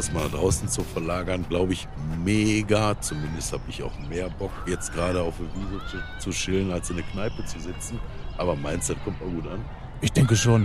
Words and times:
Podcast 0.00 0.14
mal 0.14 0.28
draußen 0.30 0.68
zu 0.68 0.82
verlagern, 0.82 1.44
glaube 1.48 1.74
ich, 1.74 1.86
mega. 2.24 2.98
Zumindest 3.00 3.52
habe 3.52 3.62
ich 3.68 3.82
auch 3.82 3.92
mehr 4.08 4.30
Bock, 4.30 4.50
jetzt 4.66 4.92
gerade 4.94 5.20
auf 5.22 5.34
der 5.38 5.46
Wiese 5.54 5.80
zu, 6.18 6.30
zu 6.30 6.30
chillen, 6.30 6.72
als 6.72 6.88
in 6.90 6.96
der 6.96 7.04
Kneipe 7.06 7.44
zu 7.44 7.60
sitzen. 7.60 8.00
Aber 8.38 8.56
meinst 8.56 8.88
du, 8.88 8.94
das 8.94 9.04
kommt 9.04 9.20
mal 9.20 9.30
gut 9.30 9.46
an? 9.52 9.62
Ich 10.00 10.12
denke 10.12 10.34
schon. 10.36 10.64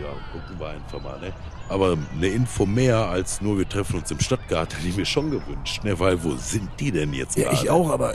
Ja, 0.00 0.08
gucken 0.32 0.58
wir 0.58 0.68
einfach 0.68 1.02
mal. 1.02 1.20
Ne? 1.20 1.32
Aber 1.68 1.98
eine 2.16 2.28
Info 2.28 2.64
mehr 2.64 2.96
als 3.08 3.42
nur, 3.42 3.58
wir 3.58 3.68
treffen 3.68 3.98
uns 3.98 4.10
im 4.10 4.20
Stadtgarten, 4.20 4.76
hätte 4.78 4.88
ich 4.88 4.96
mir 4.96 5.04
schon 5.04 5.30
gewünscht. 5.30 5.84
Ne? 5.84 5.98
Weil 5.98 6.22
wo 6.24 6.34
sind 6.36 6.70
die 6.80 6.90
denn 6.90 7.12
jetzt 7.12 7.36
Ja, 7.36 7.50
gerade? 7.50 7.62
ich 7.62 7.70
auch, 7.70 7.90
aber 7.90 8.14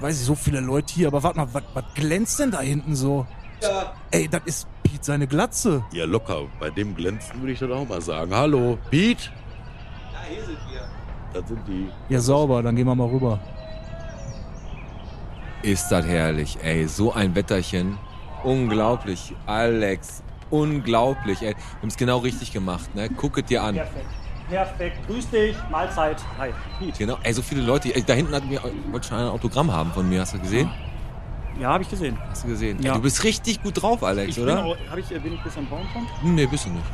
weiß 0.00 0.20
ich, 0.20 0.26
so 0.26 0.34
viele 0.34 0.60
Leute 0.60 0.92
hier. 0.92 1.08
Aber 1.08 1.22
warte 1.22 1.38
mal, 1.38 1.48
was, 1.52 1.62
was 1.72 1.84
glänzt 1.94 2.38
denn 2.38 2.50
da 2.50 2.60
hinten 2.60 2.94
so? 2.94 3.26
Ja. 3.62 3.94
Ey, 4.10 4.28
das 4.28 4.42
ist 4.44 4.68
Pete 4.82 5.02
seine 5.02 5.26
Glatze. 5.26 5.82
Ja, 5.92 6.04
locker. 6.04 6.42
Bei 6.58 6.68
dem 6.68 6.94
Glänzen 6.94 7.40
würde 7.40 7.52
ich 7.52 7.58
dann 7.58 7.72
auch 7.72 7.88
mal 7.88 8.02
sagen. 8.02 8.34
Hallo, 8.34 8.78
Pete? 8.90 9.24
Ja, 9.24 9.30
hier 9.30 9.30
sind 9.30 9.30
wir. 9.30 10.19
Das 11.32 11.46
sind 11.48 11.60
die. 11.66 11.88
Ja, 12.08 12.20
sauber, 12.20 12.62
dann 12.62 12.74
gehen 12.74 12.86
wir 12.86 12.94
mal 12.94 13.08
rüber. 13.08 13.38
Ist 15.62 15.88
das 15.90 16.06
herrlich, 16.06 16.58
ey. 16.62 16.86
So 16.88 17.12
ein 17.12 17.34
Wetterchen. 17.34 17.98
Unglaublich. 18.42 19.34
Alex, 19.46 20.22
unglaublich, 20.50 21.42
ey. 21.42 21.54
Wir 21.54 21.82
haben 21.82 21.88
es 21.88 21.96
genau 21.96 22.18
richtig 22.18 22.52
gemacht, 22.52 22.94
ne? 22.94 23.08
Guck 23.10 23.38
es 23.38 23.44
dir 23.44 23.62
an. 23.62 23.74
Perfekt. 23.74 24.06
Perfekt. 24.48 25.06
Grüß 25.06 25.30
dich. 25.30 25.56
Mahlzeit. 25.70 26.16
Hi. 26.38 26.50
Piet. 26.78 26.98
Genau, 26.98 27.18
ey, 27.22 27.32
so 27.32 27.42
viele 27.42 27.62
Leute. 27.62 27.94
Ey, 27.94 28.02
da 28.02 28.14
hinten 28.14 28.34
hat 28.34 28.44
mir, 28.46 28.60
wollte 28.90 29.06
schon 29.08 29.18
ein 29.18 29.28
Autogramm 29.28 29.70
haben 29.72 29.92
von 29.92 30.08
mir. 30.08 30.22
Hast 30.22 30.34
du 30.34 30.38
gesehen? 30.40 30.68
Ja, 31.60 31.68
habe 31.74 31.82
ich 31.84 31.90
gesehen. 31.90 32.18
Hast 32.30 32.42
du 32.44 32.48
gesehen? 32.48 32.82
Ja. 32.82 32.92
Ey, 32.92 32.96
du 32.96 33.02
bist 33.02 33.22
richtig 33.22 33.62
gut 33.62 33.80
drauf, 33.80 34.02
Alex, 34.02 34.30
Ich 34.30 34.34
bin, 34.36 34.44
oder? 34.44 34.64
auch, 34.64 34.76
hab 34.90 34.98
ich, 34.98 35.06
bin 35.08 35.34
ich 35.34 35.42
bis 35.42 35.56
am 35.56 35.66
Baumfront? 35.68 36.08
Nee, 36.24 36.46
bist 36.46 36.66
du 36.66 36.70
nicht. 36.70 36.86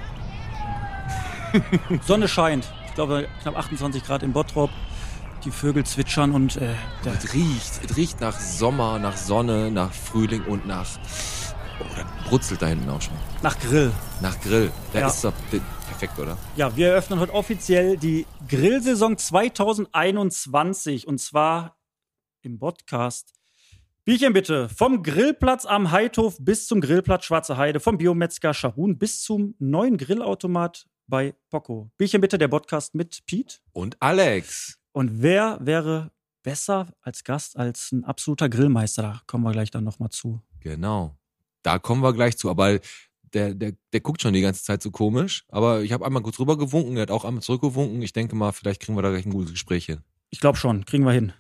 Sonne 2.05 2.29
scheint. 2.29 2.71
Ich 2.97 2.99
glaube, 2.99 3.29
knapp 3.43 3.59
28 3.59 4.03
Grad 4.05 4.23
in 4.23 4.33
Bottrop. 4.33 4.71
Die 5.45 5.51
Vögel 5.51 5.85
zwitschern 5.85 6.33
und 6.33 6.57
äh, 6.57 6.73
der, 7.05 7.13
Es 7.13 7.35
riecht, 7.35 7.85
es 7.85 7.95
riecht 7.95 8.23
nach 8.23 8.41
Sommer, 8.41 8.99
nach 8.99 9.19
Sonne, 9.19 9.71
nach 9.71 9.93
Frühling 9.93 10.43
und 10.45 10.67
nach. 10.67 10.87
Oh, 11.79 11.85
das 11.95 12.07
brutzelt 12.31 12.63
da 12.63 12.69
hinten 12.69 12.89
auch 12.89 13.03
schon. 13.03 13.13
nach 13.43 13.59
Grill. 13.59 13.93
Nach 14.23 14.41
Grill. 14.41 14.73
Da 14.95 15.01
Ja. 15.01 15.09
ist 15.09 15.23
doch 15.23 15.35
perfekt, 15.51 16.19
oder? 16.19 16.39
Ja, 16.57 16.75
wir 16.75 16.89
eröffnen 16.89 17.21
heute 17.21 17.35
offiziell 17.35 17.99
die 17.99 18.25
Grillsaison 18.49 19.19
2021 19.19 21.07
und 21.07 21.19
zwar 21.21 21.77
im 22.41 22.59
Podcast. 22.59 23.35
Bierchen 24.07 24.33
bitte. 24.33 24.71
Vom 24.71 25.03
Grillplatz 25.03 25.67
am 25.67 25.91
Heidhof 25.91 26.39
bis 26.41 26.67
zum 26.67 26.81
Grillplatz 26.81 27.27
Schwarze 27.27 27.59
Heide, 27.59 27.79
vom 27.79 27.99
Biometzger 27.99 28.55
Scharun 28.55 28.97
bis 28.97 29.21
zum 29.23 29.55
neuen 29.59 29.99
Grillautomat 29.99 30.87
bei 31.07 31.35
Poco. 31.51 31.91
Bierchen 31.97 32.21
bitte, 32.21 32.39
der 32.39 32.49
Podcast 32.49 32.95
mit 32.95 33.25
Pete. 33.27 33.57
Und 33.73 33.97
Alex. 34.01 34.79
Und 34.93 35.23
wer 35.23 35.59
wäre 35.61 36.11
besser 36.43 36.93
als 37.03 37.25
Gast 37.25 37.57
als 37.57 37.93
ein 37.93 38.05
absoluter 38.05 38.49
Grillmeister? 38.49 39.03
Da 39.03 39.21
kommen 39.27 39.45
wir 39.45 39.53
gleich 39.53 39.71
dann 39.71 39.85
nochmal 39.85 40.11
zu. 40.11 40.41
Genau. 40.61 41.17
Da 41.63 41.79
kommen 41.79 42.03
wir 42.03 42.13
gleich 42.13 42.37
zu. 42.37 42.51
Aber 42.51 42.79
der, 43.35 43.55
der, 43.55 43.73
der 43.93 44.01
guckt 44.01 44.23
schon 44.23 44.33
die 44.33 44.41
ganze 44.41 44.63
Zeit 44.63 44.83
so 44.83 44.91
komisch. 44.91 45.45
Aber 45.49 45.83
ich 45.83 45.93
habe 45.93 46.07
einmal 46.07 46.23
kurz 46.23 46.39
rüber 46.39 46.57
gewunken, 46.57 46.97
er 46.97 47.03
hat 47.03 47.11
auch 47.11 47.25
einmal 47.25 47.43
zurückgewunken. 47.43 48.01
Ich 48.03 48.13
denke 48.13 48.35
mal, 48.37 48.53
vielleicht 48.53 48.81
kriegen 48.81 48.97
wir 48.97 49.03
da 49.03 49.11
gleich 49.11 49.27
ein 49.27 49.33
gutes 49.33 49.53
Gespräch 49.53 49.87
hin. 49.87 50.01
Ich 50.31 50.41
glaube 50.41 50.59
schon, 50.59 50.85
kriegen 50.85 51.05
wir 51.05 51.13
hin. 51.13 51.33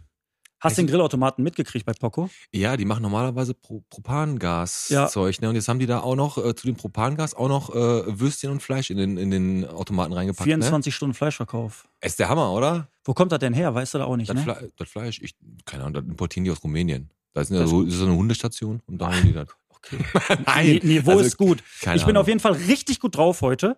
Hast 0.66 0.78
du 0.78 0.82
den 0.82 0.88
Grillautomaten 0.88 1.42
mitgekriegt 1.42 1.86
bei 1.86 1.92
Poco? 1.92 2.28
Ja, 2.52 2.76
die 2.76 2.84
machen 2.84 3.02
normalerweise 3.02 3.54
Pro 3.54 3.82
Propangas-Zeug, 3.90 5.40
ne? 5.40 5.48
Und 5.48 5.54
jetzt 5.56 5.68
haben 5.68 5.78
die 5.78 5.86
da 5.86 6.00
auch 6.00 6.16
noch 6.16 6.38
äh, 6.38 6.54
zu 6.54 6.66
dem 6.66 6.76
Propangas 6.76 7.34
auch 7.34 7.48
noch 7.48 7.70
äh, 7.74 8.18
Würstchen 8.20 8.50
und 8.50 8.62
Fleisch 8.62 8.90
in 8.90 8.98
den, 8.98 9.16
in 9.16 9.30
den 9.30 9.64
Automaten 9.66 10.12
reingepackt. 10.12 10.46
Ne? 10.46 10.54
24 10.54 10.94
Stunden 10.94 11.14
Fleischverkauf. 11.14 11.88
Ist 12.00 12.18
der 12.18 12.28
Hammer, 12.28 12.52
oder? 12.52 12.88
Wo 13.04 13.14
kommt 13.14 13.32
das 13.32 13.38
denn 13.38 13.54
her? 13.54 13.74
Weißt 13.74 13.94
du 13.94 13.98
da 13.98 14.04
auch 14.04 14.16
nicht, 14.16 14.28
Das, 14.28 14.36
ne? 14.36 14.42
Fle 14.42 14.72
das 14.76 14.88
Fleisch, 14.88 15.20
ich, 15.22 15.34
keine 15.64 15.84
Ahnung, 15.84 15.94
das 15.94 16.04
importieren 16.04 16.44
die 16.44 16.50
aus 16.50 16.62
Rumänien. 16.62 17.10
Da 17.32 17.42
ist, 17.42 17.52
eine, 17.52 17.66
so, 17.66 17.82
ist 17.82 18.00
eine 18.00 18.14
Hundestation 18.16 18.80
und 18.86 18.98
da 18.98 19.12
holen 19.12 19.26
die 19.26 19.32
das. 19.32 19.48
Okay. 19.68 19.98
Nein, 20.46 20.66
Ni- 20.66 20.80
Niveau 20.82 21.12
also, 21.12 21.22
ist 21.24 21.36
gut. 21.36 21.62
keine 21.80 21.96
ich 21.96 22.02
bin 22.04 22.10
Ahnung. 22.12 22.22
auf 22.22 22.28
jeden 22.28 22.40
Fall 22.40 22.52
richtig 22.52 22.98
gut 22.98 23.16
drauf 23.16 23.42
heute 23.42 23.76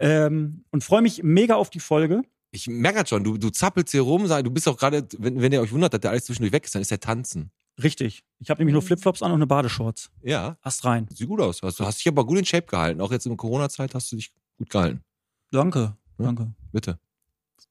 ähm, 0.00 0.64
und 0.70 0.82
freue 0.82 1.02
mich 1.02 1.22
mega 1.22 1.54
auf 1.54 1.70
die 1.70 1.80
Folge. 1.80 2.22
Ich 2.54 2.68
merke 2.68 3.00
das 3.00 3.08
schon, 3.08 3.24
du, 3.24 3.36
du 3.36 3.50
zappelst 3.50 3.90
hier 3.90 4.02
rum, 4.02 4.28
du 4.28 4.50
bist 4.52 4.68
auch 4.68 4.76
gerade, 4.76 5.08
wenn, 5.18 5.40
wenn 5.42 5.50
ihr 5.50 5.60
euch 5.60 5.72
wundert, 5.72 5.92
dass 5.92 6.00
der 6.00 6.12
alles 6.12 6.26
zwischendurch 6.26 6.52
weg 6.52 6.64
ist, 6.64 6.72
dann 6.72 6.82
ist 6.82 6.90
der 6.92 7.00
Tanzen. 7.00 7.50
Richtig. 7.82 8.22
Ich 8.38 8.48
habe 8.48 8.60
nämlich 8.60 8.74
nur 8.74 8.82
Flipflops 8.82 9.22
an 9.22 9.32
und 9.32 9.38
eine 9.38 9.48
Badeshorts. 9.48 10.08
Ja, 10.22 10.56
Ast 10.62 10.84
rein. 10.84 11.08
sieht 11.12 11.26
gut 11.26 11.40
aus. 11.40 11.58
Du 11.58 11.84
hast 11.84 11.98
dich 11.98 12.06
aber 12.06 12.24
gut 12.24 12.38
in 12.38 12.44
Shape 12.44 12.68
gehalten. 12.68 13.00
Auch 13.00 13.10
jetzt 13.10 13.26
in 13.26 13.30
der 13.30 13.36
Corona-Zeit 13.38 13.92
hast 13.96 14.12
du 14.12 14.16
dich 14.16 14.32
gut 14.56 14.70
gehalten. 14.70 15.02
Danke. 15.50 15.96
Ja. 16.18 16.26
Danke. 16.26 16.54
Bitte. 16.70 17.00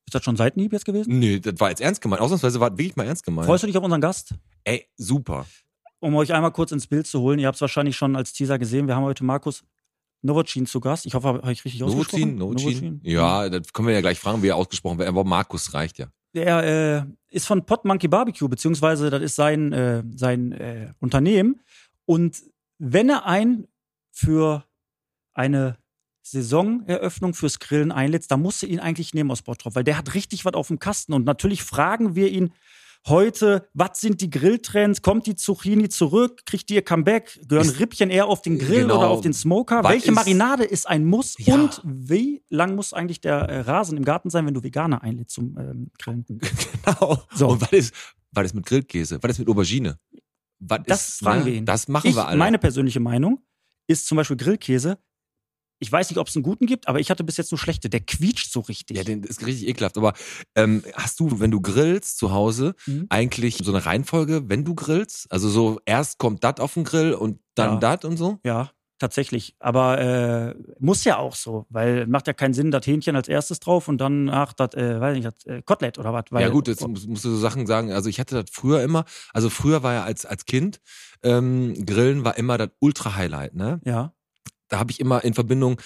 Ist 0.05 0.13
das 0.13 0.21
schon 0.25 0.35
Seitenhieb 0.35 0.73
jetzt 0.73 0.83
gewesen? 0.83 1.17
Nee, 1.17 1.39
das 1.39 1.57
war 1.61 1.69
jetzt 1.69 1.79
ernst 1.79 2.01
gemeint. 2.01 2.21
Ausnahmsweise 2.21 2.59
war 2.59 2.69
das 2.71 2.77
wirklich 2.77 2.97
mal 2.97 3.05
ernst 3.05 3.23
gemeint. 3.23 3.45
Freust 3.47 3.63
du 3.63 3.67
dich 3.67 3.77
auf 3.77 3.83
unseren 3.85 4.01
Gast? 4.01 4.33
Ey, 4.65 4.85
super. 4.97 5.45
Um 5.99 6.13
euch 6.15 6.33
einmal 6.33 6.51
kurz 6.51 6.73
ins 6.73 6.87
Bild 6.87 7.07
zu 7.07 7.21
holen. 7.21 7.39
Ihr 7.39 7.47
habt 7.47 7.55
es 7.55 7.61
wahrscheinlich 7.61 7.95
schon 7.95 8.17
als 8.17 8.33
Teaser 8.33 8.59
gesehen. 8.59 8.87
Wir 8.87 8.97
haben 8.97 9.03
heute 9.03 9.23
Markus 9.23 9.63
Novocin 10.23 10.65
zu 10.65 10.79
Gast. 10.79 11.05
Ich 11.05 11.13
hoffe, 11.13 11.27
habe 11.27 11.51
ich 11.51 11.63
richtig 11.63 11.81
Novocin, 11.81 11.99
ausgesprochen? 11.99 12.35
Novocin. 12.35 13.01
Ja, 13.03 13.49
das 13.49 13.73
können 13.73 13.87
wir 13.87 13.93
ja 13.93 14.01
gleich 14.01 14.19
fragen, 14.19 14.41
wie 14.41 14.47
er 14.47 14.55
ausgesprochen 14.55 14.97
wird. 14.97 15.09
Aber 15.09 15.23
Markus 15.23 15.73
reicht 15.73 15.99
ja. 15.99 16.07
Der 16.33 17.05
äh, 17.29 17.35
ist 17.35 17.45
von 17.45 17.65
Pot 17.65 17.85
Monkey 17.85 18.07
Barbecue, 18.07 18.47
beziehungsweise 18.47 19.09
das 19.09 19.21
ist 19.21 19.35
sein, 19.35 19.71
äh, 19.71 20.03
sein 20.15 20.51
äh, 20.53 20.93
Unternehmen. 20.99 21.61
Und 22.05 22.41
wenn 22.79 23.09
er 23.09 23.25
ein 23.25 23.67
für 24.11 24.65
eine 25.33 25.77
Saisoneröffnung 26.23 27.33
fürs 27.33 27.59
Grillen 27.59 27.91
einlädt, 27.91 28.31
dann 28.31 28.41
musst 28.41 28.63
du 28.63 28.65
ihn 28.65 28.79
eigentlich 28.79 29.13
nehmen 29.13 29.29
aus 29.29 29.41
Bottrop, 29.41 29.75
weil 29.75 29.83
der 29.83 29.97
hat 29.97 30.13
richtig 30.13 30.45
was 30.45 30.53
auf 30.53 30.69
dem 30.69 30.79
Kasten. 30.79 31.13
Und 31.13 31.25
natürlich 31.25 31.63
fragen 31.63 32.15
wir 32.15 32.29
ihn 32.29 32.53
heute, 33.07 33.67
was 33.73 33.99
sind 34.01 34.21
die 34.21 34.29
Grilltrends? 34.29 35.01
Kommt 35.01 35.27
die 35.27 35.35
Zucchini 35.35 35.89
zurück? 35.89 36.41
Kriegt 36.45 36.69
die 36.69 36.75
ihr 36.75 36.81
Comeback? 36.81 37.39
Gehören 37.47 37.65
Ist- 37.67 37.79
Rippchen 37.79 38.09
eher 38.09 38.27
auf 38.27 38.41
den 38.41 38.57
Grill 38.57 38.83
Genau. 38.83 38.97
oder 38.99 39.09
auf 39.09 39.21
den 39.21 39.33
Smoker? 39.33 39.83
Was 39.83 39.91
Welche 39.91 40.09
ist- 40.09 40.15
Marinade 40.15 40.63
ist 40.63 40.87
ein 40.87 41.05
Muss? 41.05 41.35
Ja. 41.39 41.55
Und 41.55 41.81
wie 41.83 42.43
lang 42.49 42.75
muss 42.75 42.93
eigentlich 42.93 43.21
der 43.21 43.35
äh, 43.41 43.59
Rasen 43.61 43.97
im 43.97 44.05
Garten 44.05 44.29
sein, 44.29 44.45
wenn 44.45 44.53
du 44.53 44.63
Veganer 44.63 45.01
einlädst 45.03 45.35
zum 45.35 45.57
ähm, 45.57 45.91
Grillen? 45.99 46.25
Genau. 46.85 47.23
So. 47.33 47.47
Und 47.49 47.61
was 47.61 47.71
ist, 47.71 47.93
was 48.31 48.45
ist 48.45 48.53
mit 48.55 48.65
Grillkäse? 48.65 49.17
Was 49.21 49.31
ist 49.31 49.39
mit 49.39 49.47
Aubergine? 49.49 49.97
Was 50.59 50.79
Das 50.85 51.07
ist, 51.09 51.19
fragen 51.19 51.39
ne? 51.41 51.45
wir 51.47 51.53
ihn. 51.53 51.65
Das 51.65 51.87
machen 51.87 52.07
ich, 52.09 52.15
wir 52.15 52.27
alle. 52.27 52.37
Meine 52.37 52.57
persönliche 52.59 52.99
Meinung 52.99 53.39
ist 53.87 54.05
zum 54.07 54.15
Beispiel 54.17 54.37
Grillkäse. 54.37 54.97
Ich 55.83 55.91
weiß 55.91 56.09
nicht, 56.09 56.17
ob 56.17 56.27
es 56.29 56.35
einen 56.37 56.43
guten 56.43 56.65
gibt, 56.65 56.87
aber 56.87 56.99
ich 57.01 57.09
hatte 57.11 57.25
bis 57.25 57.35
jetzt 57.35 57.51
nur 57.51 57.59
schlechte. 57.59 57.89
Der 57.89 57.99
quietscht 57.99 58.51
so 58.53 58.61
richtig. 58.61 58.95
ja, 58.95 59.03
den 59.03 59.21
ist 59.23 59.45
richtig 59.45 59.67
ekelhaft. 59.67 59.97
Aber 59.97 60.13
ähm, 60.55 60.81
hast 60.93 61.19
du, 61.19 61.41
wenn 61.41 61.51
du 61.51 61.59
grillst 61.59 62.17
zu 62.17 62.31
Hause, 62.31 62.73
Mhm. 62.87 63.07
eigentlich 63.09 63.57
so 63.61 63.71
eine 63.73 63.85
Reihenfolge, 63.85 64.47
wenn 64.47 64.63
du 64.63 64.75
grillst? 64.75 65.29
Also 65.29 65.49
so 65.49 65.79
erst 65.85 66.19
kommt 66.19 66.43
das 66.45 66.59
auf 66.61 66.73
den 66.75 66.85
Grill 66.85 67.13
und 67.13 67.39
dann 67.55 67.81
Ja. 67.81 67.95
das 67.95 68.05
und 68.09 68.15
so? 68.15 68.39
Ja, 68.45 68.71
tatsächlich. 68.97 69.55
Aber 69.59 69.99
äh, 69.99 70.55
muss 70.79 71.03
ja 71.03 71.17
auch 71.17 71.35
so, 71.35 71.65
weil 71.69 72.07
macht 72.07 72.27
ja 72.27 72.33
keinen 72.33 72.53
Sinn, 72.53 72.71
das 72.71 72.87
Hähnchen 72.87 73.17
als 73.17 73.27
erstes 73.27 73.59
drauf 73.59 73.89
und 73.89 73.97
dann, 73.99 74.29
ach, 74.29 74.53
das, 74.53 74.75
äh, 74.75 75.01
weiß 75.01 75.15
nicht, 75.17 75.25
das 75.27 75.45
äh, 75.45 75.61
Kotelett 75.63 75.97
oder 75.99 76.13
was. 76.13 76.23
ja 76.31 76.47
gut, 76.47 76.69
jetzt 76.69 76.87
musst, 76.87 77.09
musst 77.09 77.25
du 77.25 77.29
so 77.31 77.37
Sachen 77.37 77.67
sagen. 77.67 77.91
Also 77.91 78.07
ich 78.09 78.19
hatte 78.21 78.35
das 78.41 78.45
früher 78.51 78.81
immer, 78.81 79.03
also 79.33 79.49
früher 79.49 79.83
war 79.83 79.93
ja 79.93 80.03
als, 80.05 80.25
als 80.25 80.45
Kind, 80.45 80.79
ähm, 81.23 81.85
Grillen 81.85 82.23
war 82.23 82.37
immer 82.37 82.57
das 82.57 82.69
Ultra-Highlight, 82.79 83.55
ne? 83.55 83.81
Ja, 83.83 84.13
Da 84.73 84.79
habe 84.79 84.89
ich 84.89 84.99
immer 84.99 85.23
in 85.23 85.35
Verbindung 85.35 85.79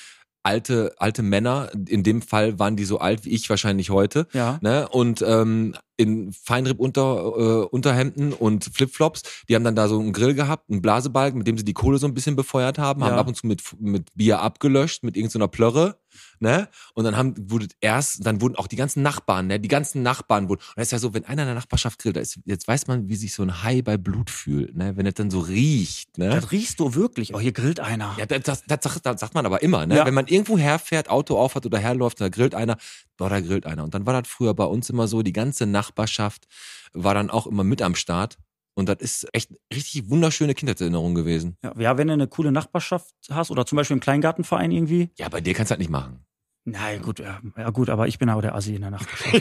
alte, 0.44 0.94
alte 0.98 1.24
Männer, 1.24 1.70
in 1.90 2.04
dem 2.04 2.22
Fall 2.22 2.58
waren 2.58 2.78
die 2.78 2.86
so 2.86 3.00
alt 3.00 3.26
wie 3.26 3.32
ich 3.32 3.50
wahrscheinlich 3.50 3.90
heute, 3.90 4.28
ja. 4.32 4.60
ne? 4.62 4.88
Und 4.88 5.22
ähm, 5.28 5.76
in 5.98 6.32
Feinripp 6.32 6.80
unter, 6.80 7.02
äh, 7.04 7.66
Unterhemden 7.66 8.32
und 8.32 8.64
Flipflops, 8.64 9.44
die 9.50 9.56
haben 9.56 9.66
dann 9.66 9.76
da 9.76 9.90
so 9.90 10.00
einen 10.00 10.14
Grill 10.14 10.36
gehabt, 10.36 10.70
einen 10.70 10.82
Blasebalg, 10.82 11.36
mit 11.36 11.48
dem 11.48 11.58
sie 11.58 11.66
die 11.66 11.74
Kohle 11.74 11.98
so 11.98 12.08
ein 12.08 12.14
bisschen 12.14 12.38
befeuert 12.38 12.78
haben, 12.78 13.04
haben 13.04 13.12
Ja. 13.12 13.18
ab 13.18 13.28
und 13.28 13.36
zu 13.36 13.46
mit, 13.46 13.62
mit 13.78 14.08
Bier 14.16 14.40
abgelöscht, 14.40 15.04
mit 15.04 15.18
irgendeiner 15.18 15.50
Plörre, 15.50 16.00
ne? 16.40 16.70
Und 16.94 17.04
dann 17.06 17.16
haben, 17.18 17.34
wurde 17.38 17.68
erst, 17.82 18.26
dann 18.26 18.42
wurden 18.42 18.56
auch 18.56 18.68
die 18.68 18.76
ganzen 18.76 19.02
Nachbarn, 19.02 19.48
ne? 19.48 19.60
Die 19.60 19.68
ganzen 19.68 20.04
Nachbarn 20.04 20.50
wurden, 20.50 20.62
und 20.62 20.78
das 20.78 20.88
ist 20.88 20.92
ja 20.92 21.00
so, 21.00 21.14
wenn 21.14 21.26
einer 21.26 21.44
in 21.44 21.48
der 21.48 21.56
Nachbarschaft 21.56 22.00
grillt, 22.00 22.16
da 22.16 22.22
ist, 22.22 22.40
jetzt 22.46 22.68
weiß 22.68 22.88
man, 22.88 23.08
wie 23.08 23.16
sich 23.16 23.34
so 23.34 23.44
ein 23.44 23.64
Hai 23.64 23.82
bei 23.82 23.98
Blut 23.98 24.30
fühlt, 24.30 24.76
ne? 24.76 24.96
Wenn 24.98 25.06
es 25.06 25.16
dann 25.16 25.32
so 25.32 25.40
riecht, 25.40 26.18
ne? 26.18 26.30
Das 26.30 26.52
riechst 26.52 26.80
du 26.80 26.96
wirklich. 26.96 27.34
Oh, 27.34 27.40
hier 27.40 27.54
grillt 27.54 27.80
einer. 27.80 28.16
Ja, 28.18 28.26
das, 28.26 28.42
das, 28.44 28.64
das, 28.66 28.80
sagt, 28.82 29.06
das 29.06 29.20
sagt 29.20 29.34
man 29.34 29.46
aber 29.46 29.62
immer, 29.62 29.86
ne? 29.86 29.98
Ja. 29.98 30.06
Wenn 30.06 30.14
man 30.14 30.28
irgendwo 30.28 30.58
herfährt, 30.58 31.10
Auto 31.10 31.38
aufhat 31.38 31.66
oder 31.66 31.80
herläuft, 31.80 32.22
da 32.22 32.30
grillt 32.30 32.56
einer, 32.56 32.78
boah, 33.18 33.30
da 33.30 33.40
grillt 33.40 33.66
einer. 33.66 33.84
Und 33.84 33.94
dann 33.94 34.06
war 34.06 34.20
das 34.20 34.32
früher 34.32 34.54
bei 34.54 34.66
uns 34.66 34.90
immer 34.90 35.08
so, 35.08 35.22
die 35.22 35.34
ganze 35.34 35.66
Nachbarschaft 35.66 36.48
war 36.94 37.14
dann 37.14 37.30
auch 37.30 37.48
immer 37.48 37.64
mit 37.64 37.82
am 37.82 37.96
Start. 37.96 38.38
Und 38.78 38.88
das 38.90 38.98
ist 39.00 39.28
echt 39.34 39.50
richtig 39.74 40.08
wunderschöne 40.10 40.54
Kindheitserinnerung 40.54 41.16
gewesen. 41.16 41.58
Ja, 41.64 41.74
ja, 41.80 41.98
wenn 41.98 42.08
du 42.08 42.14
eine 42.14 42.28
coole 42.28 42.52
Nachbarschaft 42.52 43.12
hast 43.32 43.50
oder 43.50 43.66
zum 43.66 43.76
Beispiel 43.76 43.96
einen 43.96 44.02
Kleingartenverein 44.02 44.72
irgendwie. 44.72 45.10
Ja, 45.18 45.30
bei 45.30 45.42
dir 45.42 45.56
kannst 45.56 45.72
du 45.72 45.74
das 45.76 45.80
nicht 45.80 45.90
machen. 45.90 46.24
Na 46.70 46.96
gut, 46.98 47.20
ja, 47.20 47.40
ja 47.58 47.70
gut, 47.72 47.90
aber 47.90 48.08
ich 48.08 48.20
bin 48.20 48.30
auch 48.30 48.42
der 48.42 48.54
Assi 48.54 48.76
in 48.76 48.82
der 48.82 48.92
Nachbarschaft. 48.92 49.34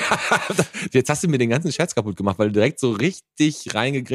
Jetzt 0.94 1.10
hast 1.10 1.22
du 1.24 1.28
mir 1.28 1.38
den 1.38 1.50
ganzen 1.50 1.70
Scherz 1.72 1.94
kaputt 1.94 2.16
gemacht, 2.16 2.38
weil 2.38 2.46
du 2.48 2.52
direkt 2.54 2.78
so 2.80 2.92
richtig 2.92 3.66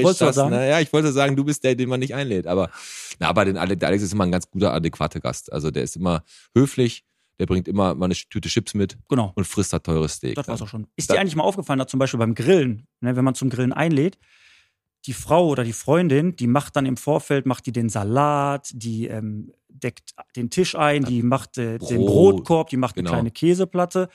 was 0.02 0.22
hast. 0.22 0.36
sagen? 0.36 0.50
Na, 0.52 0.66
ja, 0.66 0.80
ich 0.80 0.92
wollte 0.94 1.12
sagen, 1.12 1.36
du 1.36 1.44
bist 1.44 1.64
der, 1.64 1.76
den 1.76 1.90
man 1.90 2.00
nicht 2.00 2.16
einlädt. 2.16 2.48
Aber, 2.48 2.72
na, 3.20 3.28
aber 3.28 3.46
den, 3.46 3.58
Ale- 3.58 3.78
der 3.78 3.90
Alex 3.90 4.02
ist 4.04 4.14
immer 4.14 4.24
ein 4.24 4.32
ganz 4.32 4.50
guter, 4.50 4.74
adäquater 4.74 5.20
Gast. 5.20 5.52
Also 5.52 5.72
der 5.72 5.84
ist 5.84 5.98
immer 5.98 6.24
höflich, 6.56 7.04
der 7.38 7.46
bringt 7.48 7.68
immer 7.68 7.94
mal 7.96 8.06
eine 8.06 8.16
Tüte 8.16 8.50
Chips 8.50 8.74
mit 8.74 8.98
Genau. 9.10 9.34
und 9.36 9.46
frisst 9.46 9.74
das 9.74 9.84
teure 9.84 10.08
Steak. 10.10 10.36
Das 10.36 10.48
war's 10.48 10.62
auch 10.62 10.68
schon. 10.70 10.88
Ist 10.96 11.10
Da- 11.10 11.16
dir 11.16 11.20
eigentlich 11.20 11.36
mal 11.36 11.44
aufgefallen, 11.44 11.80
dass 11.80 11.90
zum 11.92 12.00
Beispiel 12.00 12.18
beim 12.18 12.34
Grillen, 12.34 12.88
ne, 13.02 13.16
wenn 13.16 13.26
man 13.26 13.36
zum 13.36 13.50
Grillen 13.50 13.74
einlädt, 13.74 14.18
die 15.06 15.14
Frau 15.14 15.48
oder 15.48 15.64
die 15.64 15.74
Freundin, 15.74 16.36
die 16.36 16.48
macht 16.48 16.76
dann 16.76 16.86
im 16.86 16.98
Vorfeld, 16.98 17.46
macht 17.46 17.66
die 17.66 17.72
den 17.72 17.90
Salat, 17.90 18.70
die 18.74 19.08
ähm, 19.08 19.52
deckt 19.68 20.12
den 20.36 20.50
Tisch 20.50 20.76
ein, 20.76 21.04
die 21.04 21.24
macht 21.24 21.58
äh, 21.58 21.78
den 21.80 22.06
Brot. 22.06 22.36
Brotkorb, 22.38 22.70
die 22.70 22.78
macht 22.78 22.96
Genau. 22.96 23.10
eine 23.10 23.16
kleine 23.18 23.32
Käseplatte 23.32 24.10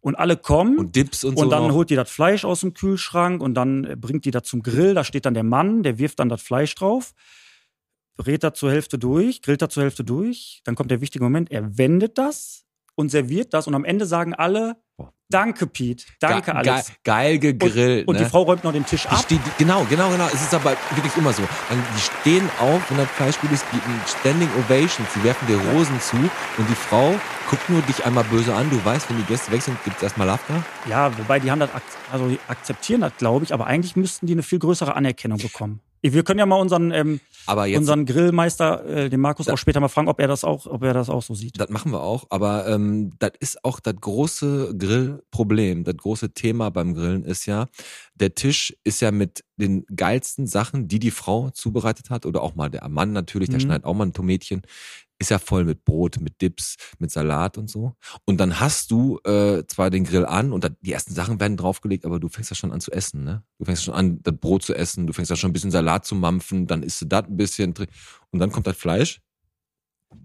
und 0.00 0.14
alle 0.14 0.36
kommen 0.38 0.78
Und 0.78 0.96
Dips 0.96 1.24
und, 1.24 1.36
und, 1.36 1.44
so. 1.44 1.50
dann 1.50 1.68
noch. 1.68 1.74
holt 1.74 1.90
die 1.90 1.94
das 1.96 2.10
Fleisch 2.10 2.44
aus 2.44 2.60
dem 2.60 2.72
Kühlschrank 2.72 3.42
und 3.42 3.54
dann 3.54 3.84
äh, 3.84 3.96
bringt 3.96 4.24
die 4.24 4.30
das 4.30 4.44
zum 4.44 4.62
Grill. 4.62 4.94
Da 4.94 5.04
steht 5.04 5.26
dann 5.26 5.34
der 5.34 5.42
Mann, 5.44 5.82
der 5.82 5.98
wirft 5.98 6.20
dann 6.20 6.28
das 6.30 6.40
Fleisch 6.40 6.74
drauf, 6.74 7.12
brät 8.16 8.42
das 8.42 8.54
zur 8.54 8.70
Hälfte 8.70 8.98
durch, 8.98 9.42
grillt 9.42 9.60
das 9.62 9.70
zur 9.74 9.82
Hälfte 9.82 10.04
durch. 10.04 10.62
Dann 10.64 10.74
kommt 10.74 10.90
der 10.90 11.00
wichtige 11.02 11.22
Moment, 11.24 11.50
er 11.50 11.76
wendet 11.76 12.16
das 12.16 12.64
und 12.94 13.10
serviert 13.10 13.52
das 13.52 13.66
und 13.66 13.74
am 13.74 13.84
Ende 13.84 14.06
sagen 14.06 14.34
alle. 14.34 14.76
Danke 15.30 15.66
Pete, 15.66 16.04
danke 16.20 16.42
Ge- 16.50 16.54
Alex. 16.54 16.92
Geil, 17.04 17.38
geil 17.38 17.38
gegrillt. 17.38 18.08
Und 18.08 18.16
ne? 18.16 18.24
die 18.24 18.28
Frau 18.30 18.42
räumt 18.42 18.64
noch 18.64 18.72
den 18.72 18.84
Tisch 18.84 19.02
Die 19.02 19.08
ab. 19.08 19.20
steht, 19.24 19.40
genau, 19.58 19.84
genau, 19.88 20.10
genau. 20.10 20.26
Es 20.26 20.42
ist 20.42 20.52
aber 20.54 20.76
wirklich 20.94 21.16
immer 21.16 21.32
so. 21.32 21.42
Die 21.42 22.00
stehen 22.00 22.48
auf, 22.60 22.80
wenn 22.90 22.98
das 22.98 23.08
Fleisch 23.10 23.38
gut 23.40 23.52
ist, 23.52 23.68
bieten 23.70 24.00
Standing 24.20 24.48
Ovations. 24.58 25.08
Sie 25.14 25.24
werfen 25.24 25.46
dir 25.46 25.58
Rosen 25.72 26.00
zu 26.00 26.16
und 26.16 26.68
die 26.68 26.74
Frau 26.74 27.14
guckt 27.48 27.68
nur 27.70 27.80
dich 27.82 28.04
einmal 28.04 28.24
böse 28.24 28.54
an. 28.54 28.68
Du 28.70 28.84
weißt, 28.84 29.08
wenn 29.10 29.16
die 29.16 29.24
Gäste 29.24 29.50
weg 29.52 29.62
sind, 29.62 29.82
gibt 29.84 29.96
es 29.96 30.02
erstmal 30.02 30.26
Laughter. 30.26 30.62
Ja, 30.88 31.16
wobei 31.18 31.38
die 31.40 31.50
haben 31.50 31.60
das, 31.60 31.70
also 32.12 32.28
die 32.28 32.38
akzeptieren 32.48 33.00
das, 33.00 33.12
glaube 33.16 33.44
ich, 33.44 33.54
aber 33.54 33.66
eigentlich 33.66 33.96
müssten 33.96 34.26
die 34.26 34.32
eine 34.32 34.42
viel 34.42 34.58
größere 34.58 34.94
Anerkennung 34.94 35.38
bekommen. 35.38 35.80
Wir 36.02 36.22
können 36.24 36.38
ja 36.38 36.46
mal 36.46 36.56
unseren, 36.56 36.90
ähm, 36.92 37.20
unseren 37.76 38.06
Grillmeister, 38.06 38.86
äh, 38.86 39.10
den 39.10 39.20
Markus, 39.20 39.48
auch 39.48 39.58
später 39.58 39.80
mal 39.80 39.88
fragen, 39.88 40.08
ob 40.08 40.18
er 40.20 40.28
das 40.28 40.44
auch, 40.44 40.66
ob 40.66 40.82
er 40.82 40.94
das 40.94 41.10
auch 41.10 41.22
so 41.22 41.34
sieht. 41.34 41.60
das 41.60 41.68
machen 41.68 41.92
wir 41.92 42.00
auch, 42.02 42.26
aber 42.30 42.66
ähm, 42.68 43.12
das 43.18 43.32
ist 43.40 43.64
auch 43.64 43.80
das 43.80 43.94
große 44.00 44.74
Grillproblem. 44.78 45.84
Das 45.84 45.96
große 45.96 46.32
Thema 46.32 46.70
beim 46.70 46.94
Grillen 46.94 47.24
ist 47.24 47.46
ja, 47.46 47.66
der 48.14 48.34
Tisch 48.34 48.74
ist 48.84 49.00
ja 49.00 49.10
mit 49.10 49.44
den 49.56 49.84
geilsten 49.94 50.46
Sachen, 50.46 50.88
die 50.88 50.98
die 50.98 51.10
Frau 51.10 51.50
zubereitet 51.50 52.08
hat, 52.10 52.24
oder 52.24 52.42
auch 52.42 52.54
mal 52.54 52.70
der 52.70 52.88
Mann 52.88 53.12
natürlich, 53.12 53.48
der 53.50 53.58
Mhm. 53.58 53.62
schneidet 53.62 53.84
auch 53.84 53.94
mal 53.94 54.06
ein 54.06 54.12
Tomätchen, 54.12 54.62
ist 55.20 55.30
ja 55.30 55.38
voll 55.38 55.64
mit 55.64 55.84
Brot, 55.84 56.20
mit 56.20 56.40
Dips, 56.40 56.76
mit 56.98 57.10
Salat 57.10 57.58
und 57.58 57.70
so. 57.70 57.94
Und 58.24 58.38
dann 58.38 58.58
hast 58.58 58.90
du 58.90 59.20
äh, 59.24 59.64
zwar 59.66 59.90
den 59.90 60.04
Grill 60.04 60.24
an 60.24 60.52
und 60.52 60.64
da, 60.64 60.70
die 60.80 60.92
ersten 60.92 61.14
Sachen 61.14 61.38
werden 61.38 61.56
draufgelegt, 61.56 62.06
aber 62.06 62.18
du 62.18 62.28
fängst 62.28 62.50
ja 62.50 62.56
schon 62.56 62.72
an 62.72 62.80
zu 62.80 62.90
essen, 62.90 63.22
ne? 63.22 63.44
Du 63.58 63.66
fängst 63.66 63.84
schon 63.84 63.94
an, 63.94 64.20
das 64.22 64.34
Brot 64.36 64.62
zu 64.62 64.74
essen, 64.74 65.06
du 65.06 65.12
fängst 65.12 65.30
ja 65.30 65.36
schon 65.36 65.50
ein 65.50 65.52
bisschen 65.52 65.70
Salat 65.70 66.06
zu 66.06 66.14
mampfen, 66.14 66.66
dann 66.66 66.82
isst 66.82 67.02
du 67.02 67.06
das 67.06 67.24
ein 67.24 67.36
bisschen 67.36 67.74
und 68.30 68.38
dann 68.38 68.50
kommt 68.50 68.66
das 68.66 68.76
Fleisch. 68.76 69.20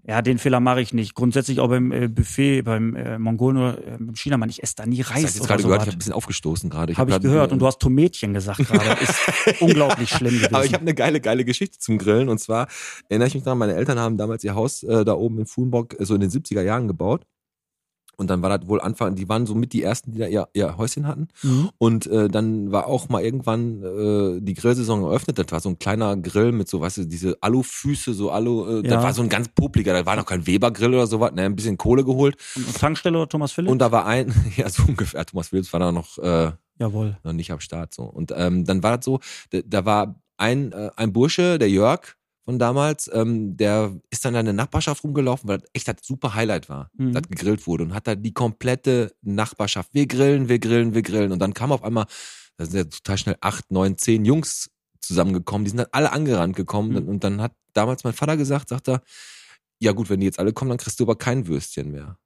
Ja, 0.08 0.22
den 0.22 0.38
Fehler 0.38 0.60
mache 0.60 0.80
ich 0.80 0.92
nicht. 0.92 1.14
Grundsätzlich 1.14 1.58
auch 1.60 1.68
beim 1.68 1.90
äh, 1.92 2.08
Buffet, 2.08 2.62
beim 2.62 2.94
äh, 2.96 3.18
Mongolen 3.18 3.56
oder 3.56 3.78
äh, 3.78 3.96
beim 3.98 4.14
Chinamann, 4.14 4.48
ich 4.48 4.62
esse 4.62 4.74
da 4.76 4.86
nie 4.86 4.98
Das 4.98 5.08
habe 5.10 5.18
ich 5.20 5.24
Reis 5.26 5.34
jetzt 5.36 5.46
gerade 5.46 5.62
so 5.62 5.68
gehört, 5.68 5.82
ich 5.82 5.86
habe 5.88 5.96
ein 5.96 5.98
bisschen 5.98 6.12
aufgestoßen 6.12 6.70
gerade. 6.70 6.96
Habe 6.96 7.10
ich 7.10 7.14
grad- 7.14 7.22
gehört. 7.22 7.52
Und 7.52 7.58
du 7.60 7.66
hast 7.66 7.80
Tomätchen 7.80 8.32
gesagt 8.34 8.58
gerade. 8.68 9.00
Ist 9.02 9.60
unglaublich 9.62 10.08
schlimm 10.10 10.34
gewesen. 10.34 10.54
Aber 10.54 10.64
ich 10.64 10.72
habe 10.74 10.82
eine 10.82 10.94
geile, 10.94 11.20
geile 11.20 11.44
Geschichte 11.44 11.78
zum 11.78 11.98
Grillen. 11.98 12.28
Und 12.28 12.38
zwar 12.38 12.68
erinnere 13.08 13.28
ich 13.28 13.34
mich 13.34 13.42
daran, 13.44 13.58
meine 13.58 13.74
Eltern 13.74 13.98
haben 13.98 14.16
damals 14.16 14.44
ihr 14.44 14.54
Haus 14.54 14.82
äh, 14.84 15.04
da 15.04 15.14
oben 15.14 15.40
in 15.40 15.46
Fuhlenbock 15.46 15.98
äh, 16.00 16.04
so 16.04 16.14
in 16.14 16.20
den 16.20 16.30
70er 16.30 16.62
Jahren 16.62 16.86
gebaut. 16.88 17.24
Und 18.16 18.28
dann 18.30 18.42
war 18.42 18.58
das 18.58 18.66
wohl 18.68 18.80
Anfang, 18.80 19.14
die 19.14 19.28
waren 19.28 19.46
so 19.46 19.54
mit 19.54 19.72
die 19.72 19.82
ersten, 19.82 20.12
die 20.12 20.18
da 20.18 20.26
ihr, 20.26 20.48
ihr 20.54 20.76
Häuschen 20.78 21.06
hatten. 21.06 21.28
Mhm. 21.42 21.70
Und 21.78 22.06
äh, 22.06 22.28
dann 22.28 22.72
war 22.72 22.86
auch 22.86 23.08
mal 23.08 23.22
irgendwann 23.22 23.82
äh, 23.82 24.40
die 24.40 24.54
Grillsaison 24.54 25.02
eröffnet. 25.02 25.38
Das 25.38 25.46
war 25.50 25.60
so 25.60 25.68
ein 25.68 25.78
kleiner 25.78 26.16
Grill 26.16 26.52
mit 26.52 26.68
so, 26.68 26.80
weißt 26.80 26.96
du, 26.98 27.04
diese 27.06 27.36
Alufüße, 27.42 28.14
so 28.14 28.30
Alu, 28.30 28.78
äh, 28.78 28.82
das 28.82 28.92
Ja. 28.94 29.02
war 29.02 29.12
so 29.12 29.22
ein 29.22 29.28
ganz 29.28 29.48
popliger, 29.48 29.92
da 29.92 30.06
war 30.06 30.16
noch 30.16 30.26
kein 30.26 30.46
Weber-Grill 30.46 30.94
oder 30.94 31.06
sowas, 31.06 31.32
ne, 31.32 31.42
ein 31.42 31.54
bisschen 31.56 31.76
Kohle 31.76 32.04
geholt. 32.04 32.36
Und 32.56 32.74
Tankstelle 32.78 33.18
oder 33.18 33.28
Thomas 33.28 33.52
Philipp? 33.52 33.70
Und 33.70 33.78
da 33.80 33.92
war 33.92 34.06
ein, 34.06 34.32
ja, 34.56 34.68
so 34.70 34.84
ungefähr, 34.88 35.24
Thomas 35.26 35.48
Philips 35.48 35.72
war 35.72 35.80
da 35.80 35.92
noch 35.92 36.18
äh, 36.18 36.52
Jawohl. 36.78 37.18
noch 37.22 37.32
nicht 37.34 37.52
am 37.52 37.60
Start 37.60 37.92
so. 37.94 38.04
Und 38.04 38.32
ähm, 38.34 38.64
dann 38.64 38.82
war 38.82 38.96
das 38.96 39.04
so, 39.04 39.20
da, 39.50 39.58
da 39.64 39.84
war 39.84 40.20
ein, 40.38 40.72
äh, 40.72 40.90
ein 40.96 41.12
Bursche, 41.12 41.58
der 41.58 41.68
Jörg 41.70 42.15
von 42.46 42.58
damals, 42.58 43.10
ähm, 43.12 43.56
der 43.58 43.94
ist 44.08 44.24
dann 44.24 44.34
in 44.36 44.44
der 44.46 44.54
Nachbarschaft 44.54 45.04
rumgelaufen, 45.04 45.48
weil 45.48 45.58
das 45.58 45.68
echt 45.74 45.88
das 45.88 45.96
super 46.02 46.34
Highlight 46.34 46.70
war, 46.70 46.90
Mhm. 46.96 47.12
das 47.12 47.24
gegrillt 47.28 47.66
wurde 47.66 47.84
und 47.84 47.92
hat 47.92 48.06
da 48.06 48.14
die 48.14 48.32
komplette 48.32 49.12
Nachbarschaft, 49.20 49.90
wir 49.92 50.06
grillen, 50.06 50.48
wir 50.48 50.58
grillen, 50.58 50.94
wir 50.94 51.02
grillen. 51.02 51.32
Und 51.32 51.40
dann 51.40 51.52
kam 51.52 51.72
auf 51.72 51.82
einmal, 51.84 52.06
da 52.56 52.64
sind 52.64 52.76
ja 52.76 52.84
total 52.84 53.18
schnell 53.18 53.36
acht, 53.42 53.70
neun, 53.70 53.98
zehn 53.98 54.24
Jungs 54.24 54.70
zusammengekommen, 55.00 55.64
die 55.64 55.70
sind 55.70 55.78
dann 55.78 55.88
alle 55.92 56.12
angerannt 56.12 56.56
gekommen 56.56 56.92
Mhm. 57.02 57.08
und 57.08 57.24
dann 57.24 57.42
hat 57.42 57.52
damals 57.74 58.02
mein 58.04 58.14
Vater 58.14 58.36
gesagt, 58.38 58.70
sagt 58.70 58.88
er, 58.88 59.02
ja 59.78 59.92
gut, 59.92 60.08
wenn 60.08 60.20
die 60.20 60.26
jetzt 60.26 60.38
alle 60.38 60.52
kommen, 60.54 60.70
dann 60.70 60.78
kriegst 60.78 60.98
du 61.00 61.04
aber 61.04 61.16
kein 61.16 61.46
Würstchen 61.48 61.90
mehr 61.92 62.16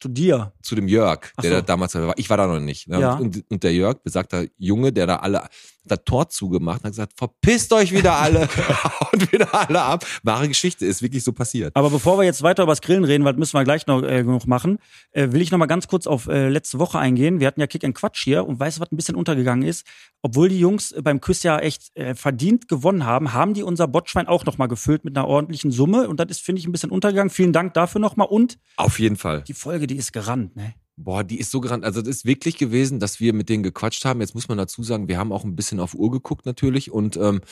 Zu 0.00 0.08
dir. 0.08 0.52
zu 0.62 0.74
dem 0.76 0.88
Jörg, 0.88 1.32
Ach 1.36 1.42
der 1.42 1.50
so. 1.50 1.56
da 1.56 1.62
damals 1.62 1.94
war. 1.94 2.14
Ich 2.16 2.30
war 2.30 2.36
da 2.36 2.46
noch 2.46 2.60
nicht. 2.60 2.88
Ne? 2.88 3.00
Ja. 3.00 3.14
Und, 3.16 3.44
und 3.50 3.62
der 3.62 3.74
Jörg, 3.74 4.02
besagter 4.02 4.46
Junge, 4.56 4.92
der 4.92 5.06
da 5.06 5.16
alle 5.16 5.48
das 5.86 6.00
Tor 6.04 6.28
zugemacht 6.28 6.76
hat, 6.76 6.84
hat 6.84 6.92
gesagt, 6.92 7.12
verpisst 7.16 7.72
euch 7.72 7.92
wieder 7.92 8.14
alle 8.16 8.48
und 9.12 9.32
wieder 9.32 9.54
alle 9.54 9.82
ab. 9.82 10.04
Wahre 10.22 10.48
Geschichte, 10.48 10.86
ist 10.86 11.02
wirklich 11.02 11.24
so 11.24 11.32
passiert. 11.32 11.74
Aber 11.74 11.90
bevor 11.90 12.18
wir 12.18 12.24
jetzt 12.24 12.42
weiter 12.42 12.62
über 12.62 12.72
das 12.72 12.80
Grillen 12.80 13.04
reden, 13.04 13.24
weil 13.24 13.32
das 13.32 13.38
müssen 13.38 13.54
wir 13.58 13.64
gleich 13.64 13.86
noch, 13.86 14.02
äh, 14.02 14.22
noch 14.22 14.46
machen, 14.46 14.78
äh, 15.12 15.32
will 15.32 15.40
ich 15.40 15.50
noch 15.50 15.58
mal 15.58 15.66
ganz 15.66 15.88
kurz 15.88 16.06
auf 16.06 16.26
äh, 16.28 16.48
letzte 16.48 16.78
Woche 16.78 16.98
eingehen. 16.98 17.40
Wir 17.40 17.46
hatten 17.46 17.60
ja 17.60 17.66
Kick 17.66 17.84
and 17.84 17.94
Quatsch 17.94 18.24
hier 18.24 18.46
und 18.46 18.58
weißt 18.60 18.78
du, 18.78 18.80
was 18.82 18.92
ein 18.92 18.96
bisschen 18.96 19.16
untergegangen 19.16 19.66
ist? 19.66 19.86
Obwohl 20.22 20.48
die 20.48 20.58
Jungs 20.58 20.92
äh, 20.92 21.02
beim 21.02 21.20
Quiz 21.20 21.42
ja 21.42 21.58
echt 21.58 21.96
äh, 21.96 22.14
verdient 22.14 22.68
gewonnen 22.68 23.04
haben, 23.04 23.32
haben 23.32 23.54
die 23.54 23.62
unser 23.62 23.88
Botschwein 23.88 24.28
auch 24.28 24.44
noch 24.44 24.58
mal 24.58 24.66
gefüllt 24.66 25.04
mit 25.04 25.16
einer 25.16 25.26
ordentlichen 25.26 25.70
Summe 25.70 26.08
und 26.08 26.20
das 26.20 26.28
ist, 26.30 26.40
finde 26.40 26.60
ich, 26.60 26.66
ein 26.66 26.72
bisschen 26.72 26.90
untergegangen. 26.90 27.30
Vielen 27.30 27.52
Dank 27.52 27.74
dafür 27.74 28.00
noch 28.00 28.16
mal 28.16 28.24
und 28.24 28.58
Auf 28.76 28.98
jeden 28.98 29.16
Fall. 29.16 29.42
die 29.42 29.54
Folge, 29.54 29.86
die 29.86 29.96
ist 29.96 30.12
gerannt, 30.12 30.56
ne? 30.56 30.74
Boah, 30.96 31.24
die 31.24 31.38
ist 31.38 31.50
so 31.50 31.60
gerannt. 31.60 31.84
Also 31.84 32.00
das 32.00 32.08
ist 32.08 32.24
wirklich 32.24 32.56
gewesen, 32.56 33.00
dass 33.00 33.20
wir 33.20 33.34
mit 33.34 33.48
denen 33.48 33.62
gequatscht 33.62 34.04
haben. 34.04 34.20
Jetzt 34.20 34.34
muss 34.34 34.48
man 34.48 34.56
dazu 34.56 34.82
sagen, 34.82 35.08
wir 35.08 35.18
haben 35.18 35.32
auch 35.32 35.44
ein 35.44 35.54
bisschen 35.54 35.78
auf 35.78 35.94
Uhr 35.94 36.10
geguckt 36.10 36.46
natürlich 36.46 36.90
und 36.90 37.16
ähm, 37.16 37.42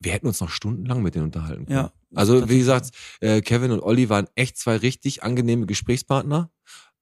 wir 0.00 0.12
hätten 0.12 0.26
uns 0.26 0.40
noch 0.40 0.50
stundenlang 0.50 1.02
mit 1.02 1.14
denen 1.14 1.26
unterhalten 1.26 1.66
können. 1.66 1.78
Ja. 1.78 1.92
Also 2.14 2.48
wie 2.48 2.58
gesagt, 2.58 2.90
äh, 3.20 3.40
Kevin 3.40 3.70
und 3.70 3.80
Olli 3.80 4.08
waren 4.08 4.28
echt 4.34 4.56
zwei 4.56 4.76
richtig 4.76 5.22
angenehme 5.22 5.66
Gesprächspartner. 5.66 6.50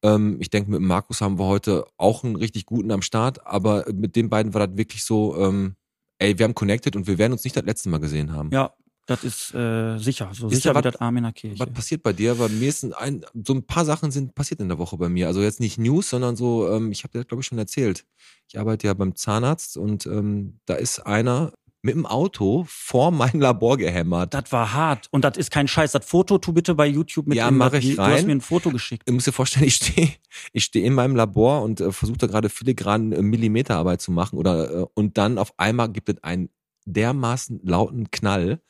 Ähm, 0.03 0.39
ich 0.41 0.51
denke, 0.51 0.71
mit 0.71 0.81
Markus 0.81 1.21
haben 1.21 1.39
wir 1.39 1.47
heute 1.47 1.85
auch 1.97 2.25
einen 2.25 2.37
richtig 2.37 2.67
guten 2.67 2.91
am 2.91 3.03
Start, 3.03 3.47
aber 3.47 3.85
mit 3.93 4.17
den 4.17 4.31
beiden 4.31 4.55
war 4.55 4.67
das 4.67 4.77
wirklich 4.77 5.05
so, 5.05 5.37
ähm, 5.39 5.77
ey, 6.19 6.39
wir 6.39 6.45
haben 6.45 6.55
connected 6.55 6.97
und 6.97 7.07
wir 7.07 7.19
werden 7.19 7.33
uns 7.33 7.45
nicht 7.45 7.57
das 7.57 7.65
letzte 7.65 7.89
Mal 7.89 7.99
gesehen 7.99 8.33
haben. 8.33 8.51
Ja, 8.53 8.75
das 9.17 9.25
ist 9.25 9.55
äh, 9.55 9.99
sicher. 9.99 10.31
So 10.33 10.49
Ist 10.49 10.57
sicher 10.57 10.73
da 10.73 10.81
wie 10.81 10.83
das 10.83 10.97
Arm 11.01 11.17
in 11.17 11.23
der 11.25 11.33
Kirche. 11.33 11.59
Was 11.59 11.71
passiert 11.73 12.03
bei 12.03 12.13
dir? 12.13 12.35
Bei 12.35 12.49
mir 12.49 12.69
ist 12.69 12.85
ein, 12.95 13.25
so 13.45 13.53
ein 13.55 13.65
paar 13.67 13.85
Sachen 13.85 14.11
sind 14.11 14.35
passiert 14.35 14.61
in 14.61 14.69
der 14.69 14.79
Woche 14.79 14.97
bei 14.97 15.09
mir. 15.09 15.27
Also 15.29 15.41
jetzt 15.43 15.61
nicht 15.61 15.79
News, 15.79 16.11
sondern 16.11 16.37
so, 16.37 16.69
ähm, 16.71 16.91
ich 16.93 17.05
habe 17.05 17.17
dir 17.19 17.25
glaube 17.25 17.41
ich 17.43 17.47
schon 17.47 17.59
erzählt. 17.59 18.05
Ich 18.49 18.59
arbeite 18.59 18.87
ja 18.87 18.95
beim 18.95 19.15
Zahnarzt 19.15 19.77
und 19.77 20.07
ähm, 20.07 20.59
da 20.67 20.75
ist 20.75 21.01
einer 21.01 21.53
mit 21.85 21.97
dem 21.97 22.07
Auto 22.07 22.65
vor 22.69 23.11
mein 23.11 23.41
Labor 23.41 23.77
gehämmert. 23.77 24.35
Das 24.35 24.53
war 24.53 24.73
hart. 24.73 25.09
Und 25.11 25.25
das 25.25 25.37
ist 25.37 25.51
kein 25.51 25.67
Scheiß. 25.67 25.91
Das 25.91 26.05
Foto 26.07 26.39
tu 26.39 26.53
bitte 26.53 26.77
bei 26.77 26.87
YouTube 26.87 27.27
mit 27.27 27.37
Ja, 27.37 27.49
in 27.49 27.57
mach 27.57 27.71
das- 27.73 27.83
ich 27.83 27.97
Du 27.97 28.03
hast 28.03 28.19
rein. 28.21 28.27
mir 28.27 28.33
ein 28.37 28.41
Foto 28.41 28.71
geschickt. 28.71 29.09
Du 29.09 29.13
musst 29.13 29.27
dir 29.27 29.33
vorstellen, 29.33 29.67
ich 29.67 29.75
stehe 29.75 30.09
ich 30.53 30.63
steh 30.65 30.85
in 30.85 30.95
meinem 30.95 31.17
Labor 31.17 31.63
und 31.63 31.81
äh, 31.81 31.91
versuche 31.91 32.19
da 32.19 32.27
gerade 32.29 32.49
filigran 32.51 33.11
äh, 33.11 33.21
Millimeterarbeit 33.23 34.01
zu 34.01 34.13
machen 34.13 34.39
oder 34.39 34.83
äh, 34.83 34.87
und 34.95 35.19
dann 35.19 35.39
auf 35.39 35.55
einmal 35.59 35.89
gibt 35.91 36.09
es 36.09 36.23
einen 36.23 36.51
dermaßen 36.85 37.61
lauten 37.65 38.11
Knall 38.11 38.61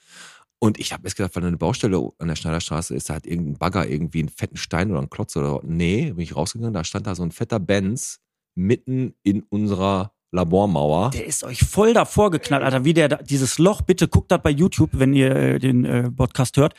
und 0.63 0.79
ich 0.79 0.93
habe 0.93 1.03
erst 1.03 1.17
gedacht, 1.17 1.35
weil 1.35 1.45
eine 1.45 1.57
Baustelle 1.57 2.13
an 2.21 2.29
der 2.29 2.37
Schneiderstraße 2.37 2.95
ist, 2.95 3.11
da 3.11 3.15
hat 3.15 3.27
irgendein 3.27 3.59
Bagger 3.59 3.89
irgendwie 3.89 4.21
einen 4.21 4.29
fetten 4.29 4.57
Stein 4.57 4.93
oder 4.93 5.01
einen 5.01 5.11
Klotz 5.11 5.37
oder 5.37 5.59
nee, 5.65 6.13
bin 6.13 6.21
ich 6.21 6.37
rausgegangen, 6.37 6.73
da 6.73 6.85
stand 6.85 7.09
da 7.09 7.17
so 7.17 7.25
ein 7.25 7.33
fetter 7.33 7.59
Benz 7.59 8.21
mitten 8.55 9.15
in 9.25 9.43
unserer 9.49 10.13
Labormauer. 10.31 11.11
Der 11.11 11.27
ist 11.27 11.43
euch 11.43 11.65
voll 11.65 11.95
davor 11.95 12.31
geknallt, 12.31 12.63
Alter. 12.63 12.85
Wie 12.85 12.95
der 12.95 13.09
da, 13.09 13.17
dieses 13.17 13.59
Loch, 13.59 13.83
bitte 13.83 14.07
guckt 14.07 14.31
das 14.31 14.41
bei 14.41 14.51
YouTube, 14.51 14.91
wenn 14.93 15.15
ihr 15.15 15.35
äh, 15.35 15.59
den 15.59 15.85
äh, 15.85 16.13
Podcast 16.13 16.57
hört. 16.57 16.75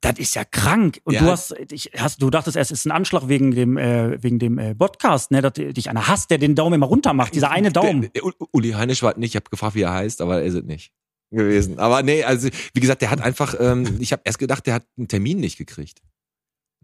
Das 0.00 0.16
ist 0.20 0.36
ja 0.36 0.44
krank. 0.44 1.00
Und 1.02 1.14
Ja. 1.14 1.20
du 1.20 1.26
hast, 1.26 1.56
ich, 1.72 1.90
hast, 1.96 2.22
du 2.22 2.30
dachtest 2.30 2.56
erst, 2.56 2.70
es 2.70 2.80
ist 2.80 2.86
ein 2.86 2.92
Anschlag 2.92 3.26
wegen 3.26 3.50
dem, 3.50 3.76
äh, 3.76 4.22
wegen 4.22 4.38
dem 4.38 4.58
äh, 4.58 4.76
Podcast, 4.76 5.32
ne, 5.32 5.42
dass 5.42 5.54
dich 5.54 5.90
einer 5.90 6.06
hasst, 6.06 6.30
der 6.30 6.38
den 6.38 6.54
Daumen 6.54 6.74
immer 6.74 6.86
runter 6.86 7.12
macht. 7.12 7.34
Dieser 7.34 7.50
eine 7.50 7.72
Daumen. 7.72 8.02
Der, 8.02 8.10
der, 8.10 8.22
Uli 8.52 8.70
Heinisch 8.70 9.02
war 9.02 9.18
nicht, 9.18 9.30
ich 9.30 9.36
habe 9.36 9.50
gefragt, 9.50 9.74
wie 9.74 9.82
er 9.82 9.92
heißt, 9.92 10.20
aber 10.20 10.38
er 10.38 10.44
ist 10.44 10.54
es 10.54 10.62
nicht 10.62 10.92
gewesen. 11.34 11.78
Aber 11.78 12.02
nee, 12.02 12.24
also 12.24 12.48
wie 12.72 12.80
gesagt, 12.80 13.02
der 13.02 13.10
hat 13.10 13.20
einfach, 13.20 13.54
ähm, 13.58 13.96
ich 14.00 14.12
habe 14.12 14.22
erst 14.24 14.38
gedacht, 14.38 14.66
der 14.66 14.74
hat 14.74 14.84
einen 14.96 15.08
Termin 15.08 15.38
nicht 15.40 15.58
gekriegt. 15.58 16.00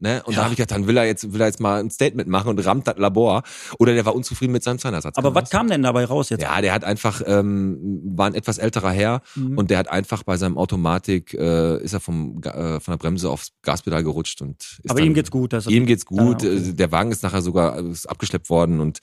Ne? 0.02 0.22
Und 0.24 0.32
Ja. 0.32 0.38
da 0.38 0.44
habe 0.44 0.54
ich 0.54 0.56
gedacht, 0.56 0.70
dann 0.70 0.86
will 0.86 0.96
er 0.96 1.04
jetzt, 1.04 1.30
will 1.34 1.42
er 1.42 1.46
jetzt 1.48 1.60
mal 1.60 1.78
ein 1.78 1.90
Statement 1.90 2.26
machen 2.26 2.48
und 2.48 2.58
rammt 2.64 2.86
das 2.86 2.96
Labor. 2.96 3.42
Oder 3.78 3.92
der 3.92 4.06
war 4.06 4.14
unzufrieden 4.14 4.50
mit 4.52 4.62
seinem 4.62 4.78
Zahnersatz. 4.78 5.18
Aber 5.18 5.34
was 5.34 5.50
kam 5.50 5.68
denn 5.68 5.82
dabei 5.82 6.06
raus 6.06 6.30
jetzt? 6.30 6.40
Ja, 6.40 6.58
der 6.62 6.72
hat 6.72 6.84
einfach, 6.84 7.20
ähm, 7.26 8.00
war 8.16 8.24
ein 8.26 8.34
etwas 8.34 8.56
älterer 8.56 8.92
Herr 8.92 9.20
Mhm. 9.34 9.58
und 9.58 9.68
der 9.70 9.76
hat 9.76 9.88
einfach 9.90 10.22
bei 10.22 10.38
seinem 10.38 10.56
Automatik, 10.56 11.34
äh, 11.34 11.82
ist 11.82 11.92
er 11.92 12.00
vom, 12.00 12.40
äh, 12.42 12.80
von 12.80 12.92
der 12.92 12.96
Bremse 12.96 13.28
aufs 13.28 13.50
Gaspedal 13.60 14.02
gerutscht 14.02 14.40
und 14.40 14.62
ist 14.62 14.80
Aber 14.88 15.00
dann, 15.00 15.08
ihm 15.08 15.12
geht's 15.12 15.30
gut. 15.30 15.52
Das 15.52 15.66
Ihm 15.66 15.84
geht's 15.84 16.06
gut. 16.06 16.42
Ja, 16.44 16.48
okay. 16.50 16.72
Der 16.72 16.92
Wagen 16.92 17.12
ist 17.12 17.22
nachher 17.22 17.42
sogar 17.42 17.78
äh, 17.78 17.90
ist 17.90 18.08
abgeschleppt 18.08 18.48
worden 18.48 18.80
und 18.80 19.00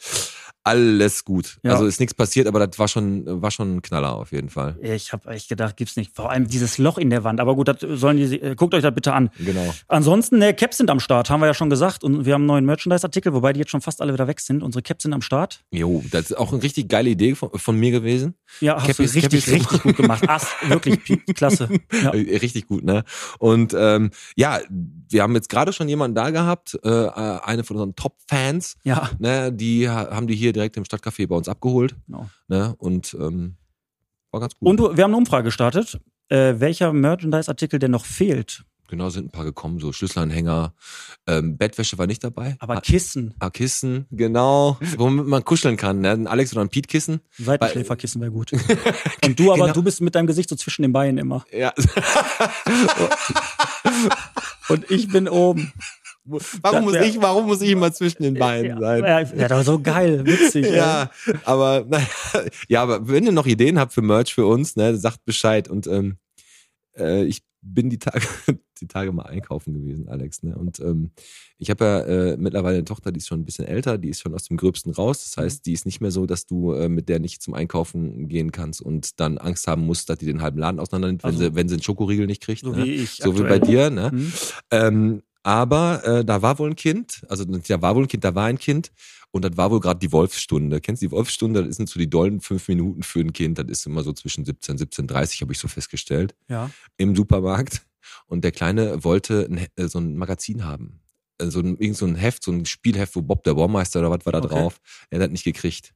alles 0.67 1.23
gut. 1.25 1.57
Ja. 1.63 1.71
Also 1.71 1.85
ist 1.85 1.99
nichts 1.99 2.13
passiert, 2.13 2.47
aber 2.47 2.65
das 2.67 2.77
war 2.77 2.87
schon, 2.87 3.41
war 3.41 3.51
schon 3.51 3.77
ein 3.77 3.81
Knaller 3.81 4.13
auf 4.15 4.31
jeden 4.31 4.49
Fall. 4.49 4.77
Ich 4.81 5.13
habe 5.13 5.29
echt 5.31 5.49
gedacht, 5.49 5.77
gibt's 5.77 5.95
nicht. 5.95 6.15
Vor 6.15 6.29
allem 6.29 6.47
dieses 6.47 6.77
Loch 6.77 6.97
in 6.97 7.09
der 7.09 7.23
Wand. 7.23 7.39
Aber 7.39 7.55
gut, 7.55 7.67
das 7.67 7.77
sollen 7.81 8.17
die, 8.17 8.41
äh, 8.41 8.55
guckt 8.55 8.73
euch 8.73 8.81
das 8.83 8.93
bitte 8.93 9.13
an. 9.13 9.29
Genau. 9.39 9.73
Ansonsten, 9.87 10.37
ne, 10.39 10.53
Caps 10.53 10.77
sind 10.77 10.89
am 10.89 10.99
Start, 10.99 11.29
haben 11.29 11.39
wir 11.39 11.47
ja 11.47 11.53
schon 11.53 11.69
gesagt. 11.69 12.03
Und 12.03 12.25
wir 12.25 12.33
haben 12.33 12.41
einen 12.41 12.47
neuen 12.47 12.65
Merchandise-Artikel, 12.65 13.33
wobei 13.33 13.53
die 13.53 13.59
jetzt 13.61 13.71
schon 13.71 13.81
fast 13.81 14.01
alle 14.01 14.13
wieder 14.13 14.27
weg 14.27 14.39
sind. 14.39 14.61
Unsere 14.63 14.81
Caps 14.81 15.03
sind 15.03 15.13
am 15.13 15.21
Start. 15.21 15.63
Jo, 15.71 16.03
das 16.11 16.31
ist 16.31 16.37
auch 16.37 16.51
eine 16.53 16.61
richtig 16.61 16.89
geile 16.89 17.09
Idee 17.09 17.35
von, 17.35 17.49
von 17.55 17.77
mir 17.79 17.91
gewesen. 17.91 18.35
Ja, 18.59 18.75
hast 18.75 18.87
Cappies- 18.89 19.13
du 19.13 19.19
richtig, 19.19 19.45
Cappies- 19.45 19.53
richtig 19.53 19.83
gut 19.83 19.97
gemacht. 19.97 20.27
Ast, 20.29 20.47
wirklich, 20.67 20.99
klasse. 21.35 21.69
Ja. 22.03 22.11
Richtig 22.47 22.67
gut, 22.67 22.83
ne? 22.83 23.03
Und 23.39 23.73
ähm, 23.77 24.11
ja, 24.35 24.59
wir 25.09 25.23
haben 25.23 25.33
jetzt 25.35 25.49
gerade 25.49 25.73
schon 25.73 25.87
jemanden 25.89 26.15
da 26.15 26.29
gehabt, 26.29 26.77
äh, 26.83 26.89
äh, 26.89 27.39
eine 27.43 27.63
von 27.63 27.77
unseren 27.77 27.95
Top-Fans, 27.95 28.75
ja, 28.83 29.09
ne? 29.19 29.51
Die 29.53 29.89
ha- 29.89 30.09
haben 30.11 30.27
die 30.27 30.35
hier 30.35 30.53
direkt 30.57 30.75
im 30.77 30.83
Stadtcafé 30.83 31.27
bei 31.27 31.35
uns 31.35 31.47
abgeholt, 31.47 31.95
genau. 32.07 32.29
ne? 32.47 32.75
Und 32.79 33.15
ähm, 33.19 33.55
war 34.31 34.41
ganz 34.41 34.55
gut. 34.57 34.67
Und 34.67 34.77
du, 34.77 34.97
wir 34.97 35.03
haben 35.03 35.11
eine 35.11 35.17
Umfrage 35.17 35.45
gestartet, 35.45 35.99
äh, 36.29 36.55
welcher 36.57 36.91
Merchandise-Artikel 36.91 37.79
denn 37.79 37.91
noch 37.91 38.05
fehlt. 38.05 38.63
genau, 38.89 39.09
sind 39.09 39.25
ein 39.27 39.31
paar 39.31 39.43
gekommen, 39.45 39.79
so 39.79 39.91
Schlüsselanhänger, 39.93 40.73
ähm, 41.27 41.57
Bettwäsche 41.57 41.97
war 41.97 42.07
nicht 42.07 42.23
dabei. 42.23 42.55
Aber 42.59 42.77
Ah, 42.77 42.81
Kissen, 42.81 43.33
ah, 43.39 43.49
Kissen, 43.49 44.05
genau, 44.11 44.77
womit 44.97 45.27
man 45.27 45.43
kuscheln 45.45 45.75
kann, 45.77 45.99
ne? 46.01 46.11
Ein 46.11 46.27
Alex 46.27 46.53
oder 46.53 46.61
ein 46.61 46.69
Pete-Kissen. 46.69 47.19
Seitenschläferkissen 47.37 48.19
wäre 48.21 48.31
gut. 48.31 48.51
Und 49.25 49.37
du 49.39 49.51
aber, 49.53 49.63
Genau. 49.63 49.73
du 49.73 49.83
bist 49.83 50.01
mit 50.01 50.15
deinem 50.15 50.27
Gesicht 50.27 50.49
so 50.49 50.55
zwischen 50.55 50.81
den 50.83 50.91
Beinen 50.93 51.17
immer. 51.17 51.45
Ja. 51.51 51.73
Und 54.69 54.89
ich 54.91 55.07
bin 55.07 55.29
oben. 55.29 55.71
Warum, 56.61 56.83
muss 56.83 56.95
ich, 56.95 57.21
warum 57.21 57.45
muss 57.45 57.61
ich 57.61 57.71
immer 57.71 57.91
zwischen 57.91 58.23
den 58.23 58.33
Beinen 58.35 58.79
ja, 58.79 58.79
sein? 58.79 59.37
Ja, 59.37 59.49
war 59.49 59.63
so 59.63 59.79
geil, 59.79 60.25
witzig. 60.25 60.67
Ja, 60.77 61.09
aber 61.45 61.85
naja, 61.89 62.07
ja, 62.67 62.83
aber 62.83 63.07
wenn 63.07 63.25
ihr 63.25 63.31
noch 63.31 63.45
Ideen 63.45 63.79
habt 63.79 63.93
für 63.93 64.01
Merch 64.01 64.33
für 64.33 64.45
uns, 64.45 64.75
ne, 64.75 64.95
sagt 64.95 65.25
Bescheid. 65.25 65.67
Und 65.67 65.87
ähm, 65.87 66.17
äh, 66.97 67.23
ich 67.23 67.41
bin 67.61 67.89
die 67.89 67.99
Tage, 67.99 68.25
die 68.81 68.87
Tage 68.87 69.11
mal 69.11 69.23
einkaufen 69.23 69.73
gewesen, 69.73 70.07
Alex. 70.07 70.43
Ne? 70.43 70.55
Und 70.55 70.79
ähm, 70.79 71.11
ich 71.57 71.69
habe 71.69 71.85
ja 71.85 71.99
äh, 72.01 72.37
mittlerweile 72.37 72.77
eine 72.77 72.85
Tochter, 72.85 73.11
die 73.11 73.17
ist 73.17 73.27
schon 73.27 73.41
ein 73.41 73.45
bisschen 73.45 73.65
älter, 73.65 73.97
die 73.97 74.09
ist 74.09 74.21
schon 74.21 74.33
aus 74.33 74.45
dem 74.45 74.57
Gröbsten 74.57 74.91
raus. 74.93 75.23
Das 75.23 75.43
heißt, 75.43 75.65
die 75.65 75.73
ist 75.73 75.85
nicht 75.85 76.01
mehr 76.01 76.11
so, 76.11 76.25
dass 76.25 76.45
du 76.45 76.73
äh, 76.73 76.89
mit 76.89 77.09
der 77.09 77.19
nicht 77.19 77.41
zum 77.41 77.53
Einkaufen 77.53 78.27
gehen 78.27 78.51
kannst 78.51 78.81
und 78.81 79.19
dann 79.19 79.37
Angst 79.37 79.67
haben 79.67 79.85
musst, 79.85 80.09
dass 80.09 80.19
die 80.19 80.25
den 80.25 80.41
halben 80.41 80.59
Laden 80.59 80.79
auseinander 80.79 81.07
nimmt, 81.07 81.25
Also- 81.25 81.39
wenn 81.39 81.45
sie, 81.45 81.55
wenn 81.55 81.69
sie 81.69 81.75
einen 81.75 81.83
Schokoriegel 81.83 82.27
nicht 82.27 82.43
kriegt. 82.43 82.61
So 82.61 82.71
ne? 82.71 82.85
wie 82.85 82.91
ich. 82.91 83.17
so 83.17 83.37
wie 83.37 83.43
bei 83.43 83.59
dir, 83.59 83.89
ne? 83.89 84.11
Mhm. 84.13 84.33
Ähm, 84.71 85.23
aber 85.43 86.03
äh, 86.05 86.25
da 86.25 86.41
war 86.41 86.59
wohl 86.59 86.69
ein 86.71 86.75
Kind, 86.75 87.21
also 87.29 87.45
da 87.45 87.81
war 87.81 87.95
wohl 87.95 88.03
ein 88.03 88.07
Kind, 88.07 88.23
da 88.23 88.35
war 88.35 88.45
ein 88.45 88.57
Kind 88.57 88.91
und 89.31 89.43
das 89.45 89.55
war 89.57 89.71
wohl 89.71 89.79
gerade 89.79 89.99
die 89.99 90.11
Wolfsstunde. 90.11 90.81
Kennst 90.81 91.01
du 91.01 91.07
die 91.07 91.11
Wolfsstunde? 91.11 91.63
Das 91.65 91.75
sind 91.75 91.89
so 91.89 91.99
die 91.99 92.09
dollen 92.09 92.41
fünf 92.41 92.67
Minuten 92.67 93.03
für 93.03 93.19
ein 93.19 93.33
Kind. 93.33 93.57
Das 93.59 93.65
ist 93.67 93.85
immer 93.85 94.03
so 94.03 94.13
zwischen 94.13 94.45
17 94.45 94.73
und 94.73 94.81
17.30 94.81 95.41
habe 95.41 95.53
ich 95.53 95.59
so 95.59 95.67
festgestellt 95.67 96.35
Ja. 96.49 96.69
im 96.97 97.15
Supermarkt. 97.15 97.81
Und 98.27 98.43
der 98.43 98.51
Kleine 98.53 99.03
wollte 99.03 99.47
ein, 99.49 99.67
äh, 99.75 99.87
so 99.89 99.99
ein 99.99 100.15
Magazin 100.17 100.63
haben. 100.65 101.01
Äh, 101.39 101.47
So 101.51 101.59
ein, 101.59 101.77
irgend 101.77 101.97
so 101.97 102.05
ein 102.05 102.15
Heft, 102.15 102.43
so 102.43 102.51
ein 102.51 102.65
Spielheft, 102.65 103.15
wo 103.15 103.21
Bob 103.21 103.43
der 103.43 103.53
Baumeister 103.53 103.99
oder 103.99 104.11
was 104.11 104.25
war 104.25 104.31
da 104.33 104.39
Okay. 104.39 104.47
drauf. 104.47 104.79
Er 105.09 105.19
hat 105.21 105.31
nicht 105.31 105.43
gekriegt. 105.43 105.93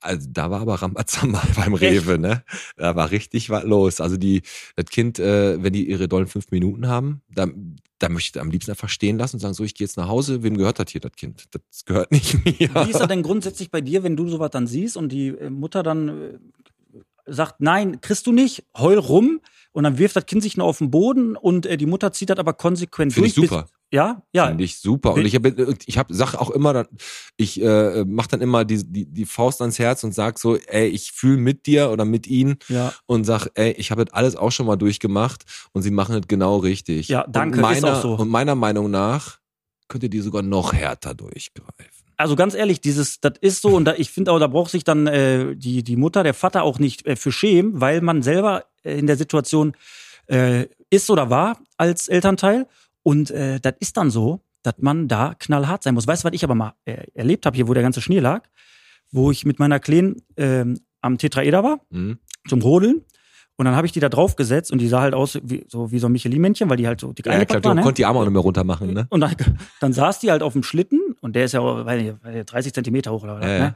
Also 0.00 0.28
da 0.32 0.50
war 0.50 0.60
aber 0.60 0.76
Rambazamba 0.76 1.42
beim 1.56 1.74
Rewe, 1.74 2.18
ne? 2.18 2.42
Da 2.76 2.96
war 2.96 3.10
richtig 3.10 3.50
was 3.50 3.64
los. 3.64 4.00
Also 4.00 4.16
die, 4.16 4.42
das 4.76 4.86
Kind, 4.86 5.18
äh, 5.18 5.62
wenn 5.62 5.72
die 5.72 5.88
ihre 5.88 6.08
dollen 6.08 6.26
fünf 6.26 6.50
Minuten 6.50 6.88
haben, 6.88 7.20
da, 7.28 7.46
da 7.98 8.08
möchte 8.08 8.38
ich 8.38 8.42
am 8.42 8.50
liebsten 8.50 8.70
einfach 8.70 8.88
stehen 8.88 9.18
lassen 9.18 9.36
und 9.36 9.40
sagen, 9.40 9.54
so, 9.54 9.62
ich 9.62 9.74
gehe 9.74 9.86
jetzt 9.86 9.96
nach 9.96 10.08
Hause, 10.08 10.42
wem 10.42 10.56
gehört 10.56 10.78
das 10.78 10.90
hier, 10.90 11.00
das 11.00 11.12
Kind? 11.12 11.44
Das 11.50 11.84
gehört 11.84 12.10
nicht 12.12 12.44
mir. 12.44 12.70
Wie 12.86 12.90
ist 12.90 13.00
das 13.00 13.08
denn 13.08 13.22
grundsätzlich 13.22 13.70
bei 13.70 13.80
dir, 13.80 14.02
wenn 14.02 14.16
du 14.16 14.28
sowas 14.28 14.50
dann 14.50 14.66
siehst 14.66 14.96
und 14.96 15.10
die 15.10 15.28
äh, 15.28 15.50
Mutter 15.50 15.82
dann 15.82 16.08
äh, 16.08 16.38
sagt, 17.26 17.60
nein, 17.60 18.00
kriegst 18.00 18.26
du 18.26 18.32
nicht, 18.32 18.64
heul 18.76 18.98
rum 18.98 19.40
und 19.72 19.84
dann 19.84 19.98
wirft 19.98 20.16
das 20.16 20.26
Kind 20.26 20.42
sich 20.42 20.56
nur 20.56 20.66
auf 20.66 20.78
den 20.78 20.90
Boden 20.90 21.36
und 21.36 21.66
äh, 21.66 21.76
die 21.76 21.86
Mutter 21.86 22.12
zieht 22.12 22.30
das 22.30 22.38
aber 22.38 22.54
konsequent 22.54 23.12
Finde 23.12 23.28
ich 23.28 23.34
durch. 23.34 23.50
super. 23.50 23.66
Ja, 23.92 24.22
ja. 24.32 24.46
Finde 24.46 24.62
ich 24.64 24.78
super. 24.78 25.14
Und 25.14 25.24
ich 25.26 25.34
habe, 25.34 25.76
ich 25.86 25.98
habe, 25.98 26.14
sag 26.14 26.34
auch 26.34 26.50
immer, 26.50 26.72
dann- 26.72 26.86
ich 27.36 27.60
äh, 27.60 28.04
mache 28.04 28.28
dann 28.28 28.40
immer 28.40 28.64
die, 28.64 28.84
die, 28.84 29.06
die 29.06 29.24
Faust 29.26 29.60
ans 29.60 29.78
Herz 29.78 30.04
und 30.04 30.14
sag 30.14 30.38
so, 30.38 30.56
ey, 30.56 30.86
ich 30.86 31.10
fühle 31.12 31.38
mit 31.38 31.66
dir 31.66 31.90
oder 31.90 32.04
mit 32.04 32.26
ihnen 32.28 32.56
Ja, 32.68 32.92
und 33.06 33.24
sag, 33.24 33.48
ey, 33.54 33.72
ich 33.72 33.90
habe 33.90 34.04
das 34.04 34.14
alles 34.14 34.36
auch 34.36 34.52
schon 34.52 34.66
mal 34.66 34.76
durchgemacht 34.76 35.44
und 35.72 35.82
sie 35.82 35.90
machen 35.90 36.14
es 36.14 36.28
genau 36.28 36.58
richtig. 36.58 37.08
Ja, 37.08 37.26
danke, 37.28 37.58
und 37.58 37.72
ist 37.72 37.82
meiner, 37.82 37.96
auch 37.98 38.02
so. 38.02 38.14
Und 38.14 38.28
meiner 38.28 38.54
Meinung 38.54 38.90
nach 38.90 39.38
könnt 39.88 40.04
ihr 40.04 40.10
die 40.10 40.20
sogar 40.20 40.42
noch 40.42 40.72
härter 40.72 41.14
durchgreifen. 41.14 42.04
also 42.16 42.36
ganz 42.36 42.54
ehrlich, 42.54 42.80
dieses, 42.80 43.18
das 43.20 43.32
ist 43.40 43.60
so 43.62 43.70
und 43.70 43.86
da, 43.86 43.94
ich 43.96 44.10
finde 44.12 44.30
auch, 44.30 44.38
da 44.38 44.46
braucht 44.46 44.70
sich 44.70 44.84
dann 44.84 45.08
äh, 45.08 45.56
die, 45.56 45.82
die 45.82 45.96
Mutter, 45.96 46.22
der 46.22 46.34
Vater 46.34 46.62
auch 46.62 46.78
nicht 46.78 47.06
äh, 47.06 47.16
für 47.16 47.32
schämen, 47.32 47.80
weil 47.80 48.00
man 48.02 48.22
selber 48.22 48.66
äh, 48.84 48.96
in 48.98 49.08
der 49.08 49.16
Situation 49.16 49.74
äh, 50.28 50.66
ist 50.90 51.10
oder 51.10 51.28
war 51.28 51.58
als 51.76 52.06
Elternteil 52.06 52.68
und 53.02 53.30
äh, 53.30 53.60
das 53.60 53.74
ist 53.80 53.96
dann 53.96 54.10
so, 54.10 54.40
dass 54.62 54.74
man 54.78 55.08
da 55.08 55.34
knallhart 55.38 55.82
sein 55.82 55.94
muss. 55.94 56.06
Weißt 56.06 56.22
du, 56.24 56.28
was 56.28 56.34
ich 56.34 56.44
aber 56.44 56.54
mal 56.54 56.74
äh, 56.84 57.04
erlebt 57.14 57.46
habe, 57.46 57.56
hier, 57.56 57.66
wo 57.68 57.74
der 57.74 57.82
ganze 57.82 58.00
Schnee 58.00 58.18
lag, 58.20 58.42
wo 59.10 59.30
ich 59.30 59.44
mit 59.46 59.58
meiner 59.58 59.80
Kleinen 59.80 60.22
ähm, 60.36 60.78
am 61.00 61.16
Tetraeder 61.18 61.64
war, 61.64 61.80
Mhm. 61.90 62.18
zum 62.48 62.60
Rodeln. 62.62 63.02
Und 63.56 63.66
dann 63.66 63.76
habe 63.76 63.86
ich 63.86 63.92
die 63.92 64.00
da 64.00 64.08
draufgesetzt 64.08 64.70
und 64.72 64.78
die 64.78 64.88
sah 64.88 65.02
halt 65.02 65.12
aus 65.12 65.38
wie 65.42 65.64
so, 65.68 65.92
wie 65.92 65.98
so 65.98 66.06
ein 66.08 66.12
Michelin-Männchen, 66.12 66.70
weil 66.70 66.78
die 66.78 66.86
halt 66.86 67.00
so 67.00 67.12
dick 67.12 67.26
Ja, 67.26 67.32
klar, 67.32 67.40
eingepackt 67.40 67.64
du 67.64 67.68
war. 67.68 67.74
Ne? 67.74 67.82
konntest 67.82 67.98
die 67.98 68.06
Arme 68.06 68.18
auch 68.20 68.24
nicht 68.24 68.32
mehr 68.32 68.40
runter 68.42 68.64
machen, 68.64 68.94
ne? 68.94 69.06
Und 69.10 69.20
dann, 69.20 69.34
dann 69.80 69.92
saß 69.92 70.18
die 70.20 70.30
halt 70.30 70.42
auf 70.42 70.54
dem 70.54 70.62
Schlitten 70.62 70.98
und 71.20 71.36
der 71.36 71.44
ist 71.44 71.52
ja 71.52 71.62
weiß 71.62 72.02
nicht, 72.02 72.24
weiß 72.24 72.34
nicht, 72.34 72.50
30 72.52 72.72
Zentimeter 72.72 73.12
hoch 73.12 73.22
oder 73.22 73.36
was. 73.36 73.44
Ja, 73.44 73.50
ja. 73.52 73.58
Ne? 73.68 73.74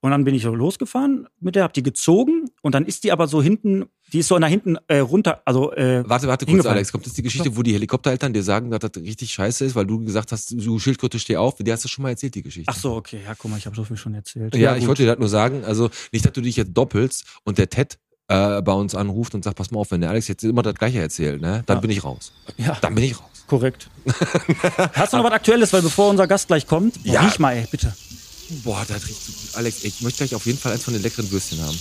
Und 0.00 0.10
dann 0.10 0.24
bin 0.24 0.34
ich 0.34 0.42
so 0.42 0.54
losgefahren 0.54 1.28
mit 1.40 1.54
der, 1.54 1.62
hab 1.62 1.72
die 1.72 1.82
gezogen 1.82 2.50
und 2.60 2.74
dann 2.74 2.84
ist 2.84 3.04
die 3.04 3.12
aber 3.12 3.26
so 3.28 3.42
hinten, 3.42 3.84
die 4.12 4.18
ist 4.18 4.28
so 4.28 4.38
nach 4.38 4.48
hinten 4.48 4.76
äh, 4.88 4.98
runter, 4.98 5.40
also 5.44 5.72
äh, 5.72 6.02
Warte, 6.06 6.26
warte 6.28 6.46
kurz. 6.46 6.66
Alex. 6.66 6.92
Kommt 6.92 7.06
das 7.06 7.14
die 7.14 7.22
Geschichte, 7.22 7.56
wo 7.56 7.62
die 7.62 7.72
Helikoptereltern 7.72 8.32
dir 8.32 8.42
sagen, 8.42 8.70
dass 8.70 8.80
das 8.80 9.02
richtig 9.02 9.32
scheiße 9.32 9.64
ist, 9.64 9.74
weil 9.74 9.86
du 9.86 10.04
gesagt 10.04 10.32
hast, 10.32 10.50
du 10.52 10.78
Schildkröte, 10.78 11.18
steh 11.18 11.36
auf? 11.36 11.56
Die 11.58 11.72
hast 11.72 11.84
du 11.84 11.88
schon 11.88 12.02
mal 12.02 12.10
erzählt, 12.10 12.34
die 12.34 12.42
Geschichte. 12.42 12.70
ach 12.74 12.78
so, 12.78 12.94
okay, 12.94 13.20
ja, 13.24 13.34
guck 13.34 13.50
mal, 13.50 13.56
ich 13.56 13.66
habe 13.66 13.74
so 13.76 13.84
viel 13.84 13.96
schon 13.96 14.14
erzählt. 14.14 14.54
Ja, 14.54 14.74
ich 14.74 14.80
gut. 14.80 14.88
wollte 14.88 15.02
dir 15.02 15.08
das 15.10 15.18
nur 15.18 15.28
sagen, 15.28 15.64
also 15.64 15.88
nicht, 16.12 16.24
dass 16.24 16.32
du 16.32 16.40
dich 16.40 16.56
jetzt 16.56 16.72
doppelst 16.74 17.24
und 17.44 17.58
der 17.58 17.70
Ted 17.70 17.98
äh, 18.28 18.60
bei 18.62 18.72
uns 18.72 18.94
anruft 18.94 19.34
und 19.34 19.42
sagt, 19.44 19.56
pass 19.56 19.70
mal 19.70 19.80
auf, 19.80 19.90
wenn 19.90 20.00
der 20.00 20.10
Alex 20.10 20.28
jetzt 20.28 20.44
immer 20.44 20.62
das 20.62 20.74
gleiche 20.74 21.00
erzählt, 21.00 21.40
ne, 21.40 21.62
dann 21.66 21.78
Ja. 21.78 21.80
bin 21.80 21.90
ich 21.90 22.04
raus. 22.04 22.32
Ja, 22.56 22.76
Dann 22.80 22.94
bin 22.94 23.04
ich 23.04 23.18
raus. 23.20 23.44
korrekt. 23.46 23.88
Hast 24.92 25.12
du 25.12 25.16
noch 25.16 25.24
was 25.24 25.32
Aktuelles, 25.32 25.72
weil 25.72 25.82
bevor 25.82 26.08
unser 26.10 26.26
Gast 26.26 26.46
gleich 26.48 26.66
kommt, 26.66 26.98
Ja. 27.04 27.22
riech 27.22 27.38
mal, 27.38 27.52
ey, 27.54 27.66
bitte, 27.70 27.94
Boah, 28.64 28.84
das 28.86 29.08
riecht 29.08 29.22
so 29.24 29.32
gut. 29.32 29.56
Alex, 29.56 29.82
ich 29.84 30.02
möchte 30.02 30.18
gleich 30.18 30.34
auf 30.34 30.44
jeden 30.46 30.58
Fall 30.58 30.72
eins 30.72 30.84
von 30.84 30.92
den 30.92 31.02
leckeren 31.02 31.30
Würstchen 31.30 31.60
haben. 31.62 31.78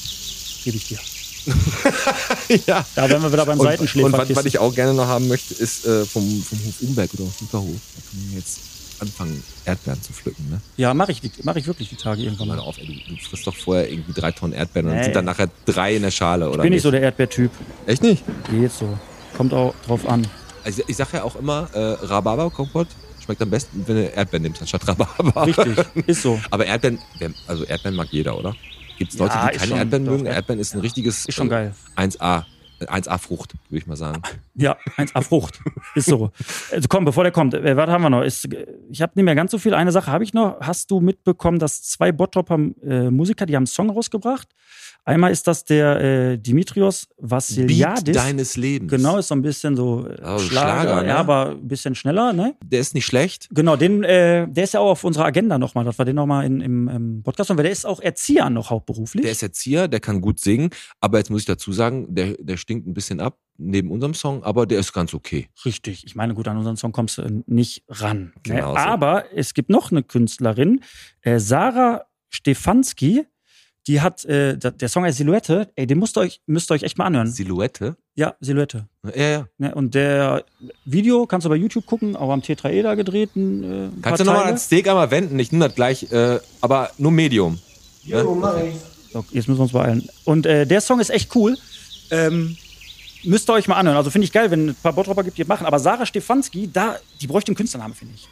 gebe 0.64 0.78
ich 0.78 0.88
dir. 0.88 1.00
ja. 2.68 2.86
Da 2.96 3.10
wären 3.10 3.22
wir 3.22 3.32
wieder 3.32 3.46
beim 3.46 3.60
Und, 3.60 3.66
und 3.66 3.72
Seitenschläfer. 3.72 4.12
was, 4.14 4.36
was 4.36 4.46
ich 4.46 4.58
auch 4.60 4.74
gerne 4.74 4.94
noch 4.94 5.08
haben 5.08 5.28
möchte, 5.28 5.54
ist 5.54 5.86
äh, 5.86 6.06
vom, 6.06 6.24
vom 6.44 6.60
Hof 6.66 6.82
Umberg 6.82 7.10
oder 7.14 7.24
vom 7.26 7.34
Superhof. 7.48 7.68
Da 7.96 8.02
können 8.12 8.28
wir 8.32 8.40
jetzt 8.40 8.60
anfangen, 9.00 9.44
Erdbeeren 9.66 10.02
zu 10.02 10.14
pflücken, 10.14 10.48
ne? 10.52 10.62
ja, 10.78 10.94
mache 10.94 11.12
ich, 11.12 11.22
mach 11.44 11.56
ich 11.56 11.66
wirklich 11.66 11.90
die 11.90 11.96
Tage 11.96 12.22
irgendwann 12.22 12.50
Mal 12.50 12.60
auf, 12.60 12.78
ey, 12.78 12.86
du, 12.86 13.16
du 13.16 13.20
frisst 13.22 13.48
doch 13.48 13.56
vorher 13.56 13.90
irgendwie 13.92 14.14
drei 14.14 14.32
Tonnen 14.32 14.54
Erdbeeren 14.54 14.88
und 14.90 14.92
dann 14.92 15.00
Nee. 15.00 15.04
sind 15.06 15.16
dann 15.16 15.26
nachher 15.26 15.50
drei 15.66 15.96
in 15.96 16.04
der 16.04 16.12
Schale, 16.12 16.50
oder? 16.52 16.62
Bin 16.62 16.74
ich 16.74 16.84
so 16.84 16.92
der 16.92 17.02
Erdbeertyp. 17.02 17.50
Echt 17.88 18.04
nicht? 18.04 18.24
Geht 18.52 18.72
so. 18.72 18.98
Kommt 19.36 19.54
auch 19.56 19.74
drauf 19.88 20.08
an. 20.08 20.28
Also 20.64 20.84
ich 20.86 20.96
sage 20.96 21.18
ja 21.18 21.24
auch 21.24 21.36
immer, 21.36 21.68
äh, 21.74 21.80
Rhabarber-Kompott 21.80 22.90
schmeckt 23.26 23.42
am 23.42 23.50
besten, 23.50 23.84
wenn 23.88 23.96
du 23.96 24.04
Erdbeeren 24.04 24.44
nimmst, 24.44 24.62
anstatt 24.62 24.88
Rhabarber. 24.88 25.48
Richtig, 25.48 25.78
ist 26.06 26.22
so. 26.22 26.40
Aber 26.52 26.68
Erdbeeren, 26.68 27.00
also 27.48 27.64
Erdbeeren 27.64 27.96
mag 27.96 28.08
jeder, 28.12 28.38
oder? 28.38 28.56
Gibt 29.02 29.14
es 29.14 29.18
Leute, 29.20 29.34
Ja, 29.34 29.50
die 29.50 29.58
keine 29.58 29.78
Erdbeeren 29.80 30.04
mögen? 30.04 30.26
Erdbeeren 30.28 30.60
ist 30.60 30.76
ein 30.76 30.82
richtiges 30.82 31.26
Ist 31.26 31.34
schon 31.34 31.48
äh, 31.48 31.50
geil. 31.50 31.76
1A. 31.98 32.44
Äh, 32.82 32.86
1A-Frucht, 32.86 33.54
würde 33.70 33.78
ich 33.78 33.88
mal 33.88 33.96
sagen. 33.96 34.22
Ja, 34.56 34.78
1A 34.98 35.22
Frucht. 35.22 35.60
Ist 35.96 36.08
so. 36.08 36.32
Also 36.72 36.88
komm, 36.90 37.06
bevor 37.06 37.24
der 37.24 37.32
kommt, 37.32 37.54
äh, 37.54 37.78
was 37.78 37.90
haben 37.90 38.02
wir 38.04 38.10
noch? 38.10 38.24
Ist, 38.24 38.48
ich 38.90 39.02
habe 39.02 39.14
nicht 39.16 39.26
mehr 39.26 39.36
ganz 39.36 39.52
so 39.52 39.58
viel. 39.58 39.74
Eine 39.74 39.92
Sache 39.92 40.12
habe 40.12 40.24
ich 40.24 40.34
noch. 40.34 40.60
Hast 40.62 40.92
du 40.92 41.00
mitbekommen, 41.00 41.60
dass 41.60 41.84
zwei 41.84 42.12
Bottropper 42.12 42.60
äh, 42.84 43.10
Musiker, 43.10 43.46
die 43.46 43.56
haben 43.56 43.62
einen 43.62 43.68
Song 43.68 43.90
rausgebracht? 43.90 44.48
Einmal 45.04 45.32
ist 45.32 45.48
das 45.48 45.66
der 45.66 46.00
äh, 46.00 46.38
Dimitrios 46.38 47.08
Vassiliadis. 47.18 48.04
Beat 48.04 48.16
deines 48.16 48.56
Lebens. 48.56 48.92
Genau, 48.92 49.18
ist 49.18 49.30
so 49.30 49.36
ein 49.36 49.42
bisschen 49.42 49.76
so 49.76 50.08
äh, 50.08 50.22
Also 50.22 50.46
Schlager, 50.46 50.82
Schlager, 50.82 51.02
ne? 51.02 51.08
ja, 51.08 51.18
aber 51.18 51.50
ein 51.50 51.68
bisschen 51.68 51.96
schneller, 51.96 52.34
ne? 52.34 52.56
Der 52.64 52.82
ist 52.82 52.94
nicht 52.94 53.08
schlecht. 53.08 53.48
Genau, 53.52 53.76
den, 53.76 54.04
äh, 54.04 54.48
der 54.48 54.64
ist 54.64 54.76
ja 54.76 54.80
auch 54.80 54.92
auf 54.92 55.04
unserer 55.04 55.26
Agenda 55.26 55.58
nochmal, 55.58 55.86
dass 55.86 55.98
wir 55.98 56.06
den 56.06 56.16
nochmal 56.16 56.46
im, 56.46 56.88
im 56.88 57.24
Podcast 57.24 57.50
haben, 57.50 57.58
weil 57.58 57.64
der 57.64 57.72
ist 57.72 57.86
auch 57.86 58.00
Erzieher 58.00 58.52
noch 58.52 58.70
hauptberuflich. 58.70 59.24
Der 59.24 59.32
ist 59.32 59.42
Erzieher, 59.42 59.88
der 59.88 60.00
kann 60.02 60.22
gut 60.22 60.40
singen. 60.40 60.70
Aber 61.00 61.18
jetzt 61.18 61.32
muss 61.32 61.42
ich 61.42 61.48
dazu 61.48 61.72
sagen, 61.72 62.06
der, 62.14 62.36
der 62.40 62.58
stinkt 62.72 62.88
ein 62.88 62.94
bisschen 62.94 63.20
ab 63.20 63.38
neben 63.58 63.92
unserem 63.92 64.14
Song, 64.14 64.44
aber 64.44 64.66
der 64.66 64.80
ist 64.80 64.94
ganz 64.94 65.14
okay. 65.14 65.50
Richtig. 65.66 66.06
Ich 66.06 66.16
meine, 66.16 66.34
gut, 66.34 66.48
an 66.48 66.58
unseren 66.58 66.78
Song 66.78 66.94
kommst 66.94 67.18
du 67.18 67.24
äh, 67.24 67.44
nicht 67.48 67.84
ran. 67.90 68.34
Ne? 68.48 68.56
Genau 68.56 68.72
so. 68.72 68.78
Aber 68.78 69.26
es 69.36 69.54
gibt 69.54 69.70
noch 69.70 69.92
eine 69.92 70.04
Künstlerin, 70.04 70.82
äh, 71.22 71.38
Sarah 71.40 72.06
Stefanski. 72.30 73.26
Die 73.88 74.00
hat, 74.00 74.24
äh, 74.26 74.58
der 74.58 74.90
Song 74.90 75.04
heißt 75.04 75.18
Silhouette. 75.18 75.72
Ey, 75.76 75.88
den 75.88 75.98
müsst 76.00 76.16
ihr 76.16 76.22
euch, 76.22 76.40
müsst 76.46 76.72
ihr 76.72 76.76
euch 76.76 76.84
echt 76.84 77.00
mal 77.00 77.06
anhören. 77.06 77.28
Silhouette? 77.28 77.98
Ja, 78.16 78.36
Silhouette. 78.40 78.88
Ja, 79.16 79.30
ja. 79.30 79.48
Ne? 79.58 79.74
Und 79.74 79.96
der 79.96 80.46
Video 80.86 81.26
kannst 81.26 81.46
du 81.46 81.50
bei 81.50 81.56
YouTube 81.56 81.88
gucken, 81.88 82.16
auch 82.16 82.30
am 82.30 82.44
Tetraeder 82.44 82.96
gedreht. 82.96 83.36
Ein, 83.36 83.64
äh, 83.64 83.90
Kannst 84.02 84.22
du 84.22 84.26
nochmal 84.26 84.46
als 84.46 84.66
Steak 84.66 84.88
einmal 84.88 85.10
wenden? 85.10 85.38
Ich 85.40 85.52
nehme 85.52 85.66
das 85.66 85.76
gleich, 85.76 86.12
äh, 86.12 86.40
aber 86.62 86.92
nur 87.00 87.12
Medium. 87.12 87.60
Jo, 88.04 88.36
mach 88.36 88.58
ich. 88.62 88.76
So, 89.12 89.26
jetzt 89.32 89.48
müssen 89.48 89.60
wir 89.60 89.64
uns 89.64 89.74
beeilen. 89.74 90.08
Und 90.24 90.46
äh, 90.46 90.66
der 90.66 90.80
Song 90.80 91.00
ist 91.00 91.10
echt 91.10 91.36
cool. 91.36 91.58
Ähm, 92.12 92.58
müsst 93.24 93.50
ihr 93.50 93.54
euch 93.54 93.68
mal 93.68 93.76
anhören. 93.76 93.98
Also 93.98 94.10
finde 94.10 94.26
ich 94.26 94.32
geil, 94.32 94.52
wenn 94.52 94.70
ein 94.70 94.76
paar 94.76 94.94
Bottropper 94.94 95.24
gibt, 95.24 95.38
die 95.38 95.46
machen. 95.46 95.66
Aber 95.66 95.80
Sarah 95.80 96.06
Stefanski, 96.06 96.70
da, 96.72 96.98
die 97.20 97.28
bräuchte 97.28 97.50
einen 97.50 97.56
Künstlernamen, 97.56 97.96
finde 97.96 98.14
ich. 98.16 98.28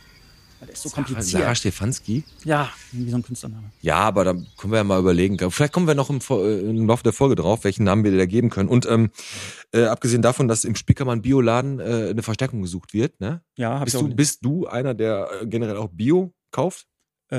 Weil 0.59 0.67
Der 0.67 0.73
ist 0.73 0.83
so 0.83 0.89
kompliziert. 0.89 1.41
Sarah 1.41 1.55
Stefanski? 1.55 2.23
Ja, 2.43 2.69
irgendwie 2.91 3.11
so 3.11 3.17
ein 3.17 3.23
Künstlername. 3.23 3.71
Ja, 3.81 3.95
aber 3.97 4.25
da 4.25 4.33
können 4.33 4.73
wir 4.73 4.77
ja 4.77 4.83
mal 4.83 4.99
überlegen. 4.99 5.37
Vielleicht 5.51 5.71
kommen 5.71 5.87
wir 5.87 5.95
noch 5.95 6.09
im, 6.09 6.19
äh, 6.29 6.59
im 6.59 6.85
Laufe 6.87 7.03
der 7.03 7.13
Folge 7.13 7.35
drauf, 7.35 7.63
welchen 7.63 7.85
Namen 7.85 8.03
wir 8.03 8.11
dir 8.11 8.17
da 8.17 8.25
geben 8.25 8.49
können. 8.49 8.67
Und 8.67 8.85
ähm, 8.85 9.09
äh, 9.71 9.85
abgesehen 9.85 10.21
davon, 10.21 10.49
dass 10.49 10.65
im 10.65 10.75
Spickermann 10.75 11.21
Bioladen 11.21 11.79
äh, 11.79 12.09
eine 12.09 12.23
Verstärkung 12.23 12.61
gesucht 12.61 12.93
wird, 12.93 13.21
ne? 13.21 13.41
Ja, 13.57 13.79
hab 13.79 13.85
Bist 13.85 13.95
ich 13.95 14.03
auch 14.03 14.07
du, 14.09 14.15
bist 14.15 14.39
du 14.43 14.67
einer, 14.67 14.93
der 14.93 15.29
äh, 15.41 15.45
generell 15.47 15.77
auch 15.77 15.89
Bio 15.93 16.33
kauft? 16.51 16.88
Äh, 17.31 17.35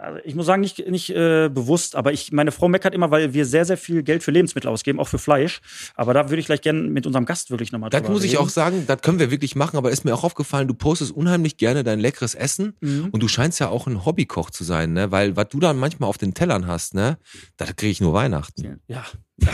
also 0.00 0.18
ich 0.24 0.34
muss 0.34 0.46
sagen, 0.46 0.60
nicht, 0.62 0.88
nicht 0.88 1.10
äh, 1.10 1.48
bewusst, 1.52 1.96
aber 1.96 2.12
ich, 2.12 2.32
meine 2.32 2.52
Frau 2.52 2.68
meckert 2.68 2.94
immer, 2.94 3.10
weil 3.10 3.34
wir 3.34 3.44
sehr, 3.46 3.64
sehr 3.64 3.76
viel 3.76 4.02
Geld 4.02 4.22
für 4.22 4.30
Lebensmittel 4.30 4.68
ausgeben, 4.70 5.00
auch 5.00 5.08
für 5.08 5.18
Fleisch. 5.18 5.60
Aber 5.94 6.14
da 6.14 6.28
würde 6.30 6.40
ich 6.40 6.46
gleich 6.46 6.60
gerne 6.60 6.80
mit 6.82 7.06
unserem 7.06 7.24
Gast 7.24 7.50
wirklich 7.50 7.72
nochmal 7.72 7.90
Das 7.90 8.02
drüber 8.02 8.14
muss 8.14 8.24
ich 8.24 8.32
reden. 8.32 8.42
auch 8.42 8.48
sagen, 8.48 8.84
das 8.86 9.00
können 9.02 9.18
wir 9.18 9.30
wirklich 9.30 9.56
machen, 9.56 9.76
aber 9.76 9.90
ist 9.90 10.04
mir 10.04 10.14
auch 10.14 10.24
aufgefallen, 10.24 10.68
du 10.68 10.74
postest 10.74 11.12
unheimlich 11.12 11.56
gerne 11.56 11.84
dein 11.84 11.98
leckeres 12.00 12.34
Essen 12.34 12.74
Mhm. 12.80 13.08
und 13.10 13.22
du 13.22 13.28
scheinst 13.28 13.58
ja 13.60 13.68
auch 13.68 13.86
ein 13.86 14.04
Hobbykoch 14.04 14.50
zu 14.50 14.64
sein, 14.64 14.92
ne? 14.92 15.10
Weil 15.10 15.36
was 15.36 15.48
du 15.48 15.60
dann 15.60 15.76
manchmal 15.78 16.08
auf 16.08 16.18
den 16.18 16.34
Tellern 16.34 16.66
hast, 16.66 16.94
ne? 16.94 17.18
Das 17.56 17.74
kriege 17.76 17.90
ich 17.92 18.00
nur 18.00 18.12
Weihnachten. 18.12 18.80
Ja. 18.88 19.04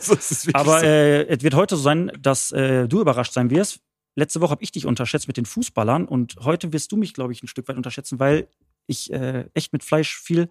so 0.00 0.14
ist 0.14 0.30
es 0.30 0.46
wirklich 0.46 0.54
Aber 0.56 0.80
so. 0.80 0.86
äh, 0.86 1.22
es 1.26 1.42
wird 1.42 1.54
heute 1.54 1.76
so 1.76 1.82
sein, 1.82 2.10
dass 2.20 2.52
äh, 2.52 2.86
du 2.88 3.00
überrascht 3.00 3.32
sein 3.32 3.50
wirst. 3.50 3.80
Letzte 4.20 4.40
Woche 4.42 4.50
habe 4.50 4.62
ich 4.62 4.70
dich 4.70 4.84
unterschätzt 4.86 5.28
mit 5.28 5.36
den 5.38 5.46
Fußballern 5.46 6.04
und 6.04 6.36
heute 6.40 6.72
wirst 6.74 6.92
du 6.92 6.96
mich, 6.96 7.14
glaube 7.14 7.32
ich, 7.32 7.42
ein 7.42 7.48
Stück 7.48 7.66
weit 7.68 7.76
unterschätzen, 7.76 8.20
weil 8.20 8.48
ich 8.86 9.10
äh, 9.12 9.46
echt 9.54 9.72
mit 9.72 9.82
Fleisch 9.82 10.14
viel 10.20 10.50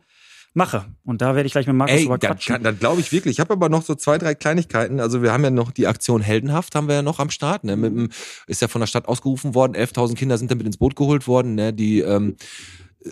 mache. 0.56 0.86
Und 1.04 1.22
da 1.22 1.36
werde 1.36 1.46
ich 1.46 1.52
gleich 1.52 1.68
mit 1.68 1.76
Markus 1.76 1.96
Ey, 1.98 2.04
drüber 2.04 2.18
quatschen. 2.18 2.54
kann- 2.56 2.64
das 2.64 2.80
glaube 2.80 3.00
ich 3.02 3.12
wirklich. 3.12 3.34
Ich 3.34 3.40
habe 3.40 3.54
aber 3.54 3.70
noch 3.70 3.84
so 3.84 3.94
zwei, 3.94 4.18
drei 4.18 4.34
Kleinigkeiten. 4.34 5.00
Also 5.00 5.22
wir 5.22 5.32
haben 5.32 5.44
ja 5.44 5.52
noch 5.52 5.70
die 5.72 5.86
Aktion 5.86 6.22
Heldenhaft, 6.22 6.74
haben 6.74 6.88
wir 6.88 6.96
ja 6.96 7.02
noch 7.04 7.20
am 7.20 7.30
Start. 7.30 7.64
Ne? 7.64 7.76
Mit 7.78 7.92
dem, 7.96 8.10
ist 8.48 8.62
ja 8.62 8.68
von 8.68 8.82
der 8.82 8.88
Stadt 8.88 9.08
ausgerufen 9.08 9.54
worden. 9.54 9.76
11.000 9.76 10.16
Kinder 10.16 10.40
sind 10.40 10.50
damit 10.50 10.66
ins 10.66 10.78
Boot 10.78 10.96
geholt 10.96 11.28
worden. 11.28 11.54
Ne? 11.54 11.72
Die, 11.72 12.00
ähm, 12.00 12.38
äh, 13.06 13.10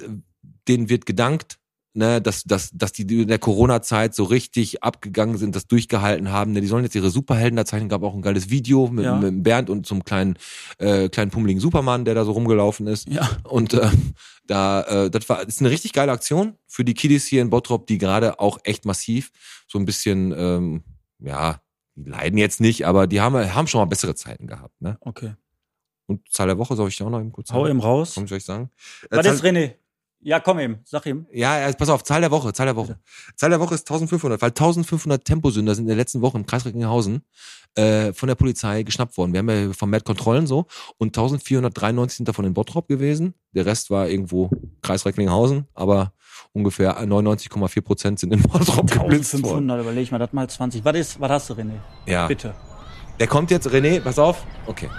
denen 0.68 0.90
wird 0.90 1.06
gedankt. 1.06 1.60
Ne, 1.98 2.22
dass, 2.22 2.44
dass, 2.44 2.70
dass 2.74 2.92
die 2.92 3.02
in 3.24 3.28
der 3.28 3.40
Corona-Zeit 3.40 4.14
so 4.14 4.24
richtig 4.24 4.84
abgegangen 4.84 5.36
sind, 5.40 5.56
das 5.56 5.66
durchgehalten 5.66 6.32
haben. 6.32 6.52
Ne, 6.52 6.62
die 6.62 6.68
sollen 6.68 6.84
jetzt 6.84 6.94
ihre 6.94 7.10
Superhelden 7.10 7.58
da 7.58 7.66
zeichnen. 7.66 7.90
Gab 7.90 8.04
auch 8.04 8.14
ein 8.14 8.22
geiles 8.22 8.52
Video 8.52 8.88
mit, 8.88 9.04
Ja. 9.06 9.16
mit 9.16 9.42
Bernd 9.42 9.68
und 9.72 9.88
zum 9.88 10.04
kleinen, 10.04 10.38
äh, 10.78 11.10
kleinen 11.10 11.32
pummeligen 11.32 11.60
Superman, 11.60 12.06
der 12.06 12.14
da 12.14 12.24
so 12.24 12.34
rumgelaufen 12.34 12.86
ist. 12.86 13.10
Ja. 13.10 13.28
Und 13.46 13.74
äh, 13.74 13.90
da, 14.46 14.82
äh, 15.06 15.10
das 15.10 15.28
war 15.28 15.38
das 15.44 15.56
ist 15.56 15.62
eine 15.62 15.72
richtig 15.72 15.92
geile 15.92 16.12
Aktion 16.12 16.54
für 16.68 16.86
die 16.86 16.94
Kiddies 16.94 17.26
hier 17.26 17.42
in 17.42 17.50
Bottrop, 17.50 17.88
die 17.88 17.98
gerade 17.98 18.40
auch 18.40 18.60
echt 18.64 18.86
massiv 18.86 19.32
so 19.68 19.80
ein 19.80 19.86
bisschen, 19.86 20.32
ähm, 20.38 20.84
ja, 21.20 21.62
die 21.96 22.08
leiden 22.12 22.38
jetzt 22.38 22.62
nicht, 22.62 22.86
aber 22.86 23.08
die 23.08 23.22
haben, 23.22 23.36
haben 23.56 23.66
schon 23.66 23.82
mal 23.82 23.86
bessere 23.86 24.14
Zeiten 24.14 24.46
gehabt. 24.46 24.80
Ne? 24.84 24.98
Okay. 25.02 25.34
Und 26.06 26.30
Zahl 26.30 26.46
der 26.46 26.60
Woche 26.60 26.76
soll 26.76 26.90
ich 26.90 26.96
dir 26.98 27.06
auch 27.08 27.10
noch 27.10 27.20
eben 27.22 27.32
kurz 27.32 27.52
Hau 27.52 27.68
eben 27.68 27.80
raus. 27.80 28.12
Komm, 28.14 28.26
ich 28.32 28.46
sagen? 28.46 28.70
Äh, 29.10 29.18
Was 29.18 29.26
Zahl- 29.26 29.34
ist 29.34 29.44
René? 29.44 29.74
Ja, 30.28 30.42
komm 30.42 30.60
eben. 30.60 30.80
Sag 30.84 31.06
ihm. 31.06 31.26
ja, 31.32 31.58
ja, 31.58 31.72
pass 31.72 31.88
auf, 31.88 32.04
Zahl 32.04 32.20
der 32.20 32.32
Woche, 32.32 32.52
Zahl 32.52 32.66
der 32.66 32.76
Woche. 32.76 33.00
Zahl 33.38 33.50
der 33.50 33.62
Woche 33.62 33.76
ist 33.76 33.90
1500, 33.90 34.42
weil 34.42 34.50
1500 34.50 35.24
Temposünder 35.24 35.74
sind 35.74 35.86
in 35.86 35.88
der 35.88 35.96
letzten 35.96 36.22
Woche 36.22 36.38
im 36.38 36.46
Kreis 36.46 36.66
Recklinghausen 36.66 37.22
äh, 37.76 38.12
von 38.12 38.28
der 38.28 38.36
Polizei 38.36 38.84
geschnappt 38.84 39.18
worden. 39.18 39.32
Wir 39.32 39.40
haben 39.40 39.50
ja 39.50 39.72
vermehrt 39.72 40.04
Kontrollen 40.04 40.46
so 40.46 40.66
und 40.98 41.16
1493 41.16 42.18
sind 42.18 42.28
davon 42.28 42.44
in 42.44 42.54
Bottrop 42.54 42.90
gewesen. 42.90 43.36
Der 43.54 43.66
Rest 43.66 43.90
war 43.90 44.10
irgendwo 44.10 44.50
Kreis 44.82 45.06
Recklinghausen, 45.06 45.66
aber 45.74 46.12
ungefähr 46.52 47.02
99,4 47.02 47.82
Prozent 47.82 48.20
sind 48.20 48.34
in 48.34 48.42
Bottrop 48.42 48.92
geblitzt 48.92 49.42
worden. 49.42 49.72
1500, 49.72 49.82
überleg 49.82 50.12
mal, 50.12 50.20
das 50.20 50.34
mal 50.34 50.50
20. 50.50 50.84
Was 50.84 50.98
ist, 50.98 51.22
was 51.22 51.32
hast 51.32 51.50
du, 51.52 51.54
René? 51.54 51.80
Ja, 52.06 52.28
Bitte. 52.28 52.54
der 53.18 53.28
kommt 53.28 53.50
jetzt, 53.50 53.70
René, 53.70 54.02
pass 54.02 54.20
auf. 54.20 54.46
Okay. 54.66 54.90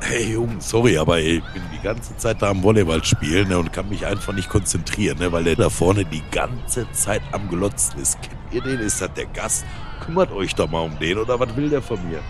Hey 0.00 0.32
Jungs, 0.32 0.70
sorry, 0.70 0.96
aber 0.96 1.18
ich 1.18 1.42
bin 1.52 1.62
die 1.72 1.82
ganze 1.82 2.16
Zeit 2.16 2.40
da 2.40 2.50
am 2.50 2.62
Volleyball 2.62 3.04
spielen 3.04 3.48
ne, 3.48 3.58
und 3.58 3.72
kann 3.72 3.88
mich 3.88 4.06
einfach 4.06 4.32
nicht 4.32 4.48
konzentrieren, 4.48 5.18
ne, 5.18 5.30
weil 5.32 5.44
der 5.44 5.56
da 5.56 5.68
vorne 5.68 6.04
die 6.04 6.22
ganze 6.30 6.90
Zeit 6.92 7.20
am 7.32 7.48
Glotzen 7.48 8.00
ist. 8.00 8.18
Kennt 8.22 8.40
ihr 8.52 8.62
den? 8.62 8.80
Ist 8.80 9.00
das 9.00 9.12
der 9.14 9.26
Gast? 9.26 9.64
Kümmert 10.04 10.32
euch 10.32 10.54
doch 10.54 10.70
mal 10.70 10.80
um 10.80 10.98
den 10.98 11.18
oder 11.18 11.38
was 11.38 11.54
will 11.56 11.68
der 11.68 11.82
von 11.82 11.98
mir? 12.08 12.20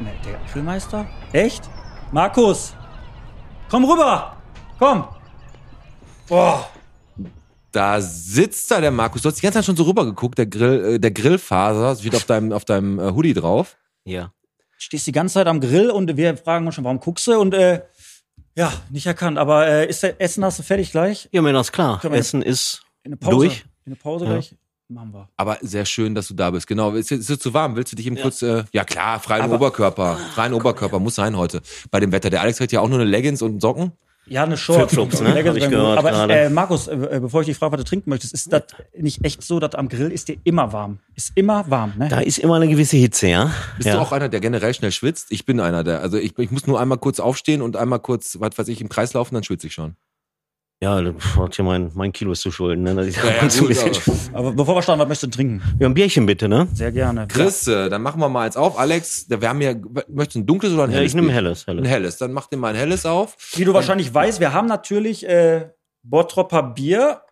Ne, 0.00 0.12
der 0.24 0.36
Apfelmeister? 0.40 1.06
Echt? 1.32 1.68
Markus! 2.10 2.74
Komm 3.68 3.84
rüber! 3.84 4.36
Komm! 4.78 5.04
Boah! 6.26 6.68
Da 7.70 8.00
sitzt 8.00 8.70
da 8.70 8.80
der 8.80 8.90
Markus. 8.90 9.22
Du 9.22 9.28
hast 9.28 9.36
die 9.36 9.42
ganze 9.42 9.58
Zeit 9.58 9.66
schon 9.66 9.76
so 9.76 9.84
rübergeguckt, 9.84 10.38
der 10.38 10.46
Grill, 10.46 10.94
äh, 10.94 10.98
der 10.98 11.10
Grillfaser, 11.10 11.82
das 11.82 12.00
steht 12.00 12.16
auf 12.16 12.24
deinem, 12.24 12.52
auf 12.52 12.64
deinem 12.64 12.98
äh, 12.98 13.12
Hoodie 13.12 13.34
drauf. 13.34 13.76
Ja. 14.04 14.32
Stehst 14.80 15.06
die 15.06 15.12
ganze 15.12 15.34
Zeit 15.34 15.46
am 15.48 15.60
Grill 15.60 15.90
und 15.90 16.16
wir 16.16 16.36
fragen 16.36 16.64
uns 16.66 16.76
schon, 16.76 16.84
warum 16.84 17.00
guckst 17.00 17.26
du? 17.26 17.38
Und 17.38 17.52
äh, 17.52 17.82
ja, 18.56 18.72
nicht 18.90 19.06
erkannt. 19.06 19.36
Aber 19.36 19.66
äh, 19.66 19.88
ist 19.88 20.02
der 20.04 20.20
Essen 20.20 20.44
hast 20.44 20.58
du 20.60 20.62
fertig 20.62 20.92
gleich? 20.92 21.28
Ja, 21.32 21.42
mir 21.42 21.52
das 21.52 21.72
klar. 21.72 22.00
Können 22.00 22.14
Essen 22.14 22.42
ist 22.42 22.82
In 23.02 23.10
eine 23.12 23.16
Pause? 23.16 23.34
Durch? 23.36 23.64
In 23.84 23.92
eine 23.92 23.96
Pause 23.96 24.24
Ja. 24.26 24.30
gleich? 24.32 24.54
Machen 24.90 25.12
wir. 25.12 25.28
Aber 25.36 25.58
sehr 25.60 25.84
schön, 25.84 26.14
dass 26.14 26.28
du 26.28 26.34
da 26.34 26.50
bist. 26.50 26.66
Genau. 26.66 26.92
Ist, 26.92 27.12
ist 27.12 27.28
es 27.28 27.38
zu 27.40 27.52
warm? 27.52 27.76
Willst 27.76 27.92
du 27.92 27.96
dich 27.96 28.06
eben 28.06 28.16
Ja. 28.16 28.22
kurz, 28.22 28.40
äh, 28.40 28.64
ja 28.72 28.84
klar, 28.84 29.20
freien 29.20 29.42
Aber- 29.42 29.56
Oberkörper. 29.56 30.16
Freien 30.34 30.54
Oberkörper 30.54 30.98
muss 30.98 31.16
sein 31.16 31.36
heute. 31.36 31.60
Bei 31.90 32.00
dem 32.00 32.10
Wetter. 32.12 32.30
Der 32.30 32.40
Alex 32.40 32.56
trägt 32.58 32.72
ja 32.72 32.80
auch 32.80 32.88
nur 32.88 32.98
eine 33.00 33.08
Leggings 33.10 33.42
und 33.42 33.60
Socken. 33.60 33.92
Ja, 34.30 34.44
eine 34.44 34.56
Short. 34.56 34.90
Flipflops, 34.90 35.20
ne? 35.20 35.34
Leggings 35.34 35.56
Hab 35.56 35.62
ich 35.62 35.70
gehört 35.70 35.98
Aber 35.98 36.10
gerade. 36.10 36.34
äh, 36.34 36.50
Markus, 36.50 36.86
äh, 36.86 36.94
äh, 36.94 37.20
bevor 37.20 37.40
ich 37.40 37.46
dich 37.46 37.56
frage, 37.56 37.72
was 37.72 37.80
du 37.80 37.84
trinken 37.84 38.10
möchtest, 38.10 38.34
ist 38.34 38.52
das 38.52 38.64
nicht 38.96 39.24
echt 39.24 39.42
so, 39.42 39.60
dass 39.60 39.74
am 39.74 39.88
Grill 39.88 40.10
ist 40.10 40.28
dir 40.28 40.36
immer 40.44 40.72
warm? 40.72 40.98
Ist 41.14 41.32
immer 41.34 41.68
warm, 41.70 41.94
ne? 41.96 42.08
Da 42.08 42.20
ist 42.20 42.38
immer 42.38 42.56
eine 42.56 42.68
gewisse 42.68 42.96
Hitze, 42.96 43.28
ja. 43.28 43.52
Bist 43.76 43.88
ja. 43.88 43.94
du 43.94 44.00
auch 44.00 44.12
einer, 44.12 44.28
der 44.28 44.40
generell 44.40 44.74
schnell 44.74 44.92
schwitzt? 44.92 45.28
Ich 45.30 45.46
bin 45.46 45.60
einer, 45.60 45.84
der, 45.84 46.00
also 46.00 46.16
ich, 46.18 46.38
ich 46.38 46.50
muss 46.50 46.66
nur 46.66 46.80
einmal 46.80 46.98
kurz 46.98 47.20
aufstehen 47.20 47.62
und 47.62 47.76
einmal 47.76 48.00
kurz, 48.00 48.38
was 48.40 48.56
weiß 48.58 48.68
ich, 48.68 48.80
im 48.80 48.88
Kreis 48.88 49.12
laufen, 49.14 49.34
dann 49.34 49.44
schwitze 49.44 49.66
ich 49.66 49.74
schon. 49.74 49.96
Ja, 50.80 51.02
das 51.02 51.14
hat 51.36 51.56
ja 51.58 51.64
mein, 51.64 51.90
mein 51.94 52.12
Kilo 52.12 52.30
ist 52.30 52.40
zu 52.42 52.52
schulden. 52.52 52.84
Ne? 52.84 52.90
Ja, 52.90 53.00
ja, 53.30 53.40
ein 53.40 53.48
gut, 53.48 53.66
bisschen- 53.68 54.30
Aber 54.32 54.52
bevor 54.52 54.76
wir 54.76 54.82
starten, 54.82 55.00
was 55.00 55.08
möchtest 55.08 55.34
du 55.34 55.36
trinken? 55.36 55.60
ja, 55.80 55.88
ein 55.88 55.94
Bierchen 55.94 56.24
bitte, 56.24 56.48
ne? 56.48 56.68
Sehr 56.72 56.92
gerne. 56.92 57.26
Chris, 57.26 57.66
äh, 57.66 57.88
dann 57.90 58.00
machen 58.02 58.20
wir 58.20 58.28
mal 58.28 58.46
eins 58.46 58.56
auf. 58.56 58.78
Alex, 58.78 59.26
der- 59.26 59.40
wir 59.40 59.48
haben 59.48 59.60
hier, 59.60 59.80
möchtest 60.08 60.36
du 60.36 60.40
ein 60.40 60.46
dunkles 60.46 60.72
oder 60.72 60.84
ein 60.84 60.90
Ja, 60.90 60.98
helles? 60.98 61.10
ich 61.10 61.14
nehme 61.16 61.26
Bier? 61.28 61.34
helles. 61.36 61.66
Ein 61.66 61.78
helles. 61.78 61.90
helles. 61.90 62.16
Dann 62.18 62.32
mach 62.32 62.46
dir 62.46 62.58
mal 62.58 62.68
ein 62.68 62.76
helles 62.76 63.04
auf. 63.06 63.36
Wie 63.56 63.64
du 63.64 63.74
wahrscheinlich 63.74 64.14
weißt, 64.14 64.38
wir 64.38 64.52
haben 64.52 64.68
natürlich 64.68 65.28
äh, 65.28 65.68
Bottropper 66.04 66.62
Bier. 66.62 67.22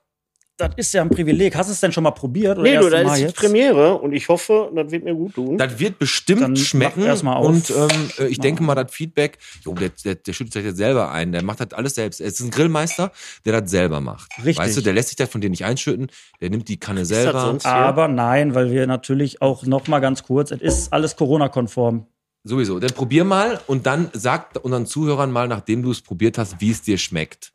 Das 0.58 0.70
ist 0.76 0.94
ja 0.94 1.02
ein 1.02 1.10
Privileg. 1.10 1.54
Hast 1.54 1.68
du 1.68 1.72
es 1.74 1.80
denn 1.80 1.92
schon 1.92 2.02
mal 2.04 2.12
probiert? 2.12 2.56
Oder 2.58 2.62
Nee, 2.62 2.76
du, 2.78 2.84
erste 2.84 2.90
da 2.96 3.02
Mal 3.04 3.10
ist 3.12 3.18
die 3.18 3.22
jetzt? 3.24 3.36
Premiere 3.36 3.94
und 3.98 4.14
ich 4.14 4.26
hoffe, 4.30 4.70
das 4.74 4.90
wird 4.90 5.04
mir 5.04 5.14
gut 5.14 5.34
tun. 5.34 5.58
Das 5.58 5.78
wird 5.78 5.98
bestimmt 5.98 6.40
Dann 6.40 6.52
mach 6.52 6.58
schmecken. 6.58 7.02
erst 7.02 7.24
mal 7.24 7.34
auf. 7.34 7.46
Und 7.46 7.68
ähm, 7.70 7.88
äh, 8.18 8.26
ich 8.28 8.38
Mach 8.38 8.42
denke 8.44 8.60
auf. 8.62 8.66
mal, 8.68 8.74
das 8.74 8.90
Feedback, 8.90 9.36
jo, 9.66 9.74
der, 9.74 9.90
der, 10.02 10.14
der 10.14 10.32
schüttet 10.32 10.54
sich 10.54 10.64
jetzt 10.64 10.78
selber 10.78 11.10
ein. 11.12 11.32
Der 11.32 11.42
macht 11.44 11.60
das 11.60 11.72
alles 11.74 11.94
selbst. 11.94 12.22
Er 12.22 12.28
ist 12.28 12.40
ein 12.40 12.50
Grillmeister, 12.50 13.12
der 13.44 13.60
das 13.60 13.70
selber 13.70 14.00
macht. 14.00 14.30
Richtig. 14.38 14.58
Weißt 14.58 14.76
du, 14.78 14.80
der 14.80 14.94
lässt 14.94 15.08
sich 15.10 15.16
das 15.16 15.28
von 15.28 15.42
dir 15.42 15.50
nicht 15.50 15.64
einschütten. 15.66 16.06
Der 16.40 16.48
nimmt 16.48 16.68
die 16.68 16.78
Kanne 16.80 17.00
das 17.00 17.08
selber. 17.08 17.38
sonst- 17.42 17.64
hier? 17.64 17.74
Aber 17.74 18.08
nein, 18.08 18.54
weil 18.54 18.70
wir 18.70 18.86
natürlich 18.86 19.42
auch 19.42 19.64
noch 19.66 19.86
mal 19.88 19.98
ganz 20.00 20.22
kurz, 20.22 20.52
es 20.52 20.60
ist 20.62 20.90
alles 20.92 21.16
Corona-konform. 21.16 22.06
Sowieso. 22.44 22.78
Dann 22.78 22.92
probier 22.92 23.24
mal 23.24 23.60
und 23.66 23.86
dann 23.86 24.08
sag 24.14 24.58
unseren 24.62 24.86
Zuhörern 24.86 25.30
mal, 25.32 25.48
nachdem 25.48 25.82
du 25.82 25.90
es 25.90 26.00
probiert 26.00 26.38
hast, 26.38 26.60
wie 26.60 26.70
es 26.70 26.80
dir 26.80 26.96
schmeckt. 26.96 27.52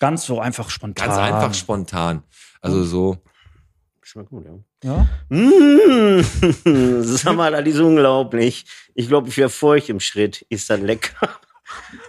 Ganz 0.00 0.24
so 0.24 0.40
einfach 0.40 0.70
spontan. 0.70 1.06
Ganz 1.06 1.18
einfach 1.18 1.54
spontan. 1.54 2.24
Also 2.60 2.82
so. 2.82 3.18
Schmeckt 4.02 4.30
gut, 4.30 4.44
ja. 4.44 4.58
Ja? 4.82 5.06
Mmh, 5.28 6.24
sag 7.02 7.36
mal, 7.36 7.52
das 7.52 7.74
ist 7.74 7.80
unglaublich. 7.80 8.64
Ich 8.94 9.08
glaube, 9.08 9.28
ich 9.28 9.36
wäre 9.36 9.50
feucht 9.50 9.88
im 9.90 10.00
Schritt. 10.00 10.44
Ist 10.48 10.68
das 10.68 10.80
lecker? 10.80 11.28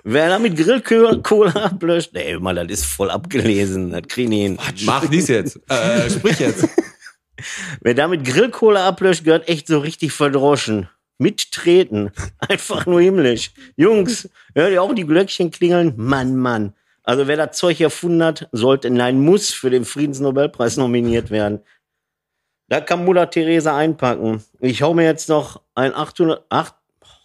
Wer 0.04 0.30
da 0.30 0.40
mit 0.40 0.58
Grillkohle 0.58 1.56
ablöscht, 1.56 2.16
ey, 2.16 2.40
mal, 2.40 2.56
das 2.56 2.80
ist 2.80 2.86
voll 2.86 3.12
abgelesen. 3.12 3.92
Das 3.92 4.04
kriegen 4.08 4.32
die 4.32 4.42
hin. 4.42 4.58
Mach 4.86 5.06
dies 5.08 5.28
jetzt. 5.28 5.60
Äh, 5.70 6.10
sprich 6.10 6.40
jetzt. 6.40 6.68
Wer 7.82 7.94
da 7.94 8.08
mit 8.08 8.24
Grillkohle 8.24 8.82
ablöscht, 8.82 9.24
gehört 9.24 9.48
echt 9.48 9.68
so 9.68 9.80
richtig 9.80 10.14
verdroschen. 10.14 10.90
Mittreten. 11.18 12.12
Einfach 12.40 12.86
nur 12.86 13.02
himmlisch. 13.02 13.52
Jungs, 13.76 14.30
hört 14.56 14.72
ihr 14.72 14.82
auch 14.82 14.96
die 14.96 15.06
Glöckchen 15.06 15.52
klingeln? 15.52 15.94
Mann, 15.98 16.36
Mann. 16.38 16.74
Also 17.04 17.28
wer 17.28 17.38
das 17.38 17.58
Zeug 17.58 17.80
erfunden 17.82 18.24
hat, 18.24 18.48
sollte, 18.52 18.90
nein, 18.90 19.20
muss 19.20 19.52
für 19.52 19.70
den 19.70 19.86
Friedensnobelpreis 19.86 20.78
nominiert 20.78 21.32
werden. 21.32 21.64
Da 22.70 22.80
kann 22.80 23.04
Mutter 23.04 23.30
Theresa 23.30 23.76
einpacken. 23.76 24.44
Ich 24.60 24.82
hau 24.82 24.94
mir 24.94 25.04
jetzt 25.04 25.28
noch 25.28 25.62
ein 25.76 25.94
800, 25.94 26.46
8, 26.50 26.76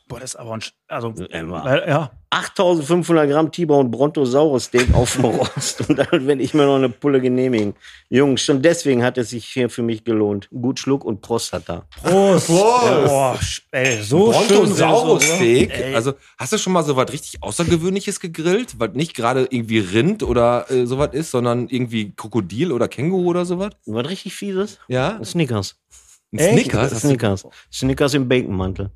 Boah, 0.09 0.21
das 0.21 0.31
ist 0.35 0.37
aber 0.37 0.53
ein, 0.55 0.61
Sch- 0.61 0.73
also, 0.87 1.09
Immer. 1.31 1.67
äh, 1.85 1.89
ja. 1.91 2.11
8500 2.31 3.29
Gramm 3.29 3.51
T-Bone 3.51 3.89
Brontosaurus 3.89 4.65
Steak 4.65 4.95
auf 4.95 5.15
dem 5.15 5.25
Rost 5.25 5.89
und 5.89 5.97
dann 5.99 6.27
werde 6.27 6.43
ich 6.43 6.55
mir 6.55 6.65
noch 6.67 6.77
eine 6.77 6.89
Pulle 6.91 7.21
genehmigen. 7.21 7.75
Jungs, 8.09 8.43
schon 8.43 8.63
deswegen 8.63 9.03
hat 9.03 9.19
es 9.19 9.31
sich 9.31 9.47
hier 9.47 9.69
für 9.69 9.83
mich 9.83 10.05
gelohnt. 10.05 10.49
Gut 10.51 10.79
Schluck 10.79 11.05
und 11.05 11.23
Prostata. 11.23 11.87
Prost. 12.03 12.47
Prost. 12.47 13.07
Boah, 13.09 13.39
ey, 13.73 14.01
so 14.03 14.33
schön. 14.33 14.47
Brontosaurus-Steak. 14.49 15.71
Ey. 15.73 15.95
Also, 15.95 16.15
hast 16.39 16.53
du 16.53 16.59
schon 16.59 16.73
mal 16.73 16.83
so 16.85 16.95
was 16.97 17.13
richtig 17.13 17.43
Außergewöhnliches 17.43 18.21
gegrillt? 18.21 18.79
Was 18.79 18.91
nicht 18.93 19.15
gerade 19.15 19.49
irgendwie 19.51 19.79
Rind 19.79 20.23
oder 20.23 20.71
äh, 20.71 20.87
sowas 20.87 21.11
ist, 21.15 21.31
sondern 21.33 21.69
irgendwie 21.69 22.13
Krokodil 22.15 22.71
oder 22.71 22.87
Känguru 22.89 23.27
oder 23.31 23.45
sowas? 23.45 23.71
Was 23.87 24.09
richtig 24.09 24.35
fieses? 24.35 24.79
Ja? 24.89 25.19
Snickers. 25.25 25.77
Ein? 26.33 26.59
Snickers? 26.59 27.01
Snickers. 27.01 27.47
Snickers 27.73 28.15
im 28.15 28.29
Baconmantel. 28.29 28.91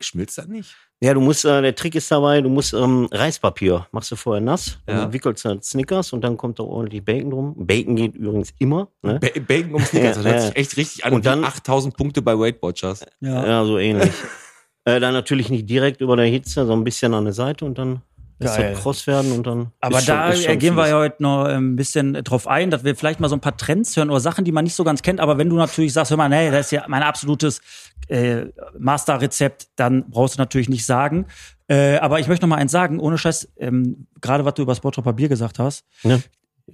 Schmilzt 0.00 0.38
das 0.38 0.46
nicht? 0.46 0.74
Ja, 1.00 1.14
du 1.14 1.20
musst, 1.20 1.44
äh, 1.44 1.62
der 1.62 1.74
Trick 1.74 1.94
ist 1.94 2.10
dabei, 2.10 2.40
du 2.40 2.48
musst 2.48 2.72
ähm, 2.74 3.08
Reispapier, 3.12 3.86
machst 3.92 4.10
du 4.10 4.16
vorher 4.16 4.40
nass, 4.40 4.78
Ja. 4.88 5.02
dann 5.02 5.12
wickelst 5.12 5.44
du 5.44 5.58
Snickers 5.62 6.12
und 6.12 6.22
dann 6.22 6.36
kommt 6.36 6.58
da 6.58 6.64
ordentlich 6.64 7.04
Bacon 7.04 7.30
drum. 7.30 7.54
Bacon 7.56 7.94
geht 7.96 8.14
übrigens 8.16 8.52
immer, 8.58 8.88
ne? 9.02 9.18
Ba 9.20 9.28
Bacon 9.46 9.74
um 9.74 9.82
Snickers. 9.84 10.16
Das 10.16 10.24
hört 10.24 10.34
ja. 10.40 10.40
sich 10.42 10.56
echt 10.56 10.76
richtig 10.76 11.04
an. 11.04 11.12
Und 11.14 11.26
dann- 11.26 11.42
wie 11.42 11.46
8000 11.46 11.96
Punkte 11.96 12.20
bei 12.22 12.36
Weight 12.38 12.60
Watchers. 12.62 13.04
Ja. 13.20 13.46
Ja, 13.46 13.64
so 13.64 13.78
ähnlich. 13.78 14.12
äh, 14.84 14.98
dann 15.00 15.14
natürlich 15.14 15.50
nicht 15.50 15.68
direkt 15.70 16.00
über 16.00 16.16
der 16.16 16.26
Hitze, 16.26 16.66
so 16.66 16.72
ein 16.72 16.82
bisschen 16.84 17.14
an 17.14 17.24
der 17.24 17.32
Seite 17.34 17.64
und 17.64 17.78
dann 17.78 18.02
Geil. 18.40 18.72
das 18.72 18.82
kross 18.82 19.06
werden 19.06 19.32
und 19.32 19.46
dann. 19.46 19.72
Aber 19.80 19.98
ist 19.98 20.06
schon- 20.06 20.14
da 20.14 20.28
ist 20.30 20.42
schon 20.44 20.52
äh, 20.52 20.56
gehen 20.56 20.74
wir 20.76 20.88
ja 20.88 20.96
heute 20.98 21.22
noch 21.22 21.44
ein 21.44 21.74
bisschen 21.76 22.14
drauf 22.24 22.46
ein, 22.46 22.70
dass 22.70 22.84
wir 22.84 22.94
vielleicht 22.94 23.18
mal 23.20 23.28
so 23.28 23.36
ein 23.36 23.40
paar 23.40 23.56
Trends 23.56 23.96
hören 23.96 24.10
oder 24.10 24.20
Sachen, 24.20 24.44
die 24.44 24.52
man 24.52 24.64
nicht 24.64 24.74
so 24.74 24.84
ganz 24.84 25.02
kennt. 25.02 25.18
Aber 25.20 25.38
wenn 25.38 25.48
du 25.48 25.56
natürlich 25.56 25.92
sagst, 25.92 26.10
hör 26.10 26.16
mal, 26.16 26.28
nee, 26.28 26.50
das 26.50 26.66
ist 26.66 26.72
ja 26.72 26.84
mein 26.88 27.02
absolutes 27.02 27.60
äh, 28.08 28.46
Masterrezept, 28.78 29.68
dann 29.76 30.08
brauchst 30.08 30.36
du 30.36 30.38
natürlich 30.40 30.68
nicht 30.68 30.86
sagen. 30.86 31.26
Äh, 31.68 31.96
aber 31.98 32.20
ich 32.20 32.28
möchte 32.28 32.44
noch 32.46 32.50
mal 32.50 32.56
eins 32.60 32.72
sagen, 32.72 32.98
ohne 33.00 33.18
Scheiß, 33.18 33.48
ähm, 33.58 34.06
gerade 34.20 34.44
was 34.44 34.54
du 34.54 34.62
über 34.62 34.72
das 34.74 35.14
Bier 35.16 35.28
gesagt 35.28 35.58
hast. 35.58 35.84
Ja. 36.02 36.18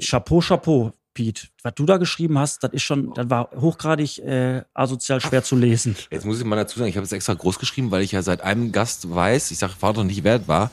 Chapeau, 0.01 0.41
Chapeau, 0.41 0.93
Pete. 1.15 1.49
Was 1.63 1.75
du 1.75 1.85
da 1.87 1.97
geschrieben 1.97 2.39
hast, 2.39 2.63
das 2.63 2.73
ist 2.73 2.83
schon, 2.83 3.13
das 3.15 3.31
war 3.31 3.51
hochgradig 3.61 4.19
äh, 4.19 4.63
asozial 4.75 5.21
schwer 5.21 5.43
zu 5.43 5.57
lesen. 5.57 5.97
Jetzt 6.11 6.27
muss 6.27 6.39
ich 6.39 6.45
mal 6.45 6.57
dazu 6.57 6.79
sagen, 6.79 6.89
ich 6.91 6.97
habe 6.97 7.05
es 7.05 7.13
extra 7.13 7.35
groß 7.35 7.59
geschrieben, 7.59 7.91
weil 7.91 8.03
ich 8.03 8.13
ja 8.13 8.23
seit 8.23 8.41
einem 8.43 8.73
Gast 8.73 9.13
weiß, 9.13 9.51
ich 9.53 9.59
sage, 9.59 9.75
war 9.81 9.93
doch 9.93 10.05
nicht 10.05 10.25
wert 10.25 10.49
war, 10.49 10.71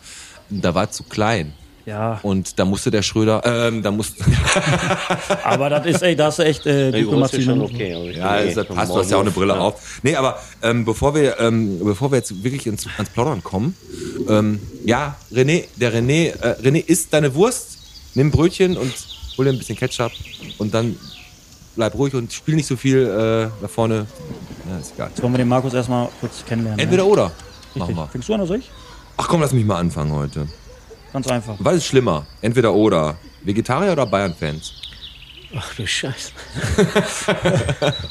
da 0.51 0.75
war 0.75 0.91
zu 0.91 1.03
klein. 1.03 1.53
Ja, 1.83 2.19
Und 2.21 2.59
da 2.59 2.65
musste 2.65 2.91
der 2.91 3.01
Schröder, 3.01 3.41
ähm, 3.43 3.81
da 3.81 3.89
musste, 3.89 4.23
aber 5.43 5.67
das 5.71 5.85
ist, 5.87 6.03
ey, 6.03 6.15
da 6.15 6.25
hast 6.27 6.37
du 6.37 6.43
echt 6.43 6.67
äh. 6.67 6.91
Größe 6.91 7.37
ist 7.37 7.43
schon 7.45 7.55
Simon. 7.55 7.61
okay. 7.71 7.93
Also 7.95 8.07
ich 8.09 8.17
ja, 8.17 8.39
eh 8.39 8.53
das 8.53 8.67
passt, 8.67 8.91
du 8.91 8.97
hast 8.97 9.09
ja 9.09 9.17
auch 9.17 9.21
eine. 9.21 9.31
Brille 9.31 9.59
auf. 9.59 9.99
Nee, 10.03 10.15
aber 10.15 10.37
ähm, 10.61 10.85
bevor 10.85 11.15
wir, 11.15 11.39
ähm, 11.39 11.79
bevor 11.83 12.11
wir 12.11 12.17
jetzt 12.17 12.43
wirklich 12.43 12.67
ins, 12.67 12.85
ans 12.97 13.09
Plaudern 13.09 13.43
kommen, 13.43 13.75
ähm, 14.29 14.59
ja, 14.85 15.15
René, 15.33 15.65
der 15.75 15.91
René, 15.91 16.39
äh, 16.39 16.55
René 16.61 16.85
isst 16.85 17.13
deine 17.13 17.33
Wurst, 17.33 17.79
nimm 18.13 18.27
ein 18.27 18.31
Brötchen 18.31 18.77
und 18.77 18.93
hol 19.39 19.45
dir 19.45 19.51
ein 19.51 19.57
bisschen 19.57 19.75
Ketchup 19.75 20.11
und 20.59 20.75
dann 20.75 20.95
bleib 21.75 21.95
ruhig 21.95 22.13
und 22.13 22.31
spiel 22.31 22.55
nicht 22.55 22.67
so 22.67 22.75
viel 22.75 22.99
äh, 22.99 23.49
da 23.59 23.67
vorne. 23.67 24.05
Ja, 24.69 24.77
ist 24.77 24.93
egal. 24.93 25.09
Jetzt 25.09 25.23
wollen 25.23 25.33
wir 25.33 25.39
den 25.39 25.47
Markus 25.47 25.73
erstmal 25.73 26.09
kurz 26.19 26.45
kennenlernen. 26.45 26.77
ne? 26.77 26.83
Entweder 26.83 27.07
oder. 27.07 27.31
Machen 27.73 27.87
Richtig. 27.87 27.95
wir. 27.97 28.07
Fängst 28.09 28.29
du 28.29 28.33
an 28.35 28.39
oder 28.41 28.47
soll 28.47 28.59
ich? 28.59 28.69
Ach 29.23 29.27
komm, 29.27 29.41
lass 29.41 29.53
mich 29.53 29.65
mal 29.65 29.77
anfangen 29.77 30.11
heute. 30.13 30.47
Ganz 31.13 31.27
einfach. 31.27 31.55
Was 31.59 31.75
ist 31.75 31.85
schlimmer? 31.85 32.25
Entweder 32.41 32.73
oder. 32.73 33.17
Vegetarier 33.43 33.91
oder 33.91 34.07
Bayern-Fans? 34.07 34.73
Ach 35.55 35.75
du 35.75 35.85
Scheiße. 35.85 36.31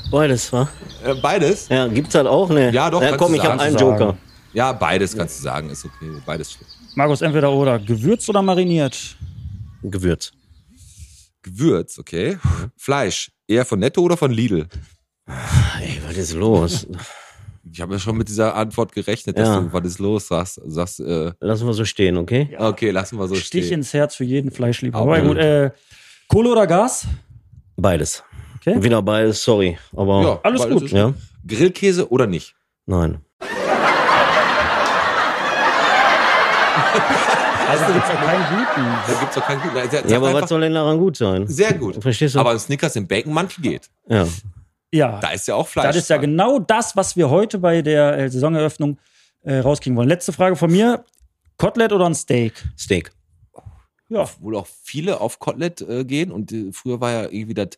Beides, 0.11 0.53
wa? 0.53 0.69
Äh, 1.05 1.15
beides? 1.15 1.69
Ja, 1.69 1.89
gibt's 1.89 2.15
halt 2.15 2.29
auch, 2.29 2.49
ne? 2.49 2.71
Ja, 2.71 2.89
doch, 2.91 3.01
Ja, 3.03 3.09
kannst 3.09 3.25
komm, 3.25 3.33
du 3.33 3.39
ich 3.39 3.43
hab 3.45 3.59
sagen. 3.59 3.61
einen 3.61 3.79
Sagen. 3.79 3.91
Joker. 4.01 4.17
Ja, 4.53 4.73
beides 4.73 5.17
kannst 5.17 5.39
du 5.39 5.43
sagen, 5.43 5.71
ist 5.71 5.85
okay. 5.85 6.11
Beides 6.25 6.53
schlimm. 6.53 6.69
Markus, 6.95 7.23
entweder 7.23 7.51
oder. 7.51 7.81
Gewürzt 7.81 8.29
oder 8.29 8.43
mariniert? 8.43 9.17
Gewürz. 9.83 10.33
Gewürz, 11.43 11.99
okay. 11.99 12.39
Fleisch, 12.77 13.33
eher 13.49 13.65
von 13.65 13.81
Netto 13.81 14.01
oder 14.03 14.17
von 14.17 14.31
Lidl? 14.31 14.69
Ey, 15.81 16.01
was 16.07 16.17
ist 16.17 16.35
los? 16.35 16.87
Ich 17.73 17.81
habe 17.81 17.93
ja 17.95 17.99
schon 18.01 18.17
mit 18.17 18.29
dieser 18.29 18.55
Antwort 18.57 18.93
gerechnet, 18.93 19.39
dass 19.39 19.49
Ja. 19.49 19.61
du, 19.61 19.73
was 19.73 19.85
ist 19.85 19.99
los, 20.01 20.27
sagst. 20.29 20.61
sagst 20.67 21.01
äh, 21.01 21.33
Lassen 21.41 21.67
wir 21.67 21.73
so 21.75 21.85
stehen, 21.85 22.17
okay? 22.17 22.57
okay, 22.59 22.91
lassen 22.91 23.19
wir 23.19 23.29
so 23.29 23.35
Stich 23.37 23.67
stehen. 23.67 23.81
ins 23.81 23.95
Herz 23.95 24.17
für 24.17 24.25
jeden 24.25 24.51
Fleischliebhaber. 24.51 25.11
Okay. 25.13 25.21
Aber 25.21 25.29
gut, 25.29 25.37
äh, 25.39 25.71
Kohle 26.29 26.51
oder 26.51 26.67
Gas? 26.67 27.07
Beides. 27.77 28.25
Okay. 28.57 28.83
Wieder 28.83 29.01
beides, 29.03 29.43
sorry. 29.43 29.79
Aber 29.97 30.23
Ja, 30.23 30.41
Alles 30.43 30.69
gut. 30.69 30.91
ja, 30.91 31.15
Grillkäse 31.47 32.11
oder 32.11 32.27
nicht? 32.27 32.55
nein. 32.87 33.19
Also 37.71 37.85
da 37.85 37.93
gibt's 37.93 38.09
ja 38.09 38.17
keinen 38.17 38.45
guten. 38.49 38.85
Da 39.07 39.21
gibt's 39.21 39.35
doch 39.37 39.47
keinen 39.47 39.61
guten. 39.63 39.77
Ja, 40.11 40.17
aber 40.17 40.27
einfach- 40.29 40.43
was 40.43 40.49
soll 40.49 40.61
denn 40.63 40.75
daran 40.75 40.99
gut 40.99 41.17
sein? 41.17 41.47
Sehr 41.47 41.73
gut. 41.75 42.03
Verstehst 42.03 42.35
du? 42.35 42.41
Aber 42.41 42.51
ein 42.51 42.59
Snickers 42.59 42.97
im 42.97 43.07
Baconmantel 43.07 43.63
geht. 43.63 43.89
ja. 44.09 44.27
Ja, 44.93 45.21
Da 45.21 45.31
ist 45.31 45.47
ja 45.49 45.55
auch 45.55 45.69
Fleisch. 45.69 45.87
das 45.87 45.97
ist 45.97 46.11
ja 46.11 46.17
dran. 46.19 46.31
genau 46.31 46.59
das, 46.59 46.97
was 46.97 47.17
wir 47.17 47.31
heute 47.31 47.59
bei 47.59 47.83
der 47.83 48.19
äh, 48.19 48.29
Saisoneröffnung 48.29 48.99
äh, 49.43 49.59
rauskriegen 49.59 49.97
wollen. 49.97 50.09
Letzte 50.09 50.33
Frage 50.33 50.57
von 50.57 50.71
mir. 50.71 51.05
Kotelett 51.59 51.93
oder 51.93 52.07
ein 52.07 52.15
Steak? 52.15 52.55
Steak. 52.79 53.13
Ja, 54.09 54.29
Wohl 54.41 54.57
auch 54.57 54.67
viele 54.83 55.21
auf 55.21 55.39
Kotelett 55.39 55.81
äh, 55.83 56.05
gehen 56.05 56.33
und 56.33 56.51
äh, 56.51 56.73
früher 56.73 57.01
war 57.01 57.13
ja 57.13 57.23
irgendwie 57.31 57.55
das 57.55 57.69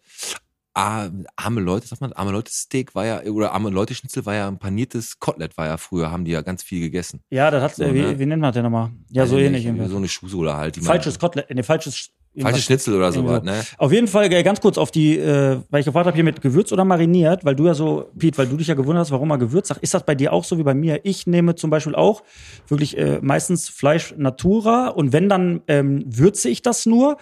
ah, 0.72 1.10
arme 1.36 1.60
Leute, 1.60 1.86
sagt 1.86 2.00
man, 2.00 2.14
arme 2.14 2.30
Leute 2.30 2.50
Steak 2.50 2.94
war 2.94 3.04
ja, 3.04 3.22
oder 3.24 3.52
arme 3.52 3.68
Leute 3.68 3.94
Schnitzel 3.94 4.24
war 4.24 4.34
ja 4.34 4.48
ein 4.48 4.58
paniertes 4.58 5.18
Kotelett 5.18 5.58
war 5.58 5.66
ja 5.66 5.76
früher, 5.76 6.10
haben 6.10 6.24
die 6.24 6.30
ja 6.30 6.40
ganz 6.40 6.62
viel 6.62 6.80
gegessen. 6.80 7.20
ja, 7.28 7.50
das 7.50 7.62
hat, 7.62 7.74
So, 7.74 7.82
äh, 7.84 7.92
wie, 7.92 8.00
ne? 8.00 8.18
wie 8.18 8.24
nennt 8.24 8.40
man 8.40 8.48
das 8.48 8.54
denn 8.54 8.62
nochmal? 8.62 8.90
Ja, 9.10 9.26
so 9.26 9.34
Weiß 9.34 9.40
ich 9.42 9.46
ähnlich. 9.48 9.66
irgendwie. 9.66 9.88
So 9.88 9.96
eine 9.98 10.08
Schuhsohle 10.08 10.56
halt. 10.56 10.76
Falsches 10.78 11.18
Kotelett, 11.18 11.50
nee, 11.50 11.62
falsches. 11.62 12.10
Falsche. 12.40 12.62
Schnitzel 12.62 12.94
oder 12.94 13.12
sowas, 13.12 13.42
ne? 13.42 13.62
Auf 13.76 13.92
jeden 13.92 14.08
Fall 14.08 14.32
äh, 14.32 14.42
ganz 14.42 14.60
kurz 14.60 14.78
auf 14.78 14.90
die, 14.90 15.18
äh, 15.18 15.58
weil 15.68 15.80
ich 15.80 15.86
gefragt 15.86 16.06
habe 16.06 16.14
hier 16.14 16.24
mit 16.24 16.40
Gewürz 16.40 16.72
oder 16.72 16.84
mariniert, 16.84 17.44
weil 17.44 17.54
du 17.54 17.66
ja 17.66 17.74
so, 17.74 18.10
Piet, 18.18 18.38
weil 18.38 18.46
du 18.46 18.56
dich 18.56 18.68
ja 18.68 18.74
gewundert 18.74 19.02
hast, 19.02 19.10
warum 19.10 19.28
man 19.28 19.38
Gewürz 19.38 19.68
sagt. 19.68 19.82
Ist 19.82 19.92
das 19.92 20.04
bei 20.04 20.14
dir 20.14 20.32
auch 20.32 20.44
so 20.44 20.56
wie 20.56 20.62
bei 20.62 20.72
mir? 20.72 21.00
Ich 21.04 21.26
nehme 21.26 21.54
zum 21.56 21.68
Beispiel 21.68 21.94
auch 21.94 22.22
wirklich 22.68 22.96
äh, 22.96 23.18
meistens 23.20 23.68
Fleisch 23.68 24.14
Natura 24.16 24.88
und 24.88 25.12
wenn 25.12 25.28
dann 25.28 25.60
ähm, 25.68 26.04
würze 26.06 26.48
ich 26.48 26.62
das 26.62 26.86
nur. 26.86 27.18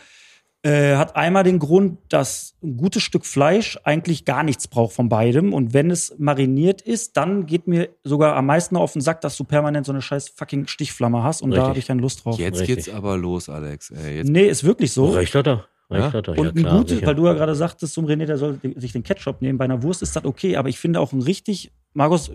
Äh, 0.62 0.96
hat 0.96 1.16
einmal 1.16 1.42
den 1.42 1.58
Grund, 1.58 1.98
dass 2.10 2.54
ein 2.62 2.76
gutes 2.76 3.02
Stück 3.02 3.24
Fleisch 3.24 3.78
eigentlich 3.84 4.26
gar 4.26 4.42
nichts 4.42 4.68
braucht 4.68 4.92
von 4.92 5.08
beidem. 5.08 5.54
Und 5.54 5.72
wenn 5.72 5.90
es 5.90 6.14
mariniert 6.18 6.82
ist, 6.82 7.16
dann 7.16 7.46
geht 7.46 7.66
mir 7.66 7.88
sogar 8.04 8.36
am 8.36 8.44
meisten 8.44 8.76
auf 8.76 8.92
den 8.92 9.00
Sack, 9.00 9.22
dass 9.22 9.38
du 9.38 9.44
permanent 9.44 9.86
so 9.86 9.92
eine 9.92 10.02
scheiß 10.02 10.28
fucking 10.36 10.66
Stichflamme 10.66 11.22
hast. 11.22 11.40
Und 11.40 11.52
da 11.52 11.56
Richtig. 11.56 11.68
habe 11.68 11.78
ich 11.78 11.86
keine 11.86 12.00
Lust 12.02 12.24
drauf. 12.24 12.38
Jetzt 12.38 12.60
Richtig. 12.60 12.76
geht's 12.84 12.88
aber 12.90 13.16
los, 13.16 13.48
Alex. 13.48 13.90
Ey, 13.90 14.18
jetzt, 14.18 14.28
Nee, 14.28 14.44
ist 14.48 14.62
wirklich 14.62 14.92
so. 14.92 15.06
Recht 15.12 15.34
hat 15.34 15.46
er. 15.46 15.66
Recht 15.90 16.02
Ja? 16.02 16.12
hat 16.12 16.28
er. 16.28 16.38
Und 16.38 16.58
ja, 16.60 16.70
ein 16.70 16.76
gutes, 16.76 16.96
sicher. 16.96 17.06
weil 17.06 17.14
du 17.14 17.26
ja 17.26 17.32
gerade 17.32 17.54
sagtest 17.54 17.94
zum 17.94 18.04
René, 18.04 18.26
der 18.26 18.36
soll 18.36 18.60
sich 18.76 18.92
den 18.92 19.02
Ketchup 19.02 19.40
nehmen. 19.40 19.56
Bei 19.56 19.64
einer 19.64 19.82
Wurst 19.82 20.02
ist 20.02 20.14
das 20.14 20.26
okay, 20.26 20.56
aber 20.56 20.68
ich 20.68 20.78
finde 20.78 21.00
auch 21.00 21.12
ein 21.14 21.22
richtig, 21.22 21.72
Markus, 21.94 22.30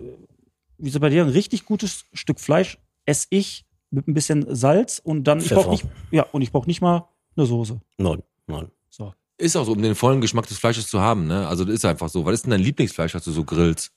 wie 0.78 0.88
ist 0.88 0.94
es 0.96 1.00
bei 1.00 1.10
dir, 1.10 1.22
ein 1.22 1.30
richtig 1.30 1.64
gutes 1.64 2.06
Stück 2.12 2.40
Fleisch 2.40 2.76
esse 3.04 3.28
ich 3.30 3.64
mit 3.92 4.08
ein 4.08 4.14
bisschen 4.14 4.44
Salz 4.52 4.98
und 5.02 5.24
dann, 5.28 5.38
ich 5.38 5.50
brauche 5.50 5.70
nicht, 5.70 5.86
ja, 6.10 6.24
und 6.32 6.42
ich 6.42 6.50
brauche 6.50 6.66
nicht 6.66 6.80
mal 6.80 7.08
eine 7.36 7.46
Soße. 7.46 7.80
Nein, 7.98 8.22
nein. 8.46 8.70
So. 8.88 9.12
ist 9.38 9.56
auch 9.56 9.64
so, 9.64 9.72
um 9.72 9.82
den 9.82 9.94
vollen 9.94 10.20
Geschmack 10.20 10.46
des 10.46 10.58
Fleisches 10.58 10.88
zu 10.88 11.00
haben, 11.00 11.26
ne? 11.26 11.46
Also 11.48 11.64
das 11.64 11.74
ist 11.74 11.84
einfach 11.84 12.08
so. 12.08 12.24
Was 12.24 12.34
ist 12.34 12.44
denn 12.44 12.52
dein 12.52 12.60
Lieblingsfleisch, 12.60 13.14
was 13.14 13.24
du 13.24 13.32
so 13.32 13.44
grillst? 13.44 13.92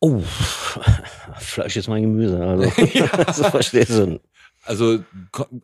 Oh, 0.00 0.20
Fleisch 1.38 1.76
ist 1.76 1.88
mein 1.88 2.02
Gemüse. 2.02 2.38
Also, 2.38 2.64
so 3.32 3.44
verstehst 3.44 3.90
du. 3.90 4.20
Also 4.66 4.98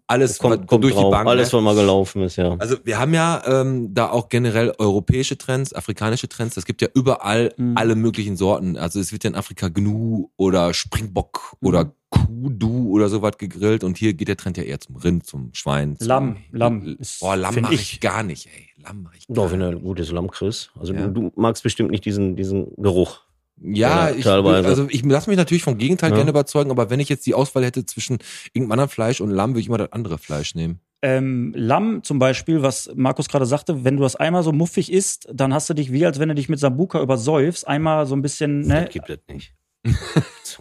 alles 0.06 0.38
Kommt, 0.38 0.60
was 0.60 0.66
kommt 0.66 0.84
durch 0.84 0.94
drauf. 0.94 1.04
die 1.06 1.10
Bank. 1.10 1.28
Alles, 1.28 1.52
ne? 1.52 1.58
was 1.58 1.64
mal 1.64 1.74
gelaufen 1.74 2.22
ist, 2.22 2.36
ja. 2.36 2.54
Also 2.58 2.76
wir 2.84 2.98
haben 2.98 3.14
ja 3.14 3.42
ähm, 3.46 3.94
da 3.94 4.10
auch 4.10 4.28
generell 4.28 4.72
europäische 4.78 5.38
Trends, 5.38 5.72
afrikanische 5.74 6.28
Trends. 6.28 6.56
Es 6.56 6.66
gibt 6.66 6.82
ja 6.82 6.88
überall 6.94 7.52
Mhm. 7.56 7.76
alle 7.76 7.94
möglichen 7.96 8.36
Sorten. 8.36 8.76
Also 8.76 9.00
es 9.00 9.12
wird 9.12 9.24
ja 9.24 9.30
in 9.30 9.36
Afrika 9.36 9.68
Gnu 9.68 10.28
oder 10.36 10.74
Springbock 10.74 11.56
Mhm. 11.60 11.68
oder 11.68 11.92
Kudu 12.10 12.90
oder 12.90 13.08
sowas 13.08 13.38
gegrillt. 13.38 13.84
Und 13.84 13.96
hier 13.96 14.14
geht 14.14 14.28
der 14.28 14.36
Trend 14.36 14.56
ja 14.56 14.64
eher 14.64 14.80
zum 14.80 14.96
Rind, 14.96 15.24
zum 15.26 15.50
Schwein. 15.52 15.96
Zum 15.96 16.08
Lamm, 16.08 16.36
Lamm 16.52 16.96
Boah, 17.20 17.36
Lamm 17.36 17.60
mache 17.60 17.74
ich- 17.74 17.94
ich 17.94 18.00
gar 18.00 18.22
nicht, 18.22 18.46
ey. 18.46 18.68
Lamm 18.82 19.02
mache 19.04 19.14
ich 19.18 19.26
gar 19.28 19.34
Doch, 19.36 19.52
wenn 19.52 19.60
nicht. 19.60 19.72
du 19.72 19.76
ein 19.78 19.82
gutes 19.82 20.10
Lamm 20.10 20.30
kriegst. 20.30 20.72
Also 20.78 20.92
Ja. 20.92 21.06
du, 21.06 21.30
du 21.30 21.32
magst 21.36 21.62
bestimmt 21.62 21.90
nicht 21.90 22.04
diesen, 22.04 22.36
diesen 22.36 22.72
Geruch. 22.76 23.20
Ja, 23.62 24.08
Ja, 24.10 24.14
ich, 24.16 24.24
teilweise. 24.24 24.66
also 24.68 24.86
ich 24.88 25.04
lasse 25.04 25.28
mich 25.28 25.36
natürlich 25.36 25.62
vom 25.62 25.76
Gegenteil 25.78 26.10
Ja. 26.10 26.16
gerne 26.16 26.30
überzeugen, 26.30 26.70
aber 26.70 26.88
wenn 26.90 26.98
ich 27.00 27.08
jetzt 27.08 27.26
die 27.26 27.34
Auswahl 27.34 27.64
hätte 27.64 27.84
zwischen 27.84 28.18
irgendeinem 28.52 28.72
anderen 28.72 28.90
Fleisch 28.90 29.20
und 29.20 29.30
Lamm, 29.30 29.50
würde 29.50 29.60
ich 29.60 29.66
immer 29.68 29.78
das 29.78 29.92
andere 29.92 30.16
Fleisch 30.18 30.54
nehmen. 30.54 30.80
Ähm, 31.02 31.52
Lamm 31.56 32.02
zum 32.02 32.18
Beispiel, 32.18 32.62
was 32.62 32.90
Markus 32.94 33.28
gerade 33.28 33.46
sagte, 33.46 33.84
wenn 33.84 33.96
du 33.96 34.02
das 34.02 34.16
einmal 34.16 34.42
so 34.42 34.52
muffig 34.52 34.92
isst, 34.92 35.28
dann 35.32 35.52
hast 35.54 35.68
du 35.70 35.74
dich 35.74 35.92
wie, 35.92 36.04
als 36.04 36.18
wenn 36.18 36.28
du 36.28 36.34
dich 36.34 36.48
mit 36.48 36.58
Sambuka 36.58 37.00
übersäufst, 37.00 37.66
einmal 37.66 38.06
so 38.06 38.14
ein 38.14 38.22
bisschen, 38.22 38.60
ne? 38.66 38.82
Das 38.84 38.90
gibt 38.92 39.08
es 39.10 39.18
nicht. 39.28 39.54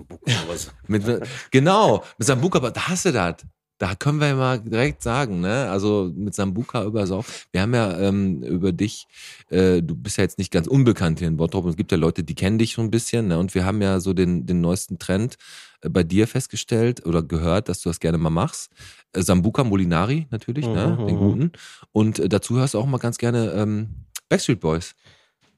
Buckel, 0.08 0.34
was- 0.48 0.72
Mit, 0.88 1.04
genau, 1.52 2.04
mit 2.18 2.26
Sambuka, 2.28 2.60
aber 2.60 2.72
da 2.72 2.88
hast 2.88 3.06
du 3.06 3.12
das. 3.12 3.36
Da 3.80 3.96
können 3.96 4.20
wir 4.20 4.28
ja 4.28 4.36
mal 4.36 4.60
direkt 4.60 5.02
sagen, 5.02 5.39
ne? 5.39 5.70
Also 5.72 6.12
mit 6.13 6.36
Sambuka 6.36 6.84
über 6.84 7.08
Sau. 7.08 7.24
Wir 7.54 7.62
haben 7.62 7.74
ja 7.74 7.98
ähm, 7.98 8.44
über 8.44 8.72
dich, 8.74 9.08
äh, 9.50 9.82
du 9.82 9.96
bist 9.96 10.18
ja 10.18 10.24
jetzt 10.26 10.38
nicht 10.38 10.52
ganz 10.52 10.68
unbekannt 10.68 11.20
hier 11.20 11.30
in 11.30 11.38
Bottrop 11.38 11.63
und 11.63 11.72
es 11.72 11.78
gibt 11.78 11.92
ja 11.94 11.98
Leute, 11.98 12.24
die 12.24 12.36
kennen 12.36 12.58
dich 12.60 12.74
schon 12.74 12.86
ein 12.88 12.92
bisschen, 12.92 13.30
ne? 13.30 13.39
Und 13.39 13.56
wir 13.56 13.65
haben 13.65 13.82
ja 13.82 14.00
so 14.02 14.13
den, 14.13 14.46
den 14.46 14.60
neuesten 14.62 15.00
Trend. 15.00 15.38
äh, 15.82 15.88
bei 15.89 16.04
dir 16.04 16.28
festgestellt 16.28 17.06
oder 17.06 17.24
gehört, 17.24 17.70
dass 17.70 17.80
du 17.82 17.89
das 17.89 18.02
gerne 18.02 18.18
mal 18.18 18.30
machst. 18.30 18.70
Äh, 19.13 19.22
Sambuca 19.22 19.63
Molinari 19.63 20.28
natürlich, 20.30 20.68
ne, 20.68 20.98
Mhm, 21.00 21.08
den 21.08 21.15
mhm. 21.15 21.20
guten. 21.20 21.52
Und 21.94 22.20
äh, 22.20 22.28
dazu 22.28 22.58
hörst 22.58 22.74
du 22.74 22.80
auch 22.80 22.86
mal 22.86 22.98
ganz 22.98 23.18
gerne 23.18 23.52
ähm, 23.54 23.88
Backstreet 24.28 24.60
Boys. 24.60 24.94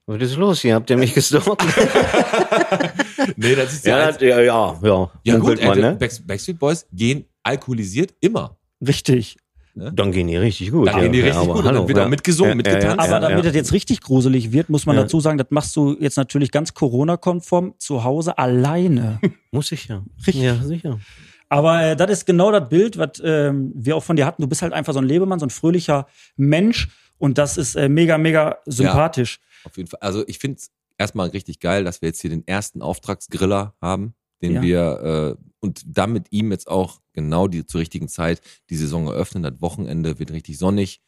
Was 0.06 0.22
ist 0.22 0.36
los 0.36 0.62
hier? 0.62 0.76
Habt 0.76 0.90
ihr 0.92 0.98
mich 0.98 1.14
gestalkt? 1.16 1.64
Nee, 3.36 3.56
das 3.56 3.74
ist 3.74 3.86
ja, 3.86 4.10
ja, 4.12 4.40
ja, 4.42 4.80
ja. 4.82 5.12
ja 5.24 5.38
Munkelt 5.38 5.60
gut, 5.60 5.68
man, 5.68 5.80
ne? 5.80 5.96
Back- 5.96 6.26
Backstreet 6.28 6.60
Boys 6.60 6.86
gehen 6.92 7.26
alkoholisiert 7.44 8.14
immer. 8.20 8.58
Richtig. 8.86 9.38
Dann 9.74 10.12
gehen 10.12 10.28
die 10.28 10.36
richtig 10.36 10.72
gut. 10.72 10.88
Dann 10.88 10.96
ja. 10.98 11.02
gehen 11.04 11.14
die 11.14 11.20
Ja, 11.20 11.26
richtig 11.26 11.42
aber 11.44 11.54
gut 11.54 11.60
und 11.60 11.66
dann 11.66 11.76
hallo, 11.76 11.88
wird 11.88 12.00
auch 12.00 12.10
mitgesungen, 12.10 12.58
mitgetanzt. 12.58 13.00
Aber 13.00 13.08
ja, 13.08 13.20
damit 13.20 13.38
ja. 13.38 13.44
das 13.44 13.56
jetzt 13.56 13.72
richtig 13.72 14.02
gruselig 14.02 14.52
wird, 14.52 14.70
muss 14.70 14.86
man 14.86 14.98
Ja. 14.98 15.04
dazu 15.04 15.22
sagen, 15.22 15.38
das 15.38 15.48
machst 15.50 15.76
du 15.78 15.96
jetzt 16.00 16.18
natürlich 16.18 16.52
ganz 16.52 16.74
Corona-konform 16.74 17.76
zu 17.78 18.04
Hause 18.04 18.38
alleine. 18.38 19.20
Muss 19.52 19.72
ich 19.72 19.88
ja. 19.88 20.04
Richtig. 20.28 20.44
Ja, 20.44 20.56
sicher. 20.56 21.00
Aber 21.48 21.84
äh, 21.84 21.96
das 21.96 22.12
ist 22.12 22.26
genau 22.26 22.52
das 22.52 22.68
Bild, 22.68 22.98
was 22.98 23.22
ähm, 23.24 23.72
wir 23.76 23.96
auch 23.96 24.04
von 24.04 24.16
dir 24.18 24.26
hatten. 24.26 24.42
Du 24.42 24.48
bist 24.48 24.62
halt 24.62 24.74
einfach 24.74 24.94
so 24.94 25.00
ein 25.00 25.06
Lebemann, 25.06 25.40
so 25.40 25.46
ein 25.46 25.50
fröhlicher 25.50 26.08
Mensch 26.36 26.90
und 27.18 27.38
das 27.38 27.58
ist 27.58 27.76
äh, 27.76 27.88
mega, 27.88 28.18
mega 28.18 28.58
sympathisch. 28.66 29.40
Auf 29.64 29.78
jeden 29.78 29.88
Fall. 29.90 30.00
Also 30.02 30.26
ich 30.28 30.40
finde 30.40 30.58
es 30.58 30.72
erstmal 30.98 31.30
richtig 31.30 31.60
geil, 31.60 31.84
dass 31.84 32.02
wir 32.02 32.10
jetzt 32.10 32.20
hier 32.22 32.30
den 32.30 32.46
ersten 32.46 32.82
Auftragsgriller 32.82 33.74
haben, 33.82 34.16
den 34.42 34.54
Ja. 34.54 34.62
wir 34.62 35.38
äh, 35.40 35.44
und 35.60 35.84
dann 35.86 36.12
mit 36.14 36.32
ihm 36.32 36.52
jetzt 36.52 36.68
auch 36.68 37.02
genau 37.14 37.48
die 37.48 37.66
zur 37.66 37.82
richtigen 37.82 38.08
Zeit 38.08 38.42
die 38.70 38.76
Saison 38.76 39.08
eröffnen. 39.08 39.44
Das 39.44 39.62
Wochenende 39.62 40.20
wird 40.20 40.32
richtig 40.32 40.58
sonnig 40.58 41.02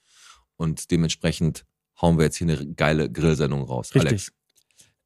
und 0.58 0.91
dementsprechend 0.91 1.65
hauen 2.02 2.17
wir 2.17 2.26
jetzt 2.26 2.38
hier 2.38 2.48
eine 2.48 2.74
geile 2.74 3.12
Grillsendung 3.12 3.63
raus. 3.63 3.93
Richtig. 3.96 4.10
Alex. 4.10 4.32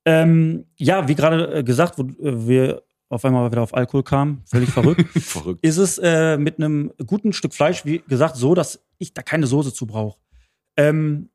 Ähm, 0.05 0.65
ja, 0.77 1.07
wie 1.07 1.15
gerade 1.15 1.57
äh, 1.59 1.63
gesagt, 1.63 1.97
wo 1.97 2.03
äh, 2.03 2.47
wir 2.47 2.83
auf 3.09 3.23
einmal 3.23 3.49
wieder 3.51 3.61
auf 3.61 3.73
Alkohol 3.73 4.03
kamen, 4.03 4.41
völlig 4.45 4.69
verrückt. 4.69 5.05
Verrückt. 5.19 5.65
ist 5.65 5.77
es 5.77 5.97
äh, 5.97 6.37
mit 6.37 6.57
einem 6.57 6.91
guten 7.05 7.31
Stück 7.33 7.53
Fleisch, 7.53 7.85
wie 7.85 7.99
gesagt, 7.99 8.35
so, 8.35 8.53
dass 8.53 8.81
ich 8.97 9.13
da 9.13 9.21
keine 9.21 9.47
Soße 9.47 9.73
zu 9.73 9.85
brauche. 9.85 10.19
Ähm, 10.75 11.29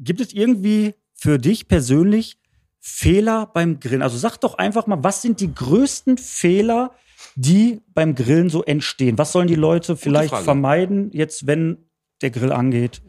gibt 0.00 0.20
es 0.20 0.32
irgendwie 0.32 0.94
für 1.12 1.38
dich 1.38 1.68
persönlich 1.68 2.38
Fehler 2.88 3.50
beim 3.52 3.80
Grillen? 3.80 4.02
Also 4.02 4.16
sag 4.16 4.36
doch 4.38 4.54
einfach 4.58 4.86
mal, 4.86 5.02
was 5.02 5.20
sind 5.20 5.40
die 5.40 5.52
größten 5.52 6.18
Fehler, 6.18 6.92
die 7.34 7.82
beim 7.94 8.14
Grillen 8.14 8.48
so 8.48 8.62
entstehen? 8.62 9.18
Was 9.18 9.32
sollen 9.32 9.48
die 9.48 9.56
Leute 9.56 9.96
vielleicht 9.96 10.34
vermeiden, 10.36 11.10
jetzt 11.12 11.48
wenn 11.48 11.88
der 12.22 12.30
Grill 12.30 12.52
angeht? 12.52 13.02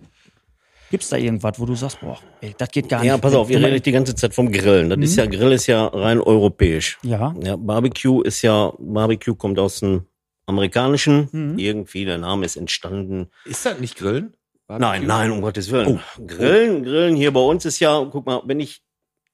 Gibt's 0.90 1.10
da 1.10 1.18
irgendwas, 1.18 1.60
wo 1.60 1.66
du 1.66 1.76
sagst, 1.76 2.00
boah, 2.02 2.18
ey, 2.42 2.56
das 2.58 2.70
geht 2.72 2.90
gar 2.90 3.02
nicht? 3.02 3.08
Ja, 3.10 3.18
pass 3.20 3.36
auf, 3.36 3.50
ihr 3.52 3.62
redet 3.62 3.86
die 3.86 3.92
ganze 3.92 4.16
Zeit 4.16 4.34
vom 4.34 4.52
Grillen. 4.52 4.90
Das 4.90 4.98
Mhm. 4.98 5.04
ist 5.04 5.16
ja, 5.18 5.26
Grill 5.28 5.52
ist 5.52 5.68
ja 5.68 5.86
rein 5.86 6.20
europäisch. 6.20 6.98
Ja. 7.04 7.36
Ja, 7.44 7.56
Barbecue 7.56 8.22
ist 8.24 8.42
ja, 8.42 8.74
Barbecue 8.80 9.36
kommt 9.36 9.60
aus 9.60 9.82
dem 9.82 10.08
amerikanischen. 10.48 11.30
Mhm. 11.32 11.60
Irgendwie, 11.60 12.06
der 12.06 12.18
Name 12.18 12.46
ist 12.46 12.56
entstanden. 12.56 13.28
Ist 13.46 13.66
das 13.66 13.80
nicht 13.80 13.98
Grillen? 13.98 14.34
Nein, 14.70 15.06
nein, 15.06 15.32
um 15.32 15.42
Gottes 15.42 15.72
Willen. 15.72 16.00
Grillen, 16.26 16.84
Grillen 16.84 17.16
hier 17.16 17.32
bei 17.32 17.40
uns 17.42 17.64
ist 17.66 17.80
ja, 17.80 18.04
guck 18.12 18.26
mal, 18.26 18.42
wenn 18.46 18.60
ich, 18.60 18.82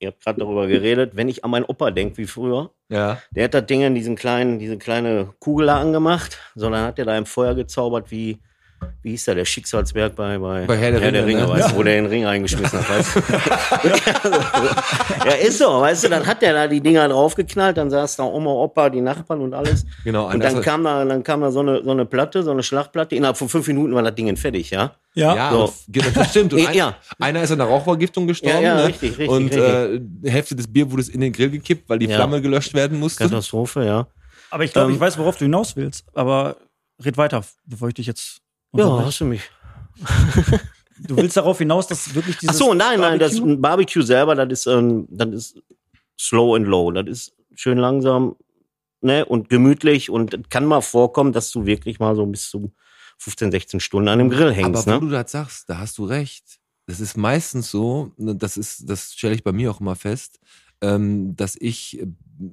ihr 0.04 0.10
habt 0.10 0.24
gerade 0.24 0.40
darüber 0.40 0.68
geredet, 0.68 1.16
wenn 1.16 1.28
ich 1.30 1.44
an 1.44 1.52
meinen 1.52 1.66
Opa 1.66 1.92
denke, 1.92 2.18
wie 2.18 2.28
früher, 2.28 2.72
Ja. 2.90 3.20
der 3.32 3.46
hat 3.46 3.54
das 3.54 3.66
Ding 3.66 3.82
in 3.82 3.96
diesen 3.96 4.16
kleinen, 4.16 4.60
diese 4.60 4.78
kleine 4.78 5.34
Kugel 5.40 5.70
angemacht, 5.70 6.38
sondern 6.56 6.86
hat 6.86 6.98
der 6.98 7.06
da 7.06 7.18
im 7.18 7.26
Feuer 7.26 7.56
gezaubert 7.56 8.12
wie, 8.12 8.40
wie 9.02 9.12
hieß 9.12 9.26
der, 9.26 9.36
der 9.36 9.46
Schicksalsberg 9.46 10.16
bei, 10.16 10.38
bei, 10.38 10.66
Bei 10.66 10.78
Herr 10.78 10.92
der 10.92 11.26
Ringe, 11.26 11.42
ne? 11.42 11.50
weißt 11.50 11.68
du, 11.68 11.72
Ja. 11.72 11.78
wo 11.78 11.84
der 11.84 11.96
den 11.96 12.06
Ring 12.08 12.26
reingeschmissen 12.26 12.80
hat, 12.80 12.90
weißt 12.90 13.16
du? 13.16 13.20
ja, 15.26 15.32
ist 15.36 15.58
so, 15.58 15.82
weißt 15.82 16.06
du, 16.06 16.10
dann 16.10 16.26
hat 16.26 16.42
der 16.42 16.54
da 16.54 16.68
die 16.68 16.82
Dinger 16.82 17.08
draufgeknallt, 17.10 17.78
dann 17.78 17.90
saß 17.90 18.18
da 18.18 18.24
Oma, 18.24 18.52
Opa, 18.52 18.90
die 18.90 19.02
Nachbarn 19.02 19.42
und 19.42 19.54
alles. 19.54 19.86
Genau. 20.04 20.30
Und 20.30 20.44
dann 20.44 20.62
kam 20.62 20.84
da, 20.84 21.04
dann 21.06 21.24
kam 21.24 21.42
da 21.42 21.52
so 21.52 21.60
eine, 21.62 21.84
so 21.84 21.92
eine 21.92 22.06
Platte, 22.06 22.44
so 22.44 22.52
eine 22.52 22.64
Schlachtplatte. 22.64 23.16
Innerhalb 23.16 23.38
von 23.38 23.50
fünf 23.50 23.68
Minuten 23.68 23.94
war 23.94 24.04
das 24.04 24.16
Ding 24.16 24.36
fertig, 24.38 24.70
ja? 24.72 24.96
Ja. 25.16 25.36
ja, 25.36 25.52
so. 25.52 25.74
genau, 25.90 26.08
das 26.14 26.30
stimmt. 26.32 26.54
Und 26.54 26.60
ein, 26.68 26.74
ja. 26.74 26.96
Einer 27.20 27.44
ist 27.44 27.52
an 27.52 27.60
der 27.60 27.68
Rauchvergiftung 27.68 28.28
gestorben. 28.28 28.56
Ja, 28.58 28.62
ja, 28.62 28.76
ne? 28.76 28.88
richtig, 28.88 29.12
richtig, 29.12 29.30
Und. 29.30 29.54
Äh, 29.54 30.00
die 30.02 30.32
Hälfte 30.32 30.56
des 30.56 30.72
Bier 30.72 30.92
wurde 30.92 31.04
in 31.12 31.22
den 31.22 31.32
Grill 31.32 31.52
gekippt, 31.52 31.88
weil 31.90 32.00
die 32.00 32.08
Ja. 32.08 32.16
Flamme 32.16 32.42
gelöscht 32.42 32.74
werden 32.74 33.00
musste. 33.00 33.24
Katastrophe, 33.26 33.86
ja. 33.86 34.08
Aber 34.50 34.64
ich 34.64 34.74
glaube, 34.74 34.90
Ähm, 34.90 34.96
ich 34.96 35.00
weiß, 35.00 35.18
worauf 35.18 35.38
du 35.38 35.46
hinaus 35.46 35.76
willst. 35.76 36.06
Aber 36.14 36.58
red 37.04 37.18
weiter, 37.18 37.44
bevor 37.66 37.88
ich 37.90 37.94
dich 37.96 38.08
jetzt 38.08 38.38
Ja, 38.76 38.86
unterbreche. 38.86 39.08
hast 39.08 39.20
du 39.22 39.26
mich. 39.26 39.42
Du 41.06 41.18
willst 41.18 41.36
darauf 41.36 41.58
hinaus, 41.58 41.88
dass 41.88 42.14
wirklich 42.16 42.36
Ach 42.38 42.40
dieses 42.42 42.58
so, 42.58 42.74
nein, 42.74 43.00
nein, 43.02 43.20
das 43.20 43.42
Barbecue- 43.42 44.04
selber, 44.04 44.36
das 44.36 44.48
ist, 44.60 44.68
ähm, 44.68 45.06
das 45.10 45.30
ist 45.30 45.62
slow 46.20 46.56
and 46.56 46.66
low. 46.68 46.92
Das 46.92 47.06
ist 47.10 47.34
schön 47.56 47.78
langsam, 47.78 48.36
ne, 49.02 49.26
und 49.26 49.50
gemütlich 49.50 50.10
und 50.10 50.50
kann 50.50 50.66
mal 50.66 50.82
vorkommen, 50.82 51.34
dass 51.34 51.52
du 51.52 51.66
wirklich 51.66 52.00
mal 52.00 52.16
so 52.16 52.26
bis 52.28 52.50
zu 52.50 52.72
15, 53.18 53.52
16 53.52 53.80
Stunden 53.82 54.08
an 54.08 54.20
dem 54.20 54.30
Grill 54.30 54.54
hängst, 54.54 54.88
Aber 54.88 54.96
wo 55.02 55.04
ne? 55.06 55.08
du 55.08 55.10
das 55.10 55.32
sagst, 55.32 55.70
da 55.70 55.80
hast 55.80 55.98
du 55.98 56.06
recht. 56.06 56.44
Das 56.86 57.00
ist 57.00 57.18
meistens 57.18 57.70
so, 57.72 58.12
ne, 58.18 58.36
das 58.36 58.56
ist, 58.56 58.90
das 58.90 59.14
stelle 59.14 59.36
ich 59.36 59.44
bei 59.44 59.52
mir 59.52 59.72
auch 59.72 59.82
immer 59.82 59.96
fest, 59.96 60.40
ähm, 60.82 61.36
dass 61.36 61.58
ich 61.60 62.02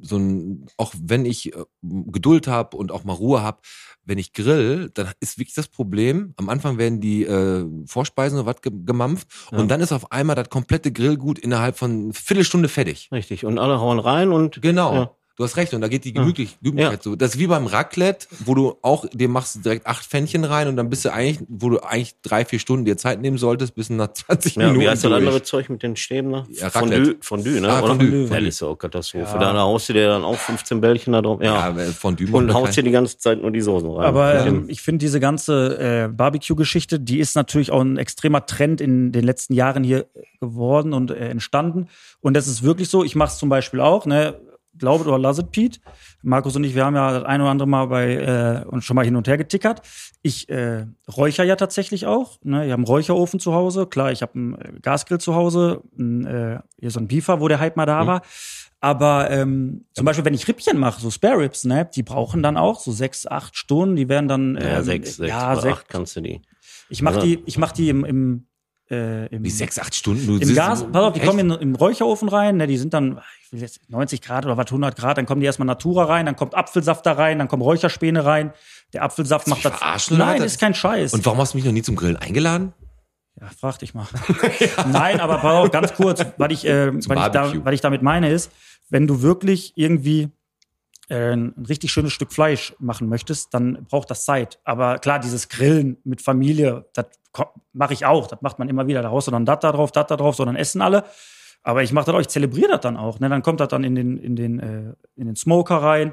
so 0.02 0.16
ein, 0.18 0.66
auch 0.76 0.92
wenn 1.02 1.24
ich 1.24 1.54
äh, 1.54 1.64
Geduld 1.82 2.46
habe 2.48 2.76
und 2.76 2.92
auch 2.92 3.04
mal 3.04 3.12
Ruhe 3.14 3.42
habe, 3.42 3.60
wenn 4.04 4.18
ich 4.18 4.32
grill, 4.32 4.90
dann 4.94 5.10
ist 5.20 5.38
wirklich 5.38 5.54
das 5.54 5.68
Problem, 5.68 6.34
am 6.36 6.48
Anfang 6.48 6.78
werden 6.78 7.00
die 7.00 7.24
äh, 7.24 7.64
Vorspeisen 7.86 8.38
oder 8.38 8.46
was 8.46 8.60
ge 8.62 8.72
gemampft 8.84 9.28
Ja. 9.52 9.58
und 9.58 9.70
dann 9.70 9.80
ist 9.80 9.92
auf 9.92 10.10
einmal 10.12 10.36
das 10.36 10.48
komplette 10.50 10.92
Grillgut 10.92 11.38
innerhalb 11.38 11.76
von 11.78 12.12
Viertelstunde 12.12 12.68
fertig. 12.68 13.08
Richtig. 13.12 13.44
Und 13.44 13.58
alle 13.58 13.80
hauen 13.80 13.98
rein 13.98 14.32
und 14.32 14.60
Genau. 14.62 14.94
Ja. 14.94 15.16
Du 15.40 15.44
hast 15.44 15.56
recht, 15.56 15.72
und 15.72 15.80
da 15.80 15.88
geht 15.88 16.04
die 16.04 16.10
Ja. 16.10 16.20
Gemütlich, 16.20 16.58
Gemütlichkeit 16.60 16.98
Ja. 16.98 17.02
so. 17.02 17.16
Das 17.16 17.30
ist 17.30 17.40
wie 17.40 17.46
beim 17.46 17.66
Raclette, 17.66 18.26
wo 18.44 18.54
du 18.54 18.74
auch, 18.82 19.06
dir 19.10 19.30
machst 19.30 19.54
du 19.56 19.60
direkt 19.60 19.86
acht 19.86 20.04
Pfännchen 20.04 20.44
rein 20.44 20.68
und 20.68 20.76
dann 20.76 20.90
bist 20.90 21.06
du 21.06 21.12
eigentlich, 21.14 21.38
wo 21.48 21.70
du 21.70 21.78
eigentlich 21.82 22.14
drei, 22.20 22.44
vier 22.44 22.58
Stunden 22.58 22.84
dir 22.84 22.98
Zeit 22.98 23.22
nehmen 23.22 23.38
solltest, 23.38 23.74
bis 23.74 23.88
nach 23.88 24.12
20 24.12 24.56
ja, 24.56 24.64
Minuten. 24.66 24.80
wie 24.82 24.88
heißt 24.90 25.02
das 25.02 25.10
andere 25.12 25.42
Zeug 25.42 25.70
mit 25.70 25.82
den 25.82 25.96
Stäben 25.96 26.30
da? 26.30 26.46
Ja, 26.50 26.68
Fondue, 26.68 26.98
Raclette. 26.98 27.16
Fondue, 27.22 27.58
ne? 27.58 27.68
Ah? 27.70 27.78
Fondue, 27.80 28.26
Fondue. 28.26 28.28
das 28.28 28.48
ist 28.48 28.60
ja 28.60 28.66
auch 28.68 28.76
Katastrophe. 28.76 29.32
Ja. 29.32 29.38
Da, 29.38 29.54
haust 29.60 29.88
du 29.88 29.94
dir 29.94 30.08
dann 30.08 30.24
auch 30.24 30.36
15 30.36 30.78
Bällchen 30.82 31.14
da 31.14 31.22
drauf. 31.22 31.40
Ja. 31.42 31.74
Ja, 31.74 31.84
Fondue 31.86 32.30
und 32.32 32.52
haust 32.52 32.76
dir 32.76 32.82
die 32.82 32.90
ganze 32.90 33.16
Zeit 33.16 33.40
nur 33.40 33.50
die 33.50 33.62
Soßen 33.62 33.88
rein. 33.88 34.04
Aber 34.04 34.44
ähm, 34.44 34.66
ich 34.68 34.82
finde 34.82 34.98
diese 34.98 35.20
ganze 35.20 35.78
äh, 36.04 36.08
Barbecue-Geschichte, 36.08 37.00
die 37.00 37.18
ist 37.18 37.34
natürlich 37.34 37.70
auch 37.70 37.80
ein 37.80 37.96
extremer 37.96 38.44
Trend 38.44 38.82
in 38.82 39.10
den 39.10 39.24
letzten 39.24 39.54
Jahren 39.54 39.84
hier 39.84 40.04
geworden 40.38 40.92
und 40.92 41.10
äh, 41.10 41.30
entstanden. 41.30 41.88
Und 42.20 42.34
das 42.34 42.46
ist 42.46 42.62
wirklich 42.62 42.90
so. 42.90 43.04
Ich 43.04 43.16
mache 43.16 43.30
es 43.30 43.38
zum 43.38 43.48
Beispiel 43.48 43.80
auch, 43.80 44.04
ne? 44.04 44.38
Glaube 44.80 45.04
oder 45.04 45.18
lass 45.18 45.38
it, 45.38 45.52
Pete. 45.52 45.78
Markus 46.22 46.56
und 46.56 46.64
ich, 46.64 46.74
wir 46.74 46.84
haben 46.84 46.96
ja 46.96 47.12
das 47.12 47.24
ein 47.24 47.40
oder 47.40 47.50
andere 47.50 47.68
Mal 47.68 47.86
bei 47.86 48.14
äh, 48.16 48.64
uns 48.66 48.84
schon 48.84 48.96
mal 48.96 49.04
hin 49.04 49.14
und 49.14 49.28
her 49.28 49.38
getickert. 49.38 49.82
Ich 50.22 50.48
äh, 50.48 50.86
räucher 51.16 51.44
ja 51.44 51.56
tatsächlich 51.56 52.06
auch. 52.06 52.38
Ne? 52.42 52.66
Ich 52.66 52.72
habe 52.72 52.80
einen 52.80 52.86
Räucherofen 52.86 53.38
zu 53.38 53.54
Hause. 53.54 53.86
Klar, 53.86 54.10
ich 54.10 54.22
habe 54.22 54.34
einen 54.34 54.54
äh, 54.54 54.72
Gasgrill 54.82 55.18
zu 55.18 55.34
Hause. 55.34 55.82
Ein, 55.98 56.26
äh, 56.26 56.58
hier 56.78 56.90
so 56.90 56.98
ein 56.98 57.08
Beefer, 57.08 57.40
wo 57.40 57.48
der 57.48 57.60
Hype 57.60 57.76
mal 57.76 57.86
da 57.86 58.06
war. 58.06 58.22
Aber 58.80 59.30
ähm, 59.30 59.84
zum 59.92 60.06
Beispiel, 60.06 60.24
wenn 60.24 60.34
ich 60.34 60.48
Rippchen 60.48 60.78
mache, 60.78 61.00
so 61.00 61.10
Spare 61.10 61.38
Ribs, 61.38 61.64
ne, 61.64 61.88
die 61.94 62.02
brauchen 62.02 62.42
dann 62.42 62.56
auch 62.56 62.80
so 62.80 62.92
sechs, 62.92 63.26
acht 63.26 63.56
Stunden. 63.56 63.94
Die 63.94 64.08
werden 64.08 64.26
dann 64.26 64.56
ja, 64.56 64.78
ähm, 64.78 64.84
sechs, 64.84 65.16
sechs 65.16 65.28
ja, 65.28 65.54
sechs. 65.56 65.78
acht 65.78 65.88
kannst 65.88 66.16
du 66.16 66.22
die. 66.22 66.40
Ich 66.88 67.02
mache 67.02 67.20
die, 67.20 67.42
ich 67.46 67.56
mach 67.56 67.72
die 67.72 67.88
im, 67.88 68.04
im, 68.04 68.46
äh, 68.90 69.26
im 69.26 69.44
Wie 69.44 69.50
sechs, 69.50 69.78
acht 69.78 69.94
Stunden? 69.94 70.26
Du 70.26 70.36
im 70.36 70.54
Gas, 70.54 70.84
pass 70.90 71.02
auf, 71.02 71.12
die 71.12 71.20
Echt? 71.20 71.28
kommen 71.28 71.50
in, 71.50 71.60
im 71.60 71.74
Räucherofen 71.74 72.28
rein, 72.28 72.56
ne, 72.56 72.66
die 72.66 72.76
sind 72.76 72.92
dann, 72.92 73.20
ich 73.46 73.52
will 73.52 73.60
jetzt 73.60 73.80
90 73.88 74.20
Grad 74.20 74.44
oder 74.44 74.56
was, 74.56 74.66
100 74.66 74.96
Grad, 74.96 75.18
dann 75.18 75.26
kommen 75.26 75.40
die 75.40 75.46
erstmal 75.46 75.66
Natura 75.66 76.04
rein, 76.04 76.26
dann 76.26 76.36
kommt 76.36 76.54
Apfelsaft 76.54 77.06
da 77.06 77.12
rein, 77.12 77.38
dann 77.38 77.48
kommen 77.48 77.62
Räucherspäne 77.62 78.24
rein. 78.24 78.52
Der 78.92 79.02
Apfelsaft 79.02 79.46
macht 79.46 79.64
das. 79.64 79.76
verarschen? 79.76 80.18
Nein, 80.18 80.42
das 80.42 80.52
ist 80.52 80.60
kein 80.60 80.74
Scheiß. 80.74 81.12
Und 81.12 81.24
warum 81.24 81.38
hast 81.38 81.54
du 81.54 81.58
mich 81.58 81.64
noch 81.64 81.72
nie 81.72 81.82
zum 81.82 81.96
Grillen 81.96 82.16
eingeladen? 82.16 82.72
Ja, 83.40 83.48
frag 83.58 83.78
dich 83.78 83.94
mal. 83.94 84.06
Nein, 84.92 85.20
aber 85.20 85.38
pass 85.38 85.54
auf, 85.54 85.70
ganz 85.70 85.94
kurz, 85.94 86.24
was 86.36 86.50
ich, 86.50 86.66
äh, 86.66 86.92
was 86.92 87.26
ich, 87.26 87.32
da, 87.32 87.52
was 87.64 87.74
ich 87.74 87.80
damit 87.80 88.02
meine 88.02 88.30
ist, 88.30 88.50
wenn 88.88 89.06
du 89.06 89.22
wirklich 89.22 89.72
irgendwie 89.76 90.30
ein 91.10 91.54
richtig 91.68 91.92
schönes 91.92 92.12
Stück 92.12 92.32
Fleisch 92.32 92.74
machen 92.78 93.08
möchtest, 93.08 93.52
dann 93.52 93.84
braucht 93.88 94.10
das 94.10 94.24
Zeit. 94.24 94.60
Aber 94.64 94.98
klar, 94.98 95.18
dieses 95.18 95.48
Grillen 95.48 95.96
mit 96.04 96.22
Familie, 96.22 96.86
das 96.94 97.06
mache 97.72 97.94
ich 97.94 98.06
auch. 98.06 98.26
Das 98.26 98.42
macht 98.42 98.58
man 98.58 98.68
immer 98.68 98.86
wieder. 98.86 99.02
Da 99.02 99.10
haust 99.10 99.26
du 99.26 99.32
dann 99.32 99.46
das 99.46 99.60
da 99.60 99.72
drauf, 99.72 99.92
das 99.92 100.06
da 100.06 100.16
drauf, 100.16 100.36
so 100.36 100.44
dann 100.44 100.56
essen 100.56 100.80
alle. 100.80 101.04
Aber 101.62 101.82
ich 101.82 101.92
mache 101.92 102.06
das 102.06 102.14
auch, 102.14 102.20
ich 102.20 102.28
zelebriere 102.28 102.70
das 102.70 102.80
dann 102.80 102.96
auch. 102.96 103.20
Ne? 103.20 103.28
Dann 103.28 103.42
kommt 103.42 103.60
das 103.60 103.68
dann 103.68 103.84
in 103.84 103.94
den, 103.94 104.16
in 104.16 104.34
den, 104.34 104.60
äh, 104.60 104.94
in 105.16 105.26
den 105.26 105.36
Smoker 105.36 105.76
rein. 105.76 106.12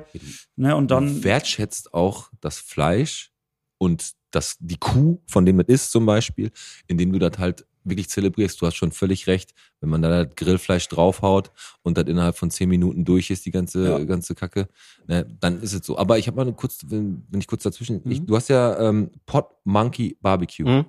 Ne? 0.55 0.75
Und 0.75 0.91
dann. 0.91 1.07
Du 1.07 1.23
wertschätzt 1.23 1.93
auch 1.93 2.29
das 2.41 2.57
Fleisch 2.59 3.31
und 3.77 4.11
das, 4.31 4.57
die 4.59 4.77
Kuh, 4.77 5.21
von 5.27 5.45
dem 5.45 5.59
es 5.61 5.67
ist 5.67 5.91
zum 5.91 6.05
Beispiel, 6.05 6.51
indem 6.87 7.13
du 7.13 7.19
das 7.19 7.37
halt 7.37 7.65
wirklich 7.89 8.09
zelebrierst. 8.09 8.61
Du 8.61 8.65
hast 8.65 8.75
schon 8.75 8.91
völlig 8.91 9.27
recht, 9.27 9.53
wenn 9.81 9.89
man 9.89 10.01
da 10.01 10.23
das 10.25 10.35
Grillfleisch 10.35 10.87
draufhaut 10.89 11.51
und 11.83 11.97
das 11.97 12.05
innerhalb 12.05 12.37
von 12.37 12.49
zehn 12.51 12.69
Minuten 12.69 13.05
durch 13.05 13.29
ist, 13.29 13.45
die 13.45 13.51
ganze, 13.51 13.87
Ja. 13.89 13.99
ganze 14.03 14.35
Kacke, 14.35 14.67
ne, 15.07 15.25
dann 15.39 15.61
ist 15.61 15.73
es 15.73 15.85
so. 15.85 15.97
Aber 15.97 16.17
ich 16.17 16.27
habe 16.27 16.35
mal 16.37 16.43
eine 16.43 16.53
kurz, 16.53 16.79
wenn, 16.87 17.23
wenn 17.29 17.39
ich 17.39 17.47
kurz 17.47 17.63
dazwischen, 17.63 18.01
Mhm. 18.03 18.11
ich, 18.11 18.25
du 18.25 18.35
hast 18.35 18.49
ja 18.49 18.79
ähm, 18.79 19.11
Pot 19.25 19.47
Monkey 19.63 20.17
Barbecue. 20.21 20.65
Hm? 20.65 20.85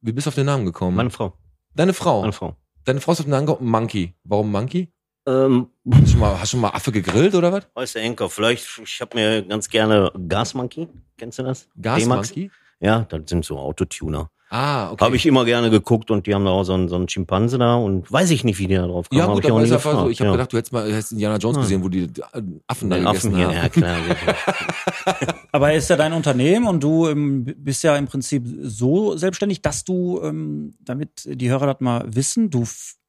Wie 0.00 0.12
bist 0.12 0.26
du 0.26 0.28
auf 0.28 0.34
den 0.34 0.46
Namen 0.46 0.64
gekommen? 0.64 0.96
Meine 0.96 1.10
Frau. 1.10 1.36
Deine 1.74 1.92
Frau. 1.94 2.20
Meine 2.22 2.32
Frau. 2.32 2.56
Deine 2.84 3.00
Frau 3.00 3.12
ist 3.12 3.20
auf 3.20 3.26
den 3.26 3.30
Namen 3.30 3.46
gekommen, 3.46 3.70
Monkey. 3.70 4.14
Warum 4.24 4.50
Monkey? 4.50 4.92
Ähm, 5.24 5.68
Hast 5.88 6.02
du 6.02 6.06
schon 6.10 6.20
mal, 6.20 6.40
hast 6.40 6.52
du 6.52 6.56
mal 6.56 6.70
Affe 6.70 6.90
gegrillt 6.90 7.34
oder 7.36 7.52
was? 7.52 7.68
weiß 7.74 7.92
der 7.92 8.02
Enker, 8.02 8.28
vielleicht, 8.28 8.66
ich 8.82 9.00
habe 9.00 9.16
mir 9.16 9.42
ganz 9.44 9.68
gerne 9.68 10.10
Gasmonkey, 10.28 10.88
kennst 11.16 11.38
du 11.38 11.44
das? 11.44 11.68
D-Max? 11.76 12.02
Gasmonkey? 12.30 12.50
Ja, 12.80 13.02
das 13.02 13.20
sind 13.30 13.44
so 13.44 13.56
Autotuner. 13.56 14.32
Ah, 14.54 14.90
okay. 14.92 15.02
Habe 15.06 15.16
ich 15.16 15.24
immer 15.24 15.46
gerne 15.46 15.70
geguckt 15.70 16.10
und 16.10 16.26
die 16.26 16.34
haben 16.34 16.44
da 16.44 16.50
auch 16.50 16.64
so 16.64 16.74
einen, 16.74 16.88
so 16.88 16.96
einen 16.96 17.08
Schimpanse 17.08 17.56
da 17.56 17.76
und 17.76 18.12
weiß 18.12 18.30
ich 18.32 18.44
nicht, 18.44 18.58
wie 18.58 18.66
die 18.66 18.74
da 18.74 18.86
drauf 18.86 19.08
kommen. 19.08 19.18
ja, 19.18 19.26
hab 19.26 19.34
gut, 19.34 19.44
ich 19.44 19.50
aber 19.50 19.62
ist 19.62 19.72
einfach 19.72 19.98
so. 20.00 20.10
Ich 20.10 20.20
habe 20.20 20.26
ja. 20.28 20.32
gedacht, 20.32 20.52
du 20.52 20.58
hättest 20.58 20.72
mal 20.74 20.86
du 20.86 20.92
hättest 20.92 21.12
Indiana 21.12 21.36
Jones 21.38 21.56
Ah. 21.56 21.60
gesehen, 21.62 21.82
wo 21.82 21.88
die 21.88 22.02
äh, 22.02 22.42
Affen 22.66 22.90
da 22.90 22.96
Den 22.96 23.04
gegessen 23.06 23.34
Affen 23.34 23.36
hier, 23.36 23.46
haben. 23.46 23.54
ja 23.54 23.68
klar. 23.70 23.96
Aber 25.52 25.70
er 25.70 25.76
ist 25.78 25.88
ja 25.88 25.96
dein 25.96 26.12
Unternehmen 26.12 26.66
und 26.66 26.82
du 26.82 27.08
ähm, 27.08 27.44
bist 27.56 27.82
ja 27.82 27.96
im 27.96 28.06
Prinzip 28.06 28.44
so 28.62 29.16
selbstständig, 29.16 29.62
dass 29.62 29.84
du, 29.84 30.20
ähm, 30.22 30.74
damit 30.80 31.22
die 31.26 31.48
Hörer 31.50 31.66
das 31.66 31.80
mal 31.80 32.04
wissen, 32.06 32.50
du 32.50 32.64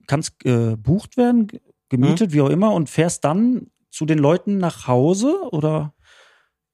kannst 0.08 0.45
äh, 0.45 0.75
bucht 0.77 1.17
werden, 1.17 1.47
gemietet, 1.89 2.29
Hm. 2.32 2.34
wie 2.34 2.41
auch 2.41 2.49
immer, 2.49 2.73
und 2.73 2.89
fährst 2.89 3.23
dann 3.25 3.67
zu 3.91 4.06
den 4.06 4.17
Leuten 4.17 4.58
nach 4.58 4.88
Hause 4.88 5.36
oder? 5.51 5.93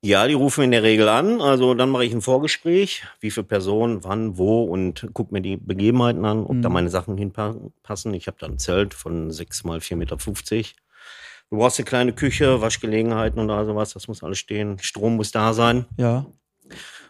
Ja, 0.01 0.25
die 0.27 0.33
rufen 0.33 0.63
in 0.63 0.71
der 0.71 0.83
Regel 0.83 1.09
an. 1.09 1.41
Also 1.41 1.73
dann 1.73 1.89
mache 1.89 2.05
ich 2.05 2.13
ein 2.13 2.21
Vorgespräch, 2.21 3.03
wie 3.19 3.31
viele 3.31 3.43
Personen, 3.45 4.03
wann, 4.05 4.37
wo 4.37 4.63
und 4.63 5.07
guck 5.13 5.31
mir 5.33 5.41
die 5.41 5.57
Begebenheiten 5.57 6.23
an, 6.23 6.45
ob 6.45 6.61
da 6.61 6.69
Mhm. 6.69 6.73
meine 6.73 6.89
Sachen 6.89 7.17
hinpassen. 7.17 8.13
Ich 8.13 8.27
habe 8.27 8.37
da 8.39 8.47
ein 8.47 8.59
Zelt 8.59 8.93
von 8.93 9.29
6 9.31 9.65
mal 9.65 9.79
4,50 9.81 9.95
Meter. 9.97 10.15
Du 11.49 11.57
brauchst 11.57 11.79
eine 11.79 11.85
kleine 11.85 12.13
Küche, 12.13 12.61
Waschgelegenheiten 12.61 13.39
und 13.39 13.49
da 13.49 13.65
sowas. 13.65 13.93
Das 13.93 14.07
muss 14.07 14.23
alles 14.23 14.37
stehen. 14.37 14.77
Strom 14.79 15.17
muss 15.17 15.31
da 15.31 15.53
sein. 15.53 15.85
Ja. 15.97 16.25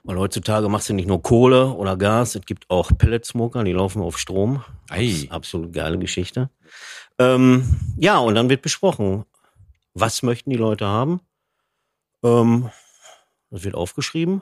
Weil 0.03 0.17
heutzutage 0.17 0.69
machst 0.69 0.89
du 0.89 0.93
nicht 0.93 1.07
nur 1.09 1.21
Kohle 1.21 1.67
oder 1.73 1.97
Gas, 1.97 2.33
es 2.35 2.45
gibt 2.45 2.69
auch 2.69 2.89
Pelletsmoker, 2.97 3.65
die 3.65 3.73
laufen 3.73 4.01
auf 4.01 4.17
Strom. 4.17 4.63
Ei. 4.89 5.27
Absolut 5.29 5.73
geile 5.73 5.99
Geschichte. 5.99 6.49
Ähm, 7.19 7.65
ja, 7.97 8.17
und 8.19 8.35
dann 8.35 8.49
wird 8.49 8.61
besprochen, 8.61 9.25
was 9.93 10.23
möchten 10.23 10.49
die 10.51 10.55
Leute 10.55 10.87
haben. 10.87 11.19
Ähm, 12.23 12.69
das 13.51 13.63
wird 13.63 13.75
aufgeschrieben, 13.75 14.41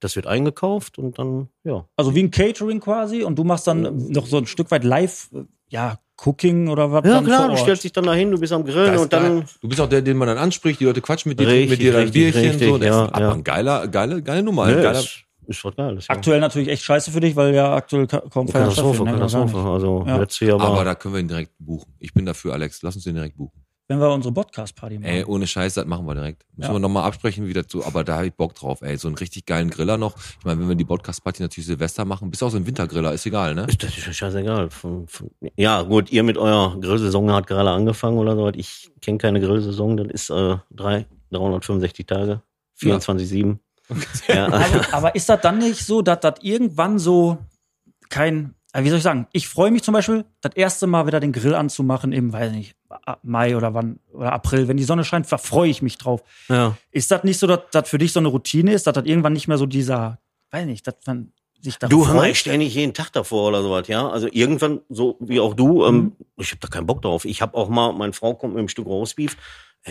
das 0.00 0.16
wird 0.16 0.26
eingekauft 0.26 0.98
und 0.98 1.18
dann, 1.18 1.48
ja. 1.64 1.86
Also 1.96 2.14
wie 2.14 2.22
ein 2.22 2.30
Catering 2.30 2.80
quasi 2.80 3.22
und 3.22 3.36
du 3.38 3.44
machst 3.44 3.66
dann 3.66 4.08
noch 4.12 4.26
so 4.26 4.36
ein 4.38 4.46
Stück 4.46 4.70
weit 4.70 4.84
live, 4.84 5.28
ja, 5.68 5.98
Cooking 6.24 6.68
oder 6.68 6.92
was 6.92 7.04
Ja 7.04 7.14
dann 7.14 7.24
klar, 7.24 7.46
vor 7.46 7.50
du 7.56 7.56
stellst 7.60 7.82
dich 7.82 7.92
dann 7.92 8.04
dahin, 8.04 8.30
du 8.30 8.38
bist 8.38 8.52
am 8.52 8.64
Grillen 8.64 8.94
ist 8.94 9.00
und 9.00 9.12
dann, 9.12 9.38
geil. 9.40 9.44
Du 9.60 9.68
bist 9.68 9.80
auch 9.80 9.88
der, 9.88 10.00
den 10.02 10.16
man 10.16 10.28
dann 10.28 10.38
anspricht, 10.38 10.78
die 10.78 10.84
Leute 10.84 11.00
quatschen 11.00 11.30
mit 11.30 11.40
dir, 11.40 11.46
trinken 11.46 11.70
mit 11.70 11.70
Richtig, 11.72 11.86
dir 11.86 11.92
dann 11.92 12.02
richtig, 12.02 12.32
Bierchen 12.34 12.50
richtig, 12.50 12.68
so. 12.68 12.76
Ja, 12.78 13.18
ja. 13.18 13.32
ein 13.32 13.42
geiler, 13.42 13.88
geile, 13.88 14.22
geile 14.22 14.42
Nummer. 14.44 14.66
ne, 14.66 14.76
ein 14.76 14.82
geiler, 14.82 15.00
ist, 15.00 15.24
ist 15.48 15.64
was 15.64 15.74
Geiles. 15.74 16.06
Ja. 16.06 16.14
Aktuell 16.14 16.38
natürlich 16.38 16.68
echt 16.68 16.84
scheiße 16.84 17.10
für 17.10 17.18
dich, 17.18 17.34
weil 17.34 17.52
ja 17.52 17.74
aktuell 17.74 18.06
ka- 18.06 18.22
kaum 18.30 18.46
Feiern 18.46 18.68
Katastrophe, 18.68 19.02
ne, 19.02 19.10
Katastrophe. 19.12 19.58
Also 19.58 20.04
Ja. 20.06 20.18
letztes 20.18 20.46
Jahr 20.46 20.60
war, 20.60 20.66
aber 20.68 20.84
da 20.84 20.94
können 20.94 21.14
wir 21.14 21.20
ihn 21.20 21.28
direkt 21.28 21.50
buchen. 21.58 21.92
Ich 21.98 22.14
bin 22.14 22.24
dafür, 22.26 22.52
Alex. 22.52 22.80
Lass 22.82 22.94
uns 22.94 23.02
den 23.04 23.16
direkt 23.16 23.36
buchen. 23.36 23.63
Wenn 23.86 24.00
wir 24.00 24.08
unsere 24.10 24.32
Podcast-Party 24.32 24.98
machen. 24.98 25.10
Ey, 25.10 25.24
ohne 25.26 25.46
Scheiß, 25.46 25.74
das 25.74 25.84
machen 25.84 26.06
wir 26.06 26.14
direkt. 26.14 26.46
Müssen 26.56 26.70
Ja. 26.70 26.74
wir 26.74 26.78
nochmal 26.80 27.04
absprechen, 27.04 27.46
wie 27.46 27.52
dazu, 27.52 27.84
aber 27.84 28.02
da 28.02 28.16
habe 28.16 28.26
ich 28.28 28.32
Bock 28.32 28.54
drauf, 28.54 28.80
ey. 28.80 28.96
So 28.96 29.08
einen 29.08 29.16
richtig 29.18 29.44
geilen 29.44 29.68
Griller 29.68 29.98
noch. 29.98 30.16
Ich 30.38 30.44
meine, 30.46 30.58
wenn 30.58 30.68
wir 30.68 30.74
die 30.74 30.86
Podcast-Party 30.86 31.42
natürlich 31.42 31.66
Silvester 31.66 32.06
machen, 32.06 32.30
bist 32.30 32.42
auch 32.42 32.48
so 32.48 32.56
ein 32.56 32.66
Wintergriller, 32.66 33.12
ist 33.12 33.26
egal, 33.26 33.54
ne? 33.54 33.66
Ist 33.68 33.82
das 33.82 33.96
ist 33.98 34.16
scheißegal. 34.16 34.70
Von, 34.70 35.06
von, 35.06 35.30
ja, 35.56 35.82
gut, 35.82 36.10
ihr 36.10 36.22
mit 36.22 36.38
eurer 36.38 36.80
Grillsaison 36.80 37.30
hat 37.32 37.46
gerade 37.46 37.70
angefangen 37.70 38.16
oder 38.16 38.34
so. 38.36 38.48
Ich 38.54 38.90
kenne 39.02 39.18
keine 39.18 39.38
Grillsaison, 39.40 39.98
das 39.98 40.06
ist 40.08 40.30
äh, 40.30 40.56
drei, 40.70 41.06
365 41.32 42.06
Tage, 42.06 42.40
24-7. 42.80 43.58
Ja. 44.28 44.46
aber, 44.46 44.94
aber 44.94 45.14
ist 45.14 45.28
das 45.28 45.42
dann 45.42 45.58
nicht 45.58 45.84
so, 45.84 46.00
dass 46.00 46.20
das 46.20 46.36
irgendwann 46.40 46.98
so 46.98 47.36
kein, 48.08 48.54
wie 48.82 48.88
soll 48.88 48.98
ich 48.98 49.04
sagen, 49.04 49.28
ich 49.32 49.46
freue 49.48 49.70
mich 49.70 49.82
zum 49.82 49.94
Beispiel, 49.94 50.24
das 50.40 50.54
erste 50.56 50.86
Mal 50.86 51.06
wieder 51.06 51.20
den 51.20 51.32
Grill 51.32 51.54
anzumachen 51.54 52.12
im, 52.12 52.32
weiß 52.32 52.50
nicht, 52.52 52.74
Mai 53.22 53.56
oder 53.56 53.74
wann, 53.74 54.00
oder 54.12 54.32
April, 54.32 54.66
wenn 54.68 54.76
die 54.76 54.84
Sonne 54.84 55.04
scheint, 55.04 55.30
da 55.30 55.38
freue 55.38 55.68
ich 55.70 55.82
mich 55.82 55.98
drauf. 55.98 56.22
ja. 56.48 56.76
Ist 56.90 57.10
das 57.10 57.22
nicht 57.24 57.38
so, 57.38 57.46
dass 57.46 57.60
das 57.72 57.88
für 57.88 57.98
dich 57.98 58.12
so 58.12 58.20
eine 58.20 58.28
Routine 58.28 58.72
ist, 58.72 58.86
dass 58.86 58.94
das 58.94 59.04
irgendwann 59.04 59.32
nicht 59.32 59.46
mehr 59.48 59.58
so 59.58 59.66
dieser, 59.66 60.18
weiß 60.50 60.66
nicht, 60.66 60.86
dass 60.86 60.94
man 61.06 61.32
sich 61.60 61.78
darauf 61.78 61.90
Du, 61.90 62.04
freut? 62.04 62.30
ich 62.32 62.38
stell 62.40 62.58
nicht 62.58 62.74
jeden 62.74 62.94
Tag 62.94 63.10
davor 63.12 63.48
oder 63.48 63.62
sowas, 63.62 63.88
ja. 63.88 64.08
Also 64.08 64.28
irgendwann, 64.30 64.80
so 64.88 65.16
wie 65.20 65.40
auch 65.40 65.54
du, 65.54 65.84
ähm, 65.86 66.12
ich 66.36 66.50
habe 66.50 66.60
da 66.60 66.68
keinen 66.68 66.86
Bock 66.86 67.00
drauf. 67.02 67.24
Ich 67.24 67.42
habe 67.42 67.56
auch 67.56 67.68
mal, 67.68 67.92
meine 67.92 68.12
Frau 68.12 68.34
kommt 68.34 68.54
mit 68.54 68.58
einem 68.58 68.68
Stück 68.68 68.86
Roastbeef, 68.86 69.36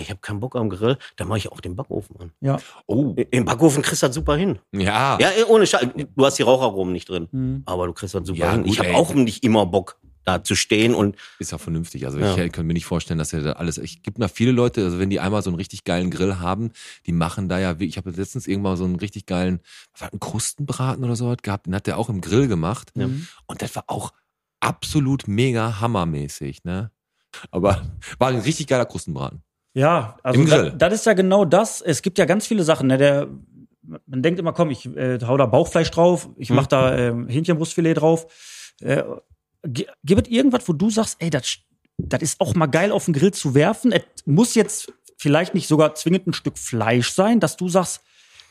ich 0.02 0.10
habe 0.10 0.20
keinen 0.22 0.40
Bock 0.40 0.56
am 0.56 0.70
Grill, 0.70 0.98
dann 1.18 1.28
mache 1.28 1.38
ich 1.40 1.52
auch 1.52 1.62
den 1.62 1.76
Backofen 1.76 2.16
an. 2.20 2.32
Ja. 2.42 2.58
Oh. 2.88 3.16
Im 3.32 3.46
Backofen 3.46 3.84
kriegst 3.84 4.02
du 4.04 4.08
das 4.08 4.16
super 4.16 4.36
hin. 4.36 4.60
Ja. 4.72 5.18
Ja, 5.20 5.30
ohne 5.48 5.68
Scheiß. 5.68 5.88
Du 6.16 6.26
hast 6.26 6.38
die 6.40 6.44
Raucharomen 6.44 6.94
nicht 6.94 7.10
drin, 7.10 7.28
Mhm. 7.32 7.64
aber 7.66 7.88
du 7.88 7.94
kriegst 7.94 8.16
das 8.16 8.26
super 8.26 8.40
Ja, 8.40 8.52
hin. 8.54 8.64
gut, 8.64 8.72
ich 8.72 8.80
habe 8.80 8.96
auch 8.96 9.14
nicht 9.14 9.44
immer 9.44 9.66
Bock, 9.66 10.00
da 10.26 10.42
zu 10.42 10.56
stehen 10.56 10.96
und 10.96 11.18
Ist 11.38 11.52
ja 11.52 11.58
vernünftig. 11.58 12.06
Also 12.06 12.18
Ja. 12.18 12.30
ich 12.32 12.36
könnte 12.38 12.64
mir 12.64 12.74
nicht 12.74 12.86
vorstellen, 12.86 13.18
dass 13.18 13.34
er 13.34 13.42
da 13.42 13.52
alles. 13.54 13.78
Ich 13.78 14.04
gibt 14.04 14.20
noch 14.20 14.30
viele 14.32 14.54
Leute, 14.54 14.82
also 14.84 14.98
wenn 14.98 15.10
die 15.10 15.20
einmal 15.20 15.42
so 15.44 15.50
einen 15.50 15.58
richtig 15.58 15.84
geilen 15.84 16.10
Grill 16.12 16.40
haben, 16.40 16.72
die 17.06 17.12
machen 17.12 17.50
da 17.50 17.60
ja, 17.60 17.76
ich 17.80 17.98
habe 17.98 18.10
letztens 18.12 18.48
irgendwann 18.48 18.78
so 18.78 18.86
einen 18.86 18.96
richtig 18.96 19.26
geilen, 19.26 19.60
was 19.92 20.02
war 20.02 20.12
einen 20.14 20.22
Krustenbraten 20.22 21.04
oder 21.04 21.18
so 21.18 21.28
was 21.28 21.38
gehabt, 21.44 21.66
den 21.68 21.76
hat 21.76 21.88
der 21.88 21.98
auch 21.98 22.08
im 22.08 22.22
Grill 22.22 22.48
gemacht. 22.48 22.92
Ja. 22.96 23.10
Und 23.48 23.62
das 23.62 23.76
war 23.76 23.84
auch 23.88 24.14
absolut 24.62 25.28
mega 25.28 25.82
hammermäßig, 25.82 26.64
ne? 26.64 26.90
Aber 27.52 27.82
war 28.20 28.30
ein 28.30 28.40
richtig 28.40 28.68
geiler 28.68 28.86
Krustenbraten. 28.86 29.44
Ja, 29.74 30.18
also 30.24 30.40
Im 30.40 30.46
Grill. 30.48 30.74
das 30.78 30.94
ist 30.94 31.06
ja 31.06 31.14
genau 31.14 31.46
das. 31.46 31.82
Es 31.82 32.02
gibt 32.02 32.18
ja 32.20 32.26
ganz 32.26 32.46
viele 32.46 32.64
Sachen. 32.64 32.88
Ne? 32.88 32.98
Der, 32.98 33.28
man 33.82 34.22
denkt 34.22 34.40
immer, 34.40 34.54
komm, 34.54 34.70
ich 34.70 34.86
äh, 34.96 35.20
hau 35.26 35.36
da 35.38 35.46
Bauchfleisch 35.48 35.90
drauf, 35.92 36.30
ich 36.38 36.50
Hm. 36.50 36.56
mach 36.56 36.68
da 36.68 36.96
ähm, 36.98 37.28
Hähnchenbrustfilet 37.28 37.96
drauf. 37.96 38.28
Äh, 38.82 39.04
gi- 39.66 39.88
gibt 40.04 40.28
es 40.28 40.34
irgendwas, 40.34 40.68
wo 40.70 40.74
du 40.74 40.90
sagst, 40.90 41.18
ey, 41.20 41.30
das 41.30 41.58
das 42.00 42.22
ist 42.24 42.42
auch 42.42 42.56
mal 42.56 42.66
geil 42.66 42.92
auf 42.92 43.06
den 43.06 43.14
Grill 43.14 43.32
zu 43.34 43.54
werfen? 43.54 43.92
Es 43.92 44.02
muss 44.26 44.56
jetzt 44.56 44.92
vielleicht 45.18 45.54
nicht 45.54 45.68
sogar 45.68 45.94
zwingend 45.94 46.26
ein 46.28 46.34
Stück 46.34 46.58
Fleisch 46.58 47.12
sein, 47.12 47.40
dass 47.40 47.56
du 47.56 47.70
sagst, 47.70 48.02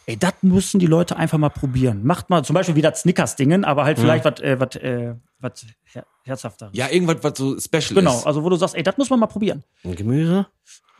ey, 0.06 0.16
das 0.16 0.34
müssen 0.42 0.78
die 0.78 0.86
Leute 0.86 1.16
einfach 1.16 1.38
mal 1.38 1.48
probieren. 1.48 2.04
Macht 2.04 2.30
mal 2.30 2.44
zum 2.44 2.54
Beispiel 2.54 2.76
wieder 2.76 2.94
Snickers-Dingen, 2.94 3.64
aber 3.64 3.84
halt 3.84 3.98
vielleicht 3.98 4.24
was 4.24 4.40
äh, 4.40 4.60
was 4.60 4.76
äh, 4.76 5.14
was 5.40 5.66
her 5.92 6.06
herzhafteres. 6.24 6.70
Ja, 6.74 6.88
irgendwas, 6.88 7.16
was 7.22 7.36
so 7.36 7.58
special 7.58 7.94
Genau, 7.96 8.16
ist. 8.18 8.26
also 8.26 8.44
wo 8.44 8.48
du 8.48 8.54
sagst, 8.56 8.76
ey, 8.76 8.82
das 8.84 8.96
muss 8.96 9.10
man 9.10 9.18
mal 9.18 9.26
probieren. 9.26 9.64
ein 9.84 9.96
Gemüse. 9.96 10.46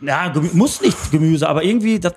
Ja, 0.02 0.32
muss 0.52 0.80
nicht 0.80 1.10
Gemüse, 1.10 1.48
aber 1.48 1.62
irgendwie 1.64 1.98
das, 2.00 2.14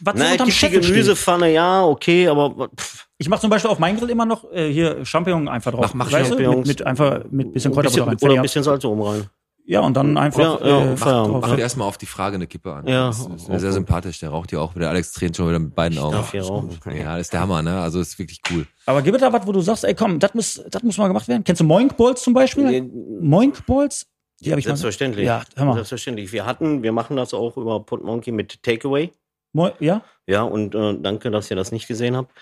was 0.00 0.14
es 0.16 0.30
unterm 0.32 0.46
die 0.46 0.52
Scheffel 0.52 0.82
steht. 0.82 0.94
Gemüsepfanne, 0.94 1.52
ja, 1.52 1.84
okay, 1.84 2.28
aber 2.28 2.68
pff, 2.76 3.06
Ich 3.18 3.28
mache 3.28 3.40
zum 3.40 3.50
Beispiel 3.50 3.70
auf 3.70 3.78
meinen 3.78 3.98
Grill 3.98 4.10
immer 4.10 4.26
noch 4.26 4.44
äh, 4.52 4.72
hier 4.72 5.04
Champignon 5.04 5.48
einfach 5.48 5.72
drauf. 5.72 5.92
Mach- 5.94 6.06
mach 6.06 6.12
weißt 6.12 6.30
du? 6.30 6.36
Mit, 6.36 6.44
Champignons. 6.44 6.68
mit 6.68 6.82
einfach 6.86 7.20
mit 7.30 7.52
bisschen 7.52 7.72
Kräuterbutter 7.72 8.06
rein. 8.06 8.16
oder 8.20 8.34
ein 8.34 8.42
bisschen 8.42 8.62
Salz 8.62 8.84
oben 8.84 9.02
rein. 9.02 9.26
Ja, 9.70 9.80
und 9.80 9.94
dann 9.98 10.16
einfach 10.16 10.40
Ja, 10.62 10.66
ja, 10.66 10.92
äh, 10.92 10.96
Feierabend. 10.96 11.34
drauf. 11.34 11.40
Mach 11.42 11.54
dir 11.56 11.60
erstmal 11.60 11.86
auf 11.88 11.98
die 11.98 12.06
Frage 12.06 12.36
eine 12.36 12.46
Kippe 12.46 12.72
an. 12.72 12.86
Ja, 12.86 13.08
das 13.08 13.18
ist 13.18 13.46
sehr 13.46 13.58
gut. 13.58 13.72
sympathisch. 13.72 14.18
Der 14.20 14.30
raucht 14.30 14.50
ja 14.50 14.60
auch 14.60 14.74
wieder. 14.74 14.88
Alex 14.88 15.12
tränt 15.12 15.36
schon 15.36 15.46
wieder 15.46 15.58
mit 15.58 15.74
beiden 15.74 15.98
Augen. 15.98 16.12
darf 16.12 16.30
hier 16.30 16.42
rauchen. 16.42 16.70
Ja, 16.96 17.12
das 17.18 17.26
ist 17.26 17.32
der 17.34 17.40
Hammer, 17.40 17.60
ne? 17.60 17.78
Also 17.78 18.00
ist 18.00 18.18
wirklich 18.18 18.40
cool. 18.50 18.66
Aber 18.86 19.02
gibt 19.02 19.16
es 19.16 19.20
da 19.20 19.30
was, 19.30 19.46
wo 19.46 19.52
du 19.52 19.60
sagst, 19.60 19.84
ey 19.84 19.94
komm, 19.94 20.18
das 20.20 20.32
muss, 20.32 20.62
das 20.70 20.82
muss 20.82 20.96
mal 20.96 21.08
gemacht 21.08 21.28
werden? 21.28 21.44
Kennst 21.44 21.60
du 21.60 21.64
Moink 21.66 21.98
Balls 21.98 22.22
zum 22.22 22.32
Beispiel? 22.32 22.88
Moink 23.20 23.66
Balls? 23.66 24.06
Die 24.40 24.50
habe 24.50 24.60
ich 24.60 24.66
Selbstverständlich. 24.66 25.26
mal. 25.26 25.38
Ja, 25.38 25.44
hör 25.56 25.64
mal. 25.64 25.74
Selbstverständlich. 25.74 26.32
Wir 26.32 26.46
hatten, 26.46 26.82
wir 26.82 26.92
machen 26.92 27.16
das 27.16 27.34
auch 27.34 27.56
über 27.56 27.80
Podmonkey 27.80 28.32
mit 28.32 28.62
Takeaway. 28.62 29.10
Moi 29.52 29.72
ja? 29.80 30.02
Ja, 30.26 30.42
und 30.42 30.74
äh, 30.74 30.94
danke, 31.00 31.30
dass 31.30 31.50
ihr 31.50 31.56
das 31.56 31.72
nicht 31.72 31.88
gesehen 31.88 32.16
habt. 32.16 32.32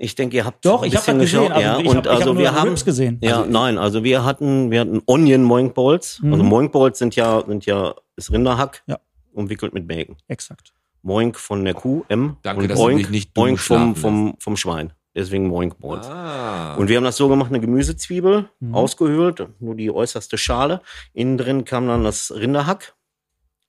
Ich 0.00 0.14
denke, 0.14 0.36
ihr 0.36 0.44
habt 0.44 0.64
Doch, 0.64 0.82
ein 0.82 0.88
ich 0.88 0.96
habe 0.96 1.06
das 1.06 1.18
bisschen 1.18 1.48
gesehen. 1.48 1.52
Also, 1.52 1.60
ja, 1.60 1.78
ich 1.80 1.88
und 1.88 1.96
habe 1.96 2.10
also 2.10 2.20
hab 2.20 2.26
nur 2.26 2.38
wir 2.38 2.54
haben 2.54 2.68
Rips 2.68 2.84
gesehen. 2.84 3.18
Ja, 3.20 3.44
nein, 3.44 3.78
also 3.78 4.04
wir 4.04 4.24
hatten, 4.24 4.70
wir 4.70 4.80
hatten 4.80 5.02
Onion 5.06 5.42
Moink 5.42 5.74
Balls. 5.74 6.20
Mhm. 6.22 6.32
Also 6.32 6.44
Moink 6.44 6.72
Balls 6.72 6.98
sind 6.98 7.16
ja, 7.16 7.42
sind 7.46 7.66
ja, 7.66 7.94
ist 8.14 8.30
Rinderhack. 8.30 8.84
Ja. 8.86 9.00
Umwickelt 9.32 9.74
mit 9.74 9.88
Bacon. 9.88 10.16
Exakt. 10.28 10.72
Moink 11.02 11.36
von 11.36 11.64
der 11.64 11.74
Kuh, 11.74 12.04
M. 12.08 12.36
Danke, 12.42 12.62
und 12.62 12.68
dass 12.70 12.78
du 12.78 12.84
Oink, 12.84 12.96
mich 12.96 13.10
nicht 13.10 13.36
dumm 13.36 13.44
Oink 13.44 13.58
vom, 13.58 13.96
vom, 13.96 14.36
vom 14.38 14.56
Schwein. 14.56 14.92
Deswegen 15.18 15.48
Moink 15.48 15.78
Balls. 15.80 16.06
Ah. 16.08 16.74
Und 16.76 16.88
wir 16.88 16.96
haben 16.96 17.04
das 17.04 17.16
so 17.16 17.28
gemacht, 17.28 17.50
eine 17.50 17.60
Gemüsezwiebel, 17.60 18.48
Mhm. 18.60 18.74
ausgehöhlt, 18.74 19.48
nur 19.58 19.74
die 19.74 19.90
äußerste 19.90 20.38
Schale. 20.38 20.80
Innen 21.12 21.36
drin 21.36 21.64
kam 21.64 21.88
dann 21.88 22.04
das 22.04 22.32
Rinderhack. 22.34 22.94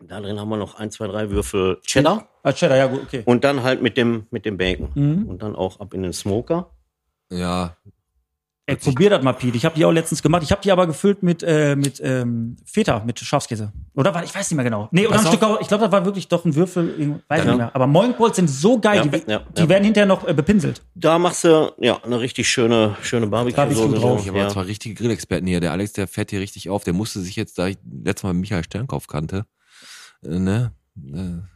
Da 0.02 0.22
drin 0.22 0.40
haben 0.40 0.48
wir 0.50 0.58
noch 0.58 0.76
ein, 0.76 0.92
zwei, 0.92 1.08
drei 1.08 1.30
Würfel 1.32 1.80
Cheddar. 1.86 2.30
Ah, 2.44 2.54
Cheddar, 2.54 2.78
ja 2.78 2.86
gut, 2.88 3.02
okay. 3.04 3.24
Und 3.26 3.44
dann 3.44 3.64
halt 3.64 3.82
mit 3.82 3.98
dem, 3.98 4.28
mit 4.30 4.46
dem 4.46 4.58
Bacon. 4.58 4.92
Mhm. 4.94 5.28
Und 5.28 5.42
dann 5.42 5.56
auch 5.56 5.80
ab 5.80 5.94
in 5.94 6.04
den 6.04 6.14
Smoker. 6.14 6.70
ja, 7.32 7.76
Ey, 8.70 8.76
probier 8.76 9.10
das 9.10 9.24
mal, 9.24 9.34
Pete. 9.34 9.58
Ich 9.58 9.66
habe 9.66 9.76
die 9.76 9.84
auch 9.86 9.92
letztens 9.92 10.22
gemacht. 10.22 10.44
Ich 10.44 10.52
habe 10.52 10.62
die 10.62 10.72
aber 10.72 10.86
gefüllt 10.88 11.24
mit, 11.24 11.44
äh, 11.44 11.76
mit 11.76 12.00
ähm, 12.04 12.58
Feta, 12.66 13.02
mit 13.06 13.20
Schafskäse. 13.20 13.72
Oder 13.96 14.14
war, 14.14 14.24
ich 14.24 14.34
weiß 14.34 14.50
nicht 14.50 14.56
mehr 14.56 14.64
genau. 14.64 14.88
Nee, 14.92 15.08
oder 15.08 15.16
Pass 15.16 15.22
ein 15.22 15.28
auf. 15.28 15.34
Stück, 15.34 15.44
auch- 15.50 15.62
ich 15.62 15.68
glaube, 15.68 15.84
das 15.86 15.92
war 15.92 16.06
wirklich 16.06 16.28
doch 16.28 16.46
ein 16.46 16.56
Würfel, 16.56 17.22
weiß 17.28 17.40
Ja. 17.44 17.46
nicht 17.46 17.58
mehr. 17.58 17.76
Aber 17.76 17.88
Moink 17.88 18.18
Balls 18.18 18.36
sind 18.36 18.50
so 18.50 18.80
geil, 18.80 18.98
Ja, 18.98 19.04
die, 19.06 19.32
ja, 19.32 19.40
die 19.58 19.62
ja. 19.62 19.70
werden 19.70 19.84
hinterher 19.84 20.06
noch 20.08 20.28
äh, 20.28 20.34
bepinselt. 20.34 20.82
Da 20.96 21.18
machst 21.20 21.44
du, 21.44 21.72
ja, 21.80 21.98
eine 22.04 22.20
richtig 22.20 22.48
schöne, 22.48 22.96
schöne 23.02 23.28
Barbecue-Soße. 23.28 23.82
Barbecue 23.88 24.00
drauf. 24.00 24.22
ich 24.22 24.28
habe 24.28 24.38
ja. 24.38 24.50
zwei 24.50 24.62
richtige 24.62 24.96
Grillexperten 24.96 25.48
hier. 25.48 25.60
Der 25.60 25.72
Alex, 25.72 25.94
der 25.94 26.08
fährt 26.08 26.30
hier 26.30 26.40
richtig 26.40 26.70
auf. 26.70 26.84
Der 26.84 26.94
musste 26.94 27.20
sich 27.22 27.36
jetzt, 27.36 27.58
da 27.58 27.68
ich 27.68 27.78
letztes 28.04 28.24
Mal 28.24 28.34
Michael 28.34 28.64
Sternkauf 28.64 29.08
kannte, 29.08 29.46
äh, 30.24 30.38
ne? 30.40 30.72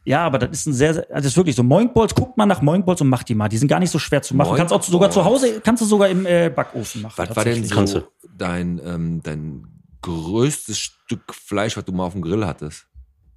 Ja, 0.05 0.25
aber 0.25 0.39
das 0.39 0.51
ist 0.51 0.65
ein 0.67 0.73
sehr, 0.73 0.93
sehr 0.95 1.03
also 1.09 1.15
das 1.15 1.25
ist 1.27 1.37
wirklich 1.37 1.55
so. 1.55 1.63
Moink 1.63 1.93
Balls, 1.93 2.13
guckt 2.15 2.37
mal 2.37 2.45
nach 2.45 2.61
Moink 2.61 2.85
Balls 2.85 3.01
und 3.01 3.09
macht 3.09 3.29
die 3.29 3.35
mal. 3.35 3.49
Die 3.49 3.57
sind 3.57 3.67
gar 3.67 3.79
nicht 3.79 3.91
so 3.91 3.99
schwer 3.99 4.21
zu 4.21 4.35
machen. 4.35 4.47
Moink 4.49 4.57
kannst 4.59 4.73
auch 4.73 4.83
sogar 4.83 5.09
zu. 5.11 5.23
Hause, 5.23 5.61
kannst 5.63 5.81
du 5.81 5.85
sogar 5.85 6.09
im 6.09 6.25
äh, 6.25 6.49
Backofen 6.49 7.01
machen. 7.03 7.13
Was 7.17 7.35
war 7.35 7.43
denn 7.45 7.63
so 7.63 7.99
du. 7.99 8.07
dein, 8.37 8.81
ähm, 8.85 9.21
dein 9.23 9.67
größtes 10.01 10.77
Stück 10.77 11.33
Fleisch, 11.33 11.77
was 11.77 11.85
du 11.85 11.91
mal 11.91 12.05
auf 12.05 12.13
dem 12.13 12.21
Grill 12.21 12.45
hattest? 12.45 12.85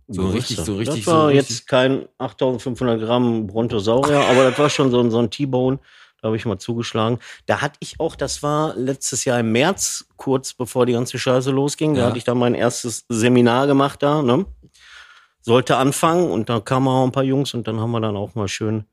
So 0.08 0.28
richtig, 0.28 0.56
so 0.58 0.76
richtig, 0.76 1.04
Das 1.04 1.12
war 1.12 1.20
so 1.22 1.26
richtig. 1.28 1.48
jetzt 1.58 1.66
kein 1.66 2.06
8500 2.18 3.00
Gramm 3.00 3.46
Brontosaurier, 3.48 4.20
aber 4.30 4.44
das 4.50 4.58
war 4.58 4.70
schon 4.70 4.90
so, 4.90 5.00
ein- 5.00 5.10
so 5.10 5.18
ein 5.18 5.30
T-Bone. 5.30 5.78
Da 6.22 6.28
habe 6.28 6.36
ich 6.36 6.46
mal 6.46 6.58
zugeschlagen. 6.58 7.18
Da 7.46 7.60
hatte 7.60 7.76
ich 7.80 8.00
auch, 8.00 8.16
das 8.16 8.42
war 8.42 8.74
letztes 8.76 9.24
Jahr 9.24 9.38
im 9.40 9.52
März, 9.52 10.06
kurz 10.16 10.54
bevor 10.54 10.86
die 10.86 10.92
ganze 10.94 11.18
Scheiße 11.18 11.50
losging. 11.50 11.94
Da 11.94 12.00
Ja. 12.02 12.06
hatte 12.08 12.18
ich 12.18 12.24
dann 12.24 12.38
mein 12.38 12.54
erstes 12.54 13.04
Seminar 13.08 13.66
gemacht 13.66 14.02
da, 14.02 14.22
ne? 14.22 14.46
Sollte 15.46 15.76
anfangen 15.76 16.28
und 16.28 16.48
da 16.48 16.58
kamen 16.58 16.88
auch 16.88 17.04
ein 17.04 17.12
paar 17.12 17.22
Jungs 17.22 17.54
und 17.54 17.68
dann 17.68 17.78
haben 17.78 17.92
wir 17.92 18.00
dann 18.00 18.16
auch 18.16 18.34
mal 18.34 18.48
schön 18.48 18.84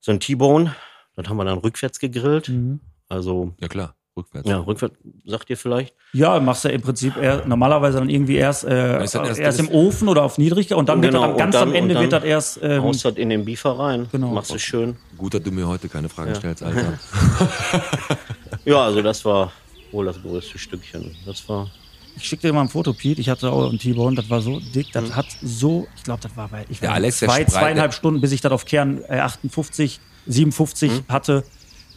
so 0.00 0.10
ein 0.10 0.18
T-Bone. 0.18 0.74
Das 1.14 1.28
haben 1.28 1.36
wir 1.36 1.44
dann 1.44 1.58
rückwärts 1.58 2.00
gegrillt. 2.00 2.48
Mhm. 2.48 2.80
Also, 3.08 3.54
Ja 3.60 3.68
klar, 3.68 3.94
rückwärts. 4.16 4.48
ja, 4.48 4.58
rückwärts, 4.58 4.96
sagt 5.24 5.50
ihr 5.50 5.56
vielleicht? 5.56 5.94
Ja, 6.14 6.40
machst 6.40 6.64
du 6.64 6.68
im 6.68 6.80
Prinzip 6.82 7.16
eher, 7.16 7.46
normalerweise 7.46 7.98
dann 7.98 8.10
irgendwie 8.10 8.34
erst, 8.34 8.64
äh, 8.64 8.98
erst- 8.98 9.14
erst, 9.38 9.60
im 9.60 9.68
Ofen 9.68 10.08
oder 10.08 10.24
auf 10.24 10.36
niedriger 10.36 10.76
und 10.78 10.88
dann 10.88 11.00
wird 11.00 11.12
Genau, 11.12 11.26
das, 11.26 11.32
und 11.32 11.38
ganz 11.38 11.52
dann- 11.54 11.68
am 11.68 11.74
Ende 11.76 11.94
dann 11.94 12.02
wird 12.02 12.12
das 12.12 12.24
erst. 12.24 12.58
Ähm, 12.60 12.82
Haust 12.82 13.04
das 13.04 13.14
in 13.14 13.28
den 13.28 13.44
Biefer 13.44 13.78
rein. 13.78 14.08
Genau. 14.10 14.32
Machst 14.32 14.50
du 14.52 14.58
schön. 14.58 14.96
Gut, 15.16 15.34
dass 15.34 15.42
du 15.44 15.52
mir 15.52 15.68
heute 15.68 15.88
keine 15.88 16.08
Fragen 16.08 16.30
Ja. 16.30 16.34
stellst, 16.34 16.62
Alter. 16.64 16.98
Ja, 18.64 18.84
also 18.84 19.00
das 19.00 19.24
war 19.24 19.52
wohl 19.92 20.06
das 20.06 20.20
größte 20.20 20.58
Stückchen. 20.58 21.14
Das 21.24 21.48
war 21.48 21.70
ich 22.14 22.24
schicke 22.24 22.48
dir 22.48 22.52
mal 22.52 22.62
ein 22.62 22.68
Foto, 22.68 22.92
Pete. 22.92 23.20
Ich 23.20 23.28
hatte 23.28 23.50
auch 23.50 23.68
einen 23.68 23.78
T-Bone, 23.78 24.16
das 24.16 24.28
war 24.28 24.40
so 24.42 24.60
dick, 24.60 24.92
das 24.92 25.10
Mhm. 25.10 25.16
hat 25.16 25.36
so, 25.40 25.88
ich 25.94 26.02
glaube, 26.02 26.20
das 26.20 26.36
war 26.36 26.48
bei 26.48 26.64
ich 26.68 26.82
war 26.82 26.92
Alex, 26.92 27.18
zwei, 27.18 27.44
zweieinhalb 27.44 27.94
Stunden, 27.94 28.20
bis 28.20 28.32
ich 28.32 28.40
das 28.40 28.52
auf 28.52 28.64
Kern 28.64 29.02
äh, 29.08 29.18
58, 29.20 30.00
57 30.26 30.90
Mhm. 30.92 31.04
hatte. 31.08 31.44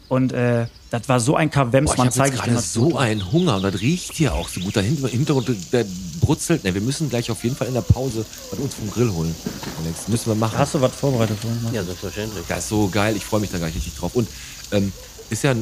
Und 0.07 0.33
äh, 0.33 0.67
das 0.91 1.09
war 1.09 1.19
so 1.19 1.35
ein 1.35 1.49
Boah, 1.49 1.67
ich 1.73 1.97
man 1.97 2.09
dir 2.09 2.29
gerade 2.29 2.53
das 2.53 2.71
so 2.73 2.95
einen 2.97 3.31
Hunger 3.31 3.55
und 3.57 3.63
das 3.63 3.81
riecht 3.81 4.13
hier 4.13 4.33
auch 4.35 4.47
so 4.47 4.59
gut. 4.61 4.77
Da 4.77 4.81
hinten 4.81 5.03
im 5.03 5.09
Hintergrund, 5.09 5.49
der 5.73 5.85
brutzelt. 6.21 6.63
Ne, 6.63 6.73
wir 6.73 6.81
müssen 6.81 7.09
gleich 7.09 7.29
auf 7.31 7.43
jeden 7.43 7.55
Fall 7.55 7.67
in 7.67 7.73
der 7.73 7.81
Pause 7.81 8.23
was 8.51 8.59
uns 8.59 8.75
vom 8.75 8.89
Grill 8.91 9.11
holen. 9.11 9.35
Alex, 9.83 10.07
müssen 10.07 10.27
wir 10.27 10.35
machen. 10.35 10.57
Hast 10.57 10.75
du 10.75 10.81
was 10.81 10.95
vorbereitet 10.95 11.37
vorhin? 11.39 11.59
ja 11.73 11.83
selbstverständlich. 11.83 12.45
Das 12.47 12.59
ist 12.59 12.69
so 12.69 12.87
geil, 12.87 13.15
ich 13.17 13.25
freue 13.25 13.39
mich 13.41 13.49
da 13.49 13.57
gar 13.57 13.65
nicht 13.65 13.75
richtig 13.77 13.95
drauf. 13.95 14.15
Und 14.15 14.27
ähm, 14.71 14.93
ist 15.29 15.43
ja, 15.43 15.55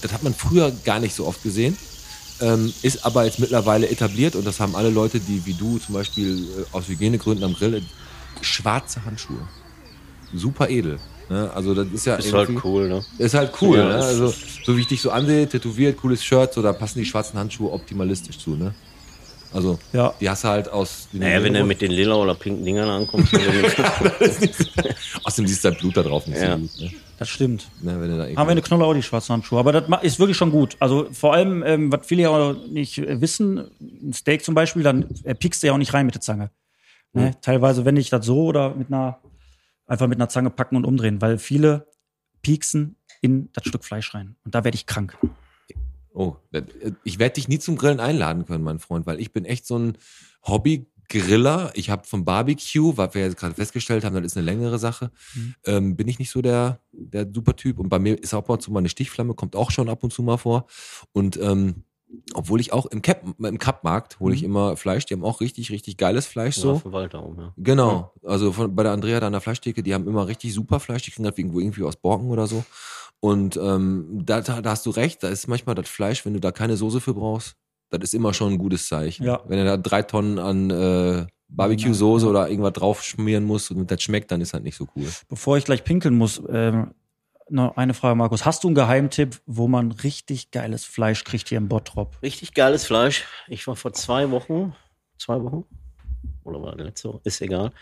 das 0.00 0.12
hat 0.12 0.22
man 0.22 0.32
früher 0.32 0.70
gar 0.84 1.00
nicht 1.00 1.14
so 1.14 1.26
oft 1.26 1.42
gesehen, 1.42 1.76
ähm, 2.40 2.72
ist 2.82 3.04
aber 3.04 3.24
jetzt 3.24 3.38
mittlerweile 3.38 3.88
etabliert 3.88 4.34
und 4.36 4.46
das 4.46 4.60
haben 4.60 4.74
alle 4.76 4.90
Leute, 4.90 5.20
die 5.20 5.44
wie 5.46 5.54
du 5.54 5.78
zum 5.78 5.94
Beispiel 5.94 6.38
äh, 6.38 6.76
aus 6.76 6.88
Hygienegründen 6.88 7.44
am 7.44 7.54
Grill, 7.54 7.82
schwarze 8.40 9.04
Handschuhe. 9.04 9.46
Super 10.34 10.68
edel. 10.68 10.98
Ne? 11.30 11.50
Also 11.54 11.74
das 11.74 11.88
ist 11.92 12.06
ja 12.06 12.16
Ist 12.16 12.32
halt 12.32 12.48
irgendwie- 12.50 12.66
cool, 12.68 12.88
ne? 12.88 13.04
Ist 13.18 13.34
halt 13.34 13.52
cool, 13.60 13.78
Ja, 13.78 13.88
ne? 13.88 13.94
Also, 13.96 14.32
so 14.64 14.76
wie 14.76 14.80
ich 14.80 14.86
dich 14.86 15.00
so 15.02 15.10
ansehe, 15.10 15.46
tätowiert, 15.48 15.96
cooles 15.98 16.24
Shirt, 16.24 16.54
so, 16.54 16.62
da 16.62 16.72
passen 16.72 16.98
die 17.00 17.04
schwarzen 17.04 17.38
Handschuhe 17.38 17.70
optimalistisch 17.72 18.38
zu, 18.38 18.50
ne? 18.56 18.74
Also, 19.52 19.78
Ja. 19.94 20.12
die 20.20 20.28
hast 20.28 20.44
du 20.44 20.48
halt 20.48 20.68
aus. 20.70 21.08
Naja, 21.12 21.42
wenn 21.42 21.54
du 21.54 21.64
mit 21.64 21.80
den 21.80 21.90
lila 21.90 22.14
oder 22.16 22.34
pinken 22.34 22.64
Dingern 22.64 22.88
ankommst, 22.88 23.32
dann 23.32 23.40
Außerdem 25.24 25.46
siehst 25.46 25.64
du 25.64 25.68
halt 25.70 25.78
Blut 25.80 25.96
da 25.96 26.02
drauf 26.02 26.26
nicht 26.26 26.40
Ja. 26.40 26.52
so 26.56 26.60
gut, 26.62 26.80
ne? 26.80 26.90
Das 27.18 27.28
stimmt. 27.28 27.68
ne? 27.82 28.00
Wenn 28.00 28.10
du 28.10 28.16
da 28.18 28.24
Haben 28.24 28.46
wir 28.46 28.52
eine 28.52 28.62
Knolle 28.62 28.84
auch 28.84 28.94
die 28.94 29.02
schwarzen 29.02 29.32
Handschuhe. 29.32 29.58
Aber 29.58 29.72
das 29.72 30.02
ist 30.02 30.18
wirklich 30.20 30.36
schon 30.36 30.50
gut. 30.52 30.76
Also 30.78 31.08
vor 31.12 31.34
allem, 31.34 31.62
ähm, 31.64 31.90
was 31.90 32.06
viele 32.06 32.22
ja 32.22 32.28
auch 32.30 32.54
nicht 32.68 32.98
äh, 32.98 33.20
wissen, 33.20 33.58
ein 33.80 34.12
Steak 34.12 34.44
zum 34.44 34.54
Beispiel, 34.54 34.82
dann 34.82 35.06
äh, 35.24 35.34
piekst 35.34 35.62
du 35.62 35.66
ja 35.66 35.72
auch 35.72 35.78
nicht 35.78 35.92
rein 35.94 36.06
mit 36.06 36.14
der 36.14 36.22
Zange. 36.22 36.50
Ne? 37.12 37.34
Teilweise 37.40 37.84
wende 37.84 38.00
ich 38.00 38.10
das 38.10 38.24
so 38.24 38.44
oder 38.44 38.74
mit 38.74 38.88
einer, 38.88 39.18
einfach 39.86 40.06
mit 40.06 40.18
einer 40.18 40.28
Zange 40.28 40.50
packen 40.50 40.76
und 40.76 40.84
umdrehen, 40.84 41.20
weil 41.20 41.38
viele 41.38 41.88
pieksen 42.42 42.96
in 43.20 43.50
das 43.52 43.64
Stück 43.66 43.84
Fleisch 43.84 44.14
rein. 44.14 44.36
Und 44.44 44.54
da 44.54 44.62
werde 44.62 44.76
ich 44.76 44.86
krank. 44.86 45.16
Oh, 46.14 46.36
das- 46.52 46.64
ich 47.04 47.18
werde 47.18 47.34
dich 47.34 47.48
nie 47.48 47.58
zum 47.58 47.76
Grillen 47.76 47.98
einladen 48.00 48.44
können, 48.46 48.62
mein 48.62 48.78
Freund, 48.78 49.06
weil 49.06 49.20
ich 49.20 49.32
bin 49.32 49.44
echt 49.44 49.66
so 49.66 49.76
ein 49.78 49.98
Hobby-Griller. 51.08 51.72
Ich 51.74 51.90
habe 51.90 52.06
vom 52.06 52.24
Barbecue, 52.24 52.96
was 52.96 53.14
wir 53.14 53.22
jetzt 53.22 53.36
gerade 53.36 53.54
festgestellt 53.54 54.04
haben, 54.04 54.14
das 54.14 54.24
ist 54.24 54.36
eine 54.36 54.46
längere 54.46 54.78
Sache, 54.78 55.10
ähm, 55.64 55.96
bin 55.96 56.08
ich 56.08 56.18
nicht 56.18 56.30
so 56.30 56.42
der, 56.42 56.80
der 56.92 57.26
super 57.32 57.56
Typ. 57.56 57.78
Und 57.78 57.88
bei 57.88 57.98
mir 57.98 58.20
ist 58.22 58.34
auch 58.34 58.38
ab 58.38 58.50
und 58.50 58.62
zu 58.62 58.70
mal 58.70 58.80
eine 58.80 58.88
Stichflamme, 58.88 59.34
kommt 59.34 59.56
auch 59.56 59.70
schon 59.70 59.88
ab 59.88 60.04
und 60.04 60.12
zu 60.12 60.22
mal 60.22 60.36
vor. 60.36 60.66
Und 61.12 61.38
ähm, 61.40 61.84
obwohl 62.32 62.60
ich 62.60 62.72
auch 62.72 62.86
im 62.86 63.02
Cap, 63.02 63.22
im 63.38 63.58
Cup-Markt 63.58 64.18
hole 64.18 64.34
ich 64.34 64.42
immer 64.42 64.76
Fleisch, 64.76 65.04
die 65.04 65.14
haben 65.14 65.24
auch 65.24 65.40
richtig, 65.42 65.70
richtig 65.70 65.98
geiles 65.98 66.26
Fleisch 66.26 66.56
so. 66.56 66.80
so. 66.82 66.92
Walter 66.92 67.22
um, 67.22 67.38
ja. 67.38 67.52
Genau, 67.58 68.14
also 68.24 68.52
von, 68.52 68.74
bei 68.74 68.82
der 68.82 68.92
Andrea 68.92 69.20
da 69.20 69.26
an 69.26 69.32
der 69.32 69.42
Fleischtheke, 69.42 69.82
die 69.82 69.92
haben 69.92 70.08
immer 70.08 70.26
richtig 70.26 70.54
super 70.54 70.80
Fleisch, 70.80 71.02
die 71.02 71.10
kriegen 71.10 71.26
halt 71.26 71.38
irgendwo 71.38 71.60
irgendwie 71.60 71.82
aus 71.82 71.96
Borken 71.96 72.30
oder 72.30 72.46
so. 72.46 72.64
Und 73.20 73.58
ähm, 73.58 74.22
da, 74.24 74.40
da, 74.40 74.62
da 74.62 74.70
hast 74.70 74.86
du 74.86 74.90
recht, 74.90 75.22
da 75.22 75.28
ist 75.28 75.48
manchmal 75.48 75.74
das 75.74 75.88
Fleisch, 75.88 76.24
wenn 76.24 76.32
du 76.32 76.40
da 76.40 76.50
keine 76.50 76.76
Soße 76.76 77.00
für 77.00 77.12
brauchst, 77.12 77.56
das 77.90 78.00
ist 78.02 78.14
immer 78.14 78.34
schon 78.34 78.52
ein 78.54 78.58
gutes 78.58 78.88
Zeichen. 78.88 79.24
Ja. 79.24 79.40
Wenn 79.46 79.58
du 79.58 79.64
da 79.64 79.76
drei 79.76 80.02
Tonnen 80.02 80.38
an 80.38 80.70
äh, 80.70 81.26
Barbecue-Soße 81.48 82.26
oder 82.26 82.48
irgendwas 82.48 82.74
drauf 82.74 83.02
schmieren 83.02 83.44
musst 83.44 83.70
und 83.70 83.90
das 83.90 84.02
schmeckt, 84.02 84.30
dann 84.30 84.40
ist 84.40 84.52
halt 84.54 84.64
nicht 84.64 84.76
so 84.76 84.86
cool. 84.96 85.08
Bevor 85.28 85.56
ich 85.56 85.64
gleich 85.64 85.84
pinkeln 85.84 86.16
muss, 86.16 86.42
ähm, 86.48 86.92
noch 87.50 87.76
eine 87.78 87.94
Frage, 87.94 88.14
Markus. 88.14 88.44
Hast 88.44 88.62
du 88.64 88.68
einen 88.68 88.74
Geheimtipp, 88.74 89.40
wo 89.46 89.68
man 89.68 89.92
richtig 89.92 90.50
geiles 90.50 90.84
Fleisch 90.84 91.24
kriegt 91.24 91.48
hier 91.48 91.56
im 91.58 91.68
Bottrop? 91.68 92.18
Richtig 92.22 92.52
geiles 92.52 92.84
Fleisch. 92.84 93.24
Ich 93.48 93.66
war 93.66 93.76
vor 93.76 93.94
zwei 93.94 94.30
Wochen, 94.30 94.74
zwei 95.18 95.42
Wochen, 95.42 95.64
oder 96.44 96.60
war 96.60 96.76
letzte 96.76 97.08
Woche, 97.08 97.20
ist 97.24 97.40
egal, 97.40 97.72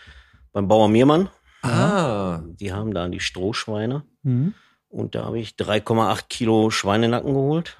beim 0.53 0.69
Bauer 0.69 0.87
Mehrmann. 0.87 1.29
Ah, 1.63 2.39
Die 2.61 2.71
haben 2.71 2.93
da 2.93 3.09
die 3.09 3.19
Strohschweine. 3.19 4.03
Mhm. 4.23 4.53
Und 4.89 5.15
da 5.15 5.25
habe 5.25 5.39
ich 5.39 5.51
3,8 5.55 6.27
Kilo 6.29 6.69
Schweinenacken 6.69 7.33
geholt. 7.33 7.77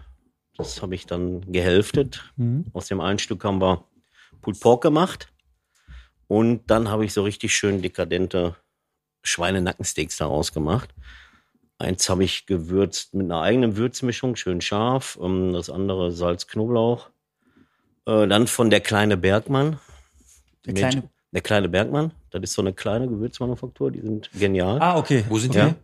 Das 0.57 0.81
habe 0.81 0.95
ich 0.95 1.05
dann 1.05 1.41
gehälftet. 1.51 2.23
Mhm. 2.35 2.65
Aus 2.73 2.87
dem 2.87 2.99
einen 3.01 3.19
Stück 3.19 3.43
haben 3.43 3.61
wir 3.61 3.83
Pulled 4.41 4.59
Pork 4.59 4.81
gemacht. 4.81 5.31
Und 6.27 6.69
dann 6.69 6.89
habe 6.89 7.05
ich 7.05 7.13
so 7.13 7.23
richtig 7.23 7.55
schön 7.55 7.81
dekadente 7.81 8.55
Schweinenackensteaks 9.23 10.17
daraus 10.17 10.51
gemacht. 10.51 10.93
Eins 11.79 12.09
habe 12.09 12.23
ich 12.23 12.45
gewürzt 12.47 13.13
mit 13.13 13.25
einer 13.25 13.41
eigenen 13.41 13.77
Würzmischung, 13.77 14.35
schön 14.35 14.61
scharf. 14.61 15.17
Ähm, 15.21 15.53
Das 15.53 15.69
andere 15.69 16.11
Salz, 16.11 16.47
Knoblauch. 16.47 17.09
Äh, 18.05 18.27
Dann 18.27 18.47
von 18.47 18.69
der 18.69 18.81
kleine 18.81 19.15
Bergmann. 19.17 19.79
Der 20.65 20.73
kleine- 20.73 21.09
Der 21.31 21.41
kleine 21.41 21.69
Bergmann. 21.69 22.11
Das 22.31 22.41
ist 22.41 22.53
so 22.53 22.61
eine 22.61 22.73
kleine 22.73 23.07
Gewürzmanufaktur. 23.07 23.91
Die 23.91 24.01
sind 24.01 24.29
genial. 24.33 24.79
Ah, 24.81 24.97
okay. 24.97 25.23
wo 25.29 25.37
sind 25.37 25.51
okay. 25.51 25.59
Ja, 25.59 25.75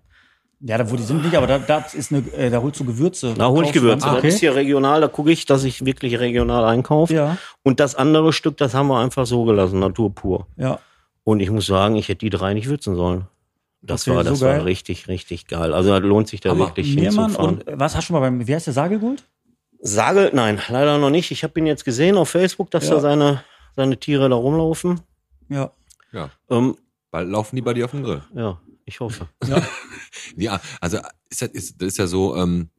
da, 0.66 0.90
wo 0.90 0.96
die 0.96 1.04
sind 1.04 1.24
nicht, 1.24 1.36
aber 1.36 1.46
da, 1.48 1.60
da 1.60 1.86
ist 1.94 2.12
eine, 2.14 2.22
äh, 2.34 2.50
da 2.50 2.62
holst 2.62 2.80
du 2.80 2.86
Gewürze. 2.86 3.34
Da 3.38 3.48
hole 3.50 3.66
ich 3.68 3.74
Gewürze. 3.74 4.08
Ah, 4.08 4.16
Das 4.16 4.24
ist 4.24 4.36
okay. 4.36 4.40
hier 4.40 4.56
regional, 4.56 5.02
da 5.02 5.08
gucke 5.08 5.32
ich, 5.32 5.46
dass 5.46 5.64
ich 5.66 5.86
wirklich 5.86 6.20
regional 6.20 6.64
einkaufe. 6.66 7.14
Ja, 7.14 7.38
Und 7.64 7.80
das 7.80 7.96
andere 7.96 8.32
Stück, 8.34 8.58
das 8.58 8.74
haben 8.74 8.88
wir 8.88 9.00
einfach 9.00 9.26
so 9.26 9.44
gelassen, 9.44 9.80
Natur 9.80 10.14
pur. 10.14 10.48
ja. 10.58 10.80
Und 11.26 11.40
ich 11.40 11.50
muss 11.50 11.66
sagen, 11.68 11.96
ich 11.96 12.10
hätte 12.10 12.20
die 12.26 12.30
drei 12.30 12.54
nicht 12.54 12.68
würzen 12.68 12.96
sollen. 12.96 13.28
Das 13.82 14.06
Okay, 14.08 14.16
war, 14.18 14.24
so 14.26 14.30
das 14.32 14.40
geil. 14.42 14.58
war 14.60 14.66
richtig, 14.66 15.08
richtig 15.08 15.48
geil. 15.48 15.74
Also 15.74 15.90
da 15.92 15.98
lohnt 16.00 16.28
sich 16.28 16.42
da 16.42 16.50
Hammer. 16.50 16.66
wirklich 16.68 16.96
Mehrmann 16.96 17.26
hinzufahren. 17.28 17.56
und 17.62 17.68
äh, 17.68 17.80
was 17.80 17.96
hast 17.96 18.04
du 18.04 18.08
schon 18.08 18.14
mal 18.16 18.20
beim, 18.20 18.46
wie 18.46 18.54
heißt 18.54 18.68
der 18.68 18.74
Sagel 18.74 19.00
geholt? 19.00 19.24
Sage, 19.80 20.32
nein, 20.34 20.60
leider 20.70 20.98
noch 20.98 21.10
nicht. 21.10 21.32
Ich 21.32 21.44
habe 21.44 21.58
ihn 21.60 21.66
jetzt 21.66 21.86
gesehen 21.86 22.18
auf 22.18 22.30
Facebook, 22.30 22.72
dass 22.72 22.88
Ja. 22.90 22.96
da 22.96 23.00
seine, 23.00 23.44
seine 23.76 23.98
Tiere 23.98 24.28
da 24.30 24.36
rumlaufen. 24.36 25.00
Ja. 25.50 25.72
ja, 26.12 26.30
Ähm, 26.50 26.76
bald 27.12 27.30
laufen 27.30 27.56
die 27.56 27.62
bei 27.62 27.74
dir 27.74 27.86
auf 27.86 27.92
dem 27.92 28.04
Grill. 28.04 28.22
ja, 28.36 28.58
ich 28.86 29.00
hoffe. 29.00 29.28
Ja, 30.36 30.60
also 30.82 30.98
ist 31.30 31.42
das, 31.42 31.50
ist, 31.50 31.82
das 31.82 31.90
ist 31.90 31.98
ja 31.98 32.08
so, 32.08 32.36
ähm, 32.36 32.70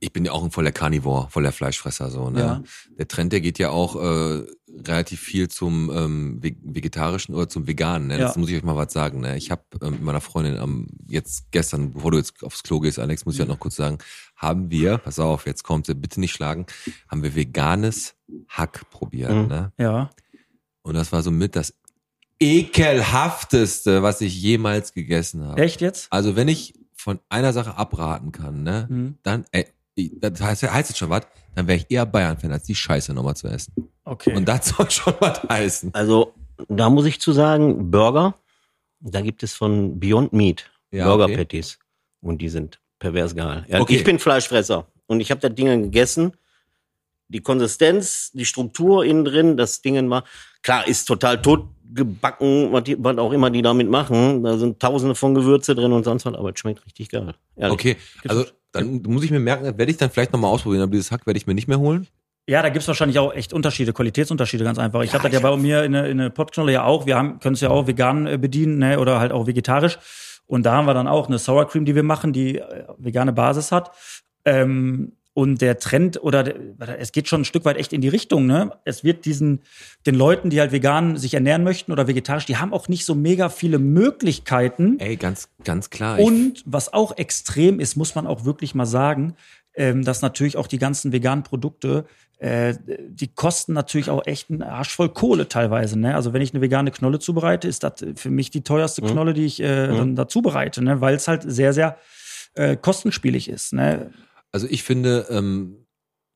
ich 0.00 0.12
bin 0.12 0.24
ja 0.24 0.32
auch 0.32 0.44
ein 0.44 0.50
voller 0.50 0.72
Carnivore, 0.72 1.28
voller 1.30 1.52
Fleischfresser 1.52 2.10
so. 2.10 2.30
Ne? 2.30 2.40
Ja. 2.40 2.62
Der 2.98 3.08
Trend, 3.08 3.32
der 3.32 3.40
geht 3.40 3.58
ja 3.58 3.70
auch 3.70 3.96
äh, 3.96 4.44
relativ 4.86 5.20
viel 5.20 5.48
zum 5.48 5.90
ähm, 5.94 6.42
Ve- 6.42 6.56
vegetarischen 6.62 7.34
oder 7.34 7.48
zum 7.48 7.66
veganen. 7.66 8.08
Ne? 8.08 8.18
Das 8.18 8.34
Ja. 8.34 8.40
muss 8.40 8.50
ich 8.50 8.56
euch 8.56 8.62
mal 8.62 8.76
was 8.76 8.92
sagen. 8.92 9.20
Ne? 9.20 9.36
Ich 9.38 9.50
habe 9.50 9.62
ähm, 9.82 9.92
mit 9.92 10.02
meiner 10.02 10.20
Freundin 10.20 10.58
am 10.58 10.86
jetzt 11.08 11.50
gestern, 11.50 11.92
bevor 11.92 12.10
du 12.10 12.18
jetzt 12.18 12.42
aufs 12.44 12.62
Klo 12.62 12.80
gehst, 12.80 12.98
Alex, 12.98 13.24
muss 13.24 13.34
ich 13.34 13.40
halt 13.40 13.48
noch 13.48 13.58
kurz 13.60 13.76
sagen, 13.76 13.98
haben 14.36 14.70
wir, 14.70 14.98
pass 14.98 15.18
auf, 15.18 15.46
jetzt 15.46 15.62
kommt, 15.62 15.86
bitte 16.00 16.20
nicht 16.20 16.32
schlagen, 16.32 16.66
haben 17.08 17.22
wir 17.22 17.34
veganes 17.34 18.16
Hack 18.48 18.88
probiert. 18.90 19.32
Mhm. 19.32 19.46
Ne? 19.46 19.72
Ja. 19.78 20.10
Und 20.82 20.94
das 20.94 21.10
war 21.12 21.22
somit 21.22 21.56
das 21.56 21.72
ekelhafteste, 22.40 24.02
was 24.02 24.20
ich 24.20 24.40
jemals 24.40 24.92
gegessen 24.92 25.44
habe. 25.44 25.60
Echt 25.62 25.80
jetzt? 25.80 26.08
Also 26.10 26.36
wenn 26.36 26.48
ich 26.48 26.74
von 26.94 27.18
einer 27.28 27.52
Sache 27.52 27.76
abraten 27.76 28.32
kann, 28.32 28.62
ne, 28.62 28.86
Mhm. 28.88 29.18
dann, 29.22 29.44
ey, 29.52 29.66
das 30.20 30.40
heißt, 30.40 30.62
heißt 30.64 30.90
jetzt 30.90 30.98
schon 30.98 31.10
was, 31.10 31.22
dann 31.54 31.66
wäre 31.66 31.78
ich 31.78 31.86
eher 31.88 32.04
Bayern-Fan, 32.04 32.52
als 32.52 32.64
die 32.64 32.74
Scheiße 32.74 33.14
nochmal 33.14 33.36
zu 33.36 33.48
essen. 33.48 33.72
Okay. 34.04 34.34
Und 34.36 34.46
das 34.46 34.68
soll 34.68 34.90
schon 34.90 35.14
was 35.20 35.42
heißen. 35.48 35.94
Also, 35.94 36.34
da 36.68 36.90
muss 36.90 37.06
ich 37.06 37.20
zu 37.20 37.32
sagen, 37.32 37.90
Burger, 37.90 38.34
da 39.00 39.20
gibt 39.20 39.42
es 39.42 39.54
von 39.54 39.98
Beyond 39.98 40.32
Meat 40.32 40.70
Ja, 40.90 41.06
Burger 41.06 41.24
okay. 41.24 41.36
Patties. 41.36 41.78
Und 42.20 42.38
die 42.42 42.48
sind 42.48 42.80
pervers 42.98 43.34
geil. 43.34 43.64
Ja, 43.68 43.80
Okay. 43.80 43.96
Ich 43.96 44.04
bin 44.04 44.18
Fleischfresser 44.18 44.86
und 45.06 45.20
ich 45.20 45.30
habe 45.30 45.40
das 45.40 45.54
Ding 45.54 45.66
gegessen. 45.82 46.32
Die 47.28 47.40
Konsistenz, 47.40 48.30
die 48.32 48.44
Struktur 48.44 49.04
innen 49.04 49.24
drin, 49.24 49.56
das 49.56 49.80
Ding 49.82 50.08
war, 50.10 50.24
klar, 50.62 50.86
ist 50.86 51.06
total 51.06 51.40
totgebacken, 51.86 52.72
was, 52.72 52.84
die, 52.84 52.96
was 52.98 53.18
auch 53.18 53.32
immer 53.32 53.50
die 53.50 53.62
damit 53.62 53.88
machen. 53.88 54.42
Da 54.42 54.56
sind 54.56 54.80
tausende 54.80 55.14
von 55.14 55.34
Gewürze 55.34 55.74
drin 55.74 55.92
und 55.92 56.04
sonst 56.04 56.26
was, 56.26 56.34
aber 56.34 56.50
es 56.52 56.58
schmeckt 56.58 56.84
richtig 56.84 57.08
geil. 57.10 57.34
Ehrlich. 57.56 57.72
Okay, 57.72 57.96
also 58.28 58.44
dann 58.72 59.02
muss 59.02 59.24
ich 59.24 59.30
mir 59.30 59.40
merken, 59.40 59.64
werde 59.64 59.90
ich 59.90 59.96
dann 59.96 60.10
vielleicht 60.10 60.32
nochmal 60.32 60.50
ausprobieren, 60.50 60.82
aber 60.82 60.92
dieses 60.92 61.10
Hack 61.10 61.26
werde 61.26 61.38
ich 61.38 61.46
mir 61.46 61.54
nicht 61.54 61.68
mehr 61.68 61.78
holen. 61.78 62.06
Ja, 62.48 62.62
da 62.62 62.68
gibt's 62.68 62.86
wahrscheinlich 62.86 63.18
auch 63.18 63.34
echt 63.34 63.52
Unterschiede, 63.52 63.92
Qualitätsunterschiede 63.92 64.62
ganz 64.62 64.78
einfach. 64.78 65.02
Ich 65.02 65.12
hatte 65.12 65.24
das 65.24 65.32
ja 65.32 65.40
bei 65.40 65.56
mir 65.56 65.82
in 65.82 65.92
der, 65.92 66.08
in 66.08 66.18
der 66.18 66.30
Pottknolle 66.30 66.72
ja 66.72 66.84
auch. 66.84 67.04
Wir 67.04 67.16
haben 67.16 67.40
können 67.40 67.54
es 67.54 67.60
ja 67.60 67.70
auch 67.70 67.88
vegan 67.88 68.26
äh, 68.26 68.38
bedienen 68.38 68.78
ne, 68.78 69.00
oder 69.00 69.18
halt 69.18 69.32
auch 69.32 69.46
vegetarisch. 69.46 69.98
Und 70.46 70.64
da 70.64 70.74
haben 70.74 70.86
wir 70.86 70.94
dann 70.94 71.08
auch 71.08 71.26
eine 71.26 71.38
Sour 71.38 71.66
Cream, 71.66 71.84
die 71.84 71.96
wir 71.96 72.04
machen, 72.04 72.32
die 72.32 72.58
äh, 72.58 72.84
vegane 72.98 73.32
Basis 73.32 73.72
hat. 73.72 73.90
Ähm, 74.44 75.15
und 75.36 75.60
der 75.60 75.78
Trend 75.78 76.22
oder 76.22 76.44
der, 76.44 76.98
es 76.98 77.12
geht 77.12 77.28
schon 77.28 77.42
ein 77.42 77.44
Stück 77.44 77.66
weit 77.66 77.76
echt 77.76 77.92
in 77.92 78.00
die 78.00 78.08
Richtung. 78.08 78.46
Ne? 78.46 78.72
Es 78.86 79.04
wird 79.04 79.26
diesen 79.26 79.60
den 80.06 80.14
Leuten, 80.14 80.48
die 80.48 80.60
halt 80.60 80.72
vegan 80.72 81.18
sich 81.18 81.34
ernähren 81.34 81.62
möchten 81.62 81.92
oder 81.92 82.08
vegetarisch, 82.08 82.46
die 82.46 82.56
haben 82.56 82.72
auch 82.72 82.88
nicht 82.88 83.04
so 83.04 83.14
mega 83.14 83.50
viele 83.50 83.78
Möglichkeiten. 83.78 84.98
Ey, 84.98 85.16
ganz, 85.16 85.50
ganz 85.62 85.90
klar. 85.90 86.18
Und 86.20 86.62
was 86.64 86.90
auch 86.90 87.18
extrem 87.18 87.80
ist, 87.80 87.96
muss 87.96 88.14
man 88.14 88.26
auch 88.26 88.46
wirklich 88.46 88.74
mal 88.74 88.86
sagen, 88.86 89.34
ähm, 89.74 90.06
dass 90.06 90.22
natürlich 90.22 90.56
auch 90.56 90.68
die 90.68 90.78
ganzen 90.78 91.12
veganen 91.12 91.44
Produkte, 91.44 92.06
äh, 92.38 92.72
die 93.06 93.28
kosten 93.28 93.74
natürlich 93.74 94.08
auch 94.08 94.24
echt 94.24 94.48
einen 94.48 94.62
Arsch 94.62 94.96
voll 94.96 95.10
Kohle 95.10 95.48
teilweise. 95.48 95.98
Ne? 95.98 96.14
Also 96.14 96.32
wenn 96.32 96.40
ich 96.40 96.54
eine 96.54 96.62
vegane 96.62 96.92
Knolle 96.92 97.18
zubereite, 97.18 97.68
ist 97.68 97.82
das 97.82 98.02
für 98.14 98.30
mich 98.30 98.50
die 98.50 98.62
teuerste 98.62 99.02
Knolle, 99.02 99.34
die 99.34 99.44
ich 99.44 99.60
äh, 99.60 99.88
dann 99.88 100.16
da 100.16 100.28
zubereite, 100.28 100.82
ne? 100.82 101.02
weil 101.02 101.14
es 101.14 101.28
halt 101.28 101.42
sehr, 101.46 101.74
sehr 101.74 101.98
äh, 102.54 102.74
kostenspielig 102.74 103.50
ist. 103.50 103.74
Ne? 103.74 104.12
Also 104.56 104.68
ich 104.70 104.84
finde, 104.84 105.26
ähm, 105.28 105.84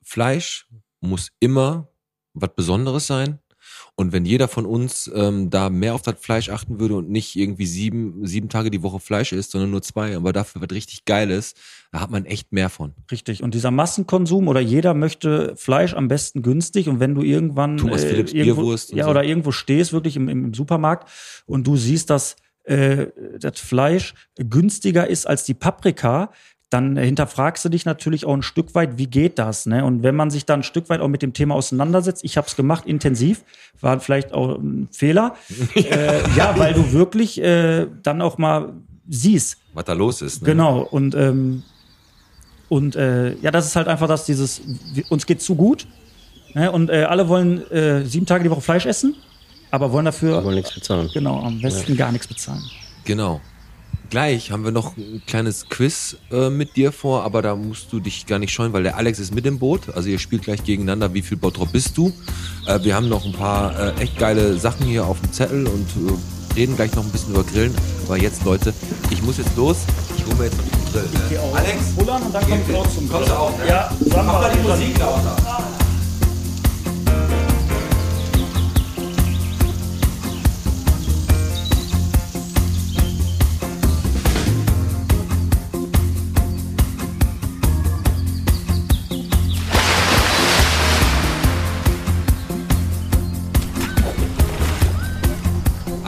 Fleisch 0.02 0.68
muss 1.00 1.30
immer 1.40 1.88
was 2.34 2.50
Besonderes 2.54 3.06
sein. 3.06 3.38
Und 3.94 4.12
wenn 4.12 4.26
jeder 4.26 4.46
von 4.46 4.66
uns 4.66 5.10
ähm, 5.14 5.48
da 5.48 5.70
mehr 5.70 5.94
auf 5.94 6.02
das 6.02 6.16
Fleisch 6.20 6.50
achten 6.50 6.78
würde 6.78 6.96
und 6.96 7.08
nicht 7.08 7.34
irgendwie 7.34 7.64
sieben, 7.64 8.26
sieben 8.26 8.50
Tage 8.50 8.70
die 8.70 8.82
Woche 8.82 9.00
Fleisch 9.00 9.32
isst, 9.32 9.52
sondern 9.52 9.70
nur 9.70 9.80
zwei, 9.80 10.14
aber 10.14 10.34
dafür 10.34 10.60
was 10.60 10.70
richtig 10.70 11.06
Geiles, 11.06 11.54
da 11.92 12.00
hat 12.02 12.10
man 12.10 12.26
echt 12.26 12.52
mehr 12.52 12.68
von. 12.68 12.92
Richtig. 13.10 13.42
Und 13.42 13.54
dieser 13.54 13.70
Massenkonsum 13.70 14.48
oder 14.48 14.60
jeder 14.60 14.92
möchte 14.92 15.56
Fleisch 15.56 15.94
am 15.94 16.08
besten 16.08 16.42
günstig. 16.42 16.90
Und 16.90 17.00
wenn 17.00 17.14
du 17.14 17.22
irgendwann 17.22 17.78
Thomas 17.78 18.04
Philipps 18.04 18.34
irgendwo, 18.34 18.60
Bierwurst 18.60 18.92
ja 18.92 19.04
so. 19.04 19.10
oder 19.12 19.24
irgendwo 19.24 19.50
stehst, 19.50 19.94
wirklich 19.94 20.16
im, 20.16 20.28
im 20.28 20.52
Supermarkt 20.52 21.08
und 21.46 21.66
du 21.66 21.78
siehst, 21.78 22.10
dass 22.10 22.36
äh, 22.64 23.06
das 23.38 23.58
Fleisch 23.60 24.12
günstiger 24.36 25.06
ist 25.06 25.26
als 25.26 25.44
die 25.44 25.54
Paprika, 25.54 26.30
dann 26.70 26.96
hinterfragst 26.96 27.64
du 27.64 27.68
dich 27.68 27.84
natürlich 27.84 28.24
auch 28.24 28.32
ein 28.32 28.42
Stück 28.42 28.76
weit, 28.76 28.96
wie 28.96 29.08
geht 29.08 29.40
das? 29.40 29.66
Ne? 29.66 29.84
Und 29.84 30.04
wenn 30.04 30.14
man 30.14 30.30
sich 30.30 30.46
dann 30.46 30.60
ein 30.60 30.62
Stück 30.62 30.88
weit 30.88 31.00
auch 31.00 31.08
mit 31.08 31.20
dem 31.20 31.32
Thema 31.32 31.56
auseinandersetzt, 31.56 32.24
ich 32.24 32.36
habe 32.36 32.46
es 32.46 32.54
gemacht, 32.54 32.86
intensiv, 32.86 33.42
war 33.80 33.98
vielleicht 33.98 34.32
auch 34.32 34.56
ein 34.56 34.88
Fehler. 34.92 35.34
äh, 35.74 36.20
ja, 36.36 36.56
weil 36.56 36.72
du 36.72 36.92
wirklich 36.92 37.42
äh, 37.42 37.88
dann 38.04 38.22
auch 38.22 38.38
mal 38.38 38.72
siehst, 39.08 39.58
Was 39.74 39.84
da 39.84 39.94
los 39.94 40.22
ist. 40.22 40.42
Ne? 40.42 40.50
Genau, 40.50 40.80
und, 40.80 41.16
ähm, 41.16 41.64
und 42.68 42.94
äh, 42.94 43.34
ja, 43.38 43.50
das 43.50 43.66
ist 43.66 43.74
halt 43.74 43.88
einfach 43.88 44.06
das, 44.06 44.24
dieses, 44.24 44.62
uns 45.08 45.26
geht 45.26 45.42
zu 45.42 45.56
gut. 45.56 45.88
Ne? 46.54 46.70
Und 46.70 46.88
äh, 46.88 47.02
alle 47.02 47.28
wollen 47.28 47.68
äh, 47.72 48.04
sieben 48.04 48.26
Tage 48.26 48.44
die 48.44 48.50
Woche 48.50 48.60
Fleisch 48.60 48.86
essen, 48.86 49.16
aber 49.72 49.90
wollen 49.90 50.04
dafür 50.04 50.38
Aber 50.38 50.52
nichts 50.52 50.72
bezahlen. 50.72 51.10
genau 51.12 51.40
am 51.42 51.60
besten 51.60 51.96
gar 51.96 52.12
nichts 52.12 52.28
bezahlen. 52.28 52.62
Genau. 53.04 53.40
Gleich 54.10 54.50
haben 54.50 54.64
wir 54.64 54.72
noch 54.72 54.96
ein 54.96 55.22
kleines 55.24 55.68
Quiz 55.68 56.16
äh, 56.32 56.50
mit 56.50 56.74
dir 56.74 56.90
vor, 56.90 57.22
aber 57.22 57.42
da 57.42 57.54
musst 57.54 57.92
du 57.92 58.00
dich 58.00 58.26
gar 58.26 58.40
nicht 58.40 58.52
scheuen, 58.52 58.72
weil 58.72 58.82
der 58.82 58.96
Alex 58.96 59.20
ist 59.20 59.32
mit 59.32 59.46
im 59.46 59.60
Boot. 59.60 59.88
Also 59.94 60.08
ihr 60.08 60.18
spielt 60.18 60.42
gleich 60.42 60.64
gegeneinander, 60.64 61.14
wie 61.14 61.22
viel 61.22 61.36
Bottrop 61.36 61.70
bist 61.70 61.96
du. 61.96 62.12
Äh, 62.66 62.82
wir 62.82 62.96
haben 62.96 63.08
noch 63.08 63.24
ein 63.24 63.32
paar 63.32 63.78
äh, 63.78 64.02
echt 64.02 64.18
geile 64.18 64.58
Sachen 64.58 64.84
hier 64.84 65.06
auf 65.06 65.20
dem 65.20 65.32
Zettel 65.32 65.64
und 65.68 65.86
äh, 66.08 66.56
reden 66.56 66.74
gleich 66.74 66.92
noch 66.96 67.04
ein 67.04 67.10
bisschen 67.12 67.34
über 67.34 67.44
Grillen. 67.44 67.72
Aber 68.06 68.16
jetzt, 68.16 68.44
Leute, 68.44 68.74
ich 69.10 69.22
muss 69.22 69.38
jetzt 69.38 69.56
los. 69.56 69.76
Ich 70.16 70.26
hole 70.26 70.34
mir 70.34 70.44
jetzt 70.46 70.56
noch 70.56 70.64
den 70.64 70.92
Grill. 70.92 71.38
Ne? 71.38 71.40
Alex, 71.54 71.76
Pullern 71.96 72.22
und 72.22 72.34
dann 72.34 72.48
kommt 72.48 72.68
Klaus 72.68 72.92
zum 72.92 73.08
kommst 73.08 73.28
du 73.28 73.32
auch, 73.32 73.56
ne? 73.58 73.68
Ja, 73.68 73.90
sagen 73.90 74.10
wir 74.10 74.22
mach 74.24 74.40
mal 74.40 74.52
die 74.52 74.68
Musik 74.68 74.98
lauter. 74.98 75.36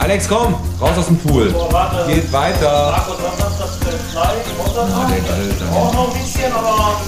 Alex, 0.03 0.27
komm, 0.27 0.53
raus 0.81 0.97
aus 0.97 1.05
dem 1.05 1.17
Pool. 1.17 1.53
warte. 1.71 2.11
Geht 2.13 2.29
weiter. 2.33 2.91
Markus, 2.91 3.15
was 3.23 3.45
hast 3.45 3.59
das 3.61 3.75
für 3.77 3.97
Fleisch? 4.11 4.45
Ah, 4.75 5.07
der 5.09 5.77
Auch 5.77 5.93
noch 5.93 6.13
ein 6.13 6.21
bisschen, 6.21 6.51
aber 6.51 6.99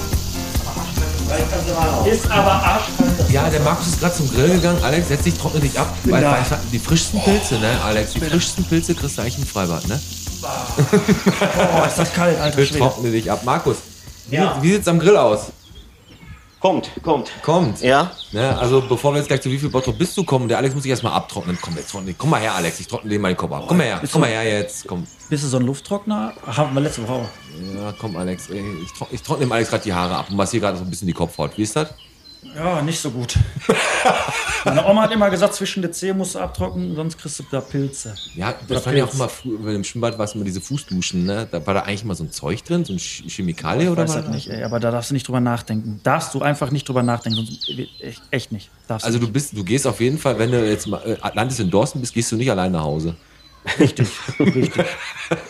ist 2.10 2.30
aber 2.30 2.52
arschkalt. 2.52 3.30
Ja, 3.30 3.50
der 3.50 3.60
Markus 3.60 3.88
ist 3.88 4.00
gerade 4.00 4.14
zum 4.14 4.30
Grill 4.32 4.48
gegangen. 4.48 4.82
Alex, 4.82 5.08
setz 5.08 5.24
dich, 5.24 5.34
trockne 5.36 5.60
dich 5.60 5.78
ab. 5.78 5.88
Weil, 6.04 6.24
weil 6.24 6.42
die 6.72 6.78
frischsten 6.78 7.20
Pilze, 7.20 7.56
ne, 7.56 7.72
Alex? 7.84 8.12
Die 8.14 8.20
frischsten 8.20 8.64
Pilze 8.64 8.94
kriegst 8.94 9.18
du 9.18 9.22
eigentlich 9.22 9.38
im 9.38 9.46
Freibad, 9.46 9.86
ne? 9.88 10.00
Oh, 10.42 11.86
ist 11.86 11.98
das 11.98 12.14
kalt, 12.14 12.40
alter 12.40 12.64
Schwede. 12.64 12.78
trockne 12.78 13.10
dich 13.10 13.30
ab. 13.30 13.40
Markus, 13.44 13.76
wie, 14.28 14.36
Ja. 14.36 14.56
wie 14.62 14.72
sieht's 14.72 14.88
am 14.88 14.98
Grill 14.98 15.18
aus? 15.18 15.40
Kommt, 16.66 16.90
kommt. 17.00 17.30
Kommt. 17.42 17.80
Ja? 17.80 18.10
Ne, 18.32 18.58
also 18.58 18.80
bevor 18.80 19.12
wir 19.12 19.18
jetzt 19.18 19.28
gleich 19.28 19.40
zu 19.40 19.48
wie 19.52 19.58
viel 19.58 19.68
Bottrop 19.68 19.96
bist 19.96 20.16
du 20.16 20.24
kommen, 20.24 20.48
der 20.48 20.58
Alex 20.58 20.74
muss 20.74 20.82
sich 20.82 20.90
erstmal 20.90 21.12
abtrocknen. 21.12 21.56
Komm, 21.62 21.76
jetzt 21.76 21.92
trockne 21.92 22.08
dich. 22.08 22.18
Komm 22.18 22.30
mal 22.30 22.40
her, 22.40 22.56
Alex. 22.56 22.80
Ich 22.80 22.88
trockne 22.88 23.08
dir 23.08 23.20
mal 23.20 23.28
den 23.28 23.36
Kopf 23.36 23.52
ab. 23.52 23.66
Komm 23.68 23.76
mal 23.76 23.84
her, 23.84 24.02
komm 24.10 24.20
mal 24.20 24.30
her 24.30 24.42
jetzt. 24.42 24.84
Komm. 24.88 25.06
Bist 25.30 25.44
du 25.44 25.48
so 25.48 25.58
ein 25.58 25.62
Lufttrockner? 25.62 26.32
Haben 26.44 26.74
wir 26.74 26.80
letzte 26.80 27.06
Woche. 27.06 27.28
Ja, 27.76 27.94
komm, 27.96 28.16
Alex. 28.16 28.50
Ey, 28.50 28.64
Ich, 28.82 28.92
trock, 28.94 29.06
ich 29.12 29.22
trockne 29.22 29.46
dem 29.46 29.52
Alex 29.52 29.70
gerade 29.70 29.84
die 29.84 29.94
Haare 29.94 30.16
ab 30.16 30.26
und 30.28 30.36
massiere 30.36 30.62
gerade 30.62 30.78
so 30.78 30.82
ein 30.82 30.90
bisschen 30.90 31.06
die 31.06 31.14
Kopfhaut. 31.14 31.56
Wie 31.56 31.62
ist 31.62 31.76
das? 31.76 31.90
Ja, 32.54 32.82
nicht 32.82 32.98
so 33.00 33.10
gut. 33.10 33.34
Meine 34.64 34.84
Oma 34.86 35.02
hat 35.02 35.12
immer 35.12 35.30
gesagt, 35.30 35.54
zwischen 35.54 35.82
den 35.82 35.92
Zehen 35.92 36.16
musst 36.16 36.34
du 36.34 36.38
abtrocknen, 36.38 36.94
sonst 36.94 37.18
kriegst 37.18 37.38
du 37.38 37.44
da 37.50 37.60
Pilze. 37.60 38.14
Ja, 38.34 38.48
Oder 38.48 38.56
das 38.74 38.82
fand 38.82 38.96
ich 38.96 39.02
auch 39.02 39.12
immer 39.14 39.28
früher, 39.28 39.74
im 39.74 39.84
Schwimmbad 39.84 40.18
war 40.18 40.24
es 40.24 40.34
immer 40.34 40.44
diese 40.44 40.60
Fußduschen, 40.60 41.24
ne? 41.24 41.46
Da 41.50 41.64
war 41.66 41.74
da 41.74 41.80
eigentlich 41.82 42.02
immer 42.02 42.14
so 42.14 42.24
ein 42.24 42.30
Zeug 42.32 42.64
drin, 42.64 42.84
so 42.84 42.92
ein 42.92 42.98
Ch- 42.98 43.28
Chemikalie 43.28 43.84
Ich 43.84 43.90
oder 43.90 44.02
weiß 44.02 44.10
was? 44.16 44.22
das 44.24 44.28
nicht, 44.34 44.48
ey, 44.50 44.62
aber 44.64 44.80
da 44.80 44.90
darfst 44.90 45.10
du 45.10 45.14
nicht 45.14 45.28
drüber 45.28 45.40
nachdenken. 45.40 46.00
Darfst 46.02 46.34
du 46.34 46.42
einfach 46.42 46.70
nicht 46.70 46.88
drüber 46.88 47.02
nachdenken, 47.02 47.36
sonst 47.36 47.68
echt, 48.30 48.52
nicht. 48.52 48.70
Darfst 48.88 49.06
Also 49.06 49.18
du 49.18 49.30
bist, 49.30 49.56
du 49.56 49.62
gehst 49.62 49.86
auf 49.86 50.00
jeden 50.00 50.18
Fall, 50.18 50.38
wenn 50.38 50.50
du 50.50 50.68
jetzt 50.68 50.86
mal 50.86 51.00
äh, 51.06 51.16
Atlantis 51.20 51.58
in 51.60 51.70
Dorsten 51.70 52.00
bist, 52.00 52.14
gehst 52.14 52.32
du 52.32 52.36
nicht 52.36 52.50
allein 52.50 52.72
nach 52.72 52.82
Hause. 52.84 53.14
Richtig, 53.78 54.08
richtig. 54.38 54.84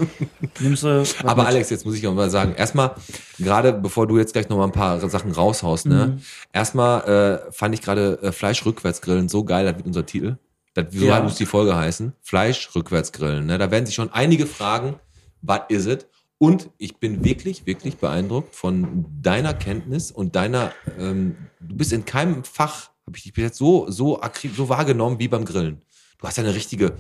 Nimmst 0.61 0.83
du 0.83 1.05
Aber 1.25 1.43
mit. 1.43 1.47
Alex, 1.47 1.71
jetzt 1.71 1.85
muss 1.85 1.97
ich 1.97 2.07
auch 2.07 2.15
mal 2.15 2.31
sagen, 2.31 2.55
erstmal, 2.55 2.95
gerade 3.39 3.73
bevor 3.73 4.07
du 4.07 4.19
jetzt 4.19 4.33
gleich 4.33 4.49
noch 4.49 4.57
mal 4.57 4.65
ein 4.65 4.73
paar 4.73 5.07
Sachen 5.09 5.33
raushaust, 5.33 5.87
ne? 5.87 6.07
Mhm. 6.07 6.23
Erstmal 6.53 7.45
äh, 7.49 7.53
fand 7.53 7.75
ich 7.75 7.83
gerade 7.83 8.19
äh, 8.23 8.33
Fleisch 8.33 8.65
rückwärts 8.65 9.01
grillen 9.03 9.29
so 9.29 9.45
geil, 9.45 9.65
das 9.67 9.77
wird 9.77 9.87
unser 9.87 10.07
Titel. 10.07 10.37
Das, 10.75 10.87
so 10.93 11.07
Ja. 11.07 11.21
muss 11.23 11.37
die 11.37 11.47
Folge 11.47 11.75
heißen. 11.77 12.13
Fleisch 12.23 12.71
rückwärts 12.75 13.13
grillen. 13.13 13.47
Ne? 13.47 13.59
Da 13.59 13.71
werden 13.71 13.87
sich 13.87 13.95
schon 13.95 14.13
einige 14.13 14.47
fragen, 14.47 14.97
was 15.43 15.61
is 15.69 15.87
it? 15.87 16.07
Und 16.39 16.69
ich 16.77 16.97
bin 16.99 17.25
wirklich, 17.25 17.65
wirklich 17.65 17.97
beeindruckt 17.97 18.55
von 18.55 19.07
deiner 19.23 19.55
Kenntnis 19.55 20.11
und 20.11 20.37
deiner, 20.37 20.73
ähm, 20.99 21.37
du 21.61 21.77
bist 21.77 21.93
in 21.95 22.05
keinem 22.05 22.45
Fach, 22.45 22.91
habe 23.07 23.17
ich 23.17 23.23
dich 23.23 23.33
bis 23.33 23.45
jetzt 23.45 23.59
so, 23.59 23.91
so, 23.91 24.21
so 24.55 24.69
wahrgenommen 24.69 25.19
wie 25.19 25.29
beim 25.29 25.47
Grillen. 25.47 25.81
Du 26.19 26.27
hast 26.27 26.37
ja 26.37 26.45
eine 26.45 26.55
richtige, 26.55 26.93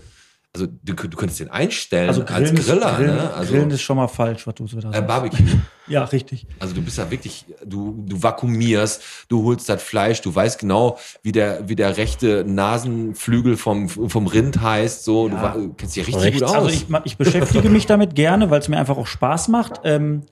also 0.56 0.66
du, 0.82 0.94
du 0.94 1.16
könntest 1.16 1.38
den 1.40 1.50
einstellen 1.50 2.08
also 2.08 2.22
als 2.22 2.30
Grillen, 2.50 2.54
Griller, 2.56 2.90
ist, 2.92 2.96
Grillen, 2.96 3.16
ne? 3.16 3.34
Also 3.34 3.52
Grillen 3.52 3.70
ist 3.72 3.82
schon 3.82 3.96
mal 3.98 4.08
falsch, 4.08 4.46
was 4.46 4.54
du 4.54 4.66
so 4.66 4.80
da 4.80 4.88
äh, 4.88 4.92
sagst. 4.94 5.06
Barbecue. 5.06 5.44
Ja, 5.88 6.02
richtig. 6.02 6.48
Also 6.58 6.74
du 6.74 6.82
bist 6.82 6.98
ja 6.98 7.08
wirklich, 7.12 7.46
du, 7.64 8.02
du 8.08 8.20
vakuumierst, 8.20 9.00
du 9.28 9.44
holst 9.44 9.68
das 9.68 9.80
Fleisch, 9.80 10.20
du 10.20 10.34
weißt 10.34 10.58
genau, 10.58 10.98
wie 11.22 11.30
der, 11.30 11.68
wie 11.68 11.76
der 11.76 11.96
rechte 11.96 12.42
Nasenflügel 12.44 13.56
vom, 13.56 13.88
vom 13.88 14.26
Rind 14.26 14.60
heißt, 14.60 15.04
so, 15.04 15.28
du 15.28 15.36
Ja. 15.36 15.42
wa- 15.42 15.56
kennst 15.76 15.94
dich 15.94 16.04
richtig 16.08 16.24
Rechts. 16.24 16.40
gut 16.40 16.48
aus. 16.48 16.54
Also 16.56 16.68
ich, 16.70 16.86
ich 17.04 17.16
beschäftige 17.16 17.68
mich 17.70 17.86
damit 17.86 18.16
gerne, 18.16 18.50
weil 18.50 18.58
es 18.58 18.66
mir 18.66 18.78
einfach 18.78 18.96
auch 18.96 19.06
Spaß 19.06 19.46
macht. 19.46 19.80
Ähm, 19.84 20.22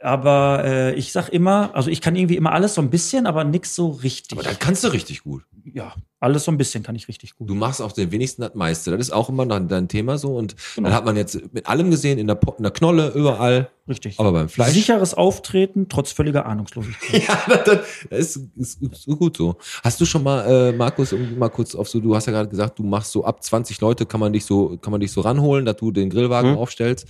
aber 0.00 0.62
äh, 0.64 0.94
ich 0.94 1.12
sag 1.12 1.30
immer, 1.30 1.74
also 1.74 1.90
ich 1.90 2.00
kann 2.00 2.14
irgendwie 2.14 2.36
immer 2.36 2.52
alles 2.52 2.74
so 2.74 2.80
ein 2.82 2.90
bisschen, 2.90 3.26
aber 3.26 3.42
nix 3.44 3.74
so 3.74 3.88
richtig. 3.88 4.38
Aber 4.38 4.48
das 4.48 4.58
kannst 4.60 4.84
du 4.84 4.88
richtig 4.88 5.22
gut. 5.24 5.42
ja, 5.64 5.94
alles 6.24 6.44
so 6.44 6.50
ein 6.50 6.58
bisschen 6.58 6.82
kann 6.82 6.96
ich 6.96 7.06
richtig 7.08 7.36
gut. 7.36 7.48
Du 7.48 7.54
machst 7.54 7.80
auch 7.80 7.92
den 7.92 8.10
wenigsten 8.10 8.42
das 8.42 8.54
meiste. 8.54 8.90
Das 8.90 9.00
ist 9.00 9.12
auch 9.12 9.28
immer 9.28 9.46
dein, 9.46 9.68
dein 9.68 9.86
Thema 9.88 10.18
so. 10.18 10.34
Und 10.36 10.56
Genau. 10.74 10.88
dann 10.88 10.96
hat 10.96 11.04
man 11.04 11.16
jetzt 11.16 11.52
mit 11.52 11.66
allem 11.68 11.90
gesehen, 11.90 12.18
in 12.18 12.26
der, 12.26 12.38
in 12.56 12.62
der 12.62 12.72
Knolle, 12.72 13.12
überall. 13.14 13.68
Richtig. 13.86 14.18
Aber 14.18 14.32
beim 14.32 14.48
Fleisch. 14.48 14.72
Sicheres 14.72 15.12
Auftreten 15.12 15.88
trotz 15.90 16.10
völliger 16.12 16.46
Ahnungslosigkeit. 16.46 17.22
Ja, 17.28 17.42
das, 17.46 17.78
das 18.10 18.36
ist, 18.36 18.36
ist, 18.56 18.82
ist 18.82 19.06
gut 19.18 19.36
so. 19.36 19.56
Hast 19.82 20.00
du 20.00 20.06
schon 20.06 20.22
mal, 20.22 20.70
äh, 20.70 20.72
Markus, 20.72 21.12
um 21.12 21.38
mal 21.38 21.50
kurz 21.50 21.74
auf 21.74 21.86
so, 21.88 22.00
du 22.00 22.16
hast 22.16 22.24
ja 22.26 22.32
gerade 22.32 22.48
gesagt, 22.48 22.78
du 22.78 22.82
machst 22.82 23.12
so 23.12 23.24
ab 23.26 23.42
20 23.44 23.78
Leute, 23.82 24.06
kann 24.06 24.20
man 24.20 24.32
dich 24.32 24.46
so, 24.46 24.78
kann 24.78 24.90
man 24.90 25.00
dich 25.02 25.12
so 25.12 25.20
ranholen, 25.20 25.66
dass 25.66 25.76
du 25.76 25.90
den 25.90 26.08
Grillwagen 26.08 26.52
Hm. 26.52 26.58
aufstellst. 26.58 27.06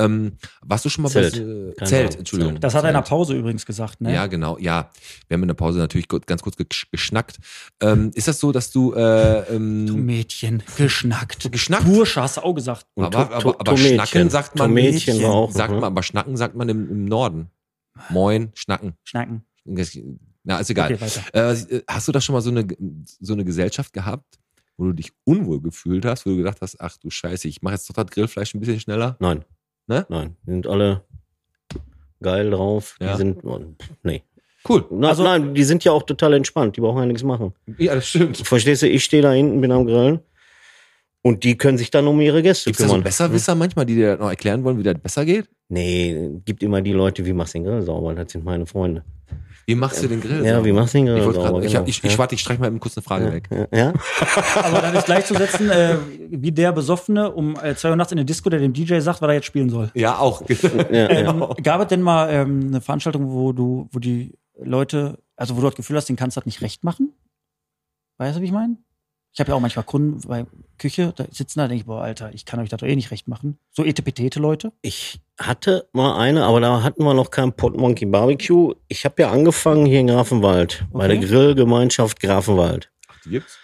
Ähm, 0.00 0.32
warst 0.62 0.84
du 0.84 0.88
schon 0.88 1.02
mal 1.02 1.10
Zelt. 1.10 1.34
bei 1.34 1.84
äh, 1.84 1.86
Zelt, 1.86 2.06
Ahnung. 2.08 2.18
Entschuldigung. 2.18 2.60
Das 2.60 2.74
hat 2.74 2.82
er 2.82 2.88
in 2.90 2.94
der 2.94 3.04
Zelt. 3.04 3.10
Pause 3.10 3.34
übrigens 3.34 3.64
gesagt, 3.64 4.00
ne? 4.00 4.12
Ja, 4.12 4.26
genau, 4.26 4.58
ja. 4.58 4.90
Wir 5.28 5.36
haben 5.36 5.42
in 5.42 5.48
der 5.48 5.54
Pause 5.54 5.78
natürlich 5.78 6.08
ganz 6.08 6.42
kurz 6.42 6.56
gesch- 6.56 6.86
geschnackt. 6.90 7.38
Ähm, 7.80 8.10
ist 8.14 8.26
das 8.26 8.40
so, 8.40 8.50
dass 8.56 8.70
du 8.72 8.92
äh, 8.94 9.44
Du 9.46 9.54
ähm, 9.54 10.06
Mädchen, 10.06 10.62
geschnackt. 10.76 11.50
geschnackt? 11.52 11.84
Bursche 11.84 12.22
hast 12.22 12.36
du 12.38 12.40
auch 12.42 12.54
gesagt. 12.54 12.86
Und 12.94 13.04
aber, 13.04 13.12
To- 13.28 13.34
aber, 13.34 13.40
To- 13.42 13.54
aber 13.60 13.64
Tomätchen. 13.64 13.94
schnacken 13.94 14.30
sagt 14.30 14.56
man 14.58 14.68
Tomätchen 14.70 15.22
war 15.22 15.30
auch 15.32 15.50
sagt 15.52 15.72
man, 15.72 15.84
aber 15.84 16.02
schnacken 16.02 16.36
sagt 16.36 16.56
man 16.56 16.68
im, 16.68 16.90
im 16.90 17.04
Norden. 17.04 17.50
Moin, 18.10 18.50
schnacken. 18.54 18.94
Schnacken. 19.04 19.42
Na, 20.44 20.58
ist 20.58 20.70
egal. 20.70 20.92
Okay, 20.94 21.00
weiter. 21.00 21.52
Äh, 21.52 21.82
hast 21.88 22.08
du 22.08 22.12
da 22.12 22.20
schon 22.20 22.34
mal 22.34 22.40
so 22.40 22.50
eine, 22.50 22.66
so 23.20 23.32
eine 23.32 23.44
Gesellschaft 23.44 23.92
gehabt, 23.92 24.38
wo 24.76 24.84
du 24.84 24.92
dich 24.92 25.12
unwohl 25.24 25.60
gefühlt 25.60 26.04
hast, 26.04 26.24
wo 26.26 26.30
du 26.30 26.36
gedacht 26.36 26.58
hast, 26.60 26.80
ach 26.80 26.96
du 26.98 27.10
Scheiße, 27.10 27.48
ich 27.48 27.62
mache 27.62 27.74
jetzt 27.74 27.88
doch 27.90 27.94
das 27.94 28.06
Grillfleisch 28.06 28.54
ein 28.54 28.60
bisschen 28.60 28.78
schneller? 28.80 29.16
Nein. 29.20 29.44
Ne? 29.88 30.06
Nein. 30.08 30.36
Die 30.46 30.50
sind 30.50 30.66
alle 30.66 31.04
geil 32.22 32.50
drauf. 32.50 32.96
Ja. 33.00 33.12
Die 33.12 33.18
sind, 33.18 33.44
oh, 33.44 33.60
nee. 34.02 34.22
Cool. 34.68 34.84
Na, 34.90 35.08
Also- 35.08 35.22
nein, 35.22 35.54
die 35.54 35.64
sind 35.64 35.84
ja 35.84 35.92
auch 35.92 36.02
total 36.02 36.34
entspannt. 36.34 36.76
Die 36.76 36.80
brauchen 36.80 36.98
ja 37.00 37.06
nichts 37.06 37.22
machen. 37.22 37.52
Ja, 37.78 37.94
das 37.94 38.08
stimmt. 38.08 38.36
Verstehst 38.38 38.82
du, 38.82 38.88
ich 38.88 39.04
stehe 39.04 39.22
da 39.22 39.32
hinten, 39.32 39.60
bin 39.60 39.72
am 39.72 39.86
Grillen. 39.86 40.20
Und 41.22 41.42
die 41.42 41.56
können 41.58 41.76
sich 41.76 41.90
dann 41.90 42.06
um 42.06 42.20
ihre 42.20 42.40
Gäste 42.40 42.70
Gibt 42.70 42.78
es 42.78 42.86
so 42.86 42.90
kümmern. 42.92 43.02
Besserwisser 43.04 43.54
manchmal, 43.56 43.84
die 43.84 43.96
dir 43.96 44.16
noch 44.16 44.28
erklären 44.30 44.62
wollen, 44.62 44.78
wie 44.78 44.84
das 44.84 44.94
besser 44.98 45.24
geht? 45.24 45.48
Nee, 45.68 46.30
gibt 46.44 46.62
immer 46.62 46.80
die 46.80 46.92
Leute, 46.92 47.26
wie 47.26 47.32
machst 47.32 47.54
du 47.54 47.58
den 47.58 47.64
Grill 47.66 47.82
sauber? 47.82 48.14
Das 48.14 48.30
sind 48.30 48.44
meine 48.44 48.64
Freunde. 48.66 49.02
Wie 49.68 49.74
machst 49.74 50.00
du 50.00 50.06
den 50.06 50.20
Grill? 50.20 50.46
Ja, 50.46 50.64
wie 50.64 50.70
machst 50.70 50.94
du 50.94 50.98
den 50.98 51.06
Grill 51.06 51.18
Ich, 51.18 51.24
sauber? 51.24 51.50
grad, 51.54 51.64
ich, 51.64 51.68
genau. 51.72 51.80
hab, 51.80 51.88
ich, 51.88 52.04
ich, 52.04 52.12
ja. 52.12 52.18
warte, 52.18 52.36
ich 52.36 52.40
streich 52.42 52.60
mal 52.60 52.68
eben 52.68 52.78
kurz 52.78 52.96
eine 52.96 53.02
Frage 53.02 53.32
weg. 53.32 53.48
Ja, 53.50 53.66
ja? 53.76 53.92
Aber 54.62 54.80
dann 54.80 54.94
ist 54.94 55.06
gleichzusetzen, 55.06 55.68
äh, 55.68 55.96
wie 56.30 56.52
der 56.52 56.70
Besoffene 56.70 57.32
um 57.32 57.56
äh, 57.60 57.74
zwei 57.74 57.90
Uhr 57.90 57.96
nachts 57.96 58.12
in 58.12 58.16
der 58.18 58.24
Disco, 58.24 58.48
der 58.48 58.60
dem 58.60 58.72
DJ 58.72 59.00
sagt, 59.00 59.20
was 59.20 59.28
er 59.28 59.34
jetzt 59.34 59.46
spielen 59.46 59.68
soll. 59.68 59.90
Ja, 59.94 60.18
auch. 60.20 60.42
ja, 60.48 61.10
Ähm, 61.10 61.40
ja. 61.40 61.48
Gab 61.64 61.80
es 61.80 61.88
denn 61.88 62.02
mal 62.02 62.28
ähm, 62.30 62.66
eine 62.68 62.80
Veranstaltung, 62.80 63.28
wo 63.32 63.52
du, 63.52 63.88
wo 63.90 63.98
die 63.98 64.34
Leute, 64.58 65.18
also 65.36 65.56
wo 65.56 65.60
du 65.60 65.66
das 65.66 65.76
Gefühl 65.76 65.96
hast, 65.96 66.08
den 66.08 66.16
kannst 66.16 66.36
du 66.36 66.40
das 66.40 66.46
nicht 66.46 66.62
recht 66.62 66.84
machen? 66.84 67.12
Weißt 68.18 68.36
du, 68.36 68.40
wie 68.40 68.46
ich 68.46 68.52
meine? 68.52 68.76
Ich 69.32 69.40
habe 69.40 69.50
ja 69.50 69.54
auch 69.56 69.60
manchmal 69.60 69.84
Kunden 69.84 70.26
bei 70.26 70.46
Küche, 70.78 71.12
da 71.14 71.26
sitzen 71.30 71.58
da, 71.58 71.68
denke 71.68 71.82
ich, 71.82 71.86
boah, 71.86 72.00
Alter, 72.00 72.32
ich 72.32 72.46
kann 72.46 72.58
euch 72.58 72.70
das 72.70 72.80
doch 72.80 72.86
eh 72.86 72.96
nicht 72.96 73.10
recht 73.10 73.28
machen. 73.28 73.58
So 73.70 73.84
etepetete 73.84 74.40
Leute. 74.40 74.72
Ich 74.80 75.20
hatte 75.38 75.90
mal 75.92 76.16
eine, 76.18 76.44
aber 76.44 76.60
da 76.60 76.82
hatten 76.82 77.04
wir 77.04 77.12
noch 77.12 77.30
kein 77.30 77.52
Pot 77.52 77.76
Monkey 77.76 78.06
Barbecue. 78.06 78.72
Ich 78.88 79.04
habe 79.04 79.20
ja 79.20 79.30
angefangen 79.30 79.84
hier 79.84 80.00
in 80.00 80.06
Grafenwald, 80.06 80.86
bei 80.90 81.06
der 81.06 81.18
Okay. 81.18 81.26
Grillgemeinschaft 81.26 82.20
Grafenwald. 82.20 82.90
Ach, 83.08 83.20
die 83.26 83.30
gibt's? 83.30 83.58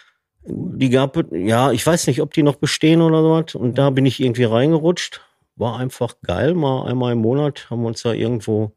Die 0.45 0.89
gab 0.89 1.17
es, 1.17 1.25
ja, 1.31 1.71
ich 1.71 1.83
weiß 1.87 2.05
nicht, 2.05 2.21
ob 2.21 2.33
die 2.33 2.43
noch 2.43 2.57
bestehen 2.57 3.01
oder 3.01 3.23
sowas. 3.23 3.55
Und 3.55 3.79
da 3.79 3.89
bin 3.89 4.05
ich 4.05 4.19
irgendwie 4.19 4.43
reingerutscht. 4.43 5.21
War 5.55 5.79
einfach 5.79 6.17
geil. 6.21 6.53
Mal 6.53 6.85
einmal 6.85 7.13
im 7.13 7.19
Monat 7.19 7.69
haben 7.71 7.81
wir 7.81 7.87
uns 7.87 8.03
da 8.03 8.13
irgendwo 8.13 8.73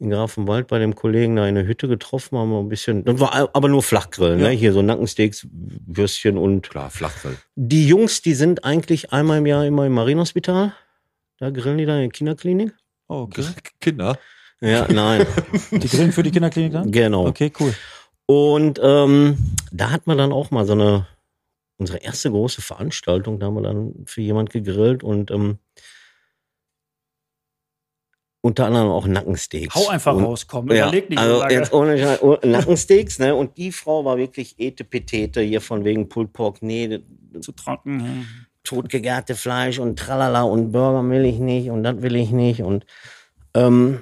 in 0.00 0.10
Grafenwald 0.10 0.68
bei 0.68 0.78
dem 0.78 0.94
Kollegen 0.94 1.34
da 1.36 1.46
in 1.48 1.56
der 1.56 1.66
Hütte 1.66 1.88
getroffen, 1.88 2.38
haben 2.38 2.50
wir 2.50 2.60
ein 2.60 2.68
bisschen, 2.68 3.04
das 3.04 3.18
war 3.18 3.34
aber 3.54 3.68
nur 3.68 3.82
Flachgrillen, 3.82 4.38
Ja. 4.38 4.48
ne? 4.48 4.52
Hier 4.54 4.72
so 4.72 4.80
Nackensteaks, 4.82 5.46
Würstchen 5.50 6.38
und 6.38 6.68
Klar, 6.68 6.90
Flachfall. 6.90 7.36
die 7.56 7.88
Jungs, 7.88 8.22
die 8.22 8.34
sind 8.34 8.64
eigentlich 8.64 9.12
einmal 9.12 9.38
im 9.38 9.46
Jahr 9.46 9.66
immer 9.66 9.86
im 9.86 9.92
Marienhospital. 9.94 10.72
Da 11.40 11.50
grillen 11.50 11.78
die 11.78 11.86
da 11.86 11.94
in 11.96 12.00
der 12.02 12.08
Kinderklinik. 12.10 12.74
Oh, 13.08 13.22
okay. 13.22 13.44
Kinder. 13.80 14.18
Ja, 14.60 14.86
nein, 14.92 15.24
Die 15.72 15.88
grillen 15.88 16.12
für 16.12 16.22
die 16.22 16.30
Kinderklinik 16.32 16.72
dann? 16.72 16.90
genau. 16.90 17.26
Okay, 17.26 17.52
cool. 17.60 17.74
Und 18.26 18.80
ähm, 18.82 19.36
da 19.72 19.90
hat 19.90 20.06
man 20.06 20.18
dann 20.18 20.32
auch 20.32 20.50
mal 20.50 20.66
so 20.66 20.72
eine, 20.74 21.06
unsere 21.76 21.98
erste 21.98 22.30
große 22.30 22.60
Veranstaltung, 22.60 23.38
da 23.38 23.46
haben 23.46 23.54
wir 23.54 23.62
dann 23.62 23.94
für 24.04 24.20
jemand 24.20 24.50
gegrillt 24.50 25.02
und 25.02 25.30
ähm, 25.30 25.58
unter 28.40 28.66
anderem 28.66 28.88
auch 28.88 29.06
Nackensteaks. 29.06 29.74
Hau 29.74 29.88
einfach 29.88 30.14
und, 30.14 30.24
raus, 30.24 30.46
komm. 30.46 30.70
Ja, 30.70 30.88
Überleg 30.88 31.10
nicht 31.10 31.20
so 31.20 31.40
also 31.40 31.54
jetzt 31.54 31.72
ohne 31.72 32.18
oh, 32.20 32.36
Nackensteaks, 32.44 33.18
ne? 33.18 33.34
Und 33.34 33.56
die 33.56 33.72
Frau 33.72 34.04
war 34.04 34.16
wirklich 34.16 34.58
etepetete 34.58 35.40
hier 35.40 35.60
von 35.60 35.84
wegen 35.84 36.08
Pulled 36.08 36.32
Pork, 36.32 36.62
nee, 36.62 37.00
zu 37.40 37.52
trocken. 37.52 38.00
hm. 38.00 38.26
totgegarte 38.64 39.34
Fleisch 39.34 39.78
und 39.78 39.98
tralala 39.98 40.42
und 40.42 40.72
Burger 40.72 41.08
will 41.08 41.24
ich 41.24 41.38
nicht 41.38 41.70
und 41.70 41.82
das 41.82 42.02
will 42.02 42.16
ich 42.16 42.30
nicht 42.30 42.62
und 42.62 42.84
ähm, 43.54 44.00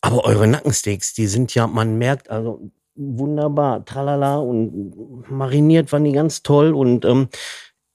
aber 0.00 0.24
eure 0.24 0.46
Nackensteaks, 0.46 1.14
die 1.14 1.26
sind 1.26 1.54
ja, 1.54 1.66
man 1.66 1.98
merkt 1.98 2.30
also 2.30 2.70
wunderbar, 2.94 3.84
tralala 3.84 4.38
und 4.38 5.30
mariniert 5.30 5.92
waren 5.92 6.04
die 6.04 6.12
ganz 6.12 6.42
toll 6.42 6.74
und 6.74 7.04
ähm, 7.04 7.28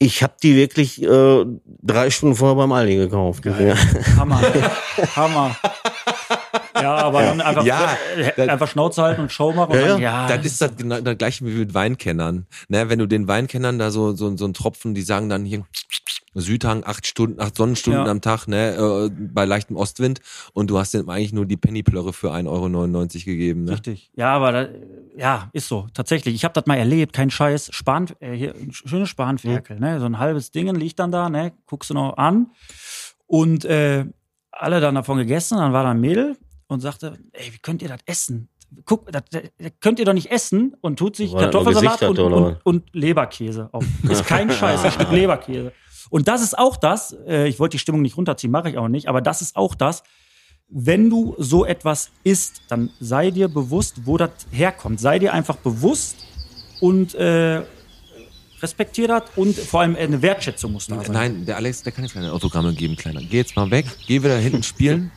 ich 0.01 0.23
habe 0.23 0.33
die 0.41 0.55
wirklich 0.55 0.99
äh, 1.03 1.45
drei 1.83 2.09
Stunden 2.09 2.35
vorher 2.35 2.55
beim 2.55 2.71
Aldi 2.71 2.95
gekauft. 2.95 3.43
Geil. 3.43 3.75
Hammer. 4.17 4.41
Hammer. 5.15 5.55
Ja, 6.73 6.95
aber 6.95 7.21
dann 7.21 7.39
einfach, 7.39 7.63
Ja, 7.63 7.95
äh, 8.17 8.49
einfach 8.49 8.67
Schnauze 8.67 9.03
halten 9.03 9.21
und 9.21 9.31
Show 9.31 9.53
machen. 9.53 9.73
Und 9.73 9.79
Ja, 9.79 9.87
dann, 9.87 10.01
ja, 10.01 10.27
Das 10.27 10.43
ist 10.43 10.59
das, 10.59 10.75
genau, 10.75 11.01
das 11.01 11.17
gleiche 11.19 11.45
wie 11.45 11.51
mit 11.51 11.75
Weinkennern. 11.75 12.47
Ne, 12.67 12.89
wenn 12.89 12.97
du 12.97 13.05
den 13.05 13.27
Weinkennern 13.27 13.77
da 13.77 13.91
so, 13.91 14.13
so, 14.15 14.35
so 14.35 14.45
einen 14.45 14.55
Tropfen, 14.55 14.95
die 14.95 15.03
sagen 15.03 15.29
dann 15.29 15.45
hier 15.45 15.63
Südhang, 16.33 16.83
acht 16.85 17.05
Stunden, 17.05 17.39
acht 17.41 17.55
Sonnenstunden 17.55 18.05
Ja. 18.05 18.11
am 18.11 18.21
Tag, 18.21 18.47
ne, 18.47 18.75
äh, 18.75 19.09
bei 19.09 19.45
leichtem 19.45 19.75
Ostwind 19.75 20.21
und 20.53 20.69
du 20.69 20.79
hast 20.79 20.93
dem 20.93 21.09
eigentlich 21.09 21.33
nur 21.33 21.45
die 21.45 21.57
Pennyplörre 21.57 22.13
für 22.13 22.31
1,99 22.31 22.47
Euro 22.47 23.25
gegeben. 23.25 23.65
Ne? 23.65 23.73
Richtig. 23.73 24.11
Ja, 24.15 24.33
aber 24.33 24.51
da, 24.51 24.67
ja, 25.17 25.49
ist 25.53 25.67
so. 25.67 25.87
Tatsächlich. 25.93 26.33
Ich 26.35 26.43
habe 26.45 26.53
das 26.53 26.65
mal 26.65 26.77
erlebt, 26.77 27.13
kein 27.13 27.29
Scheiß. 27.29 27.69
Span, 27.73 28.07
äh, 28.19 28.33
hier, 28.33 28.55
ein 28.55 28.71
schönes 28.71 29.09
Spanferkel, 29.09 29.79
ne? 29.79 29.99
So 29.99 30.05
ein 30.05 30.19
halbes 30.19 30.51
Ding 30.51 30.73
liegt 30.75 30.99
dann 30.99 31.11
da, 31.11 31.29
ne? 31.29 31.51
Guckst 31.65 31.89
du 31.89 31.93
noch 31.93 32.15
an. 32.17 32.51
Und 33.27 33.65
äh, 33.65 34.05
alle 34.51 34.79
dann 34.79 34.95
davon 34.95 35.17
gegessen, 35.17 35.57
dann 35.57 35.73
war 35.73 35.83
da 35.83 35.91
ein 35.91 35.99
Mädel 35.99 36.37
und 36.67 36.79
sagte, 36.79 37.17
ey, 37.33 37.53
wie 37.53 37.59
könnt 37.59 37.81
ihr 37.81 37.89
das 37.89 37.99
essen? 38.05 38.47
Guck, 38.85 39.11
das, 39.11 39.23
das 39.31 39.41
könnt 39.81 39.99
ihr 39.99 40.05
doch 40.05 40.13
nicht 40.13 40.31
essen 40.31 40.75
und 40.79 40.97
tut 40.97 41.17
sich 41.17 41.33
Weil 41.33 41.41
Kartoffelsalat 41.41 42.03
und, 42.03 42.19
und, 42.19 42.57
und 42.63 42.95
Leberkäse 42.95 43.67
auf. 43.73 43.83
Ist 44.03 44.25
kein 44.25 44.49
Scheiß, 44.51 44.85
ein 44.85 44.91
Stück 44.91 45.11
Leberkäse. 45.11 45.73
Und 46.09 46.27
das 46.27 46.41
ist 46.41 46.57
auch 46.57 46.77
das, 46.77 47.15
äh, 47.27 47.47
ich 47.47 47.59
wollte 47.59 47.75
die 47.75 47.79
Stimmung 47.79 48.01
nicht 48.01 48.17
runterziehen, 48.17 48.51
mache 48.51 48.69
ich 48.69 48.77
auch 48.77 48.87
nicht, 48.87 49.07
aber 49.07 49.21
das 49.21 49.41
ist 49.41 49.55
auch 49.55 49.75
das, 49.75 50.03
wenn 50.71 51.09
du 51.09 51.35
so 51.37 51.65
etwas 51.65 52.11
isst, 52.23 52.61
dann 52.69 52.89
sei 52.99 53.29
dir 53.29 53.49
bewusst, 53.49 54.05
wo 54.05 54.17
das 54.17 54.31
herkommt. 54.51 55.01
Sei 55.01 55.19
dir 55.19 55.33
einfach 55.33 55.57
bewusst 55.57 56.15
und 56.79 57.13
äh, 57.15 57.61
respektier 58.61 59.07
das 59.09 59.23
und 59.35 59.57
vor 59.57 59.81
allem 59.81 59.95
eine 59.95 60.21
Wertschätzung 60.21 60.71
muss 60.71 60.87
da 60.87 61.03
sein. 61.03 61.11
Nein, 61.11 61.45
der 61.45 61.57
Alex, 61.57 61.83
der 61.83 61.91
kann 61.91 62.05
jetzt 62.05 62.13
keine 62.13 62.31
Autogramme 62.31 62.73
geben, 62.73 62.95
Kleiner. 62.95 63.21
Geh 63.21 63.37
jetzt 63.37 63.55
mal 63.55 63.69
weg, 63.69 63.85
geh 64.07 64.23
wieder 64.23 64.37
hinten 64.37 64.63
spielen. 64.63 65.11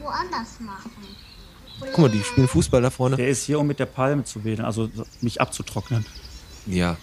woanders 0.00 0.58
machen. 0.60 0.90
Guck 1.80 1.98
mal, 1.98 2.10
die 2.10 2.22
spielen 2.22 2.48
Fußball 2.48 2.80
da 2.80 2.90
vorne. 2.90 3.16
Der 3.16 3.28
ist 3.28 3.44
hier, 3.44 3.58
um 3.60 3.66
mit 3.66 3.78
der 3.78 3.86
Palme 3.86 4.24
zu 4.24 4.42
wedeln, 4.44 4.64
also 4.64 4.88
mich 5.20 5.40
abzutrocknen. 5.40 6.06
Ja. 6.66 6.96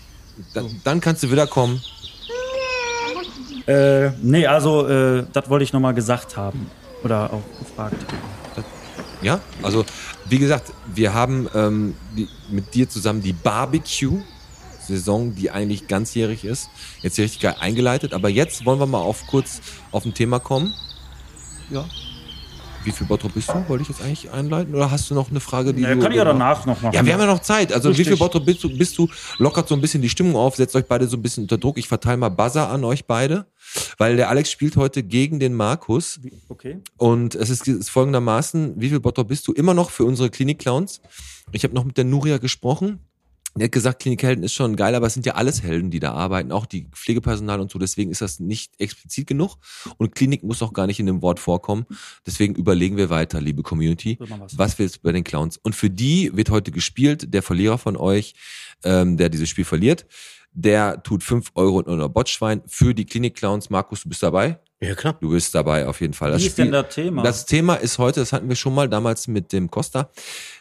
Dann, 0.54 0.82
dann 0.84 1.02
kannst 1.02 1.24
du 1.24 1.32
wieder 1.32 1.46
kommen. 1.46 1.82
Äh, 3.68 4.12
nee, 4.22 4.48
also 4.48 4.88
äh, 4.88 5.26
das 5.32 5.50
wollte 5.50 5.64
ich 5.64 5.74
nochmal 5.74 5.94
gesagt 5.94 6.38
haben. 6.38 6.70
Oder 7.04 7.34
auch 7.34 7.60
gefragt. 7.60 7.96
Ja, 9.22 9.40
also 9.62 9.86
wie 10.26 10.40
gesagt, 10.40 10.72
wir 10.94 11.14
haben 11.14 11.48
ähm, 11.54 11.96
die, 12.18 12.28
mit 12.50 12.74
dir 12.74 12.90
zusammen 12.90 13.22
die 13.22 13.34
Barbecue-Saison, 13.34 15.36
die 15.36 15.52
eigentlich 15.52 15.88
ganzjährig 15.88 16.44
ist, 16.44 16.70
jetzt 17.02 17.16
hier 17.16 17.26
richtig 17.26 17.42
geil 17.42 17.56
eingeleitet. 17.60 18.14
Aber 18.14 18.30
jetzt 18.30 18.66
wollen 18.66 18.80
wir 18.80 18.88
mal 18.88 19.02
auf 19.02 19.28
kurz 19.28 19.62
auf 19.92 20.06
ein 20.06 20.14
Thema 20.14 20.40
kommen. 20.40 20.74
Ja. 21.70 21.86
Wie 22.84 22.92
viel 22.92 23.06
Bottrop 23.06 23.34
bist 23.34 23.50
du? 23.50 23.64
Wollte 23.68 23.84
ich 23.84 23.90
jetzt 23.90 24.02
eigentlich 24.02 24.32
einleiten? 24.32 24.74
Oder 24.74 24.90
hast 24.90 25.10
du 25.10 25.14
noch 25.14 25.30
eine 25.30 25.40
Frage, 25.40 25.74
die 25.74 25.82
Ja, 25.84 25.96
kann 25.96 26.12
ich 26.12 26.18
ja 26.18 26.24
danach 26.26 26.66
noch 26.66 26.82
machen. 26.82 26.94
Ja, 26.96 27.06
wir 27.06 27.14
haben 27.14 27.20
ja 27.20 27.28
noch 27.28 27.40
Zeit. 27.42 27.72
Also 27.72 27.90
wie 27.90 27.94
Richtig. 27.94 28.08
viel 28.08 28.18
Bottrop 28.18 28.44
bist 28.46 28.64
du, 28.64 28.76
bist 28.76 28.98
du? 28.98 29.08
Lockert 29.38 29.68
so 29.68 29.76
ein 29.76 29.82
bisschen 29.82 30.02
die 30.02 30.10
Stimmung 30.10 30.36
auf, 30.36 30.56
setzt 30.56 30.76
euch 30.76 30.86
beide 30.86 31.08
so 31.08 31.16
ein 31.18 31.22
bisschen 31.22 31.44
unter 31.44 31.58
Druck. 31.60 31.78
Ich 31.78 31.88
verteile 31.88 32.18
mal 32.18 32.30
Buzzer 32.30 32.70
an 32.70 32.84
euch 32.84 33.06
beide, 33.06 33.46
weil 34.00 34.16
der 34.16 34.30
Alex 34.30 34.50
spielt 34.50 34.78
heute 34.78 35.04
gegen 35.04 35.40
den 35.40 35.54
Markus. 35.54 36.20
Wie- 36.24 36.32
Okay. 36.50 36.80
Und 36.98 37.36
es 37.36 37.50
ist, 37.50 37.68
ist 37.68 37.90
folgendermaßen, 37.90 38.74
wie 38.78 38.90
viel 38.90 39.00
Bottrop 39.00 39.28
bist 39.30 39.48
du 39.48 39.54
immer 39.54 39.74
noch 39.74 39.90
für 39.92 40.04
unsere 40.04 40.30
Klinik-Clowns? 40.30 41.02
Ich 41.52 41.64
habe 41.64 41.74
noch 41.76 41.84
mit 41.86 41.98
der 41.98 42.04
Nuria 42.06 42.38
gesprochen. 42.40 43.00
Die 43.56 43.66
hat 43.66 43.72
gesagt, 43.72 44.02
Klinikhelden 44.02 44.44
ist 44.44 44.54
schon 44.54 44.76
geil, 44.78 44.96
aber 44.96 45.08
es 45.08 45.14
sind 45.14 45.26
ja 45.26 45.36
alles 45.36 45.62
Helden, 45.62 45.92
die 45.92 46.00
da 46.00 46.14
arbeiten, 46.14 46.52
auch 46.52 46.66
die 46.66 46.88
Pflegepersonal 46.92 47.60
und 47.60 47.70
so. 47.70 47.80
Deswegen 47.80 48.10
ist 48.10 48.22
das 48.22 48.40
nicht 48.40 48.74
explizit 48.80 49.28
genug. 49.28 49.58
Und 49.98 50.16
Klinik 50.16 50.44
muss 50.44 50.62
auch 50.62 50.72
gar 50.72 50.88
nicht 50.88 51.00
in 51.00 51.06
dem 51.06 51.22
Wort 51.22 51.40
vorkommen. 51.40 51.86
Deswegen 52.26 52.56
überlegen 52.56 52.96
wir 52.96 53.10
weiter, 53.10 53.42
liebe 53.42 53.62
Community. 53.62 54.18
Was. 54.20 54.58
Was 54.58 54.80
willst 54.80 54.98
du 54.98 55.00
bei 55.02 55.12
den 55.12 55.26
Clowns? 55.26 55.58
Und 55.58 55.76
für 55.76 55.90
die 55.90 56.32
wird 56.34 56.50
heute 56.50 56.72
gespielt. 56.72 57.34
Der 57.34 57.44
Verlierer 57.44 57.78
von 57.78 57.98
euch, 57.98 58.36
ähm, 58.84 59.18
der 59.18 59.28
dieses 59.30 59.50
Spiel 59.50 59.66
verliert, 59.66 60.06
der 60.54 61.02
tut 61.04 61.24
fünf 61.24 61.52
Euro 61.56 61.82
in 61.82 61.88
unser 61.88 62.10
Botschwein 62.10 62.62
für 62.68 62.94
die 62.94 63.06
Klinik-Clowns. 63.06 63.70
Markus, 63.70 64.04
du 64.04 64.10
bist 64.10 64.24
dabei? 64.24 64.60
Ja, 64.82 64.96
klar. 64.96 65.16
Du 65.22 65.30
bist 65.30 65.54
dabei 65.54 65.88
auf 65.88 66.02
jeden 66.02 66.14
Fall. 66.14 66.38
Wie 66.38 66.46
ist 66.46 66.58
denn 66.58 66.72
das 66.72 66.94
Thema? 66.94 67.22
Das 67.22 67.46
Thema 67.46 67.76
ist 67.76 68.00
heute, 68.00 68.20
das 68.20 68.34
hatten 68.34 68.50
wir 68.50 68.56
schon 68.56 68.74
mal 68.74 68.90
damals 68.90 69.28
mit 69.28 69.54
dem 69.54 69.70
Costa. 69.70 70.10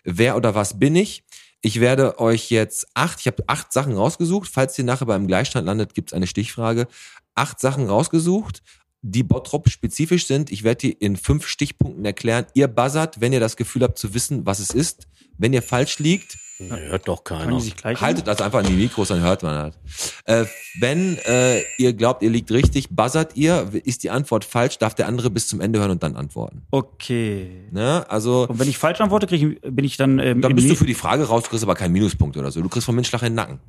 Wer 0.05 0.36
oder 0.36 0.55
was 0.55 0.78
bin 0.78 0.95
ich? 0.95 1.24
Ich 1.62 1.80
werde 1.80 2.18
euch 2.18 2.50
jetzt 2.50 2.86
acht, 2.94 3.20
ich 3.20 3.26
habe 3.26 3.44
acht 3.46 3.72
Sachen 3.72 3.94
rausgesucht. 3.94 4.48
Falls 4.50 4.78
ihr 4.78 4.84
nachher 4.84 5.06
beim 5.06 5.26
Gleichstand 5.26 5.66
landet, 5.66 5.94
gibt's 5.94 6.12
eine 6.14 6.26
Stichfrage. 6.26 6.88
Acht 7.34 7.61
Sachen 7.61 7.86
rausgesucht, 7.86 8.62
die 9.02 9.22
Bottrop 9.22 9.68
spezifisch 9.68 10.26
sind. 10.26 10.50
Ich 10.50 10.62
werde 10.62 10.78
die 10.78 10.92
in 10.92 11.16
fünf 11.16 11.46
Stichpunkten 11.46 12.04
erklären. 12.04 12.46
Ihr 12.54 12.68
buzzert, 12.68 13.20
wenn 13.20 13.32
ihr 13.32 13.40
das 13.40 13.56
Gefühl 13.56 13.82
habt 13.82 13.98
zu 13.98 14.14
wissen, 14.14 14.46
was 14.46 14.58
es 14.58 14.70
ist. 14.70 15.06
Wenn 15.36 15.52
ihr 15.52 15.62
falsch 15.62 15.98
liegt, 15.98 16.38
Hört 16.68 17.08
doch 17.08 17.24
keiner. 17.24 17.56
die 17.56 17.61
sich 17.61 17.76
gleich 17.76 18.00
haltet 18.00 18.26
das 18.26 18.40
einfach 18.40 18.61
in 18.61 18.66
die 18.66 18.74
Mikros, 18.74 19.08
dann 19.08 19.20
hört 19.20 19.42
man 19.42 19.72
das. 19.72 20.14
Äh, 20.24 20.44
wenn 20.78 21.16
äh, 21.24 21.62
ihr 21.78 21.92
glaubt, 21.92 22.22
ihr 22.22 22.30
liegt 22.30 22.50
richtig, 22.50 22.90
buzzert 22.90 23.36
ihr. 23.36 23.70
Ist 23.84 24.02
die 24.02 24.11
Antwort 24.11 24.44
falsch, 24.44 24.78
darf 24.78 24.94
der 24.94 25.06
andere 25.06 25.30
bis 25.30 25.48
zum 25.48 25.61
Ende 25.61 25.78
hören 25.78 25.90
und 25.90 26.02
dann 26.02 26.16
antworten. 26.16 26.62
Okay. 26.70 27.68
Ne? 27.70 28.04
Also 28.08 28.46
Und 28.48 28.58
wenn 28.58 28.68
ich 28.68 28.78
falsch 28.78 29.00
antworte, 29.00 29.26
krieg 29.26 29.42
ich, 29.42 29.61
bin 29.61 29.84
ich 29.84 29.96
dann. 29.96 30.18
Ähm, 30.18 30.40
dann 30.40 30.54
bist 30.54 30.68
du 30.70 30.74
für 30.74 30.86
die 30.86 30.94
Frage 30.94 31.24
raus, 31.24 31.44
du 31.44 31.50
kriegst 31.50 31.64
aber 31.64 31.74
keinen 31.74 31.92
Minuspunkt 31.92 32.36
oder 32.36 32.50
so. 32.50 32.61
Du 32.61 32.68
kriegst 32.68 32.86
vom 32.86 32.94
Menschlach 32.94 33.22
in 33.22 33.28
den 33.28 33.36
Nacken. 33.36 33.61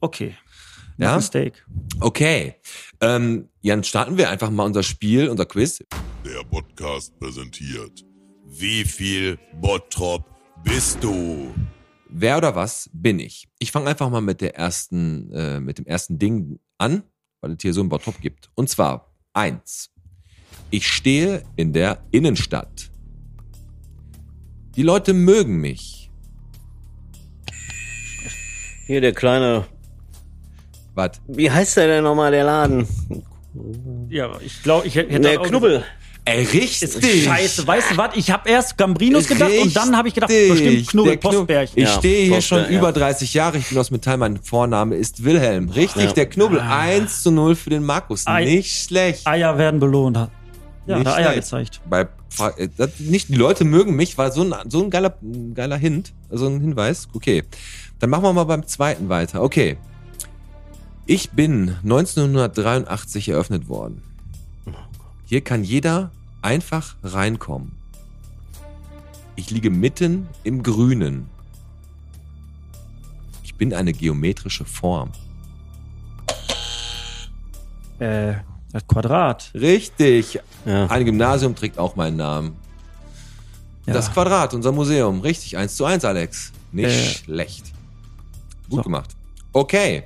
Okay. 0.00 0.34
Ja? 0.98 1.16
Mistake. 1.16 1.58
Okay. 2.00 2.54
Ähm, 3.00 3.48
Jan, 3.60 3.84
starten 3.84 4.16
wir 4.16 4.30
einfach 4.30 4.50
mal 4.50 4.64
unser 4.64 4.82
Spiel, 4.82 5.28
unser 5.28 5.46
Quiz. 5.46 5.84
Der 6.24 6.44
Podcast 6.50 7.18
präsentiert. 7.18 8.04
Wie 8.46 8.84
viel 8.84 9.38
Bottrop 9.60 10.24
bist 10.64 10.98
du? 11.02 11.54
Wer 12.08 12.38
oder 12.38 12.54
was 12.54 12.88
bin 12.92 13.18
ich? 13.18 13.48
Ich 13.58 13.70
fange 13.70 13.88
einfach 13.88 14.08
mal 14.10 14.20
mit 14.22 14.40
der 14.40 14.56
ersten, 14.56 15.30
äh, 15.32 15.60
mit 15.60 15.78
dem 15.78 15.86
ersten 15.86 16.18
Ding 16.18 16.58
an, 16.78 17.02
weil 17.40 17.52
es 17.52 17.58
hier 17.60 17.74
so 17.74 17.80
einen 17.80 17.88
Bottrop 17.90 18.20
gibt. 18.20 18.50
Und 18.54 18.68
zwar 18.70 19.12
eins. 19.34 19.90
Ich 20.70 20.86
stehe 20.88 21.42
in 21.56 21.72
der 21.72 21.98
Innenstadt. 22.10 22.90
Die 24.76 24.82
Leute 24.82 25.12
mögen 25.12 25.60
mich. 25.60 26.10
Hier 28.86 29.00
der 29.02 29.12
kleine, 29.12 29.66
Was? 30.94 31.20
wie 31.26 31.50
heißt 31.50 31.76
der 31.76 31.88
denn 31.88 32.04
nochmal, 32.04 32.30
der 32.30 32.44
Laden? 32.44 32.86
Ja, 34.08 34.38
ich 34.40 34.62
glaube, 34.62 34.86
ich 34.86 34.94
hätte. 34.94 35.20
Der 35.20 35.40
auch- 35.40 35.46
Knubbel. 35.46 35.84
Ey, 36.30 36.44
richtig. 36.44 36.82
Ist 36.82 37.24
Scheiße, 37.24 37.66
weißt 37.66 37.92
du 37.92 37.96
was? 37.96 38.10
Ich 38.14 38.30
habe 38.30 38.50
erst 38.50 38.76
Gambrinus 38.76 39.26
gedacht 39.26 39.50
und 39.62 39.74
dann 39.74 39.96
habe 39.96 40.08
ich 40.08 40.14
gedacht, 40.14 40.28
bestimmt 40.28 40.60
Richtig, 40.60 40.86
Knubbel, 40.88 41.16
Postberg. 41.16 41.70
Ich 41.74 41.84
Ja, 41.84 41.94
stehe 41.98 42.24
hier 42.26 42.34
Postberg, 42.34 42.64
schon 42.66 42.72
ja. 42.72 42.78
über 42.78 42.92
30 42.92 43.32
Jahre. 43.32 43.56
Ich 43.56 43.68
bin 43.68 43.78
aus 43.78 43.90
Metall. 43.90 44.18
Mein 44.18 44.36
Vorname 44.42 44.96
ist 44.96 45.24
Wilhelm. 45.24 45.70
Richtig, 45.70 46.04
Ja. 46.04 46.12
der 46.12 46.26
Knubbel. 46.26 46.60
1 46.60 47.22
zu 47.22 47.30
0 47.30 47.56
für 47.56 47.70
den 47.70 47.82
Markus. 47.82 48.26
Ei. 48.26 48.44
Nicht 48.44 48.76
schlecht. 48.84 49.26
Eier 49.26 49.56
werden 49.56 49.80
belohnt. 49.80 50.16
Ja, 50.16 50.28
Nicht 50.98 51.06
hat 51.06 51.06
er 51.06 51.14
Eier 51.16 51.42
schlecht. 51.42 51.42
gezeigt. 51.44 51.80
Bei, 51.88 52.06
äh, 52.58 52.68
das, 52.76 52.90
nicht 52.98 53.30
die 53.30 53.34
Leute 53.36 53.64
mögen 53.64 53.96
mich, 53.96 54.18
war 54.18 54.30
so 54.30 54.42
ein, 54.42 54.54
so 54.68 54.82
ein 54.82 54.90
geiler, 54.90 55.16
ein 55.22 55.54
geiler 55.54 55.76
Hint, 55.78 56.12
so 56.30 56.46
ein 56.46 56.60
Hinweis. 56.60 57.08
Okay. 57.14 57.44
Dann 58.00 58.10
machen 58.10 58.24
wir 58.24 58.32
mal 58.34 58.44
beim 58.44 58.66
zweiten 58.66 59.08
weiter. 59.08 59.42
Okay. 59.42 59.78
Ich 61.06 61.30
bin 61.30 61.76
1983 61.84 63.30
eröffnet 63.30 63.68
worden. 63.70 64.02
Hier 65.24 65.40
kann 65.42 65.64
jeder 65.64 66.10
einfach 66.42 66.96
reinkommen. 67.02 67.72
Ich 69.36 69.50
liege 69.50 69.70
mitten 69.70 70.28
im 70.44 70.62
Grünen. 70.62 71.28
Ich 73.44 73.54
bin 73.54 73.72
eine 73.74 73.92
geometrische 73.92 74.64
Form. 74.64 75.10
Äh, 77.98 78.34
das 78.72 78.86
Quadrat. 78.86 79.50
Richtig. 79.54 80.38
Ja. 80.64 80.86
Ein 80.86 81.04
Gymnasium 81.04 81.54
trägt 81.54 81.78
auch 81.78 81.96
meinen 81.96 82.16
Namen. 82.16 82.56
Ja. 83.86 83.94
Das 83.94 84.12
Quadrat, 84.12 84.54
unser 84.54 84.72
Museum. 84.72 85.20
Richtig, 85.20 85.56
1 85.56 85.74
zu 85.76 85.84
1, 85.84 86.04
Alex. 86.04 86.52
Nicht 86.72 86.86
Äh. 86.88 87.04
schlecht. 87.14 87.72
Gut 88.68 88.78
So. 88.78 88.82
gemacht. 88.82 89.16
Okay. 89.52 90.04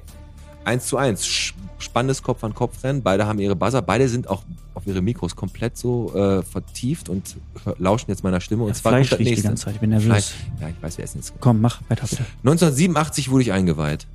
1 0.64 0.87
zu 0.87 0.97
1. 0.97 1.24
Sch- 1.26 1.53
Spannendes 1.80 2.22
Kopf-an-Kopf-Rennen. 2.22 3.03
Beide 3.03 3.26
haben 3.26 3.41
ihre 3.41 3.57
Buzzer. 3.57 3.83
Beide 3.83 4.09
sind 4.09 4.28
auch 4.28 4.45
auf 4.83 4.87
ihre 4.87 5.01
Mikros 5.01 5.35
komplett 5.37 5.76
so 5.76 6.12
äh, 6.14 6.43
vertieft 6.43 7.09
und 7.09 7.37
lauschen 7.78 8.11
jetzt 8.11 8.22
meiner 8.24 8.41
Stimme. 8.41 8.64
Und 8.64 8.70
Ja, 8.70 8.74
zwar 8.74 8.93
Fleisch 8.93 9.11
kommt 9.11 9.12
das 9.12 9.18
riecht 9.20 9.28
die 9.28 9.30
nächste. 9.33 9.49
ganze 9.49 9.64
Zeit. 9.64 9.74
Ich 9.74 9.80
bin 9.80 9.91
nervös. 9.91 10.07
Fleisch. 10.07 10.33
Ja, 10.61 10.68
ich 10.68 10.83
weiß, 10.83 10.99
wer 10.99 11.05
ist 11.05 11.14
denn 11.14 11.20
jetzt. 11.22 11.33
Komm, 11.41 11.61
mach 11.61 11.80
weiter 11.89 12.07
bitte. 12.09 12.24
1987 12.43 13.30
wurde 13.30 13.43
ich 13.43 13.53
eingeweiht. 13.53 14.07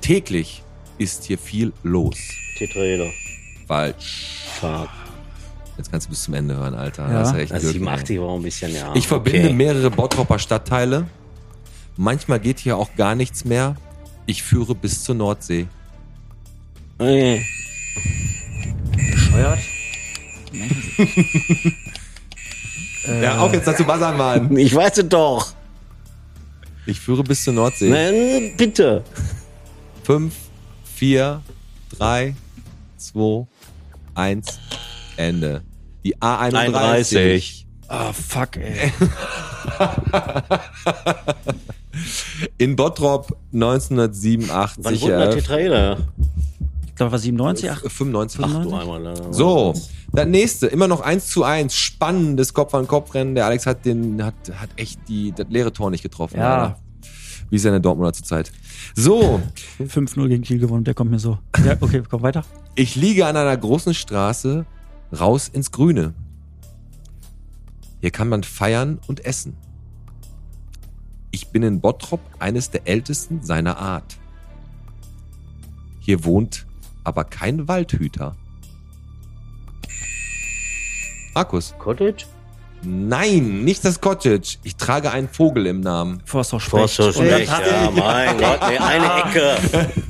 Täglich 0.00 0.62
ist 0.98 1.24
hier 1.24 1.38
viel 1.38 1.72
los. 1.82 2.16
Tetraeder. 2.58 3.10
Falsch. 3.66 4.44
Fuck. 4.60 4.88
Jetzt 5.78 5.90
kannst 5.90 6.06
du 6.06 6.10
bis 6.10 6.22
zum 6.24 6.34
Ende 6.34 6.56
hören, 6.56 6.74
Alter. 6.74 7.06
Ja. 7.06 7.12
Da 7.12 7.18
hast 7.20 7.34
du 7.34 7.38
echt 7.38 7.52
Das 7.52 7.64
ey. 7.64 7.72
87 7.72 8.20
war 8.20 8.34
ein 8.34 8.42
bisschen, 8.42 8.74
ja. 8.74 8.94
Ich 8.94 9.06
verbinde 9.08 9.46
okay. 9.46 9.52
mehrere 9.54 9.90
Bottropper 9.90 10.38
Stadtteile. 10.38 11.06
Manchmal 11.96 12.40
geht 12.40 12.58
hier 12.58 12.76
auch 12.76 12.94
gar 12.96 13.14
nichts 13.14 13.44
mehr. 13.44 13.76
Ich 14.26 14.42
führe 14.42 14.74
bis 14.74 15.02
zur 15.02 15.14
Nordsee. 15.14 15.66
Ey, 16.98 17.42
Bescheuert. 19.12 19.58
Ja, 23.22 23.38
auch 23.40 23.52
jetzt 23.52 23.66
dazu 23.66 23.84
buzzern, 23.84 24.16
Mann. 24.16 24.56
Ich 24.56 24.74
weiß 24.74 24.98
es 24.98 25.08
doch. 25.08 25.54
Ich 26.86 27.00
führe 27.00 27.22
bis 27.22 27.44
zur 27.44 27.54
Nordsee. 27.54 27.88
Nein, 27.88 28.52
bitte. 28.56 29.02
Fünf, 30.04 30.34
vier, 30.96 31.40
drei, 31.96 32.34
zwei, 32.98 33.46
eins, 34.14 34.58
Ende. 35.16 35.62
Die 36.04 36.16
A31. 36.16 36.54
31. 36.54 37.66
Ah, 37.88 38.12
fuck, 38.12 38.56
ey. 38.56 38.92
In 42.58 42.76
Bottrop 42.76 43.36
Wann 43.52 43.62
1987 43.62 45.00
wurde 45.02 45.16
der. 45.18 45.30
Tetraeder? 45.30 45.98
Glaube, 47.00 47.12
war 47.12 47.18
97, 47.18 47.70
ach, 47.70 47.80
95. 47.80 48.40
Ach 48.44 48.62
du 48.62 48.74
einmal. 48.74 49.02
da- 49.02 49.32
So, 49.32 49.72
das 50.12 50.26
nächste, 50.26 50.66
immer 50.66 50.86
noch 50.86 51.00
1 51.00 51.28
zu 51.28 51.44
1, 51.44 51.74
spannendes 51.74 52.52
Kopf-an-Kopf-Rennen. 52.52 53.34
Der 53.34 53.46
Alex 53.46 53.64
hat 53.64 53.86
den, 53.86 54.22
hat, 54.22 54.34
hat 54.54 54.68
echt 54.76 55.00
die, 55.08 55.32
das 55.32 55.46
leere 55.48 55.72
Tor 55.72 55.90
nicht 55.90 56.02
getroffen. 56.02 56.36
Ja. 56.38 56.62
Alter. 56.62 56.78
Wie 57.48 57.56
seine 57.58 57.80
Dortmunder 57.80 58.12
zurzeit. 58.12 58.52
So, 58.94 59.40
5-0 59.82 60.28
gegen 60.28 60.42
Kiel 60.42 60.58
gewonnen, 60.58 60.84
der 60.84 60.92
kommt 60.92 61.10
mir 61.10 61.18
so. 61.18 61.38
Ja, 61.64 61.74
okay, 61.80 62.02
komm 62.06 62.20
weiter. 62.20 62.44
ich 62.74 62.96
liege 62.96 63.24
an 63.26 63.34
einer 63.36 63.56
großen 63.56 63.94
Straße 63.94 64.66
raus 65.18 65.48
ins 65.48 65.70
Grüne. 65.70 66.12
Hier 68.02 68.10
kann 68.10 68.28
man 68.28 68.42
feiern 68.42 68.98
und 69.06 69.24
essen. 69.24 69.56
Ich 71.30 71.48
bin 71.48 71.62
in 71.62 71.80
Bottrop 71.80 72.20
eines 72.38 72.70
der 72.70 72.86
ältesten 72.86 73.42
seiner 73.42 73.78
Art. 73.78 74.18
Hier 76.00 76.24
wohnt 76.24 76.66
aber 77.04 77.24
kein 77.24 77.68
Waldhüter. 77.68 78.34
Markus. 81.34 81.74
Cottage? 81.78 82.26
Nein, 82.82 83.62
nicht 83.62 83.84
das 83.84 84.00
Cottage. 84.00 84.56
Ich 84.62 84.76
trage 84.76 85.10
einen 85.10 85.28
Vogel 85.28 85.66
im 85.66 85.80
Namen. 85.80 86.22
Forster 86.24 86.58
Specht. 86.58 86.70
Forster 86.94 87.12
Specht, 87.12 87.48
ja, 87.48 87.90
mein 87.94 88.38
Gott, 88.38 88.60
nee, 88.68 88.78
eine 88.78 89.22
Ecke. 89.22 89.92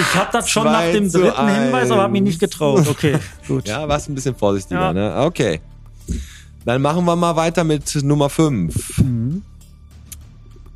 Ich 0.00 0.14
habe 0.14 0.28
das 0.32 0.48
schon 0.48 0.62
nach 0.64 0.92
dem 0.92 1.10
dritten 1.10 1.48
Hinweis, 1.48 1.90
aber 1.90 2.02
habe 2.02 2.12
mich 2.12 2.22
nicht 2.22 2.38
getraut. 2.38 2.86
Okay, 2.86 3.18
gut. 3.48 3.66
Ja, 3.66 3.88
warst 3.88 4.08
ein 4.08 4.14
bisschen 4.14 4.36
vorsichtiger, 4.36 4.80
Ja. 4.80 4.92
ne? 4.92 5.22
Okay. 5.24 5.60
Dann 6.64 6.80
machen 6.82 7.04
wir 7.04 7.16
mal 7.16 7.34
weiter 7.34 7.64
mit 7.64 7.92
Nummer 8.04 8.30
5. 8.30 8.98
Mhm. 8.98 9.42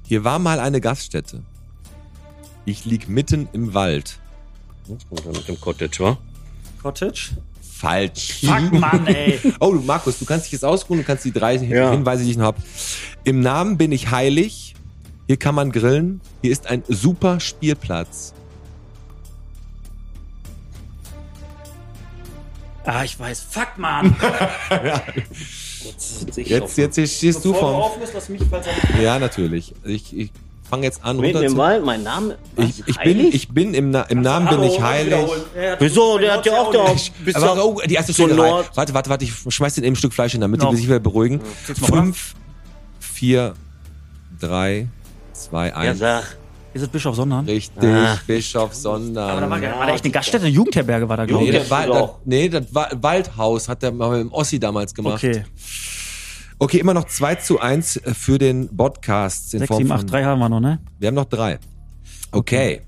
Hier 0.03 0.25
war 0.25 0.41
mal 0.41 0.59
eine 0.59 0.81
Gaststätte. 0.81 1.41
Ich 2.65 2.85
lieg 2.85 3.09
mitten 3.09 3.49
im 3.53 3.75
Wald. 3.75 4.19
Jetzt 4.89 5.09
kommt 5.09 5.25
er 5.27 5.33
mit 5.33 5.49
dem 5.49 5.61
Cottage, 5.61 5.99
wa? 6.05 6.19
Cottage? 6.83 7.31
Falsch. 7.61 8.41
Fuck, 8.45 8.73
Mann, 8.73 9.07
ey. 9.07 9.39
Oh, 9.61 9.73
Markus, 9.73 10.19
du 10.19 10.25
kannst 10.25 10.47
dich 10.47 10.53
jetzt 10.53 10.65
ausruhen, 10.65 11.01
du 11.01 11.05
kannst 11.05 11.25
die 11.25 11.33
drei 11.33 11.57
Ja. 11.57 11.91
Hinweise, 11.91 12.25
die 12.25 12.31
ich 12.33 12.37
noch 12.37 12.47
hab. 12.47 12.57
Im 13.25 13.41
Namen 13.41 13.77
bin 13.79 13.91
ich 13.93 14.11
heilig. 14.11 14.75
Hier 15.27 15.37
kann 15.37 15.55
man 15.55 15.73
grillen. 15.73 16.21
Hier 16.43 16.53
ist 16.53 16.67
ein 16.67 16.83
super 16.89 17.41
Spielplatz. 17.41 18.35
Ah, 22.85 23.05
ich 23.05 23.19
weiß. 23.19 23.41
Fuck, 23.49 23.79
Mann. 23.79 24.17
Jetzt, 25.85 26.39
ich 26.39 26.49
Jetzt, 26.49 26.63
auf- 26.63 26.79
jetzt 26.79 26.95
hier 26.95 27.07
stehst 27.09 27.45
du 27.45 27.53
vorm. 27.55 27.75
auflöst, 27.75 28.13
lass 28.15 28.29
mich, 28.29 28.43
falls 28.49 28.67
Ja, 29.03 29.19
natürlich. 29.19 29.75
Ich, 29.85 30.17
ich 30.17 30.31
fange 30.73 30.85
jetzt 30.87 31.05
an, 31.05 31.19
Mitten 31.19 31.37
runter 31.37 31.51
im. 31.51 31.57
Wald, 31.59 31.85
mein 31.85 32.03
Name. 32.03 32.39
Ich, 32.57 32.83
ich, 32.87 32.99
bin, 32.99 33.21
ich 33.21 33.49
bin 33.51 33.75
im, 33.75 33.91
Na 33.91 34.03
im 34.05 34.23
Namen 34.23 34.49
bin 34.49 34.63
ich 34.63 34.81
heilig. 34.81 35.15
Wieso? 35.79 36.17
Der 36.19 36.33
hat 36.33 36.47
ja 36.47 36.53
auch 36.61 36.73
da. 36.73 36.87
Bis 37.25 37.35
Aber, 37.37 37.63
oh, 37.63 37.79
die 37.87 37.93
erste 37.95 38.15
Stelle 38.15 38.33
rein. 38.43 38.65
Warte, 38.75 38.95
warte, 38.95 39.11
warte, 39.11 39.25
ich 39.27 39.35
schmeiß 39.49 39.75
den 39.75 39.85
eben 39.85 39.93
ein 39.93 39.97
Stück 39.97 40.15
Fleisch 40.15 40.33
hin, 40.33 40.41
damit 40.41 40.63
die 40.63 40.77
sich 40.77 40.87
wieder 40.87 40.99
beruhigen. 40.99 41.43
Fünf, 41.65 42.35
vier, 42.99 43.53
drei, 44.41 44.89
zwei, 45.35 45.69
Ja, 45.69 45.75
eins. 45.75 45.99
sag. 45.99 46.37
Ist 46.75 46.81
es 46.81 46.89
Bischof 46.89 47.15
Sondern? 47.15 47.45
Richtig, 47.45 47.85
Ah. 47.85 48.19
Bischof 48.27 48.63
Aber 48.63 48.71
da 48.71 48.75
Sondern. 48.75 49.51
war, 49.51 49.51
war 49.51 49.87
da 49.87 49.93
echt 49.93 50.05
eine 50.05 50.11
Gaststätte, 50.13 50.47
eine 50.47 50.55
Jugendherberge 50.55 51.07
war 51.07 51.19
da, 51.19 51.27
glaube 51.27 51.45
Nee, 51.45 51.51
ich. 51.51 51.59
das, 51.59 51.71
war, 51.71 51.87
das, 51.87 52.11
nee, 52.25 52.49
das 52.49 52.65
war, 52.75 52.89
Waldhaus 52.99 53.69
hat 53.69 53.83
der 53.83 53.93
mal 53.93 54.09
mit 54.11 54.21
dem 54.21 54.33
Ossi 54.33 54.59
damals 54.59 54.95
gemacht. 54.95 55.23
Okay. 55.23 55.45
Okay, 56.63 56.79
immer 56.79 56.95
noch 56.95 57.09
2 57.09 57.35
zu 57.35 57.59
1 57.59 58.03
für 58.13 58.39
den 58.39 58.77
Podcast. 58.77 59.53
In 59.53 59.59
6, 59.59 59.69
Form 59.69 59.79
7, 59.79 59.89
von, 59.89 59.97
8, 59.99 60.13
3 60.13 60.25
haben 60.25 60.39
wir 60.39 60.49
noch, 60.49 60.61
ne? 60.61 60.79
Wir 61.01 61.09
haben 61.09 61.17
noch 61.17 61.25
drei. 61.25 61.59
Okay. 62.31 62.83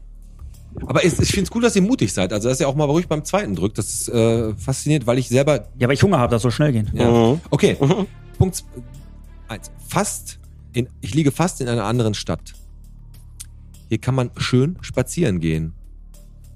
Aber 0.86 1.04
es, 1.04 1.18
ich 1.18 1.30
finde 1.30 1.50
es 1.50 1.56
cool, 1.56 1.62
dass 1.62 1.74
ihr 1.74 1.82
mutig 1.82 2.12
seid. 2.12 2.32
Also, 2.32 2.48
dass 2.48 2.60
ihr 2.60 2.68
auch 2.68 2.76
mal 2.76 2.84
ruhig 2.84 3.08
beim 3.08 3.24
zweiten 3.24 3.56
drückt. 3.56 3.76
Das 3.76 3.86
ist 3.86 4.08
äh, 4.10 4.54
fasziniert, 4.54 5.08
weil 5.08 5.18
ich 5.18 5.28
selber 5.28 5.66
Ja, 5.76 5.88
weil 5.88 5.94
ich 5.94 6.04
Hunger 6.04 6.20
habe, 6.20 6.30
das 6.30 6.42
soll 6.42 6.52
schnell 6.52 6.70
gehen. 6.70 6.88
Ja. 6.94 7.10
Mhm. 7.10 7.40
Okay. 7.50 7.76
Punkt 8.38 8.64
1. 9.48 9.72
Fast 9.88 10.38
in, 10.72 10.88
ich 11.00 11.12
liege 11.14 11.32
fast 11.32 11.60
in 11.60 11.66
einer 11.66 11.84
anderen 11.84 12.14
Stadt. 12.14 12.52
Hier 13.88 13.98
kann 13.98 14.14
man 14.14 14.30
schön 14.36 14.78
spazieren 14.82 15.40
gehen. 15.40 15.72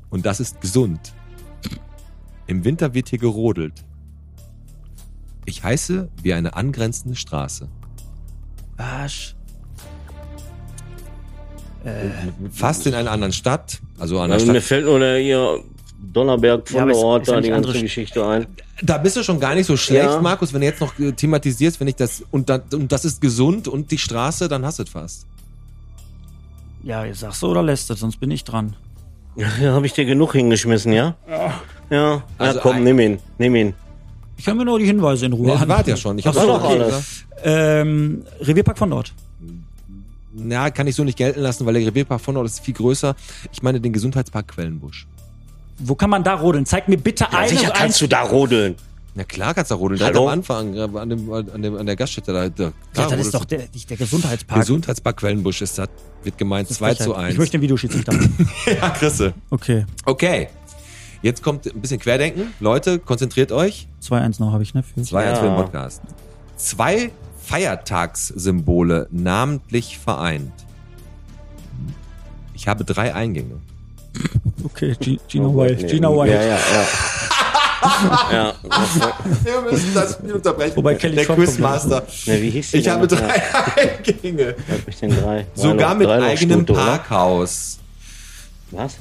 Und 0.09 0.25
das 0.25 0.39
ist 0.39 0.61
gesund. 0.61 1.15
Im 2.47 2.65
Winter 2.65 2.95
wird 2.95 3.09
hier 3.09 3.19
gerodelt. 3.19 3.85
Ich 5.49 5.65
heiße 5.65 6.11
wie 6.23 6.35
eine 6.35 6.55
angrenzende 6.57 7.17
Straße. 7.17 7.69
Arsch. 8.77 9.35
Fast 12.53 12.87
in 12.87 12.93
einer 12.95 13.11
anderen 13.11 13.33
Stadt. 13.33 13.81
Also 13.99 14.21
an 14.21 14.29
der 14.29 14.39
mir 14.41 14.45
Stadt. 14.53 14.63
fällt 14.63 14.85
nur 14.85 14.99
der 14.99 15.19
hier 15.19 15.61
Donnerberg 16.13 16.69
Ja, 16.69 16.73
von 16.73 16.83
aber 16.83 16.93
der 16.93 17.01
Ort 17.01 17.27
ja 17.29 17.35
da 17.37 17.41
die 17.41 17.49
ganze 17.49 17.69
andere- 17.71 17.83
Geschichte 17.83 18.27
ein. 18.27 18.47
Da 18.83 18.99
bist 18.99 19.17
du 19.17 19.25
schon 19.25 19.41
gar 19.41 19.55
nicht 19.55 19.67
so 19.67 19.77
schlecht, 19.79 20.05
Ja. 20.11 20.21
Markus, 20.21 20.53
wenn 20.53 20.61
du 20.61 20.67
jetzt 20.67 20.81
noch 20.81 20.97
äh, 20.99 21.13
thematisierst, 21.13 21.81
wenn 21.81 21.89
ich 21.89 21.97
das 21.97 22.23
und, 22.31 22.51
dann, 22.51 22.63
und 22.75 22.93
das 22.93 23.07
ist 23.07 23.21
gesund 23.23 23.69
und 23.69 23.91
die 23.91 23.99
Straße, 23.99 24.49
dann 24.49 24.67
hast 24.67 24.79
du 24.79 24.83
es 24.83 24.91
fast. 24.91 25.27
Ja, 26.83 27.05
jetzt 27.07 27.21
sagst 27.21 27.41
du 27.43 27.47
oder 27.47 27.63
lässt 27.63 27.91
es, 27.91 28.01
sonst 28.01 28.21
bin 28.21 28.31
ich 28.31 28.45
dran. 28.45 28.77
Ja, 29.37 29.73
habe 29.73 29.87
ich 29.87 29.93
dir 29.95 30.05
genug 30.05 30.33
hingeschmissen, 30.33 30.93
ja? 30.93 31.15
Ja. 31.27 31.55
Ja, 31.91 32.23
Also 32.37 32.61
komm, 32.61 32.77
ein- 32.77 32.85
nimm 32.85 32.99
ihn, 33.01 33.19
nimm 33.39 33.55
ihn. 33.57 33.75
Ich 34.39 34.47
höre 34.47 34.55
mir 34.55 34.65
nur 34.65 34.79
die 34.79 34.87
Hinweise 34.87 35.27
in 35.27 35.33
Ruhe 35.33 35.49
Ja, 35.49 35.57
an. 35.57 35.69
warte 35.69 35.91
ja 35.91 35.97
schon. 35.97 36.19
Ich 36.19 36.27
Ach 36.27 36.35
hab 36.35 36.41
so, 36.43 36.47
doch 36.47 36.65
okay. 36.65 36.81
alles. 36.81 37.25
Ähm, 37.43 38.25
Revierpark 38.41 38.79
von 38.79 38.91
dort. 38.91 39.13
Na, 40.33 40.71
kann 40.71 40.87
ich 40.87 40.95
so 40.95 41.03
nicht 41.05 41.19
gelten 41.19 41.41
lassen, 41.41 41.67
weil 41.67 41.75
der 41.75 41.87
Revierpark 41.87 42.21
von 42.21 42.37
dort 42.37 42.47
ist 42.47 42.61
viel 42.61 42.75
größer. 42.75 43.17
Ich 43.53 43.63
meine 43.63 43.81
den 43.81 43.93
Gesundheitspark 43.93 44.49
Quellenbusch. 44.49 45.07
Wo 45.79 45.95
kann 45.95 46.11
man 46.11 46.23
da 46.23 46.35
rodeln? 46.35 46.67
Zeig 46.67 46.89
mir 46.89 46.97
bitte 46.99 47.25
Ja, 47.31 47.39
eine, 47.39 47.49
sicher 47.49 47.73
ein, 47.75 47.79
kannst 47.79 48.01
du 48.01 48.07
da 48.07 48.23
rodeln. 48.23 48.77
Na 49.15 49.25
klar 49.25 49.55
kannst 49.55 49.71
du 49.73 49.75
da 49.75 49.79
rodeln. 49.81 50.01
Hallo? 50.01 50.29
am 50.29 50.35
Anfang, 50.39 50.75
äh, 50.75 50.83
an, 50.83 51.09
dem, 51.09 51.33
an, 51.33 51.63
dem, 51.63 51.77
an 51.77 51.87
der 51.87 51.97
Gaststätte 51.97 52.33
da. 52.33 52.49
da 52.49 52.65
Ja, 52.65 52.73
da 52.95 53.09
das 53.09 53.21
ist 53.27 53.35
doch 53.35 53.45
der, 53.45 53.65
nicht 53.73 53.91
der 53.91 53.97
Gesundheitspark. 53.97 54.61
Gesundheitspark 54.61 55.17
Quellenbusch 55.17 55.63
ist 55.63 55.79
das. 55.79 55.89
Wird 56.23 56.39
gemeint 56.39 56.69
2 56.69 56.95
zu 56.95 57.15
1. 57.15 57.33
Ich 57.33 57.39
möchte 57.39 57.59
den 57.59 57.63
Videoschiedsrichter. 57.63 58.13
ja, 58.67 58.91
Chrisse. 58.91 59.35
Okay. 59.51 59.87
Okay. 60.05 60.49
Jetzt 61.23 61.43
kommt 61.43 61.67
ein 61.67 61.81
bisschen 61.81 61.99
Querdenken. 62.01 62.55
Leute, 62.61 62.99
konzentriert 62.99 63.51
euch. 63.53 63.89
2-1 64.03 64.41
noch 64.41 64.53
habe 64.53 64.63
ich, 64.63 64.75
ne? 64.75 64.83
Für 64.83 65.03
2 65.03 65.25
1 65.27 65.37
Ja. 65.39 65.43
für 65.43 65.49
den 65.49 65.57
Podcast. 65.57 66.03
Zwei 66.57 67.11
Feiertagssymbole 67.45 69.09
namentlich 69.11 69.99
vereint. 69.99 70.53
Ich 72.55 72.69
habe 72.69 72.85
drei 72.85 73.15
Eingänge. 73.15 73.57
Okay, 74.65 74.97
G 74.99 75.19
Gina 75.29 75.47
White. 75.49 75.83
nee. 75.83 75.89
Gina 75.89 76.09
White. 76.11 76.33
Ja, 76.33 76.43
ja, 76.43 76.59
ja. 76.59 76.85
ja, 78.33 78.55
Wir 79.45 79.61
müssen 79.71 79.95
das 79.95 80.15
Spiel 80.15 80.33
unterbrechen. 80.33 80.77
Wobei 80.77 80.95
Kelly 80.97 81.15
der 81.17 81.27
Trump 81.27 81.39
Quizmaster. 81.39 82.05
ne, 82.27 82.43
wie 82.43 82.51
hieß 82.51 82.73
die 82.73 82.77
Ich 82.79 82.89
habe 82.89 83.07
drei 83.07 83.41
Eingänge. 83.77 84.43
Ja, 84.69 84.75
hab 84.75 84.89
ich 84.89 84.97
denn 84.99 85.11
drei? 85.11 85.47
Sogar 85.55 85.95
mit 85.95 86.07
drei 86.09 86.23
eigenem? 86.23 86.67
Parkhaus. 86.67 87.79
Was? 88.73 88.97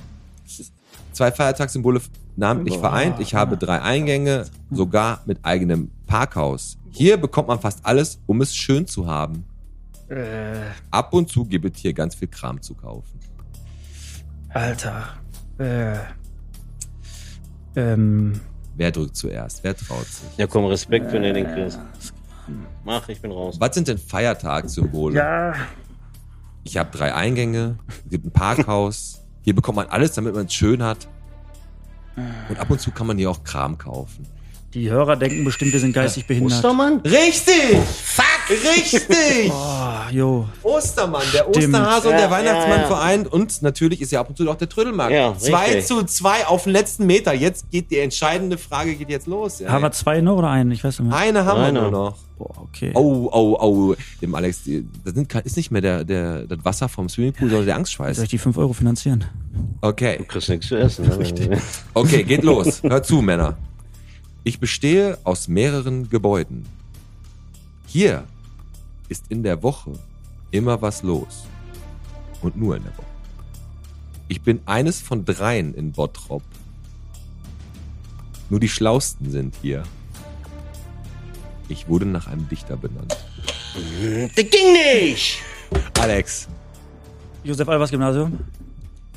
Zwei 1.18 1.32
Feiertagssymbole 1.32 2.00
namentlich 2.36 2.78
vereint. 2.78 3.20
Ich 3.20 3.34
habe 3.34 3.58
drei 3.58 3.82
Eingänge, 3.82 4.46
sogar 4.70 5.24
mit 5.26 5.44
eigenem 5.44 5.90
Parkhaus. 6.06 6.78
Hier 6.92 7.18
bekommt 7.18 7.48
man 7.48 7.60
fast 7.60 7.84
alles, 7.84 8.20
um 8.28 8.40
es 8.42 8.56
schön 8.56 8.86
zu 8.86 9.08
haben. 9.08 9.44
Äh, 10.10 10.60
Ab 10.92 11.14
und 11.14 11.28
zu 11.28 11.46
gibt 11.46 11.76
es 11.76 11.82
hier 11.82 11.94
ganz 11.94 12.14
viel 12.14 12.28
Kram 12.28 12.62
zu 12.62 12.76
kaufen. 12.76 13.20
Alter. 14.50 15.06
Äh. 15.58 15.96
Ähm. 17.76 18.40
Wer 18.76 18.92
drückt 18.92 19.16
zuerst? 19.16 19.64
Wer 19.64 19.76
traut 19.76 20.06
sich? 20.06 20.38
Ja, 20.38 20.46
komm, 20.46 20.66
Respekt, 20.66 21.12
wenn 21.14 21.24
du 21.24 21.34
den 21.34 21.48
kriegst. 21.48 21.80
Mach, 22.86 23.10
ich 23.10 23.20
bin 23.20 23.32
raus. 23.32 23.56
Was 23.60 23.74
sind 23.74 23.88
denn 23.88 23.98
Feiertagssymbole? 23.98 25.16
Ja. 25.16 25.56
Ich 26.64 26.78
habe 26.78 26.96
drei 26.96 27.16
Eingänge, 27.16 27.80
es 28.06 28.12
gibt 28.12 28.28
ein 28.28 28.32
Parkhaus. 28.32 29.17
Hier 29.48 29.56
bekommt 29.56 29.78
man 29.78 29.88
alles, 29.88 30.12
damit 30.12 30.36
man 30.36 30.48
es 30.48 30.54
schön 30.54 30.84
hat. 30.84 31.08
Und 32.50 32.60
ab 32.60 32.70
und 32.70 32.82
zu 32.82 32.92
kann 32.92 33.08
man 33.08 33.18
hier 33.18 33.32
auch 33.32 33.46
Kram 33.46 33.78
kaufen. 33.78 34.28
Die 34.74 34.90
Hörer 34.90 35.16
denken 35.16 35.46
bestimmt, 35.46 35.72
wir 35.72 35.80
sind 35.80 35.94
geistig 35.94 36.28
behindert. 36.28 36.58
Ostermann? 36.58 37.00
Richtig! 37.00 37.78
Fuck! 38.04 38.50
Richtig! 38.50 39.50
Oh, 39.54 39.87
jo. 40.12 40.48
Ostermann, 40.64 41.24
der 41.34 41.46
Stimmt. 41.50 41.76
Osterhase 41.76 42.10
und 42.10 42.18
der 42.18 42.32
Weihnachtsmann 42.32 42.78
ja, 42.78 42.82
ja. 42.82 42.88
vereint. 42.88 43.32
Und 43.32 43.62
natürlich 43.62 44.02
ist 44.02 44.12
ja 44.12 44.20
ab 44.20 44.30
und 44.30 44.38
zu 44.38 44.50
auch 44.50 44.56
der 44.56 44.70
Trödelmarkt. 44.70 45.14
Ja, 45.14 45.38
2 45.38 45.66
richtig. 45.66 45.86
zu 45.86 46.04
2 46.04 46.48
auf 46.48 46.64
den 46.64 46.74
letzten 46.74 47.06
Meter. 47.06 47.34
Jetzt 47.34 47.70
geht 47.72 47.92
die 47.92 48.00
entscheidende 48.00 48.58
Frage 48.58 48.96
geht 48.96 49.10
jetzt 49.10 49.28
los. 49.28 49.60
Ja. 49.60 49.70
Haben 49.70 49.84
wir 49.84 49.92
zwei 49.92 50.22
noch 50.22 50.38
oder 50.38 50.50
einen? 50.50 50.72
Ich 50.72 50.84
weiß 50.84 51.00
nicht 51.00 51.10
mehr. 51.10 51.18
Eine 51.18 51.46
haben 51.46 51.62
Eine. 51.62 51.82
wir 51.82 51.82
nur 51.84 51.92
noch. 51.92 52.18
Boah, 52.38 52.62
okay. 52.62 52.92
Oh, 52.94 53.30
oh, 53.32 53.58
oh. 53.60 53.96
Dem 54.22 54.36
Alex, 54.36 54.62
das 55.04 55.44
ist 55.44 55.58
nicht 55.58 55.72
mehr 55.72 55.82
der, 55.82 56.04
der, 56.04 56.46
das 56.46 56.64
Wasser 56.64 56.88
vom 56.88 57.10
Swimmingpool, 57.10 57.50
sondern 57.50 57.66
der 57.66 57.74
Soll 57.74 57.80
Angstschweiß. 57.80 58.20
ich 58.20 58.30
die 58.30 58.38
5 58.38 58.58
Euro 58.58 58.74
finanzieren? 58.74 59.26
Okay. 59.82 60.18
Du 60.18 60.26
kriegst 60.26 60.50
nichts 60.50 60.68
zu 60.68 60.76
essen. 60.76 61.08
Ne? 61.08 61.62
Okay, 61.94 62.24
geht 62.24 62.44
los. 62.44 62.84
Hört 62.84 63.06
zu, 63.06 63.22
Männer. 63.22 63.58
Ich 64.44 64.60
bestehe 64.60 65.18
aus 65.24 65.48
mehreren 65.48 66.10
Gebäuden. 66.10 66.66
Hier 67.88 68.24
ist 69.10 69.26
in 69.30 69.44
der 69.44 69.64
Woche 69.64 69.94
immer 70.52 70.82
was 70.82 71.04
los. 71.04 71.46
Und 72.42 72.56
nur 72.56 72.76
in 72.76 72.84
der 72.84 72.98
Woche. 72.98 73.06
Ich 74.28 74.42
bin 74.42 74.62
eines 74.66 75.02
von 75.02 75.26
dreien 75.26 75.74
in 75.74 75.92
Bottrop. 75.92 76.44
Nur 78.50 78.60
die 78.60 78.70
Schlausten 78.70 79.32
sind 79.32 79.56
hier. 79.62 79.84
Ich 81.70 81.88
wurde 81.88 82.06
nach 82.06 82.28
einem 82.28 82.48
Dichter 82.48 82.78
benannt. 82.78 83.18
Das 83.74 84.50
ging 84.50 84.74
nicht! 84.74 85.40
Alex. 86.00 86.48
Josef 87.44 87.68
Albers 87.68 87.92
Gymnasium? 87.92 88.40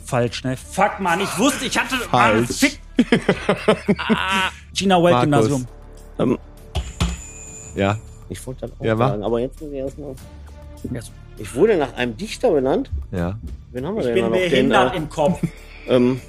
Falsch, 0.05 0.43
ne? 0.45 0.57
Fuck, 0.57 0.99
Mann, 1.01 1.21
ich 1.21 1.39
wusste, 1.39 1.67
ich 1.67 1.79
hatte. 1.79 1.97
Mann, 2.11 2.47
Falsch. 2.47 2.59
fick. 2.59 2.81
ah, 3.99 4.51
Gina 4.75 4.97
White 5.03 5.27
Markus. 5.29 5.49
Gymnasium. 5.49 5.67
Ähm, 6.19 6.39
Ja. 7.77 7.97
Ich 8.31 8.47
wollte 8.47 8.63
das 8.63 8.71
auch 8.81 8.85
Ja, 8.85 8.97
sagen, 8.97 9.23
aber 9.23 9.41
jetzt 9.41 9.61
muss 9.61 9.71
ich 9.71 9.77
erstmal. 9.79 10.15
Ich 11.37 11.55
wurde 11.55 11.77
nach 11.77 11.93
einem 11.95 12.17
Dichter 12.17 12.51
benannt. 12.51 12.91
Ja. 13.13 13.39
Wen 13.73 13.87
haben 13.87 13.97
wir 13.97 14.01
Ich 14.01 14.07
denn 14.07 14.15
bin 14.15 14.25
noch? 14.25 14.33
Den, 14.33 14.51
behindert 14.51 14.95
äh, 14.95 14.97
im 14.97 15.09
Kopf. 15.09 15.41
ähm, 15.89 16.21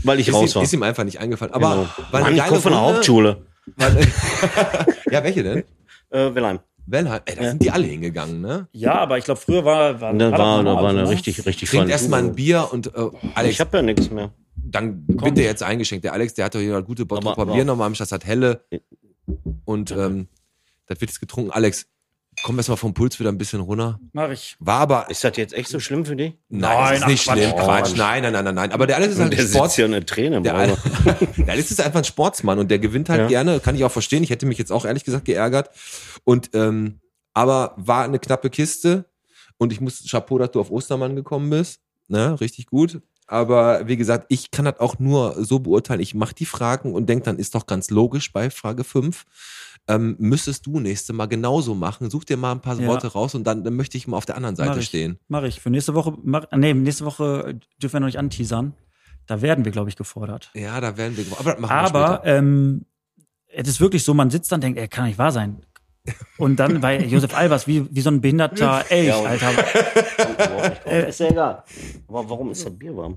weil 0.05 0.21
ich 0.21 0.29
Ist 0.29 0.35
raus 0.35 0.51
ihm, 0.51 0.55
war. 0.57 0.63
ist 0.63 0.73
ihm 0.73 0.83
einfach 0.83 1.05
nicht 1.05 1.19
eingefallen. 1.19 1.53
Aber 1.55 1.69
Genau. 1.71 1.77
war 1.87 1.89
Mann, 2.13 2.23
eine 2.25 2.31
ich 2.33 2.37
geile 2.39 2.49
komme 2.51 2.61
von 2.61 2.73
der. 2.73 2.81
Hauptschule. 2.81 3.46
War, 3.77 3.91
ja, 5.11 5.25
welche 5.25 5.43
denn? 5.43 5.65
Äh, 6.11 6.35
Wilhelm. 6.35 6.61
Wellheim. 6.89 7.21
Ey, 7.25 7.35
da 7.35 7.49
sind 7.49 7.63
die 7.63 7.71
alle 7.73 7.87
hingegangen, 7.87 8.41
ne? 8.41 8.69
Ja, 8.71 8.95
aber 8.95 9.19
ich 9.19 9.25
glaube, 9.25 9.41
früher 9.41 9.65
war, 9.65 10.01
war, 10.01 10.15
da 10.15 10.31
war, 10.31 10.63
da 10.63 10.75
war 10.77 10.91
eine 10.91 11.03
ne? 11.03 11.09
richtig, 11.09 11.45
richtig 11.45 11.69
Trinkt 11.69 11.91
erstmal 11.91 12.21
ein. 12.23 12.35
Bier 12.37 12.69
und 12.73 12.95
äh, 12.95 13.11
Alex, 13.35 13.55
Ich 13.55 13.61
habe 13.61 13.77
ja 13.79 13.83
nichts 13.83 14.09
mehr. 14.11 14.31
dann 14.55 15.03
wird 15.09 15.37
dir 15.37 15.43
jetzt 15.45 15.65
eingeschenkt. 15.65 16.05
Der 16.05 16.13
Alex, 16.13 16.35
der 16.35 16.45
hat 16.45 16.55
doch 16.55 16.61
hier 16.61 16.81
gute 16.83 17.05
Bottrop 17.05 17.39
Aber- 17.39 17.53
Bier 17.55 17.65
nochmal 17.65 17.89
am 17.89 17.95
Start, 17.97 18.13
das 18.13 18.15
hat 18.15 18.25
helle. 18.25 18.65
Und 19.65 19.91
ähm, 19.91 20.29
das 20.87 21.01
wird 21.01 21.11
jetzt 21.11 21.19
getrunken. 21.19 21.51
Alex, 21.51 21.87
komm 22.45 22.59
erst 22.59 22.69
mal 22.69 22.77
vom 22.77 22.95
Puls 22.95 23.19
wieder 23.19 23.31
ein 23.31 23.39
bisschen 23.39 23.61
runter. 23.61 23.99
Mach 24.13 24.31
ich. 24.31 24.57
War 24.61 24.81
aber. 24.81 25.11
Ist 25.11 25.25
das 25.25 25.37
jetzt 25.37 25.55
echt 25.55 25.69
so 25.69 25.81
schlimm 25.81 26.05
für 26.05 26.17
dich? 26.17 26.35
Nein, 26.49 26.61
Nein, 26.61 26.93
das 26.93 27.01
ist 27.01 27.07
nicht 27.09 27.25
Quatsch. 27.25 27.39
schlimm. 27.39 27.53
Oh, 27.55 27.65
Quatsch. 27.65 27.97
Nein, 27.97 28.23
nein, 28.23 28.33
nein, 28.33 28.45
nein, 28.45 28.55
nein. 28.55 28.73
Aber 28.73 28.87
der 28.87 28.97
Alex 28.97 29.15
ist 29.15 29.21
halt 29.21 29.33
Der 29.33 29.41
ein 29.41 29.49
Sport. 29.49 29.71
sitzt 29.71 29.79
ja 29.79 29.85
eine 29.87 30.05
Träne 30.07 30.43
Der, 30.43 30.55
Auge. 30.57 30.77
der 31.37 31.49
Alex 31.55 31.71
ist 31.71 31.81
einfach 31.81 31.99
ein 32.01 32.05
Sportsmann 32.05 32.59
und 32.59 32.71
der 32.71 32.79
gewinnt 32.79 33.09
halt 33.09 33.23
Ja. 33.23 33.27
gerne, 33.29 33.61
kann 33.61 33.75
ich 33.75 33.85
auch 33.85 33.93
verstehen. 33.93 34.23
Ich 34.23 34.31
hätte 34.31 34.47
mich 34.47 34.59
jetzt 34.59 34.73
auch 34.73 34.85
ehrlich 34.85 35.05
gesagt 35.05 35.25
geärgert. 35.25 35.71
Und 36.25 36.51
ähm, 36.55 37.01
aber 37.35 37.75
war 37.77 38.05
eine 38.05 38.19
knappe 38.19 38.51
Kiste 38.51 39.05
und 39.59 39.73
ich 39.73 39.81
muss 39.81 40.05
Chapeau, 40.11 40.39
dass 40.39 40.51
du 40.53 40.61
auf 40.61 40.71
Ostermann 40.71 41.17
gekommen 41.17 41.51
bist. 41.51 41.81
Ne, 42.09 42.39
richtig 42.41 42.67
gut. 42.67 43.01
Aber 43.27 43.89
wie 43.89 43.97
gesagt, 43.97 44.27
ich 44.29 44.51
kann 44.51 44.65
das 44.67 44.79
auch 44.79 44.99
nur 44.99 45.45
so 45.45 45.59
beurteilen. 45.59 46.01
Ich 46.01 46.15
mache 46.15 46.35
die 46.35 46.47
Fragen 46.47 46.93
und 46.95 47.09
denke, 47.09 47.25
dann 47.25 47.39
ist 47.39 47.55
doch 47.55 47.67
ganz 47.67 47.91
logisch 47.91 48.33
bei 48.33 48.51
Frage 48.51 48.85
5. 48.85 49.25
Ähm, 49.89 50.17
müsstest 50.19 50.67
du 50.67 50.81
nächste 50.81 51.13
Mal 51.13 51.27
genauso 51.27 51.75
machen. 51.75 52.11
Such 52.11 52.25
dir 52.25 52.37
mal 52.37 52.53
ein 52.53 52.61
paar 52.61 52.79
Ja. 52.81 52.87
Worte 52.89 53.09
raus 53.09 53.35
und 53.35 53.45
dann, 53.45 53.63
dann 53.65 53.75
möchte 53.75 53.97
ich 53.97 54.07
mal 54.09 54.17
auf 54.17 54.27
der 54.27 54.37
anderen 54.37 54.57
Seite 54.57 54.77
Mach 54.77 54.83
stehen. 54.83 55.19
Mach 55.29 55.43
ich. 55.45 55.61
Für 55.61 55.71
nächste 55.71 55.95
Woche, 55.95 56.17
mach, 56.23 56.45
nee, 56.53 56.75
nächste 56.75 57.05
Woche 57.05 57.59
dürfen 57.81 57.95
wir 57.95 58.01
noch 58.01 58.07
nicht 58.07 58.19
anteasern. 58.19 58.75
Da 59.27 59.43
werden 59.43 59.65
wir, 59.65 59.73
glaube 59.73 59.89
ich, 59.91 59.97
gefordert. 59.97 60.51
Ja, 60.55 60.81
da 60.81 60.97
werden 60.97 61.17
wir. 61.17 61.25
Aber 61.39 61.53
das 61.53 61.61
machen 61.61 61.71
wir 61.71 61.77
Aber 61.99 62.17
später. 62.19 62.39
ähm, 62.39 62.85
es 63.49 63.69
ist 63.69 63.81
wirklich 63.81 64.05
so, 64.05 64.15
man 64.15 64.31
sitzt 64.31 64.51
dann 64.53 64.59
und 64.59 64.63
denkt, 64.63 64.79
ey, 64.79 64.89
kann 64.89 65.07
nicht 65.07 65.19
wahr 65.19 65.33
sein. 65.33 65.63
Und 66.39 66.57
dann 66.57 66.81
bei 66.81 66.99
Josef 67.05 67.37
Albers, 67.37 67.67
wie, 67.67 67.87
wie 67.91 68.01
so 68.01 68.11
ein 68.11 68.21
behinderter 68.21 68.85
Elch, 68.91 69.09
Ja, 69.09 69.23
Alter. 69.23 69.51
Äh, 70.87 71.09
ist 71.09 71.21
ja 71.21 71.29
egal. 71.31 71.63
Aber 72.09 72.29
warum 72.31 72.51
ist 72.51 72.65
das 72.65 72.73
Bier 72.77 72.97
warm? 72.97 73.17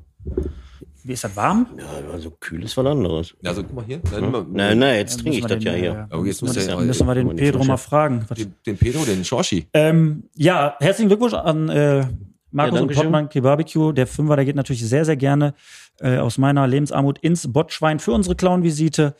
Wie 1.04 1.14
ist 1.14 1.24
das 1.24 1.36
warm? 1.36 1.68
Ja, 1.78 1.86
also 2.14 2.32
kühl 2.40 2.64
ist 2.64 2.76
was 2.78 2.86
anderes. 2.86 3.34
Also 3.44 3.64
guck 3.64 3.74
mal 3.74 3.86
hier. 3.86 4.00
Nein, 4.12 4.22
nimm 4.22 4.32
mal- 4.32 4.46
Nein, 4.52 4.80
nein, 4.80 4.96
jetzt 4.98 5.16
Dann 5.18 5.24
trinke 5.24 5.38
ich 5.40 5.46
das 5.46 5.52
wir 5.52 5.58
ja 5.66 5.72
den, 5.72 5.80
hier. 5.82 5.92
äh, 6.10 6.14
Aber 6.14 6.26
jetzt 6.26 6.42
muss 6.42 6.56
müssen, 6.56 6.70
ja- 6.70 6.78
wir, 6.80 6.86
müssen 6.86 7.08
wir 7.08 7.16
den 7.16 7.36
Pedro 7.36 7.64
mal 7.64 7.78
fragen. 7.78 8.26
Was, 8.28 8.38
Den, 8.38 8.54
den 8.66 8.78
Pedro, 8.78 9.06
den 9.06 9.24
Schorschi. 9.24 9.68
ähm, 9.74 10.24
ja, 10.36 10.76
herzlichen 10.80 11.08
Glückwunsch 11.10 11.34
an 11.34 11.70
äh, 11.70 12.06
Markus 12.52 12.76
Ja, 12.80 12.82
und. 12.84 12.94
Pottmann 12.94 13.30
Barbecue. 13.42 13.92
Der 13.94 14.08
Fünfer, 14.08 14.36
der 14.36 14.46
geht 14.46 14.56
natürlich 14.56 14.86
sehr, 14.88 15.06
sehr 15.06 15.16
gerne 15.18 15.54
äh, 16.00 16.18
aus 16.18 16.38
meiner 16.38 16.68
Lebensarmut 16.68 17.20
ins 17.20 17.52
Botschwein 17.52 18.00
für 18.00 18.12
unsere 18.12 18.36
Clown-Visite. 18.36 19.16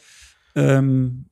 Ähm, 0.56 1.26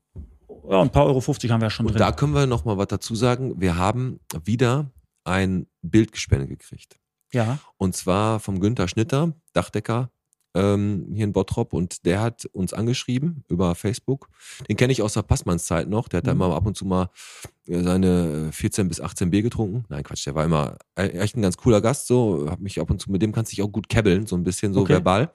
ja, 0.70 0.82
ein 0.82 0.92
paar 0.92 1.06
Euro 1.06 1.22
50 1.22 1.50
haben 1.52 1.62
wir 1.62 1.66
ja 1.68 1.70
schon 1.70 1.86
Und 1.86 1.94
drin. 1.94 2.00
da 2.00 2.12
können 2.12 2.34
wir 2.34 2.46
noch 2.48 2.66
mal 2.66 2.78
was 2.78 2.88
dazu 2.88 3.16
sagen. 3.16 3.60
Wir 3.60 3.76
haben 3.78 4.20
wieder 4.44 4.92
ein 5.24 5.68
Bild 5.82 6.12
gespendet 6.12 6.50
gekriegt. 6.50 6.98
ja. 7.34 7.60
Und 7.78 7.96
zwar 7.96 8.40
vom 8.40 8.60
Günther 8.60 8.88
Schnitter, 8.88 9.34
Dachdecker 9.54 10.10
ähm, 10.56 11.08
hier 11.14 11.26
in 11.26 11.34
Bottrop. 11.34 11.74
Und 11.74 12.06
der 12.06 12.22
hat 12.22 12.46
uns 12.46 12.74
angeschrieben 12.74 13.44
über 13.48 13.76
Facebook. 13.76 14.30
Den 14.70 14.78
kenne 14.78 14.92
ich 14.94 15.02
aus 15.02 15.14
der 15.14 15.22
Passmannszeit 15.22 15.88
noch. 15.90 16.08
Der 16.08 16.20
hat 16.20 16.28
da 16.28 16.34
Mhm. 16.34 16.42
immer 16.42 16.56
ab 16.56 16.66
und 16.66 16.76
zu 16.78 16.86
mal 16.86 17.10
äh, 17.68 17.82
seine 17.84 18.52
14 18.52 18.88
bis 18.88 19.00
18 19.02 19.30
Bier 19.30 19.42
getrunken. 19.44 19.84
Nein, 19.90 20.04
Quatsch, 20.04 20.26
der 20.26 20.34
war 20.36 20.46
immer 20.46 20.78
e- 20.98 21.04
echt 21.10 21.36
ein 21.38 21.42
ganz 21.44 21.58
cooler 21.58 21.82
Gast. 21.82 22.08
So, 22.08 22.48
hab 22.50 22.60
mich 22.60 22.80
ab 22.80 22.90
und 22.90 23.00
zu 23.02 23.12
mit 23.12 23.22
dem 23.22 23.34
kannst 23.34 23.52
du 23.52 23.56
dich 23.58 23.64
auch 23.64 23.72
gut 23.72 23.90
kebbeln, 23.90 24.26
so 24.26 24.36
ein 24.36 24.44
bisschen 24.44 24.74
so 24.74 24.82
Okay. 24.82 24.94
verbal. 24.94 25.32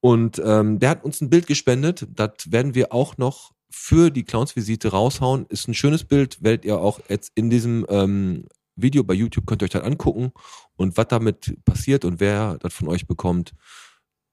Und 0.00 0.40
ähm, 0.44 0.78
der 0.78 0.90
hat 0.90 1.04
uns 1.04 1.20
ein 1.20 1.28
Bild 1.30 1.46
gespendet. 1.46 2.06
Das 2.14 2.30
werden 2.50 2.74
wir 2.74 2.92
auch 2.94 3.16
noch 3.18 3.52
für 3.70 4.10
die 4.10 4.24
Clowns-Visite 4.24 4.88
raushauen. 4.88 5.46
Ist 5.48 5.68
ein 5.68 5.74
schönes 5.74 6.04
Bild, 6.04 6.42
werdet 6.42 6.64
ihr 6.64 6.78
auch 6.78 7.00
jetzt 7.08 7.32
in 7.34 7.50
diesem 7.50 7.86
ähm, 7.88 8.46
Video 8.76 9.02
bei 9.02 9.14
YouTube 9.14 9.46
könnt 9.46 9.62
ihr 9.62 9.64
euch 9.64 9.70
das 9.70 9.82
angucken. 9.82 10.32
Und 10.76 10.96
was 10.96 11.08
damit 11.08 11.56
passiert 11.64 12.04
und 12.04 12.20
wer 12.20 12.58
das 12.58 12.74
von 12.74 12.88
euch 12.88 13.06
bekommt, 13.06 13.54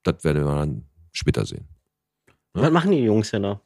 das 0.04 0.24
werden 0.24 0.46
wir 0.46 0.56
dann 0.56 0.86
später 1.14 1.46
sehen. 1.46 1.68
Was 2.54 2.72
machen 2.72 2.92
die 2.92 3.00
Jungs 3.00 3.32
denn 3.32 3.44
da? 3.44 3.62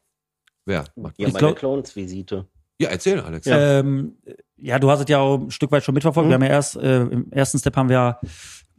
Wer? 0.65 0.85
macht 0.95 1.17
Ja, 1.17 1.29
bei 1.29 1.39
glaub- 1.39 1.51
der 1.51 1.59
Clowns-Visite. 1.59 2.45
Ja, 2.79 2.89
erzähl, 2.89 3.19
Alex. 3.19 3.47
Ja. 3.47 3.79
Ähm, 3.79 4.17
ja, 4.55 4.77
du 4.77 4.91
hast 4.91 4.99
es 4.99 5.09
ja 5.09 5.19
auch 5.19 5.39
ein 5.39 5.49
Stück 5.49 5.71
weit 5.71 5.83
schon 5.83 5.95
mitverfolgt. 5.95 6.27
Mhm. 6.27 6.29
Wir 6.29 6.35
haben 6.35 6.43
ja 6.43 6.49
erst, 6.49 6.75
äh, 6.75 7.01
im 7.01 7.31
ersten 7.31 7.57
Step 7.57 7.75
haben 7.75 7.89
wir 7.89 8.19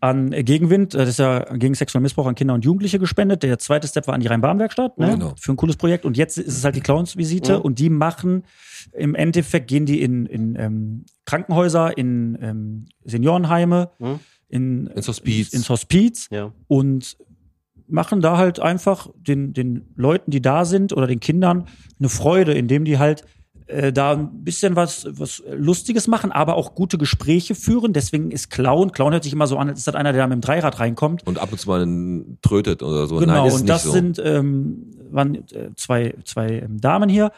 an 0.01 0.31
Gegenwind, 0.31 0.95
äh, 0.95 0.99
das 0.99 1.11
ist 1.11 1.19
ja 1.19 1.41
gegen 1.57 1.75
sexuellen 1.75 2.03
Missbrauch 2.03 2.27
an 2.27 2.35
Kinder 2.35 2.55
und 2.55 2.65
Jugendliche 2.65 2.99
gespendet. 2.99 3.43
Der 3.43 3.59
zweite 3.59 3.89
Step 3.89 4.07
war 4.07 4.15
an 4.15 4.21
die 4.21 4.27
Rhein-Bahn-Werkstatt, 4.29 4.97
ne? 4.99 5.11
Genau. 5.13 5.35
Für 5.39 5.53
ein 5.53 5.57
cooles 5.57 5.77
Projekt. 5.77 6.05
Und 6.05 6.17
jetzt 6.17 6.39
ist 6.39 6.57
es 6.57 6.65
halt 6.65 6.77
die 6.77 6.81
Clowns-Visite 6.81 7.57
Mhm. 7.59 7.63
und 7.63 7.79
die 7.79 7.91
machen, 7.91 8.45
im 8.93 9.15
Endeffekt 9.15 9.69
gehen 9.69 9.87
die 9.87 10.01
in, 10.03 10.27
in 10.27 10.57
ähm, 10.57 11.05
Krankenhäuser, 11.25 11.97
in 11.99 12.39
ähm, 12.41 12.87
Seniorenheime, 13.05 13.91
Mhm. 13.99 14.21
in, 14.49 14.87
Ins 14.89 15.09
Hospiz. 15.09 15.53
ins 15.53 15.69
Hospiz 15.69 16.29
Ja. 16.31 16.53
und 16.69 17.17
machen 17.89 18.21
da 18.21 18.37
halt 18.37 18.61
einfach 18.61 19.09
den, 19.17 19.53
den 19.53 19.89
Leuten, 19.97 20.31
die 20.31 20.43
da 20.43 20.65
sind 20.65 20.93
oder 20.93 21.07
den 21.07 21.21
Kindern 21.21 21.65
eine 21.99 22.09
Freude, 22.09 22.53
indem 22.53 22.85
die 22.85 22.99
halt 22.99 23.25
äh, 23.69 23.93
da 23.93 24.13
ein 24.13 24.45
bisschen 24.45 24.77
was, 24.77 25.07
was 25.11 25.43
Lustiges 25.51 26.07
machen, 26.09 26.33
aber 26.33 26.57
auch 26.57 26.75
gute 26.75 26.99
Gespräche 26.99 27.55
führen. 27.55 27.93
Deswegen 27.93 28.31
ist 28.31 28.51
Clown, 28.51 28.93
Clown 28.93 29.13
hört 29.13 29.25
sich 29.25 29.33
immer 29.33 29.47
so 29.47 29.57
an, 29.59 29.69
als 29.69 29.79
ist 29.79 29.87
das 29.87 29.95
einer, 29.95 30.13
der 30.13 30.23
da 30.23 30.27
mit 30.27 30.37
dem 30.37 30.41
Dreirad 30.41 30.81
reinkommt. 30.81 31.27
Und 31.27 31.39
ab 31.39 31.53
und 31.53 31.59
zu 31.59 31.69
mal 31.69 31.83
einen 31.83 32.39
trötet 32.43 32.83
oder 32.83 33.07
so. 33.07 33.17
Genau, 33.17 33.45
Nein, 33.45 33.53
und 33.53 33.69
das 33.69 33.85
so. 33.85 33.93
sind 33.93 34.21
ähm, 34.25 34.99
waren 35.11 35.35
äh, 35.35 35.71
zwei, 35.77 36.15
zwei 36.25 36.61
ähm, 36.61 36.81
Damen 36.81 37.09
hier, 37.09 37.33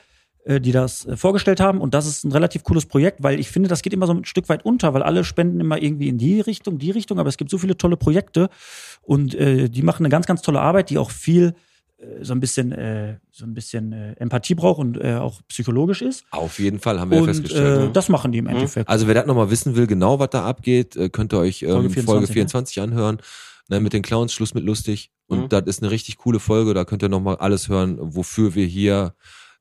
äh, 0.44 0.60
die 0.60 0.72
das 0.72 1.06
äh, 1.06 1.16
vorgestellt 1.16 1.60
haben. 1.60 1.80
Und 1.80 1.94
das 1.94 2.06
ist 2.06 2.24
ein 2.24 2.32
relativ 2.32 2.64
cooles 2.64 2.86
Projekt, 2.86 3.22
weil 3.22 3.38
ich 3.40 3.50
finde, 3.50 3.68
das 3.68 3.82
geht 3.82 3.92
immer 3.92 4.06
so 4.06 4.14
ein 4.14 4.24
Stück 4.24 4.48
weit 4.48 4.64
unter, 4.64 4.94
weil 4.94 5.02
alle 5.02 5.24
spenden 5.24 5.60
immer 5.60 5.82
irgendwie 5.82 6.08
in 6.08 6.18
die 6.18 6.40
Richtung, 6.40 6.78
die 6.78 6.90
Richtung, 6.90 7.18
aber 7.18 7.28
es 7.28 7.36
gibt 7.36 7.50
so 7.50 7.58
viele 7.58 7.76
tolle 7.76 7.96
Projekte 7.96 8.48
und 9.02 9.34
äh, 9.34 9.68
die 9.68 9.82
machen 9.82 10.04
eine 10.04 10.10
ganz, 10.10 10.26
ganz 10.26 10.42
tolle 10.42 10.60
Arbeit, 10.60 10.90
die 10.90 10.98
auch 10.98 11.10
viel 11.10 11.54
so 12.22 12.32
ein 12.32 12.40
bisschen, 12.40 12.72
äh, 12.72 13.18
so 13.30 13.44
ein 13.44 13.52
bisschen 13.54 13.92
äh, 13.92 14.12
Empathie 14.18 14.54
braucht 14.54 14.78
und 14.78 14.96
äh, 14.96 15.14
auch 15.16 15.40
psychologisch 15.48 16.00
ist. 16.02 16.24
Auf 16.30 16.58
jeden 16.58 16.78
Fall 16.78 16.98
haben 16.98 17.10
wir 17.10 17.16
ja 17.18 17.22
Und 17.22 17.28
festgestellt. 17.28 17.78
äh, 17.78 17.84
ne? 17.86 17.90
das 17.92 18.08
machen 18.08 18.32
die 18.32 18.38
im 18.38 18.46
Endeffekt. 18.46 18.88
Also 18.88 19.06
wer 19.06 19.14
das 19.14 19.26
nochmal 19.26 19.50
wissen 19.50 19.76
will, 19.76 19.86
genau 19.86 20.18
was 20.18 20.30
da 20.30 20.44
abgeht, 20.46 20.96
äh, 20.96 21.08
könnt 21.10 21.32
ihr 21.34 21.38
euch 21.40 21.62
ähm, 21.62 21.68
Folge 21.70 21.88
Folge 22.02 22.26
24, 22.26 22.32
24, 22.32 22.80
anhören. 22.82 23.18
Ne, 23.68 23.78
mit 23.80 23.92
den 23.92 24.02
Clowns, 24.02 24.32
Schluss 24.32 24.54
mit 24.54 24.64
lustig. 24.64 25.10
Und 25.28 25.42
Mhm. 25.42 25.48
das 25.50 25.62
ist 25.66 25.82
eine 25.82 25.90
richtig 25.92 26.16
coole 26.16 26.40
Folge. 26.40 26.74
Da 26.74 26.84
könnt 26.84 27.02
ihr 27.02 27.08
nochmal 27.08 27.36
alles 27.36 27.68
hören, 27.68 27.98
wofür 28.00 28.54
wir 28.56 28.66
hier 28.66 29.14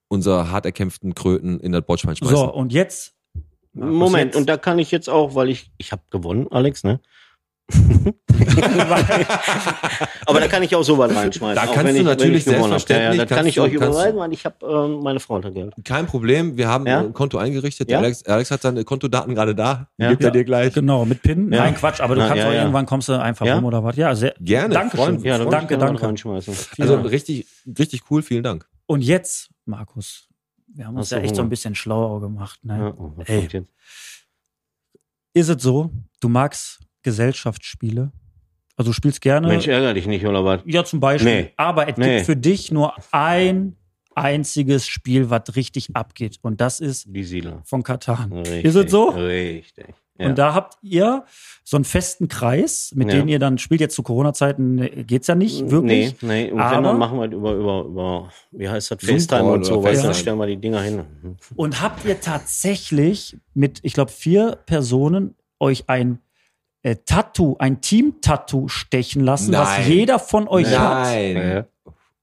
unser 0.08 0.50
hart 0.50 0.66
erkämpften 0.66 1.14
Kröten 1.14 1.60
in 1.60 1.72
das 1.74 1.84
Bordschwein 1.86 2.16
schmeißen. 2.16 2.36
so, 2.36 2.52
und 2.54 2.74
jetzt. 2.74 3.14
Markus, 3.74 3.96
Moment, 3.98 4.26
jetzt- 4.34 4.36
und 4.38 4.50
da 4.50 4.58
kann 4.58 4.80
ich 4.80 4.90
jetzt 4.90 5.10
auch, 5.10 5.36
weil 5.36 5.50
ich, 5.50 5.72
ich 5.78 5.92
habe 5.92 6.02
gewonnen, 6.10 6.48
Alex, 6.50 6.84
ne? 6.84 7.00
Aber 10.26 10.40
da 10.40 10.48
kann 10.48 10.64
ich 10.64 10.76
auch 10.76 10.84
sowas 10.84 11.14
reinschmeißen. 11.16 11.56
Da 11.56 11.72
kannst 11.74 11.94
du 11.94 11.98
ich, 12.00 12.04
natürlich 12.04 12.46
wenn 12.46 12.54
ich 12.54 12.58
gewonnen 12.60 12.74
hab. 12.74 12.90
Ja, 12.90 12.96
ja, 12.98 13.14
selbstverständlich 13.14 13.28
das 13.30 13.38
kann 13.38 13.48
ich 13.48 13.56
du- 13.56 13.62
euch 13.64 13.74
überweisen, 13.74 14.18
weil 14.20 14.34
ich 14.34 14.46
habe 14.46 14.66
ähm, 14.66 15.00
meine 15.04 15.20
Frau 15.20 15.36
unter 15.36 15.52
Geld. 15.52 15.74
Kein 15.84 16.06
Problem, 16.06 16.58
wir 16.58 16.68
haben 16.68 16.86
Ja? 16.88 17.00
ein 17.00 17.14
Konto 17.14 17.38
eingerichtet. 17.38 17.92
Alex, 17.94 18.24
Alex 18.26 18.52
hat 18.52 18.62
seine 18.62 18.84
Kontodaten 18.84 19.36
gerade 19.36 19.56
da. 19.56 19.90
Die 19.98 20.04
Ja? 20.04 20.10
gibt 20.10 20.22
er 20.24 20.28
Ja. 20.28 20.32
dir 20.32 20.44
gleich. 20.44 20.74
Genau, 20.74 21.06
mit 21.06 21.22
PIN. 21.22 21.52
Ja. 21.52 21.64
Nein, 21.64 21.76
Quatsch, 21.76 22.02
aber 22.02 22.16
du 22.16 22.22
Na, 22.22 22.28
kannst 22.28 22.44
ja, 22.44 22.50
auch 22.50 22.54
ja. 22.54 22.60
irgendwann 22.62 22.86
kommst 22.86 23.10
du 23.10 23.14
einfach 23.20 23.46
Ja? 23.46 23.56
rum 23.56 23.66
oder 23.66 23.84
was. 23.84 23.96
Ja, 23.96 24.16
sehr 24.16 24.34
Gerne, 24.40 24.74
Dankeschön. 24.74 25.20
freuen- 25.20 25.24
Ja, 25.24 25.38
da 25.38 25.46
danke, 25.46 25.80
was 25.80 26.00
danke. 26.02 26.82
Also 26.82 26.96
richtig, 27.02 27.48
richtig 27.78 28.04
cool, 28.10 28.22
vielen 28.22 28.44
Dank. 28.44 28.68
Und 28.86 29.02
jetzt, 29.04 29.50
Markus, 29.66 30.28
wir 30.68 30.86
haben 30.88 30.96
uns 30.96 31.08
Hast 31.08 31.12
ja 31.12 31.20
echt 31.20 31.36
so 31.36 31.42
ein 31.42 31.50
bisschen 31.50 31.76
schlauer 31.76 32.22
gemacht. 32.22 32.60
Ne? 32.64 32.78
Ja, 32.78 32.94
oh, 32.98 33.14
was 33.16 33.28
Ey. 33.30 33.48
Ist 35.34 35.50
es 35.50 35.62
so, 35.62 35.92
du 36.22 36.30
magst 36.30 36.80
Gesellschaftsspiele? 37.04 38.12
Also 38.76 38.92
du 38.92 38.94
spielst 38.94 39.22
gerne. 39.22 39.48
Mensch, 39.48 39.68
ärger 39.68 39.94
dich 39.94 40.08
nicht, 40.08 40.26
oder 40.26 40.46
was? 40.46 40.62
ja, 40.66 40.84
zum 40.86 41.00
Beispiel. 41.00 41.42
Nee. 41.44 41.54
Aber 41.58 41.88
es 41.90 41.98
Nee. 41.98 42.16
gibt 42.16 42.26
für 42.26 42.36
dich 42.38 42.72
nur 42.72 42.94
ein 43.12 43.76
einziges 44.16 44.88
Spiel, 44.88 45.30
was 45.30 45.56
richtig 45.56 45.96
abgeht. 45.96 46.38
Und 46.42 46.62
das 46.62 46.80
ist 46.80 47.06
Die 47.10 47.24
Siedler. 47.24 47.62
von 47.66 47.84
Katan. 47.84 48.32
Richtig, 48.34 48.66
Ist 48.66 48.76
es 48.76 48.92
so? 48.92 49.10
Richtig. 49.10 49.88
Ja. 50.18 50.28
Und 50.28 50.38
da 50.38 50.54
habt 50.54 50.78
ihr 50.82 51.24
so 51.64 51.78
einen 51.78 51.86
festen 51.86 52.28
Kreis, 52.28 52.92
mit 52.94 53.10
Ja. 53.10 53.20
dem 53.20 53.30
ihr 53.30 53.40
dann 53.40 53.58
spielt. 53.58 53.80
Jetzt 53.80 53.96
zu 53.96 54.04
Corona-Zeiten 54.04 54.78
äh, 54.80 55.04
geht's 55.06 55.28
ja 55.28 55.36
nicht 55.36 55.70
wirklich. 55.72 56.22
Nee, 56.22 56.46
nee. 56.48 56.52
Und 56.52 56.60
Aber- 56.60 56.76
wenn, 56.78 56.84
dann 56.84 56.98
machen 57.00 57.20
wir 57.20 57.28
es 57.28 57.34
über, 57.34 57.54
über, 57.54 57.84
über, 57.86 58.30
wie 58.52 58.68
heißt 58.68 58.92
das, 58.92 58.98
FaceTime 59.02 59.46
und 59.50 59.64
so, 59.66 59.82
weißt 59.82 60.04
dann 60.04 60.14
stellen 60.14 60.38
wir 60.38 60.48
die 60.48 60.58
Dinger 60.58 60.82
hin. 60.82 61.04
Und 61.56 61.82
habt 61.82 62.04
ihr 62.04 62.20
tatsächlich 62.20 63.38
mit, 63.54 63.80
ich 63.84 63.94
glaube, 63.94 64.12
vier 64.12 64.58
Personen 64.66 65.36
euch 65.62 65.86
ein 65.88 66.20
äh, 66.84 66.96
Tattoo, 67.06 67.56
ein 67.60 67.82
Team-Tattoo 67.82 68.68
stechen 68.68 69.24
lassen, 69.24 69.52
was 69.54 69.70
Nein. 69.80 69.92
jeder 69.92 70.20
von 70.20 70.48
euch 70.48 70.68
hat? 70.78 71.08
Nein. 71.08 71.36
Ja. 71.36 71.66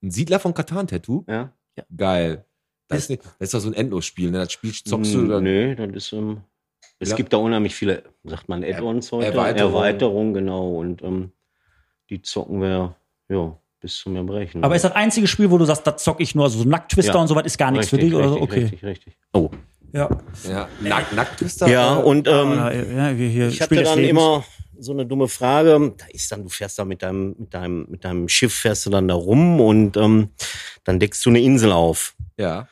Ein 0.03 0.11
Siedler 0.11 0.39
von 0.41 0.55
Katan-Tattoo? 0.55 1.25
Ja. 1.29 1.53
Geil. 1.95 2.45
Das 2.89 3.01
ist, 3.01 3.11
nicht, 3.11 3.23
das 3.25 3.35
ist 3.49 3.55
doch 3.55 3.61
so 3.61 3.69
ein 3.69 3.75
Endlosspiel, 3.75 4.31
ne? 4.31 4.39
Das 4.39 4.53
Spiel 4.53 4.73
zockst 4.73 5.13
du 5.13 5.19
Hm, 5.23 5.29
dann. 5.29 5.45
Nö, 5.45 5.75
das 5.75 5.89
ist. 5.97 6.13
Ähm, 6.13 6.41
es 7.01 7.11
Ja. 7.11 7.17
gibt 7.17 7.33
da 7.33 7.37
unheimlich 7.39 7.75
viele, 7.75 8.05
sagt 8.25 8.49
man, 8.49 8.63
Add-ons 8.65 9.11
heute. 9.13 9.27
Erweiterungen. 9.27 9.75
Erweiterungen, 9.75 10.35
genau. 10.35 10.77
Und 10.77 11.03
ähm, 11.03 11.33
die 12.09 12.23
zocken 12.23 12.61
wir, 12.63 12.95
ja, 13.29 13.59
bis 13.81 13.97
zum 13.97 14.17
Erbrechen. 14.17 14.63
Aber 14.65 14.77
ist 14.77 14.85
das 14.85 14.93
einzige 14.93 15.27
Spiel, 15.27 15.51
wo 15.51 15.59
du 15.59 15.65
sagst, 15.67 15.87
da 15.87 15.97
zock 15.97 16.21
ich 16.21 16.35
nur, 16.35 16.45
also 16.45 16.59
so 16.63 16.69
Nacktwister 16.69 17.15
Ja. 17.15 17.21
und 17.21 17.27
so 17.29 17.35
was 17.35 17.45
ist 17.45 17.59
gar 17.59 17.71
nichts 17.73 17.89
für 17.89 17.97
Richtig, 17.97 18.13
dich 18.13 18.19
oder 18.19 18.29
so? 18.29 18.35
richtig, 18.37 18.51
Okay. 18.51 18.63
Richtig, 18.63 18.85
richtig. 18.85 19.17
Oh. 19.35 19.51
Ja. 19.97 20.09
Ja, 20.49 20.69
Nack, 20.81 21.13
Nacktwister. 21.15 21.69
Ja, 21.69 21.99
äh, 21.99 22.03
und 22.03 22.29
ähm, 22.29 22.53
Oder, 22.53 22.75
ja, 22.75 23.17
wir 23.17 23.29
hier 23.29 23.49
ich 23.49 23.61
hatte 23.63 23.83
dann 23.83 23.99
Lebens. 23.99 24.11
immer 24.11 24.45
so 24.79 24.93
eine 24.93 25.07
dumme 25.07 25.27
Frage. 25.29 25.95
Da 25.97 26.05
ist 26.13 26.31
dann, 26.31 26.43
du 26.43 26.49
fährst 26.51 26.79
da 26.79 26.85
mit 26.85 27.03
deinem, 27.03 27.35
mit 27.39 27.55
deinem, 27.55 27.87
mit 27.89 28.05
deinem 28.05 28.29
Schiff 28.29 28.55
fährst 28.55 28.85
du 28.87 28.91
dann 28.91 29.09
da 29.09 29.15
rum 29.15 29.61
und 29.61 29.97
ähm, 29.97 30.29
dann 30.85 31.01
deckst 31.01 31.25
du 31.25 31.31
eine 31.31 31.41
Insel 31.41 31.73
auf. 31.73 32.15
ja. 32.39 32.69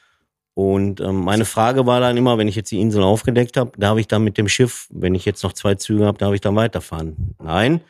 Und 0.57 1.01
ähm, 1.01 1.25
meine 1.25 1.47
Frage 1.47 1.85
war 1.85 1.99
dann 1.99 2.17
immer, 2.17 2.39
wenn 2.39 2.47
ich 2.47 2.55
jetzt 2.55 2.71
die 2.71 2.81
Insel 2.81 3.03
aufgedeckt 3.03 3.57
habe, 3.57 3.73
darf 3.77 3.99
ich 3.99 4.07
dann 4.07 4.23
mit 4.23 4.39
dem 4.39 4.47
Schiff, 4.47 4.87
wenn 4.91 5.17
ich 5.17 5.25
jetzt 5.25 5.43
noch 5.43 5.53
zwei 5.53 5.75
Züge 5.75 6.07
habe, 6.07 6.17
darf 6.17 6.33
ich 6.33 6.41
dann 6.41 6.55
weiterfahren? 6.55 7.35
Nein. 7.43 7.81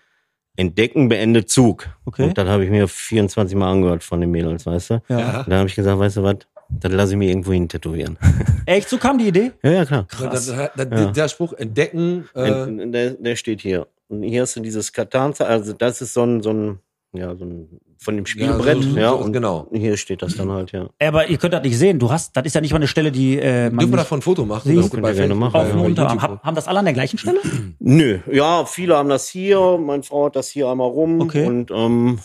Entdecken, 0.57 1.11
beende 1.11 1.45
Zug. 1.45 1.89
Okay. 2.07 2.23
Und 2.25 2.39
das 2.39 2.49
habe 2.49 2.65
ich 2.65 2.71
mir 2.71 2.89
24 2.89 3.55
Mal 3.55 3.71
angehört 3.71 4.03
von 4.03 4.19
den 4.19 4.31
Mädels, 4.31 4.65
weißt 4.65 4.91
du? 4.91 5.03
Ja. 5.11 5.41
Und 5.41 5.51
dann 5.51 5.59
habe 5.59 5.69
ich 5.69 5.75
gesagt, 5.75 5.99
weißt 5.99 6.17
du 6.17 6.23
was, 6.23 6.37
das 6.71 6.93
lasse 6.93 7.13
ich 7.13 7.19
mir 7.19 7.29
irgendwo 7.29 7.53
hin 7.53 7.69
tätowieren. 7.69 8.19
Echt, 8.67 8.89
so 8.89 8.99
kam 8.99 9.19
die 9.19 9.29
Idee? 9.29 9.53
ja, 9.63 9.71
ja, 9.73 9.85
klar. 9.85 10.07
Das, 10.21 10.47
das, 10.47 10.71
das, 10.77 10.89
Ja. 10.91 11.11
Der 11.11 11.29
Spruch 11.29 11.53
entdecken. 11.55 12.29
Äh, 12.35 12.89
Der, 12.91 13.11
der 13.13 13.37
steht 13.37 13.61
hier. 13.61 13.87
Und 14.09 14.23
hier 14.23 14.43
hast 14.43 14.57
du 14.57 14.61
dieses 14.61 14.93
Katan, 14.93 15.33
also 15.39 15.73
das 15.73 16.01
ist 16.03 16.13
so 16.15 16.23
ein, 16.25 16.43
so 16.43 16.51
ein, 16.53 16.79
ja, 17.15 17.35
so 17.37 17.45
ein, 17.45 17.69
von 17.99 18.17
dem 18.17 18.27
Spielbrett, 18.27 18.83
so- 18.83 18.99
ja, 18.99 19.11
so- 19.11 19.17
und 19.17 19.33
genau. 19.33 19.67
hier 19.73 19.97
steht 19.97 20.21
das 20.21 20.37
dann 20.37 20.51
halt, 20.51 20.73
ja. 20.73 20.91
Aber 21.01 21.27
ihr 21.29 21.39
könnt 21.39 21.55
das 21.55 21.63
nicht 21.63 21.79
sehen. 21.79 21.99
Du 21.99 22.11
hast, 22.11 22.37
das 22.37 22.45
ist 22.45 22.55
ja 22.55 22.61
nicht 22.61 22.73
mal 22.73 22.77
eine 22.79 22.87
Stelle, 22.89 23.11
die 23.11 23.39
äh, 23.39 23.71
man 23.71 23.79
dürfen 23.79 23.93
wir 23.93 23.97
davon 23.99 24.19
ein 24.19 24.23
Foto 24.23 24.45
machen? 24.45 24.75
Bei 24.75 24.89
könnt 24.89 25.07
ihr 25.07 25.15
gerne 25.15 25.35
machen. 25.35 25.55
auf 25.57 25.71
dem 25.71 25.81
Unterarm. 25.81 26.21
Hab, 26.21 26.43
haben 26.43 26.55
das 26.55 26.69
alle 26.69 26.81
an 26.81 26.85
der 26.85 26.93
gleichen 26.95 27.17
Stelle? 27.19 27.39
Nö, 27.79 28.19
ja, 28.31 28.67
viele 28.67 28.97
haben 28.97 29.09
das 29.09 29.27
hier, 29.29 29.79
meine 29.79 30.03
Frau 30.03 30.27
hat 30.27 30.37
das 30.37 30.49
hier 30.51 30.69
einmal 30.69 30.89
rum 30.91 31.21
Okay. 31.23 31.47
und 31.47 31.71
ähm, 31.71 32.19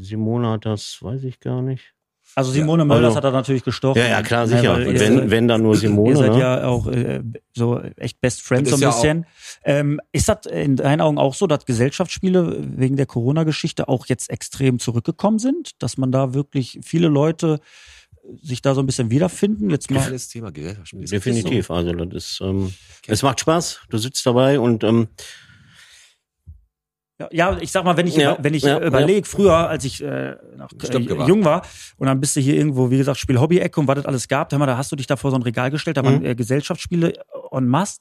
Simone 0.00 0.50
hat 0.50 0.66
das, 0.66 0.98
weiß 1.00 1.24
ich 1.24 1.40
gar 1.40 1.62
nicht. 1.62 1.94
Also 2.34 2.50
Simone 2.50 2.84
Mölders 2.84 3.08
also- 3.08 3.16
hat 3.18 3.24
er 3.24 3.30
natürlich 3.32 3.62
gestochen. 3.64 3.98
Ja, 4.00 4.08
ja, 4.08 4.22
klar, 4.22 4.46
Ne, 4.46 4.56
sicher. 4.56 4.74
Und 4.74 4.86
ihr- 4.86 5.00
wenn, 5.00 5.30
wenn 5.30 5.48
dann 5.48 5.62
nur 5.62 5.76
Simone, 5.76 6.10
Ihr 6.10 6.16
seid 6.16 6.32
ne? 6.32 6.38
ja 6.40 6.64
auch 6.66 6.86
äh, 6.86 7.20
so 7.54 7.80
echt 7.96 8.20
Best 8.20 8.42
Friends 8.42 8.70
so 8.70 8.76
ein 8.76 8.78
ist 8.78 8.82
ja 8.82 8.90
bisschen. 8.90 9.26
Ähm, 9.64 10.00
ist 10.12 10.28
das 10.28 10.46
in 10.46 10.76
deinen 10.76 11.00
Augen 11.00 11.18
auch 11.18 11.34
so, 11.34 11.46
dass 11.46 11.66
Gesellschaftsspiele 11.66 12.56
wegen 12.76 12.96
der 12.96 13.06
Corona-Geschichte 13.06 13.88
auch 13.88 14.06
jetzt 14.06 14.30
extrem 14.30 14.78
zurückgekommen 14.78 15.38
sind? 15.38 15.82
Dass 15.82 15.98
man 15.98 16.10
da 16.12 16.32
wirklich 16.34 16.78
viele 16.82 17.08
Leute 17.08 17.58
sich 18.40 18.62
da 18.62 18.74
so 18.74 18.80
ein 18.80 18.86
bisschen 18.86 19.10
wiederfinden? 19.10 19.68
Jetzt 19.70 19.90
mal. 19.90 20.00
Geiles 20.00 20.28
Thema 20.28 20.50
Gesellschaftsspiel. 20.52 21.04
Definitiv. 21.04 21.70
Also 21.70 21.92
das 21.92 22.24
ist, 22.24 22.40
ähm, 22.42 22.72
es 23.08 23.22
macht 23.22 23.40
Spaß. 23.40 23.80
Du 23.90 23.98
sitzt 23.98 24.24
dabei 24.24 24.58
und 24.60 24.84
ähm, 24.84 25.08
Ja, 27.20 27.28
Ja, 27.30 27.58
ich 27.60 27.70
sag 27.70 27.84
mal, 27.84 27.96
wenn 27.96 28.06
ich, 28.06 28.16
Ja, 28.16 28.36
wenn 28.40 28.54
ich 28.54 28.62
ja, 28.62 28.80
überlege, 28.80 29.26
früher, 29.28 29.68
als 29.68 29.84
ich 29.84 30.02
äh, 30.02 30.36
noch 30.56 30.70
Stimmt, 30.82 31.10
äh, 31.10 31.14
jung 31.26 31.44
war, 31.44 31.62
und 31.96 32.06
dann 32.06 32.20
bist 32.20 32.36
du 32.36 32.40
hier 32.40 32.54
irgendwo, 32.56 32.90
wie 32.90 32.96
gesagt, 32.98 33.18
Spiel 33.18 33.38
Hobby-Ecke 33.38 33.80
und 33.80 33.86
was 33.88 33.96
das 33.96 34.06
alles 34.06 34.28
gab, 34.28 34.48
da 34.48 34.76
hast 34.76 34.90
du 34.92 34.96
dich 34.96 35.06
da 35.06 35.16
vor 35.16 35.30
so 35.30 35.36
ein 35.36 35.42
Regal 35.42 35.70
gestellt, 35.70 35.96
da 35.96 36.04
waren 36.04 36.20
Mhm. 36.20 36.24
äh, 36.26 36.34
Gesellschaftsspiele 36.34 37.12
en 37.50 37.66
masse. 37.68 37.98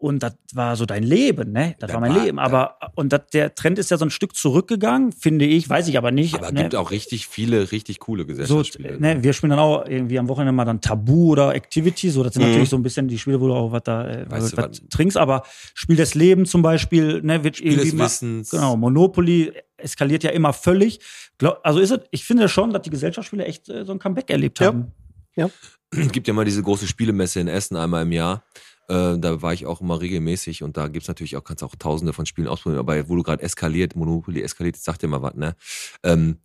Und 0.00 0.22
das 0.22 0.34
war 0.54 0.76
so 0.76 0.86
dein 0.86 1.02
Leben, 1.02 1.50
ne? 1.50 1.74
Das 1.80 1.88
Da 1.88 1.94
war 1.94 2.00
mein 2.00 2.14
war- 2.14 2.24
Leben. 2.24 2.38
Aber, 2.38 2.78
und 2.94 3.12
das, 3.12 3.22
der 3.32 3.56
Trend 3.56 3.80
ist 3.80 3.90
ja 3.90 3.96
so 3.98 4.04
ein 4.04 4.12
Stück 4.12 4.36
zurückgegangen, 4.36 5.10
finde 5.10 5.44
ich, 5.44 5.68
weiß 5.68 5.88
ich 5.88 5.98
aber 5.98 6.12
nicht. 6.12 6.34
Aber 6.36 6.46
es 6.46 6.52
ne? 6.52 6.60
gibt 6.62 6.76
auch 6.76 6.92
richtig 6.92 7.26
viele, 7.26 7.72
richtig 7.72 7.98
coole 7.98 8.22
so, 8.22 8.26
Gesellschaftsspiele. 8.28 9.00
ne, 9.00 9.24
wir 9.24 9.32
spielen 9.32 9.50
dann 9.50 9.58
auch 9.58 9.84
irgendwie 9.88 10.20
am 10.20 10.28
Wochenende 10.28 10.52
mal 10.52 10.64
dann 10.64 10.80
Tabu 10.80 11.32
oder 11.32 11.52
Activity, 11.52 12.10
so 12.10 12.22
das 12.22 12.34
sind 12.34 12.42
Mhm. 12.44 12.50
natürlich 12.50 12.68
so 12.68 12.76
ein 12.76 12.84
bisschen 12.84 13.08
die 13.08 13.18
Spiele, 13.18 13.40
wo 13.40 13.48
du 13.48 13.54
auch 13.54 13.72
was 13.72 13.82
da 13.82 14.06
äh, 14.08 14.30
Weißt 14.30 14.56
was, 14.56 14.78
du, 14.78 14.82
was 14.82 14.88
trinkst, 14.88 15.16
aber 15.16 15.42
Spiel 15.74 15.96
des 15.96 16.14
Lebens 16.14 16.50
zum 16.52 16.62
Beispiel, 16.62 17.20
ne, 17.22 17.42
wird 17.42 17.56
Spiel 17.56 17.72
irgendwie 17.72 17.90
des 17.90 17.98
mal, 17.98 18.04
Wissens. 18.04 18.50
genau, 18.50 18.76
Monopoly 18.76 19.52
eskaliert 19.78 20.22
ja 20.22 20.30
immer 20.30 20.52
völlig. 20.52 21.00
Glaub, 21.38 21.58
also 21.64 21.80
ist 21.80 21.90
es, 21.90 22.00
ich 22.12 22.24
finde 22.24 22.48
schon, 22.48 22.72
dass 22.72 22.82
die 22.82 22.90
Gesellschaftsspiele 22.90 23.44
echt 23.44 23.68
äh, 23.68 23.84
so 23.84 23.90
ein 23.90 23.98
Comeback 23.98 24.30
erlebt 24.30 24.60
Ja. 24.60 24.68
haben. 24.68 24.92
Es 25.34 25.48
gibt 26.12 26.28
ja 26.28 26.34
mal 26.34 26.44
diese 26.44 26.62
große 26.62 26.86
Spielemesse 26.86 27.40
in 27.40 27.48
Essen 27.48 27.76
einmal 27.76 28.02
im 28.04 28.12
Jahr. 28.12 28.44
Äh, 28.88 29.18
da 29.18 29.42
war 29.42 29.52
ich 29.52 29.66
auch 29.66 29.80
immer 29.80 30.00
regelmäßig 30.00 30.62
und 30.62 30.76
da 30.76 30.88
gibt's 30.88 31.08
natürlich 31.08 31.36
auch, 31.36 31.44
kannst 31.44 31.62
auch 31.62 31.74
tausende 31.76 32.12
von 32.12 32.26
Spielen 32.26 32.48
ausprobieren. 32.48 32.80
Aber 32.80 33.08
wo 33.08 33.16
du 33.16 33.22
gerade 33.22 33.42
eskaliert, 33.42 33.94
Monopoly 33.96 34.42
eskaliert, 34.42 34.76
sag 34.76 34.98
dir 34.98 35.08
mal 35.08 35.22
was, 35.22 35.34
ne? 35.34 35.54
Ähm, 36.02 36.38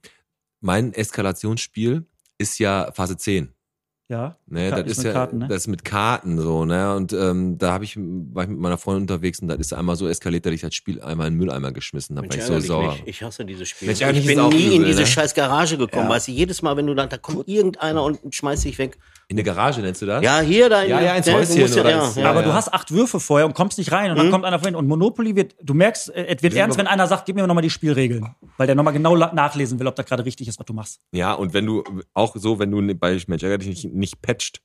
mein 0.60 0.94
Eskalationsspiel 0.94 2.06
ist 2.38 2.60
ja 2.60 2.92
Phase 2.94 3.18
10. 3.18 3.54
Ja. 4.10 4.38
Ne, 4.46 4.70
das 4.70 4.98
ist 4.98 5.04
ja 5.04 5.14
Karten, 5.14 5.38
ne? 5.40 5.48
das 5.48 5.60
ist 5.60 5.68
mit 5.68 5.86
Karten 5.86 6.38
so, 6.38 6.66
ne? 6.66 6.94
Und 6.94 7.14
ähm, 7.14 7.58
da 7.58 7.72
habe 7.72 7.86
ich 7.86 7.98
war 7.98 8.44
ich 8.44 8.50
mit 8.50 8.60
meiner 8.60 8.78
Freundin 8.78 9.04
unterwegs 9.04 9.40
und 9.40 9.48
das 9.48 9.60
ist 9.60 9.74
einmal 9.74 9.96
so 9.96 10.08
eskaliert, 10.08 10.46
dass 10.46 10.54
ich 10.54 10.62
das 10.62 10.76
Spiel 10.76 11.02
einmal 11.02 11.28
in 11.28 11.34
den 11.34 11.40
Mülleimer 11.40 11.72
geschmissen 11.72 12.18
habe, 12.18 12.30
weil 12.30 12.38
ich 12.38 12.44
so 12.44 12.60
sauer. 12.60 12.98
Ich 13.06 13.24
hasse 13.24 13.46
diese 13.46 13.66
Spiele. 13.66 13.96
Mensch, 13.98 14.18
ich 14.18 14.26
bin 14.28 14.50
nie 14.50 14.68
in 14.68 14.74
übel, 14.82 14.88
diese 14.88 15.02
ne? 15.02 15.08
scheiß 15.08 15.34
Garage 15.34 15.78
gekommen, 15.78 16.04
Ja. 16.04 16.10
weißt 16.10 16.28
du, 16.28 16.32
jedes 16.34 16.62
Mal, 16.62 16.76
wenn 16.76 16.86
du 16.86 16.94
dann, 16.94 17.08
da 17.08 17.18
kommt 17.18 17.48
irgendeiner 17.48 18.04
und 18.04 18.36
schmeißt 18.36 18.66
dich 18.66 18.78
weg. 18.78 19.00
In 19.30 19.38
der 19.38 19.46
Garage 19.46 19.82
nennst 19.82 20.02
du 20.02 20.06
das? 20.06 20.22
Ja, 20.24 20.42
hier, 20.42 20.70
da. 20.70 20.82
in 20.84 20.90
Ja, 20.90 21.02
ja, 21.02 21.16
ins 21.16 21.26
ne, 21.26 21.32
du 21.34 21.40
Häuschen 21.40 21.62
musst 21.62 21.76
ja, 21.76 21.82
oder 21.82 21.90
ja, 21.92 22.06
ins- 22.06 22.16
ja, 22.16 22.30
aber 22.30 22.42
ja. 22.42 22.46
du 22.48 22.54
hast 22.54 22.74
acht 22.74 22.92
Würfe 22.92 23.20
vorher 23.20 23.46
und 23.46 23.54
kommst 23.54 23.78
nicht 23.78 23.92
rein 23.92 24.12
und 24.12 24.18
dann 24.18 24.28
Mhm. 24.28 24.32
kommt 24.32 24.46
einer 24.46 24.60
vorhin 24.60 24.76
und 24.76 24.88
Monopoly 24.88 25.36
wird, 25.36 25.56
du 25.62 25.74
merkst, 25.74 26.10
äh, 26.14 26.26
es 26.36 26.44
wird 26.44 26.54
ernst, 26.56 26.78
wenn 26.78 26.88
einer 26.88 27.08
sagt, 27.08 27.26
gib 27.26 27.36
mir 27.36 27.48
nochmal 27.48 27.62
die 27.64 27.70
Spielregeln. 27.70 28.36
Weil 28.58 28.68
der 28.68 28.76
nochmal 28.76 28.94
genau 28.94 29.16
nachlesen 29.16 29.80
will, 29.80 29.88
ob 29.88 29.96
das 29.96 30.06
gerade 30.06 30.26
richtig 30.26 30.48
ist, 30.48 30.60
was 30.60 30.66
du 30.66 30.74
machst. 30.74 31.00
Ja, 31.12 31.34
und 31.34 31.54
wenn 31.54 31.66
du 31.66 31.84
auch 32.14 32.36
so, 32.36 32.60
wenn 32.60 32.70
du 32.70 32.94
bei 32.96 33.18
Mensch 33.28 33.44
ärger 33.44 33.58
dich 33.58 33.68
nicht, 33.70 33.86
nicht 33.94 34.22
patcht, 34.22 34.62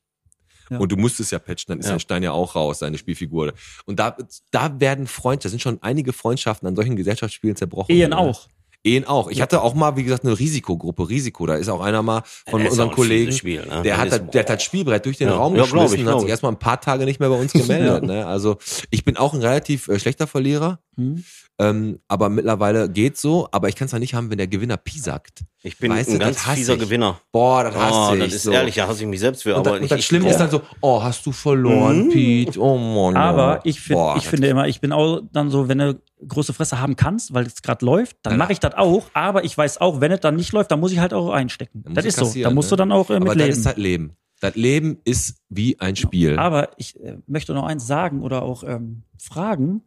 Ja. 0.71 0.79
und 0.79 0.93
du 0.93 0.97
musst 0.97 1.19
es 1.21 1.31
ja 1.31 1.39
patchen, 1.39 1.67
dann 1.69 1.79
ist 1.79 1.87
Ja. 1.87 1.93
der 1.93 1.99
Stein 2.01 2.23
ja 2.23 2.33
auch 2.33 2.55
raus, 2.55 2.81
seine 2.81 2.99
Spielfigur. 2.99 3.55
Und 3.87 3.99
da, 4.01 4.15
da 4.51 4.79
werden 4.81 5.07
Freundschaften, 5.07 5.49
da 5.49 5.49
sind 5.51 5.63
schon 5.63 5.79
einige 5.83 6.13
Freundschaften 6.13 6.69
an 6.69 6.77
solchen 6.77 6.95
Gesellschaftsspielen 6.97 7.57
zerbrochen. 7.57 7.95
Ehen 7.95 8.11
Ne? 8.11 8.19
auch. 8.19 8.49
Ehen 8.85 9.05
auch. 9.07 9.29
Ich 9.29 9.41
hatte 9.43 9.61
auch 9.63 9.75
mal, 9.75 9.97
wie 9.97 10.05
gesagt, 10.05 10.25
eine 10.25 10.39
Risikogruppe, 10.39 11.09
Risiko. 11.09 11.47
Da 11.47 11.57
ist 11.57 11.69
auch 11.69 11.81
einer 11.81 12.03
mal 12.03 12.23
von 12.49 12.61
Das 12.63 12.73
ist 12.73 12.79
unseren 12.79 12.93
Kollegen, 12.93 13.33
Spiel, 13.33 13.67
ne? 13.67 13.83
der, 13.83 13.99
hat, 13.99 14.07
ist- 14.09 14.19
das- 14.23 14.31
der 14.31 14.41
hat 14.43 14.49
das 14.51 14.63
Spielbrett 14.63 15.05
durch 15.05 15.19
den 15.19 15.29
Ja. 15.29 15.35
Raum 15.37 15.57
Ja, 15.57 15.63
geschmissen 15.63 15.97
ich, 15.97 16.01
und 16.07 16.09
hat 16.13 16.19
sich 16.21 16.27
ich. 16.27 16.31
erstmal 16.31 16.53
ein 16.53 16.59
paar 16.59 16.81
Tage 16.81 17.05
nicht 17.05 17.19
mehr 17.21 17.29
bei 17.29 17.37
uns 17.39 17.53
gemeldet. 17.55 18.05
ne? 18.05 18.25
Also 18.27 18.57
ich 18.91 19.05
bin 19.05 19.17
auch 19.17 19.35
ein 19.35 19.41
relativ 19.41 19.89
äh, 19.89 19.99
schlechter 19.99 20.27
Verlierer. 20.29 20.79
Hm? 20.97 21.25
Ähm, 21.61 21.99
aber 22.07 22.29
mittlerweile 22.29 22.89
geht's 22.89 23.21
so, 23.21 23.49
aber 23.51 23.69
ich 23.69 23.75
kann 23.75 23.87
es 23.87 23.93
ja 23.93 23.99
nicht 23.99 24.15
haben, 24.15 24.31
wenn 24.31 24.39
der 24.39 24.47
Gewinner 24.47 24.77
piesackt. 24.77 25.41
Ich 25.65 25.77
bin 25.79 25.91
Weißt 25.91 26.11
ein 26.11 26.21
du, 26.21 26.25
ganz 26.25 26.41
fieser 26.45 26.75
ich. 26.75 26.81
Gewinner. 26.81 27.21
Boah, 27.33 27.65
das 27.65 27.75
hasse 27.75 28.13
Oh, 28.13 28.15
ich. 28.15 28.21
das 28.25 28.33
ist 28.35 28.43
so. 28.45 28.53
ehrlich, 28.53 28.77
da 28.77 28.87
hasse 28.87 29.03
ich 29.03 29.09
mich 29.09 29.19
selbst 29.19 29.43
für. 29.43 29.57
Und, 29.57 29.67
aber 29.67 29.77
und 29.77 29.83
ich, 29.83 29.89
das 29.89 30.05
Schlimme 30.05 30.27
oh. 30.27 30.31
ist 30.31 30.37
dann 30.39 30.51
so, 30.51 30.63
oh, 30.81 31.03
hast 31.03 31.27
du 31.27 31.33
verloren, 31.33 32.07
Mhm. 32.07 32.11
Pete? 32.11 32.61
Oh 32.61 32.79
Mann. 32.79 33.17
Aber 33.17 33.61
ich, 33.65 33.81
find, 33.81 33.99
Boah, 33.99 34.17
ich 34.17 34.29
finde 34.29 34.47
immer, 34.47 34.69
ich 34.69 34.81
bin 34.81 34.93
auch 34.93 35.21
dann 35.33 35.51
so, 35.51 35.67
wenn 35.69 35.79
du 35.79 36.01
große 36.27 36.53
Fresse 36.53 36.81
haben 36.81 36.97
kannst, 36.97 37.33
weil 37.35 37.47
es 37.47 37.63
gerade 37.63 37.85
läuft, 37.85 38.17
dann 38.23 38.35
Ja. 38.35 38.39
mache 38.39 38.53
ich 38.53 38.61
das 38.61 38.75
auch. 38.75 39.09
Aber 39.15 39.45
ich 39.45 39.57
weiß 39.57 39.79
auch, 39.79 40.01
wenn 40.01 40.11
es 40.13 40.21
dann 40.21 40.37
nicht 40.37 40.53
läuft, 40.53 40.71
dann 40.71 40.81
muss 40.81 40.93
ich 40.93 40.99
halt 40.99 41.15
auch 41.15 41.31
einstecken. 41.31 41.85
Das 41.95 42.05
ist 42.05 42.17
so. 42.19 42.33
Da 42.43 42.51
musst 42.51 42.69
ne? 42.69 42.77
du 42.77 42.77
dann 42.77 42.93
auch 42.93 43.11
äh, 43.11 43.15
aber 43.15 43.25
mit 43.27 43.41
das 43.41 43.47
leben. 43.47 43.59
ist 43.59 43.67
halt 43.67 43.77
Leben. 43.79 44.17
Das 44.41 44.55
Leben 44.55 44.99
ist 45.05 45.43
wie 45.49 45.81
ein 45.81 45.97
Spiel. 45.97 46.39
Aber 46.39 46.71
ich 46.77 46.99
äh, 47.01 47.19
möchte 47.27 47.55
noch 47.55 47.65
eins 47.65 47.87
sagen 47.87 48.23
oder 48.23 48.43
auch 48.43 48.63
ähm, 48.63 49.03
fragen. 49.19 49.83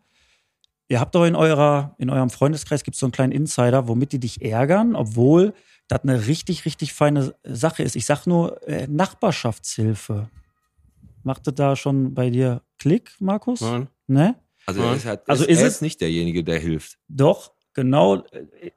Ihr 0.90 1.00
habt 1.00 1.16
doch 1.16 1.26
in 1.26 1.36
eurer, 1.36 1.96
in 2.00 2.10
eurem 2.10 2.30
Freundeskreis 2.30 2.84
gibt 2.84 2.96
es 2.96 3.00
so 3.00 3.06
einen 3.06 3.14
kleinen 3.14 3.32
Insider, 3.32 3.88
womit 3.88 4.12
die 4.12 4.20
dich 4.20 4.42
ärgern, 4.42 4.96
obwohl 4.96 5.54
das 5.88 6.02
eine 6.04 6.28
richtig, 6.28 6.66
richtig 6.66 6.94
feine 6.94 7.34
Sache 7.44 7.84
ist. 7.84 7.96
Ich 7.96 8.06
sag 8.06 8.26
nur 8.26 8.66
äh, 8.68 8.88
Nachbarschaftshilfe. 8.88 10.30
Macht 11.24 11.48
das 11.48 11.56
da 11.56 11.76
schon 11.76 12.14
bei 12.14 12.30
dir 12.30 12.62
Klick, 12.78 13.12
Markus? 13.20 13.62
Nein. 13.62 13.88
Ne? 14.08 14.36
Also 14.80 14.90
er 14.90 14.96
ist, 14.96 15.06
halt, 15.06 15.22
Also 15.28 15.44
ist, 15.44 15.50
ist 15.52 15.60
er 15.62 15.68
es- 15.68 15.82
nicht 15.82 16.02
derjenige, 16.02 16.44
der 16.44 16.60
hilft. 16.60 16.98
Doch, 17.08 17.52
genau. 17.74 18.24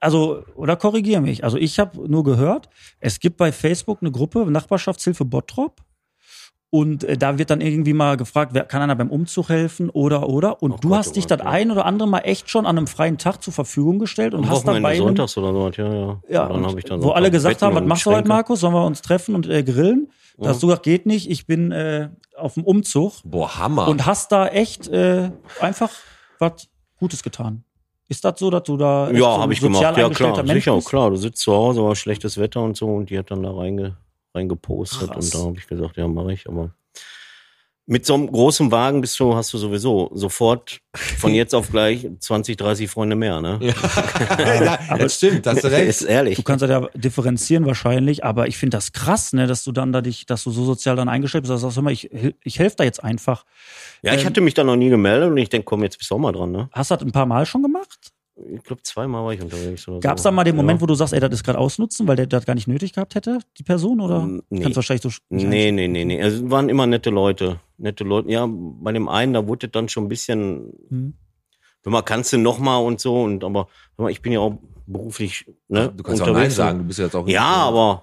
Also, 0.01 0.43
oder 0.55 0.77
korrigiere 0.77 1.21
mich. 1.21 1.45
Also, 1.45 1.57
ich 1.57 1.79
habe 1.79 2.09
nur 2.09 2.25
gehört, 2.25 2.69
es 3.01 3.21
gibt 3.21 3.37
bei 3.37 3.53
Facebook 3.53 3.99
eine 4.01 4.11
Gruppe, 4.11 4.45
Nachbarschaftshilfe 4.51 5.25
Bottrop. 5.25 5.81
Und 6.71 7.05
äh, 7.05 7.17
da 7.17 7.39
wird 7.39 7.51
dann 7.51 7.61
irgendwie 7.61 7.93
mal 7.93 8.17
gefragt, 8.17 8.51
wer 8.53 8.65
kann 8.65 8.83
einer 8.83 8.97
beim 8.97 9.09
Umzug 9.09 9.49
helfen 9.49 9.91
oder 9.91 10.29
oder. 10.29 10.61
Und 10.61 10.73
Oh 10.73 10.77
du 10.81 10.89
Gott, 10.89 10.99
hast 10.99 11.11
oh 11.11 11.13
dich 11.13 11.29
Gott, 11.29 11.39
das 11.39 11.45
ja. 11.45 11.51
ein 11.53 11.71
oder 11.71 11.85
andere 11.87 12.09
Mal 12.09 12.19
echt 12.21 12.51
schon 12.51 12.67
an 12.67 12.77
einem 12.77 12.89
freien 12.89 13.17
Tag 13.17 13.45
zur 13.45 13.53
Verfügung 13.53 14.01
gestellt 14.01 14.35
und 14.35 14.43
Am 14.45 14.51
hast 14.51 14.67
dann 14.67 14.83
bei 14.83 14.89
einem, 14.95 14.99
sonntags 14.99 15.39
oder 15.39 15.53
so, 15.53 15.71
ja, 15.81 15.95
ja. 15.95 16.21
ja, 16.29 16.49
dann 16.49 16.67
hab 16.67 16.77
ich 16.77 16.85
dann 16.85 16.99
wo 17.01 17.05
so 17.09 17.13
alle 17.13 17.31
gesagt 17.31 17.63
haben, 17.63 17.75
Betten 17.75 17.77
was 17.77 17.83
und 17.83 17.89
machst 17.89 18.07
du 18.07 18.11
heute. 18.11 18.27
Markus? 18.29 18.59
Sollen 18.59 18.75
wir 18.75 18.85
uns 18.85 19.03
treffen 19.03 19.37
und 19.37 19.49
äh, 19.49 19.63
grillen? 19.63 20.11
Da 20.37 20.49
hast 20.51 20.63
du 20.63 20.67
gesagt, 20.67 20.83
geht 20.83 21.07
nicht, 21.07 21.31
ich 21.31 21.47
bin 21.47 21.71
äh, 21.73 22.09
auf 22.37 22.55
dem 22.55 22.65
Umzug 22.65 23.13
Boah, 23.25 23.57
Hammer. 23.59 23.87
und 23.89 24.05
hast 24.05 24.33
da 24.33 24.49
echt 24.49 24.89
äh, 24.89 25.31
einfach 25.61 25.91
was 26.39 26.69
Gutes 26.97 27.23
getan. 27.23 27.65
Ist 28.09 28.25
das 28.25 28.39
so, 28.39 28.51
dass 28.51 28.65
du 28.65 28.77
da 28.77 29.07
so 29.09 29.15
Ja, 29.15 29.35
ein 29.37 29.41
habe 29.43 29.53
ich 29.53 29.61
sozial 29.61 29.95
gemacht. 29.95 29.99
Ja, 29.99 30.31
klar. 30.33 30.37
Mensch 30.43 30.53
Sicher, 30.65 30.75
bist? 30.75 30.89
klar. 30.89 31.11
Du 31.11 31.17
sitzt 31.17 31.41
zu 31.41 31.53
Hause, 31.53 31.83
war 31.85 31.95
schlechtes 31.97 32.37
Wetter 32.37 32.61
und 32.63 32.77
so 32.77 32.87
und 32.89 33.11
die 33.11 33.19
hat 33.19 33.31
dann 33.31 33.43
da 33.43 33.53
reinge, 33.53 33.97
reingepostet 34.35 35.11
Krass. 35.11 35.27
und 35.27 35.35
da 35.35 35.47
habe 35.47 35.57
ich 35.59 35.67
gesagt, 35.67 35.97
ja, 35.97 36.07
mache 36.09 36.33
ich. 36.33 36.49
Aber 36.49 36.71
Mit 37.87 38.07
so 38.07 38.15
einem 38.15 38.33
großen 38.33 38.71
Wagen 38.73 39.03
bist 39.03 39.21
du, 39.21 39.35
hast 39.35 39.53
du 39.53 39.59
sowieso 39.59 40.11
sofort 40.15 40.81
von 41.19 41.35
jetzt 41.35 41.55
auf 41.55 41.71
gleich 41.71 42.09
20, 42.19 42.57
30 42.57 42.91
Freunde 42.91 43.15
mehr, 43.15 43.43
ne? 43.43 43.59
ja, 43.61 44.79
das 44.99 45.17
stimmt, 45.17 45.47
hast 45.47 45.65
du 45.65 45.69
recht. 45.71 45.89
Ist 45.89 46.03
ehrlich. 46.03 46.37
Du 46.37 46.43
kannst 46.43 46.63
ja 46.63 46.69
da 46.69 46.89
differenzieren 46.95 47.67
wahrscheinlich, 47.67 48.25
aber 48.25 48.49
ich 48.49 48.57
finde 48.57 48.79
das 48.79 48.93
krass, 48.93 49.35
ne, 49.35 49.47
dass 49.47 49.65
du 49.65 49.73
dann 49.73 49.93
da 49.93 50.01
dich, 50.01 50.25
dass 50.25 50.45
du 50.45 50.51
so 50.51 50.65
sozial 50.65 50.97
dann 50.97 51.11
eingestellt 51.11 51.43
bist, 51.43 51.51
dass 51.53 51.61
du 51.61 51.67
sagst, 51.67 51.77
hör 51.77 51.83
mal, 51.83 51.93
ich, 51.93 52.09
ich 52.43 52.59
helfe 52.59 52.77
da 52.77 52.85
jetzt 52.85 53.05
einfach. 53.05 53.45
Ja, 54.03 54.15
ich 54.15 54.21
Ähm, 54.21 54.27
hatte 54.27 54.41
mich 54.41 54.55
da 54.55 54.65
noch 54.65 54.77
nie 54.77 54.89
gemeldet 54.89 55.31
und 55.31 55.37
ich 55.37 55.51
denke, 55.51 55.67
komm, 55.67 55.83
jetzt 55.83 55.99
bist 55.99 56.11
du 56.11 56.15
auch 56.15 56.19
mal 56.19 56.33
dran, 56.33 56.53
ne? 56.53 56.71
Hast 56.73 56.91
du 56.91 56.95
das 56.97 57.05
ein 57.05 57.13
paar 57.13 57.27
Mal 57.27 57.45
schon 57.45 57.63
gemacht? 57.63 57.99
Ich 58.37 58.65
glaube, 58.65 58.83
zweimal 58.83 59.25
war 59.25 59.33
ich 59.33 59.41
unterwegs 59.41 59.87
oder 59.87 60.01
Gab 60.01 60.17
es 60.17 60.25
so. 60.25 60.29
da 60.29 60.33
mal 60.33 60.43
den 60.43 60.57
Ja. 60.57 60.63
Moment, 60.63 60.81
wo 60.81 60.87
du 60.87 60.95
sagst, 60.97 61.13
ey, 61.15 61.21
das 61.21 61.33
ist 61.33 61.45
gerade 61.45 61.59
ausnutzen, 61.59 62.09
weil 62.09 62.17
der 62.17 62.27
das 62.27 62.45
gar 62.45 62.55
nicht 62.55 62.67
nötig 62.67 62.93
gehabt 62.93 63.15
hätte, 63.15 63.39
die 63.59 63.63
Person, 63.63 64.01
oder? 64.01 64.27
Nee. 64.51 64.61
Kannst 64.61 64.75
wahrscheinlich 64.77 65.03
so 65.03 65.11
Nee, 65.31 65.71
nee, 65.71 65.87
nee, 65.87 66.05
nee. 66.05 66.21
Also, 66.21 66.45
es 66.45 66.51
waren 66.51 66.69
immer 66.69 66.87
nette 66.87 67.11
Leute. 67.11 67.61
Nette 67.79 68.03
Leute. 68.03 68.31
Ja, 68.31 68.47
bei 68.49 68.91
dem 68.93 69.09
einen, 69.09 69.35
da 69.35 69.47
wurde 69.47 69.69
dann 69.69 69.89
schon 69.89 70.05
ein 70.07 70.09
bisschen, 70.09 70.73
Mhm. 70.91 71.15
hör 71.85 71.93
mal, 71.93 72.03
kannst 72.03 72.33
du 72.33 72.39
noch 72.39 72.59
mal 72.59 72.79
und 72.79 72.99
so. 73.01 73.23
Und 73.23 73.45
aber 73.45 73.69
ich 74.09 74.21
bin 74.21 74.33
ja 74.33 74.41
auch 74.41 74.55
beruflich, 74.87 75.47
ne? 75.69 75.93
Du 75.97 76.03
kannst 76.03 76.21
auch 76.23 76.33
Nein 76.33 76.51
sagen, 76.51 76.79
du 76.81 76.85
bist 76.87 76.99
ja 76.99 77.05
jetzt 77.05 77.15
auch. 77.15 77.29
Ja, 77.29 77.45
aber 77.45 78.03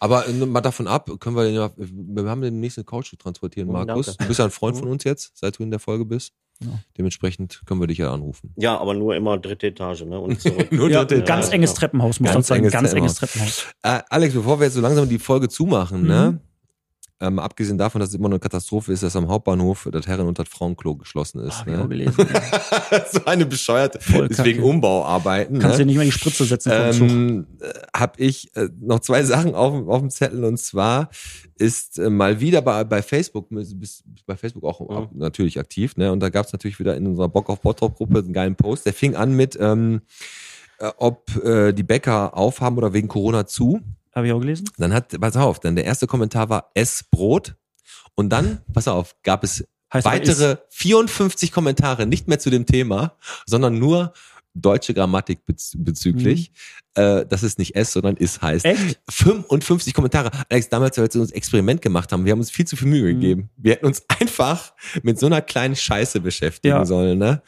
Aber 0.00 0.28
äh, 0.28 0.32
mal 0.32 0.60
davon 0.60 0.86
ab, 0.86 1.08
können 1.20 1.36
wir, 1.36 1.48
ja, 1.50 1.70
wir 1.76 2.24
haben 2.28 2.40
den 2.42 2.60
nächsten 2.60 2.84
Couch 2.84 3.10
zu 3.10 3.16
transportieren, 3.16 3.68
Oh, 3.68 3.72
Markus. 3.72 4.06
danke. 4.06 4.22
Du 4.24 4.28
bist 4.28 4.38
ja 4.38 4.44
ein 4.46 4.50
Freund 4.50 4.76
von 4.76 4.88
uns 4.88 5.04
jetzt, 5.04 5.32
seit 5.38 5.58
du 5.58 5.62
in 5.62 5.70
der 5.70 5.80
Folge 5.80 6.04
bist. 6.04 6.32
Ja. 6.60 6.68
Dementsprechend 6.96 7.60
können 7.66 7.80
wir 7.80 7.86
dich 7.86 7.98
ja 7.98 8.12
anrufen. 8.12 8.52
ja, 8.56 8.78
aber 8.78 8.94
nur 8.94 9.14
immer 9.14 9.36
dritte 9.36 9.66
Etage, 9.66 10.04
ne? 10.06 10.18
Und 10.18 10.40
zurück. 10.40 10.72
Nur 10.72 10.88
Ja, 10.88 11.04
dritte 11.04 11.22
ganz 11.24 11.46
Etage. 11.46 11.54
enges 11.56 11.74
Treppenhaus, 11.74 12.18
muss 12.18 12.30
Ganz 12.32 12.34
man 12.34 12.42
sagen. 12.44 12.58
enges 12.60 12.72
Ganz 12.72 12.92
enges 12.94 13.14
Treppenhaus. 13.16 13.56
Treppenhaus. 13.82 14.00
Äh, 14.00 14.02
Alex, 14.08 14.34
bevor 14.34 14.58
wir 14.58 14.64
jetzt 14.64 14.74
so 14.74 14.80
langsam 14.80 15.06
die 15.06 15.18
Folge 15.18 15.48
zumachen, 15.50 16.00
Mhm. 16.02 16.06
ne? 16.08 16.40
Ähm, 17.18 17.38
abgesehen 17.38 17.78
davon, 17.78 18.00
dass 18.00 18.10
es 18.10 18.14
immer 18.14 18.26
eine 18.28 18.38
Katastrophe 18.38 18.92
ist, 18.92 19.02
dass 19.02 19.16
am 19.16 19.28
Hauptbahnhof 19.28 19.88
das 19.90 20.06
Herren- 20.06 20.26
und 20.26 20.38
das 20.38 20.48
Frauenklo 20.48 20.96
geschlossen 20.96 21.40
ist. 21.40 21.62
Auch 21.62 21.66
ne? 21.66 21.88
gelesen. 21.88 22.12
so 23.12 23.24
eine 23.24 23.46
bescheuerte, 23.46 24.00
Voll 24.00 24.28
deswegen 24.28 24.58
kacke. 24.58 24.68
Umbauarbeiten. 24.70 25.58
Kannst 25.58 25.78
ne? 25.78 25.84
dir 25.84 25.86
nicht 25.86 25.96
mehr 25.96 26.04
die 26.04 26.12
Spritze 26.12 26.44
setzen 26.44 26.72
ähm, 26.72 27.46
habe 27.96 28.22
ich 28.22 28.54
äh, 28.54 28.68
noch 28.80 29.00
zwei 29.00 29.22
Sachen 29.24 29.54
auf, 29.54 29.72
dem- 29.72 29.88
auf 29.88 30.00
dem 30.00 30.10
Zettel 30.10 30.44
und 30.44 30.58
zwar 30.58 31.08
ist 31.54 31.98
äh, 31.98 32.10
mal 32.10 32.38
wieder 32.40 32.60
bei, 32.60 32.84
bei 32.84 33.00
Facebook, 33.00 33.46
bist, 33.48 34.04
bei 34.26 34.36
Facebook 34.36 34.64
auch 34.64 34.80
Ja. 34.80 34.86
auch 34.96 35.08
natürlich 35.14 35.58
aktiv, 35.58 35.96
ne? 35.96 36.12
Und 36.12 36.20
da 36.20 36.28
gab 36.28 36.44
es 36.44 36.52
natürlich 36.52 36.78
wieder 36.78 36.96
in 36.98 37.06
unserer 37.06 37.30
Bock 37.30 37.48
auf 37.48 37.62
Bottrop 37.62 37.96
Gruppe 37.96 38.18
einen 38.18 38.34
geilen 38.34 38.56
Post. 38.56 38.84
Der 38.84 38.92
fing 38.92 39.16
an 39.16 39.32
mit, 39.32 39.56
ähm, 39.58 40.02
äh, 40.80 40.90
ob 40.98 41.34
äh, 41.42 41.72
die 41.72 41.82
Bäcker 41.82 42.36
aufhaben 42.36 42.76
oder 42.76 42.92
wegen 42.92 43.08
Corona 43.08 43.46
zu. 43.46 43.80
Habe 44.16 44.28
ich 44.28 44.32
auch 44.32 44.40
gelesen. 44.40 44.70
Dann 44.78 44.94
hat, 44.94 45.20
pass 45.20 45.36
auf, 45.36 45.60
dann 45.60 45.76
der 45.76 45.84
erste 45.84 46.06
Kommentar 46.06 46.48
war 46.48 46.70
Ess 46.74 47.04
Brot. 47.10 47.54
Und 48.14 48.30
dann, 48.30 48.62
pass 48.72 48.88
auf, 48.88 49.14
gab 49.22 49.44
es 49.44 49.68
Heißt 49.92 50.06
weitere 50.06 50.56
54 50.70 51.52
Kommentare, 51.52 52.06
nicht 52.06 52.26
mehr 52.26 52.38
zu 52.38 52.48
dem 52.48 52.64
Thema, 52.64 53.18
sondern 53.44 53.78
nur 53.78 54.14
deutsche 54.60 54.94
Grammatik 54.94 55.44
bez 55.46 55.72
bezüglich, 55.76 56.50
äh, 56.94 57.26
dass 57.26 57.42
es 57.42 57.58
nicht 57.58 57.74
S, 57.76 57.92
sondern 57.92 58.16
is 58.16 58.40
heißt. 58.40 58.64
Echt? 58.64 58.98
55 59.10 59.92
Kommentare. 59.94 60.30
Alex, 60.48 60.68
damals, 60.68 60.98
als 60.98 61.14
wir 61.14 61.20
uns 61.22 61.30
Experiment 61.30 61.82
gemacht 61.82 62.10
haben, 62.12 62.24
wir 62.24 62.32
haben 62.32 62.38
uns 62.40 62.50
viel 62.50 62.66
zu 62.66 62.76
viel 62.76 62.88
Mühe 62.88 63.02
Mhm. 63.12 63.20
gegeben. 63.20 63.50
Wir 63.56 63.72
hätten 63.72 63.86
uns 63.86 64.02
einfach 64.20 64.72
mit 65.02 65.18
so 65.18 65.26
einer 65.26 65.42
kleinen 65.42 65.76
Scheiße 65.76 66.20
beschäftigen 66.20 66.74
Ja. 66.76 66.84
sollen. 66.86 67.18
Ne? 67.18 67.42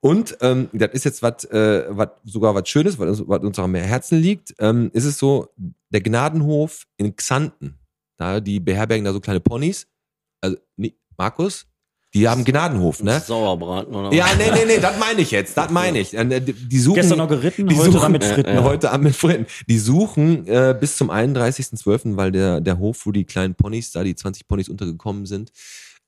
Und 0.00 0.36
ähm, 0.40 0.68
das 0.72 0.90
ist 0.92 1.04
jetzt 1.04 1.22
was, 1.22 1.44
äh, 1.46 1.84
was 1.90 2.08
sogar 2.24 2.54
was 2.54 2.68
Schönes, 2.68 2.98
was 2.98 3.20
uns, 3.20 3.28
was 3.28 3.40
uns 3.42 3.58
auch 3.58 3.64
am 3.64 3.74
Herzen 3.74 4.18
liegt. 4.20 4.54
Ähm, 4.58 4.90
ist 4.92 5.04
es 5.04 5.18
so, 5.18 5.48
der 5.90 6.00
Gnadenhof 6.00 6.86
in 6.96 7.14
Xanten, 7.16 7.78
da 8.18 8.40
die 8.40 8.60
beherbergen 8.60 9.04
da 9.04 9.12
so 9.12 9.20
kleine 9.20 9.40
Ponys. 9.40 9.86
Also, 10.40 10.56
nee, 10.76 10.94
Markus? 11.18 11.66
Die 12.14 12.28
haben 12.28 12.44
Gnadenhof, 12.44 13.02
ne? 13.02 13.20
Sauerbraten 13.20 13.94
oder 13.94 14.12
Ja, 14.12 14.26
was? 14.26 14.36
nee, 14.36 14.50
nee, 14.52 14.64
nee, 14.66 14.78
das 14.80 14.98
meine 14.98 15.20
ich 15.22 15.30
jetzt. 15.30 15.56
Das 15.56 15.70
meine 15.70 15.98
ich. 15.98 16.12
Äh, 16.14 16.40
Die 16.40 16.78
suchen, 16.78 16.96
Gestern 16.96 17.18
noch 17.18 17.28
geritten, 17.28 17.66
die 17.66 17.74
heute 17.76 17.90
suchen, 17.92 18.02
dann 18.02 18.12
mit 18.12 18.22
äh, 18.24 18.34
Fritten. 18.34 18.50
äh, 18.50 18.60
heute 18.62 18.90
Abend 18.90 19.04
mit 19.04 19.16
Fritten. 19.16 19.46
Die 19.66 19.78
suchen 19.78 20.46
äh, 20.46 20.76
bis 20.78 20.96
zum 20.98 21.10
31.12., 21.10 22.16
weil 22.16 22.30
der, 22.30 22.60
der 22.60 22.78
Hof, 22.78 23.06
wo 23.06 23.12
die 23.12 23.24
kleinen 23.24 23.54
Ponys, 23.54 23.92
da 23.92 24.04
die 24.04 24.14
20 24.14 24.46
Ponys 24.46 24.68
untergekommen 24.68 25.24
sind, 25.24 25.52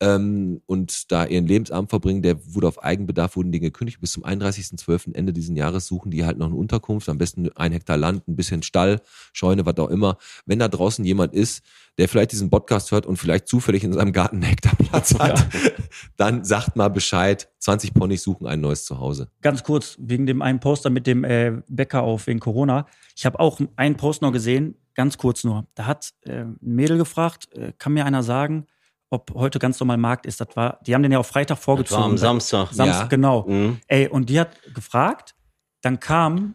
ähm, 0.04 0.60
und 0.66 1.10
da 1.10 1.24
ihren 1.24 1.46
Lebensabend 1.46 1.88
verbringen, 1.88 2.20
der 2.20 2.36
wurde 2.54 2.68
auf 2.68 2.82
Eigenbedarf, 2.82 3.36
wurden 3.36 3.52
Dinge 3.52 3.70
gekündigt. 3.70 4.00
Bis 4.00 4.12
zum 4.12 4.24
31.12. 4.24 5.14
Ende 5.14 5.32
diesen 5.32 5.56
Jahres 5.56 5.86
suchen 5.86 6.10
die 6.10 6.26
halt 6.26 6.36
noch 6.36 6.48
eine 6.48 6.56
Unterkunft, 6.56 7.08
am 7.08 7.16
besten 7.16 7.48
ein 7.56 7.72
Hektar 7.72 7.96
Land, 7.96 8.28
ein 8.28 8.36
bisschen 8.36 8.62
Stall, 8.62 9.00
Scheune, 9.32 9.64
was 9.64 9.78
auch 9.78 9.88
immer. 9.88 10.18
Wenn 10.44 10.58
da 10.58 10.68
draußen 10.68 11.04
jemand 11.04 11.32
ist, 11.32 11.62
der 11.96 12.08
vielleicht 12.08 12.32
diesen 12.32 12.50
Podcast 12.50 12.90
hört 12.90 13.06
und 13.06 13.16
vielleicht 13.16 13.48
zufällig 13.48 13.82
in 13.82 13.94
seinem 13.94 14.12
Garten 14.12 14.36
einen 14.36 14.44
Hektar 14.44 14.76
Platz 14.76 15.14
hat, 15.18 15.46
dann 16.16 16.44
sagt 16.44 16.76
mal 16.76 16.88
Bescheid. 16.88 17.48
20 17.60 17.94
Ponys 17.94 18.22
suchen 18.22 18.46
ein 18.46 18.60
neues 18.60 18.84
Zuhause. 18.84 19.30
Ganz 19.40 19.62
kurz, 19.62 19.96
wegen 19.98 20.26
dem 20.26 20.42
einen 20.42 20.60
Poster 20.60 20.90
mit 20.90 21.06
dem 21.06 21.24
äh, 21.24 21.62
Bäcker 21.68 22.02
auf 22.02 22.26
wegen 22.26 22.40
Corona. 22.40 22.86
Ich 23.16 23.24
habe 23.24 23.40
auch 23.40 23.58
einen 23.76 23.96
Post 23.96 24.20
noch 24.20 24.32
gesehen, 24.32 24.76
ganz 24.94 25.16
kurz 25.16 25.44
nur. 25.44 25.66
Da 25.74 25.86
hat 25.86 26.12
äh, 26.26 26.42
ein 26.42 26.58
Mädel 26.60 26.98
gefragt, 26.98 27.48
äh, 27.54 27.72
kann 27.78 27.94
mir 27.94 28.04
einer 28.04 28.22
sagen, 28.22 28.66
ob 29.14 29.32
heute 29.34 29.58
ganz 29.58 29.80
normal 29.80 29.96
Markt 29.96 30.26
ist. 30.26 30.40
Das 30.40 30.48
war, 30.54 30.78
die 30.86 30.94
haben 30.94 31.02
den 31.02 31.12
ja 31.12 31.18
auf 31.18 31.26
Freitag 31.26 31.56
Das 31.56 31.64
vorgezogen. 31.64 32.02
war 32.02 32.10
am 32.10 32.18
Samstag. 32.18 32.68
Samstag, 32.72 33.02
Ja. 33.02 33.06
genau. 33.08 33.44
Mhm. 33.48 33.78
Ey, 33.88 34.08
und 34.08 34.28
die 34.28 34.38
hat 34.38 34.50
gefragt, 34.74 35.34
dann 35.82 36.00
kamen 36.00 36.54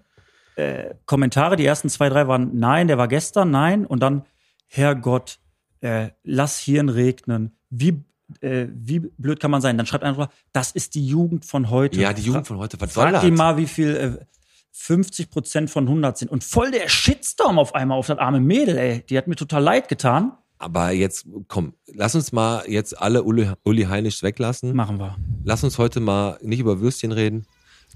äh, 0.56 0.94
Kommentare, 1.06 1.56
die 1.56 1.66
ersten 1.66 1.90
zwei, 1.90 2.10
drei 2.10 2.28
waren 2.28 2.52
nein, 2.58 2.88
der 2.88 2.98
war 2.98 3.08
gestern, 3.08 3.50
nein, 3.52 3.86
und 3.86 4.02
dann, 4.02 4.26
Herrgott, 4.68 5.40
äh, 5.82 6.10
lass 6.24 6.60
Hirn 6.60 6.90
regnen. 6.90 7.56
Wie, 7.70 8.04
äh, 8.42 8.68
wie 8.70 9.00
blöd 9.00 9.40
kann 9.40 9.52
man 9.52 9.62
sein? 9.62 9.78
Dann 9.78 9.86
schreibt 9.86 10.04
einer 10.04 10.30
das 10.52 10.72
ist 10.72 10.96
die 10.96 11.06
Jugend 11.08 11.46
von 11.46 11.70
heute. 11.70 12.00
Ja, 12.00 12.12
die 12.14 12.22
Jugend 12.24 12.46
von 12.48 12.58
heute, 12.58 12.80
was 12.82 12.94
soll 12.94 13.04
Frag 13.06 13.14
das? 13.14 13.22
die 13.24 13.32
mal, 13.32 13.58
wie 13.58 13.68
viel 13.68 13.96
äh, 14.20 14.26
50 14.72 15.30
Prozent 15.30 15.70
von 15.70 15.88
100 15.88 16.18
sind. 16.18 16.30
Und 16.32 16.44
voll 16.44 16.72
der 16.72 16.88
Shitstorm 16.90 17.58
auf 17.58 17.74
einmal 17.76 17.98
auf 17.98 18.08
das 18.08 18.18
arme 18.18 18.40
Mädel, 18.40 18.78
ey. 18.78 19.04
Die 19.10 19.18
hat 19.18 19.28
mir 19.28 19.36
total 19.36 19.64
leid 19.64 19.88
getan. 19.90 20.34
Aber 20.60 20.92
jetzt, 20.92 21.26
komm, 21.48 21.74
lass 21.88 22.16
uns 22.16 22.34
mal 22.34 22.64
jetzt 22.68 23.02
alle 23.02 23.24
Uli, 23.24 23.50
Uli 23.64 23.84
Heinisch 23.84 24.22
weglassen. 24.22 24.76
Machen 24.76 25.00
wir. 25.00 25.16
Lass 25.46 25.64
uns 25.64 25.78
heute 25.78 26.02
mal 26.02 26.38
nicht 26.42 26.60
über 26.60 26.82
Würstchen 26.82 27.14
reden. 27.14 27.46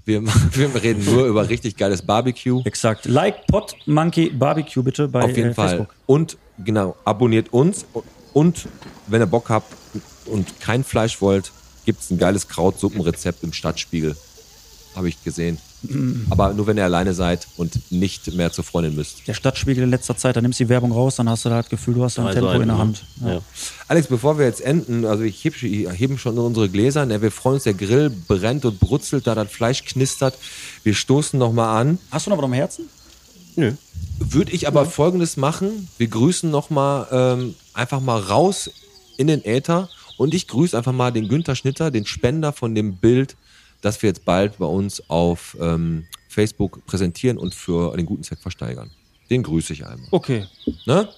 Wir, 0.06 0.22
wir 0.52 0.82
reden 0.82 1.04
nur 1.04 1.26
über 1.26 1.46
richtig 1.48 1.76
geiles 1.76 2.00
Barbecue. 2.00 2.62
Exakt. 2.64 3.04
Like 3.04 3.46
Pot 3.48 3.76
Monkey 3.84 4.30
Barbecue 4.30 4.82
bitte 4.82 5.08
bei 5.08 5.24
Auf 5.24 5.36
jeden 5.36 5.50
äh, 5.50 5.54
Fall. 5.54 5.68
Facebook. 5.68 5.94
Und 6.06 6.38
genau, 6.64 6.96
abonniert 7.04 7.52
uns. 7.52 7.84
Und 8.32 8.66
wenn 9.08 9.20
ihr 9.20 9.26
Bock 9.26 9.50
habt 9.50 9.70
und 10.24 10.58
kein 10.60 10.84
Fleisch 10.84 11.20
wollt, 11.20 11.52
gibt's 11.84 12.10
ein 12.10 12.16
geiles 12.16 12.48
Krautsuppenrezept 12.48 13.44
im 13.44 13.52
Stadtspiegel. 13.52 14.16
Habe 14.96 15.10
ich 15.10 15.22
gesehen. 15.22 15.58
Aber 16.30 16.52
nur 16.52 16.66
wenn 16.66 16.76
ihr 16.76 16.84
alleine 16.84 17.14
seid 17.14 17.46
und 17.56 17.90
nicht 17.90 18.34
mehr 18.34 18.52
zur 18.52 18.64
Freundin 18.64 18.94
müsst. 18.94 19.26
Der 19.26 19.34
Stadtspiegel 19.34 19.84
in 19.84 19.90
letzter 19.90 20.16
Zeit, 20.16 20.36
da 20.36 20.40
nimmst 20.40 20.60
du 20.60 20.64
die 20.64 20.70
Werbung 20.70 20.92
raus, 20.92 21.16
dann 21.16 21.28
hast 21.28 21.44
du 21.44 21.48
da 21.48 21.60
das 21.60 21.68
Gefühl, 21.68 21.94
du 21.94 22.04
hast 22.04 22.18
ein 22.18 22.24
Drei 22.26 22.34
Tempo 22.34 22.48
Seiten, 22.48 22.62
in 22.62 22.68
der? 22.68 22.78
Hand. 22.78 23.04
Ja. 23.20 23.32
Ja. 23.34 23.40
Alex, 23.88 24.06
bevor 24.06 24.38
wir 24.38 24.46
jetzt 24.46 24.60
enden, 24.60 25.04
also 25.04 25.22
ich 25.22 25.44
heb, 25.44 25.62
ich 25.62 25.88
heben 25.90 26.18
schon 26.18 26.38
unsere 26.38 26.68
Gläser, 26.68 27.06
ne, 27.06 27.20
wir 27.22 27.30
freuen 27.30 27.54
uns, 27.54 27.64
der 27.64 27.74
Grill 27.74 28.10
brennt 28.10 28.64
und 28.64 28.80
brutzelt, 28.80 29.26
da 29.26 29.34
das 29.34 29.50
Fleisch 29.50 29.84
knistert. 29.84 30.38
Wir 30.82 30.94
stoßen 30.94 31.38
nochmal 31.38 31.80
an. 31.80 31.98
Hast 32.10 32.26
du 32.26 32.30
noch 32.30 32.38
was 32.38 32.44
am 32.44 32.52
Herzen? 32.52 32.88
Nö. 33.56 33.72
Würde 34.18 34.52
ich 34.52 34.66
aber 34.66 34.86
folgendes 34.86 35.36
machen. 35.36 35.88
Wir 35.98 36.08
grüßen 36.08 36.50
nochmal 36.50 37.06
ähm, 37.10 37.54
einfach 37.72 38.00
mal 38.00 38.20
raus 38.20 38.70
in 39.16 39.26
den 39.26 39.44
Äther 39.44 39.88
und 40.16 40.34
ich 40.34 40.48
grüße 40.48 40.76
einfach 40.76 40.92
mal 40.92 41.12
den 41.12 41.28
Günther 41.28 41.54
Schnitter, 41.56 41.90
den 41.90 42.06
Spender 42.06 42.52
von 42.52 42.74
dem 42.74 42.96
Bild, 42.96 43.36
das 43.84 44.00
wir 44.02 44.08
jetzt 44.08 44.24
bald 44.24 44.58
bei 44.58 44.66
uns 44.66 45.02
auf 45.10 45.56
ähm, 45.60 46.06
Facebook 46.28 46.84
präsentieren 46.86 47.38
und 47.38 47.54
für 47.54 47.96
den 47.96 48.06
guten 48.06 48.22
Zweck 48.22 48.38
versteigern. 48.40 48.90
Den 49.30 49.42
grüße 49.42 49.72
ich 49.72 49.86
einmal. 49.86 50.08
Okay. 50.10 50.46
Ne? 50.86 51.08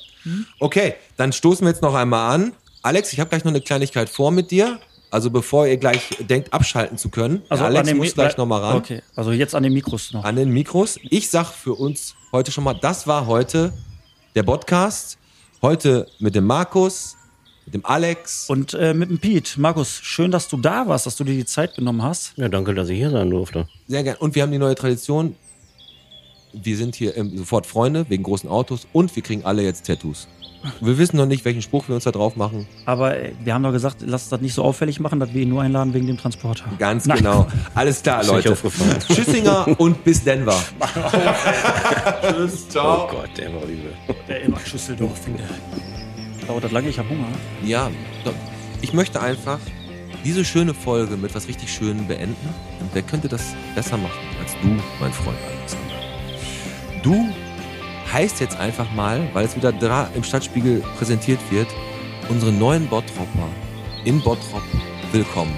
Okay, 0.61 0.95
dann 1.17 1.33
stoßen 1.33 1.65
wir 1.65 1.71
jetzt 1.71 1.83
noch 1.83 1.95
einmal 1.95 2.35
an. 2.35 2.53
Alex, 2.83 3.13
ich 3.13 3.21
habe 3.21 3.31
gleich 3.31 3.45
noch 3.45 3.53
eine 3.53 3.61
Kleinigkeit 3.61 4.09
vor 4.09 4.31
mit 4.31 4.51
dir. 4.51 4.79
Also 5.11 5.31
bevor 5.31 5.67
ihr 5.69 5.77
gleich 5.77 6.17
denkt, 6.29 6.53
abschalten 6.53 6.99
zu 6.99 7.09
können. 7.11 7.43
Also 7.49 7.63
der 7.63 7.81
Alex 7.81 7.95
muss 7.95 8.09
Mi- 8.09 8.15
gleich 8.15 8.37
nochmal 8.37 8.61
ran 8.61 8.77
Okay, 8.79 9.03
also 9.15 9.31
jetzt 9.31 9.55
an 9.55 9.63
den 9.63 9.73
Mikros 9.73 10.13
noch. 10.13 10.25
an 10.25 10.35
den 10.35 10.51
Mikros. 10.51 10.99
Ich 11.05 11.31
sag 11.31 11.53
für 11.53 11.75
uns 11.75 12.17
heute 12.33 12.51
schon 12.51 12.65
mal, 12.65 12.75
das 12.75 13.07
war 13.07 13.27
heute 13.27 13.73
der 14.35 14.43
Podcast. 14.43 15.17
Heute 15.63 16.07
mit 16.19 16.35
dem 16.35 16.45
Markus, 16.45 17.16
mit 17.67 17.75
dem 17.75 17.85
Alex. 17.85 18.49
Und 18.49 18.75
äh, 18.75 18.95
mit 18.95 19.11
dem 19.11 19.19
Pete. 19.19 19.61
Markus, 19.61 20.01
schön, 20.03 20.31
dass 20.31 20.49
du 20.49 20.57
da 20.57 20.89
warst, 20.89 21.07
dass 21.07 21.17
du 21.17 21.25
dir 21.25 21.35
die 21.35 21.45
Zeit 21.45 21.75
genommen 21.75 22.03
hast. 22.03 22.33
Ja, 22.37 22.49
danke, 22.49 22.75
dass 22.75 22.89
ich 22.89 22.97
hier 22.97 23.11
sein 23.11 23.29
durfte. 23.29 23.69
Sehr 23.89 24.03
gern. 24.05 24.17
Und 24.17 24.35
wir 24.35 24.43
haben 24.43 24.53
die 24.53 24.59
neue 24.59 24.75
Tradition. 24.75 25.35
Wir 26.53 26.77
sind 26.77 26.95
hier 26.95 27.17
ähm, 27.17 27.37
sofort 27.37 27.67
Freunde 27.67 28.07
wegen 28.09 28.23
großen 28.23 28.49
Autos 28.49 28.87
und 28.93 29.15
wir 29.15 29.23
kriegen 29.23 29.45
alle 29.45 29.63
jetzt 29.63 29.87
Tattoos. 29.87 30.29
Wir 30.81 30.99
wissen 30.99 31.17
noch 31.17 31.27
nicht, 31.27 31.45
welchen 31.45 31.63
Spruch 31.63 31.87
wir 31.89 31.95
uns 31.95 32.05
da 32.05 32.13
drauf 32.13 32.37
machen. 32.37 32.67
Aber 32.87 33.17
äh, 33.17 33.33
wir 33.45 33.53
haben 33.53 33.63
doch 33.63 33.73
gesagt, 33.73 33.99
lass 34.01 34.29
das 34.29 34.41
nicht 34.41 34.55
so 34.55 34.63
auffällig 34.63 35.01
machen, 35.01 35.21
dass 35.21 35.35
wir 35.35 35.43
ihn 35.43 35.49
nur 35.49 35.63
einladen 35.63 35.93
wegen 35.93 36.07
dem 36.07 36.17
Transporter. 36.17 36.65
Ganz 36.79 37.07
Na, 37.07 37.17
genau. 37.17 37.47
Alles 37.75 38.03
klar, 38.03 38.25
Leute. 38.25 38.57
Tschüssinger 39.09 39.79
und 39.79 40.03
bis 40.03 40.25
Denver. 40.25 40.59
Tschüss, 42.23 42.69
ciao. 42.69 43.05
Oh 43.05 43.11
Gott, 43.11 43.31
der 43.37 43.53
war 43.55 43.63
übel. 43.65 43.93
Der 44.29 44.43
immer 44.43 44.59
Schüsseldorf, 44.61 45.19
finde 45.25 45.43
Dauert 46.47 46.71
lange? 46.71 46.89
Ich 46.89 46.99
habe 46.99 47.09
Hunger. 47.09 47.27
Ja, 47.65 47.91
ich 48.81 48.93
möchte 48.93 49.21
einfach 49.21 49.59
diese 50.25 50.45
schöne 50.45 50.75
Folge 50.75 51.17
mit 51.17 51.35
was 51.35 51.49
richtig 51.49 51.73
Schönem 51.73 52.07
beenden. 52.07 52.49
Und 52.81 52.91
wer 52.93 53.03
könnte 53.03 53.29
das 53.29 53.55
besser 53.75 53.97
machen 53.97 54.21
als 54.41 54.53
du, 54.63 54.69
mein 55.01 55.13
Freund 55.13 55.39
Alexander? 55.59 55.95
Du 57.03 57.29
heißt 58.13 58.41
jetzt 58.41 58.57
einfach 58.57 58.93
mal, 58.93 59.29
weil 59.33 59.45
es 59.45 59.57
wieder 59.57 59.73
da 59.73 60.09
im 60.15 60.23
Stadtspiegel 60.23 60.83
präsentiert 60.97 61.41
wird, 61.51 61.69
unsere 62.29 62.53
neuen 62.53 62.87
Bottropper 62.89 63.49
in 64.05 64.21
Bottrop 64.21 64.63
willkommen. 65.13 65.57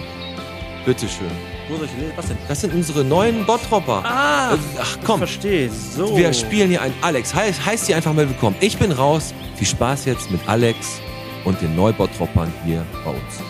Bitteschön. 0.85 1.58
Wo 1.69 1.77
soll 1.77 1.85
ich 1.87 1.93
lesen? 2.01 2.13
Was 2.17 2.27
denn? 2.29 2.39
Das 2.49 2.61
sind 2.63 2.75
unsere 2.75 3.05
neuen 3.05 3.45
Bottropper. 3.45 4.03
Ah, 4.05 4.55
Äh, 4.55 4.59
Ach 4.81 4.97
komm, 5.05 5.19
verstehe. 5.19 5.71
So. 5.71 6.17
wir 6.17 6.33
spielen 6.33 6.71
hier 6.71 6.81
ein 6.83 6.93
Alex. 7.03 7.35
Heißt, 7.35 7.65
heißt 7.65 7.87
hier 7.87 7.97
einfach 7.97 8.13
mal 8.15 8.27
willkommen. 8.29 8.57
Ich 8.61 8.79
bin 8.79 8.91
raus. 8.93 9.35
Viel 9.57 9.67
Spaß 9.67 10.07
jetzt 10.07 10.31
mit 10.31 10.41
Alex 10.49 11.01
und 11.45 11.61
den 11.61 11.77
Neubottroppern 11.77 12.51
hier 12.65 12.85
bei 13.05 13.11
uns. 13.11 13.43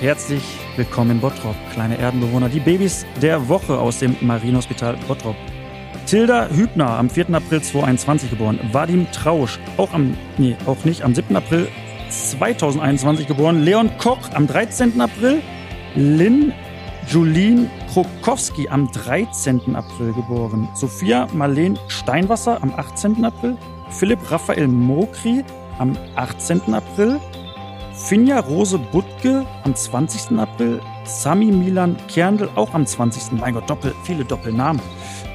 Herzlich 0.00 0.42
willkommen 0.76 1.12
in 1.12 1.20
Bottrop, 1.20 1.54
kleine 1.72 1.96
Erdenbewohner. 1.96 2.48
Die 2.48 2.58
Babys 2.60 3.06
der 3.22 3.48
Woche 3.48 3.78
aus 3.78 4.00
dem 4.00 4.16
Marienhospital 4.20 4.96
Bottrop. 5.06 5.36
Tilda 6.06 6.48
Hübner, 6.48 6.98
am 6.98 7.08
4. 7.08 7.32
April 7.32 7.62
2021 7.62 8.30
geboren. 8.30 8.58
Vadim 8.72 9.06
Trausch, 9.12 9.60
auch 9.76 9.92
am, 9.94 10.16
nee, 10.38 10.56
auch 10.66 10.84
nicht, 10.84 11.02
am 11.02 11.14
7. 11.14 11.36
April 11.36 11.68
2021 12.10 13.28
geboren. 13.28 13.62
Leon 13.62 13.90
Koch, 13.98 14.18
am 14.34 14.46
13. 14.48 15.00
April. 15.00 15.40
Lynn 15.94 16.52
Julien 17.08 17.68
Krokowski, 17.92 18.68
am 18.68 18.90
13. 18.90 19.74
April 19.74 20.12
geboren. 20.12 20.68
Sophia 20.74 21.26
Marleen 21.32 21.78
Steinwasser, 21.88 22.62
am 22.62 22.72
18. 22.74 23.24
April. 23.24 23.56
Philipp 23.90 24.30
Raphael 24.30 24.68
Mokri, 24.68 25.44
am 25.78 25.96
18. 26.16 26.74
April. 26.74 27.20
Finja 27.94 28.40
Rose 28.40 28.78
Butke 28.78 29.44
am 29.64 29.74
20. 29.74 30.38
April, 30.38 30.80
Sami 31.04 31.46
Milan 31.46 31.96
Kerndl 32.08 32.48
auch 32.54 32.72
am 32.74 32.86
20. 32.86 33.38
Mein 33.38 33.54
Gott, 33.54 33.68
Doppel, 33.68 33.94
viele 34.04 34.24
Doppelnamen. 34.24 34.80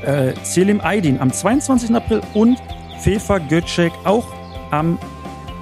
Äh, 0.03 0.33
Selim 0.43 0.81
Aydin 0.81 1.19
am 1.19 1.31
22. 1.31 1.93
April 1.95 2.21
und 2.33 2.57
Fefa 2.99 3.37
Götschek 3.37 3.93
auch 4.03 4.25
am 4.71 4.97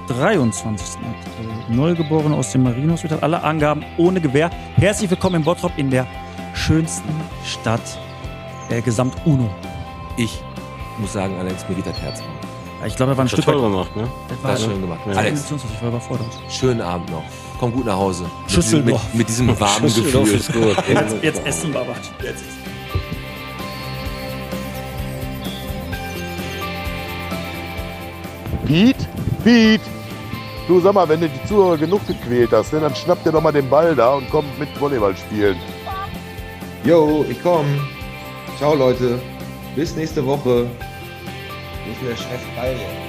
23. 0.08 0.96
April. 1.00 1.55
Neugeborene 1.68 2.34
aus 2.36 2.52
dem 2.52 2.62
Marienhospital. 2.62 3.18
Alle 3.20 3.42
Angaben 3.42 3.84
ohne 3.96 4.20
Gewähr. 4.20 4.50
Herzlich 4.76 5.10
willkommen 5.10 5.36
in 5.36 5.44
Bottrop 5.44 5.72
in 5.76 5.90
der 5.90 6.06
schönsten 6.54 7.08
Stadt 7.44 7.80
der 8.70 8.82
Gesamt-UNO. 8.82 9.50
Ich 10.16 10.40
muss 10.98 11.12
sagen, 11.12 11.36
Alex, 11.38 11.68
mir 11.68 11.74
geht 11.74 11.86
das 11.86 12.00
Herz 12.00 12.20
auf. 12.20 12.26
Ich 12.86 12.94
glaube, 12.94 13.12
er 13.12 13.16
war 13.18 13.24
ein 13.24 13.26
Hat 13.28 13.32
Stück 13.32 13.44
toll 13.44 13.60
gemacht, 13.60 13.96
ne? 13.96 14.06
Das 14.28 14.42
war 14.42 14.50
Das 14.52 14.60
ist 14.60 14.66
schön 14.66 14.80
gemacht. 14.80 15.00
Ja. 15.06 15.12
Alex, 15.14 15.50
ich 15.50 15.82
war 15.82 15.88
überfordert. 15.88 16.26
schönen 16.48 16.80
Abend 16.82 17.10
noch. 17.10 17.22
Komm 17.58 17.72
gut 17.72 17.86
nach 17.86 17.96
Hause. 17.96 18.24
Mit 18.42 18.52
Schüsseldorf. 18.52 19.00
diesem- 19.02 19.08
Mit, 19.08 19.18
mit 19.18 19.28
diesem 19.28 19.60
warmen 19.60 19.86
Gefühl. 19.94 20.34
ist 20.34 20.52
gut. 20.52 20.76
Jetzt, 20.88 21.16
jetzt 21.22 21.46
essen 21.46 21.72
wir 21.72 21.80
was. 21.80 21.96
Jetzt 22.22 22.42
essen. 22.42 22.66
Piet? 28.66 28.96
Piet! 29.44 29.80
Du 30.68 30.80
sag 30.80 30.94
mal, 30.94 31.08
wenn 31.08 31.20
du 31.20 31.28
die 31.28 31.44
Zuhörer 31.46 31.76
genug 31.78 32.04
gequält 32.08 32.50
hast, 32.52 32.72
ne, 32.72 32.80
dann 32.80 32.94
schnapp 32.94 33.22
dir 33.22 33.30
doch 33.30 33.40
mal 33.40 33.52
den 33.52 33.70
Ball 33.70 33.94
da 33.94 34.14
und 34.14 34.28
komm 34.30 34.44
mit 34.58 34.68
Volleyball 34.80 35.16
spielen. 35.16 35.56
Jo, 36.84 37.24
ich 37.28 37.40
komm. 37.42 37.66
Ciao 38.58 38.74
Leute. 38.74 39.20
Bis 39.76 39.94
nächste 39.94 40.24
Woche. 40.26 40.66
Denn 41.84 42.08
der 42.08 42.16
scheiß 42.16 42.40
Ball 42.56 42.72
jetzt? 42.72 43.05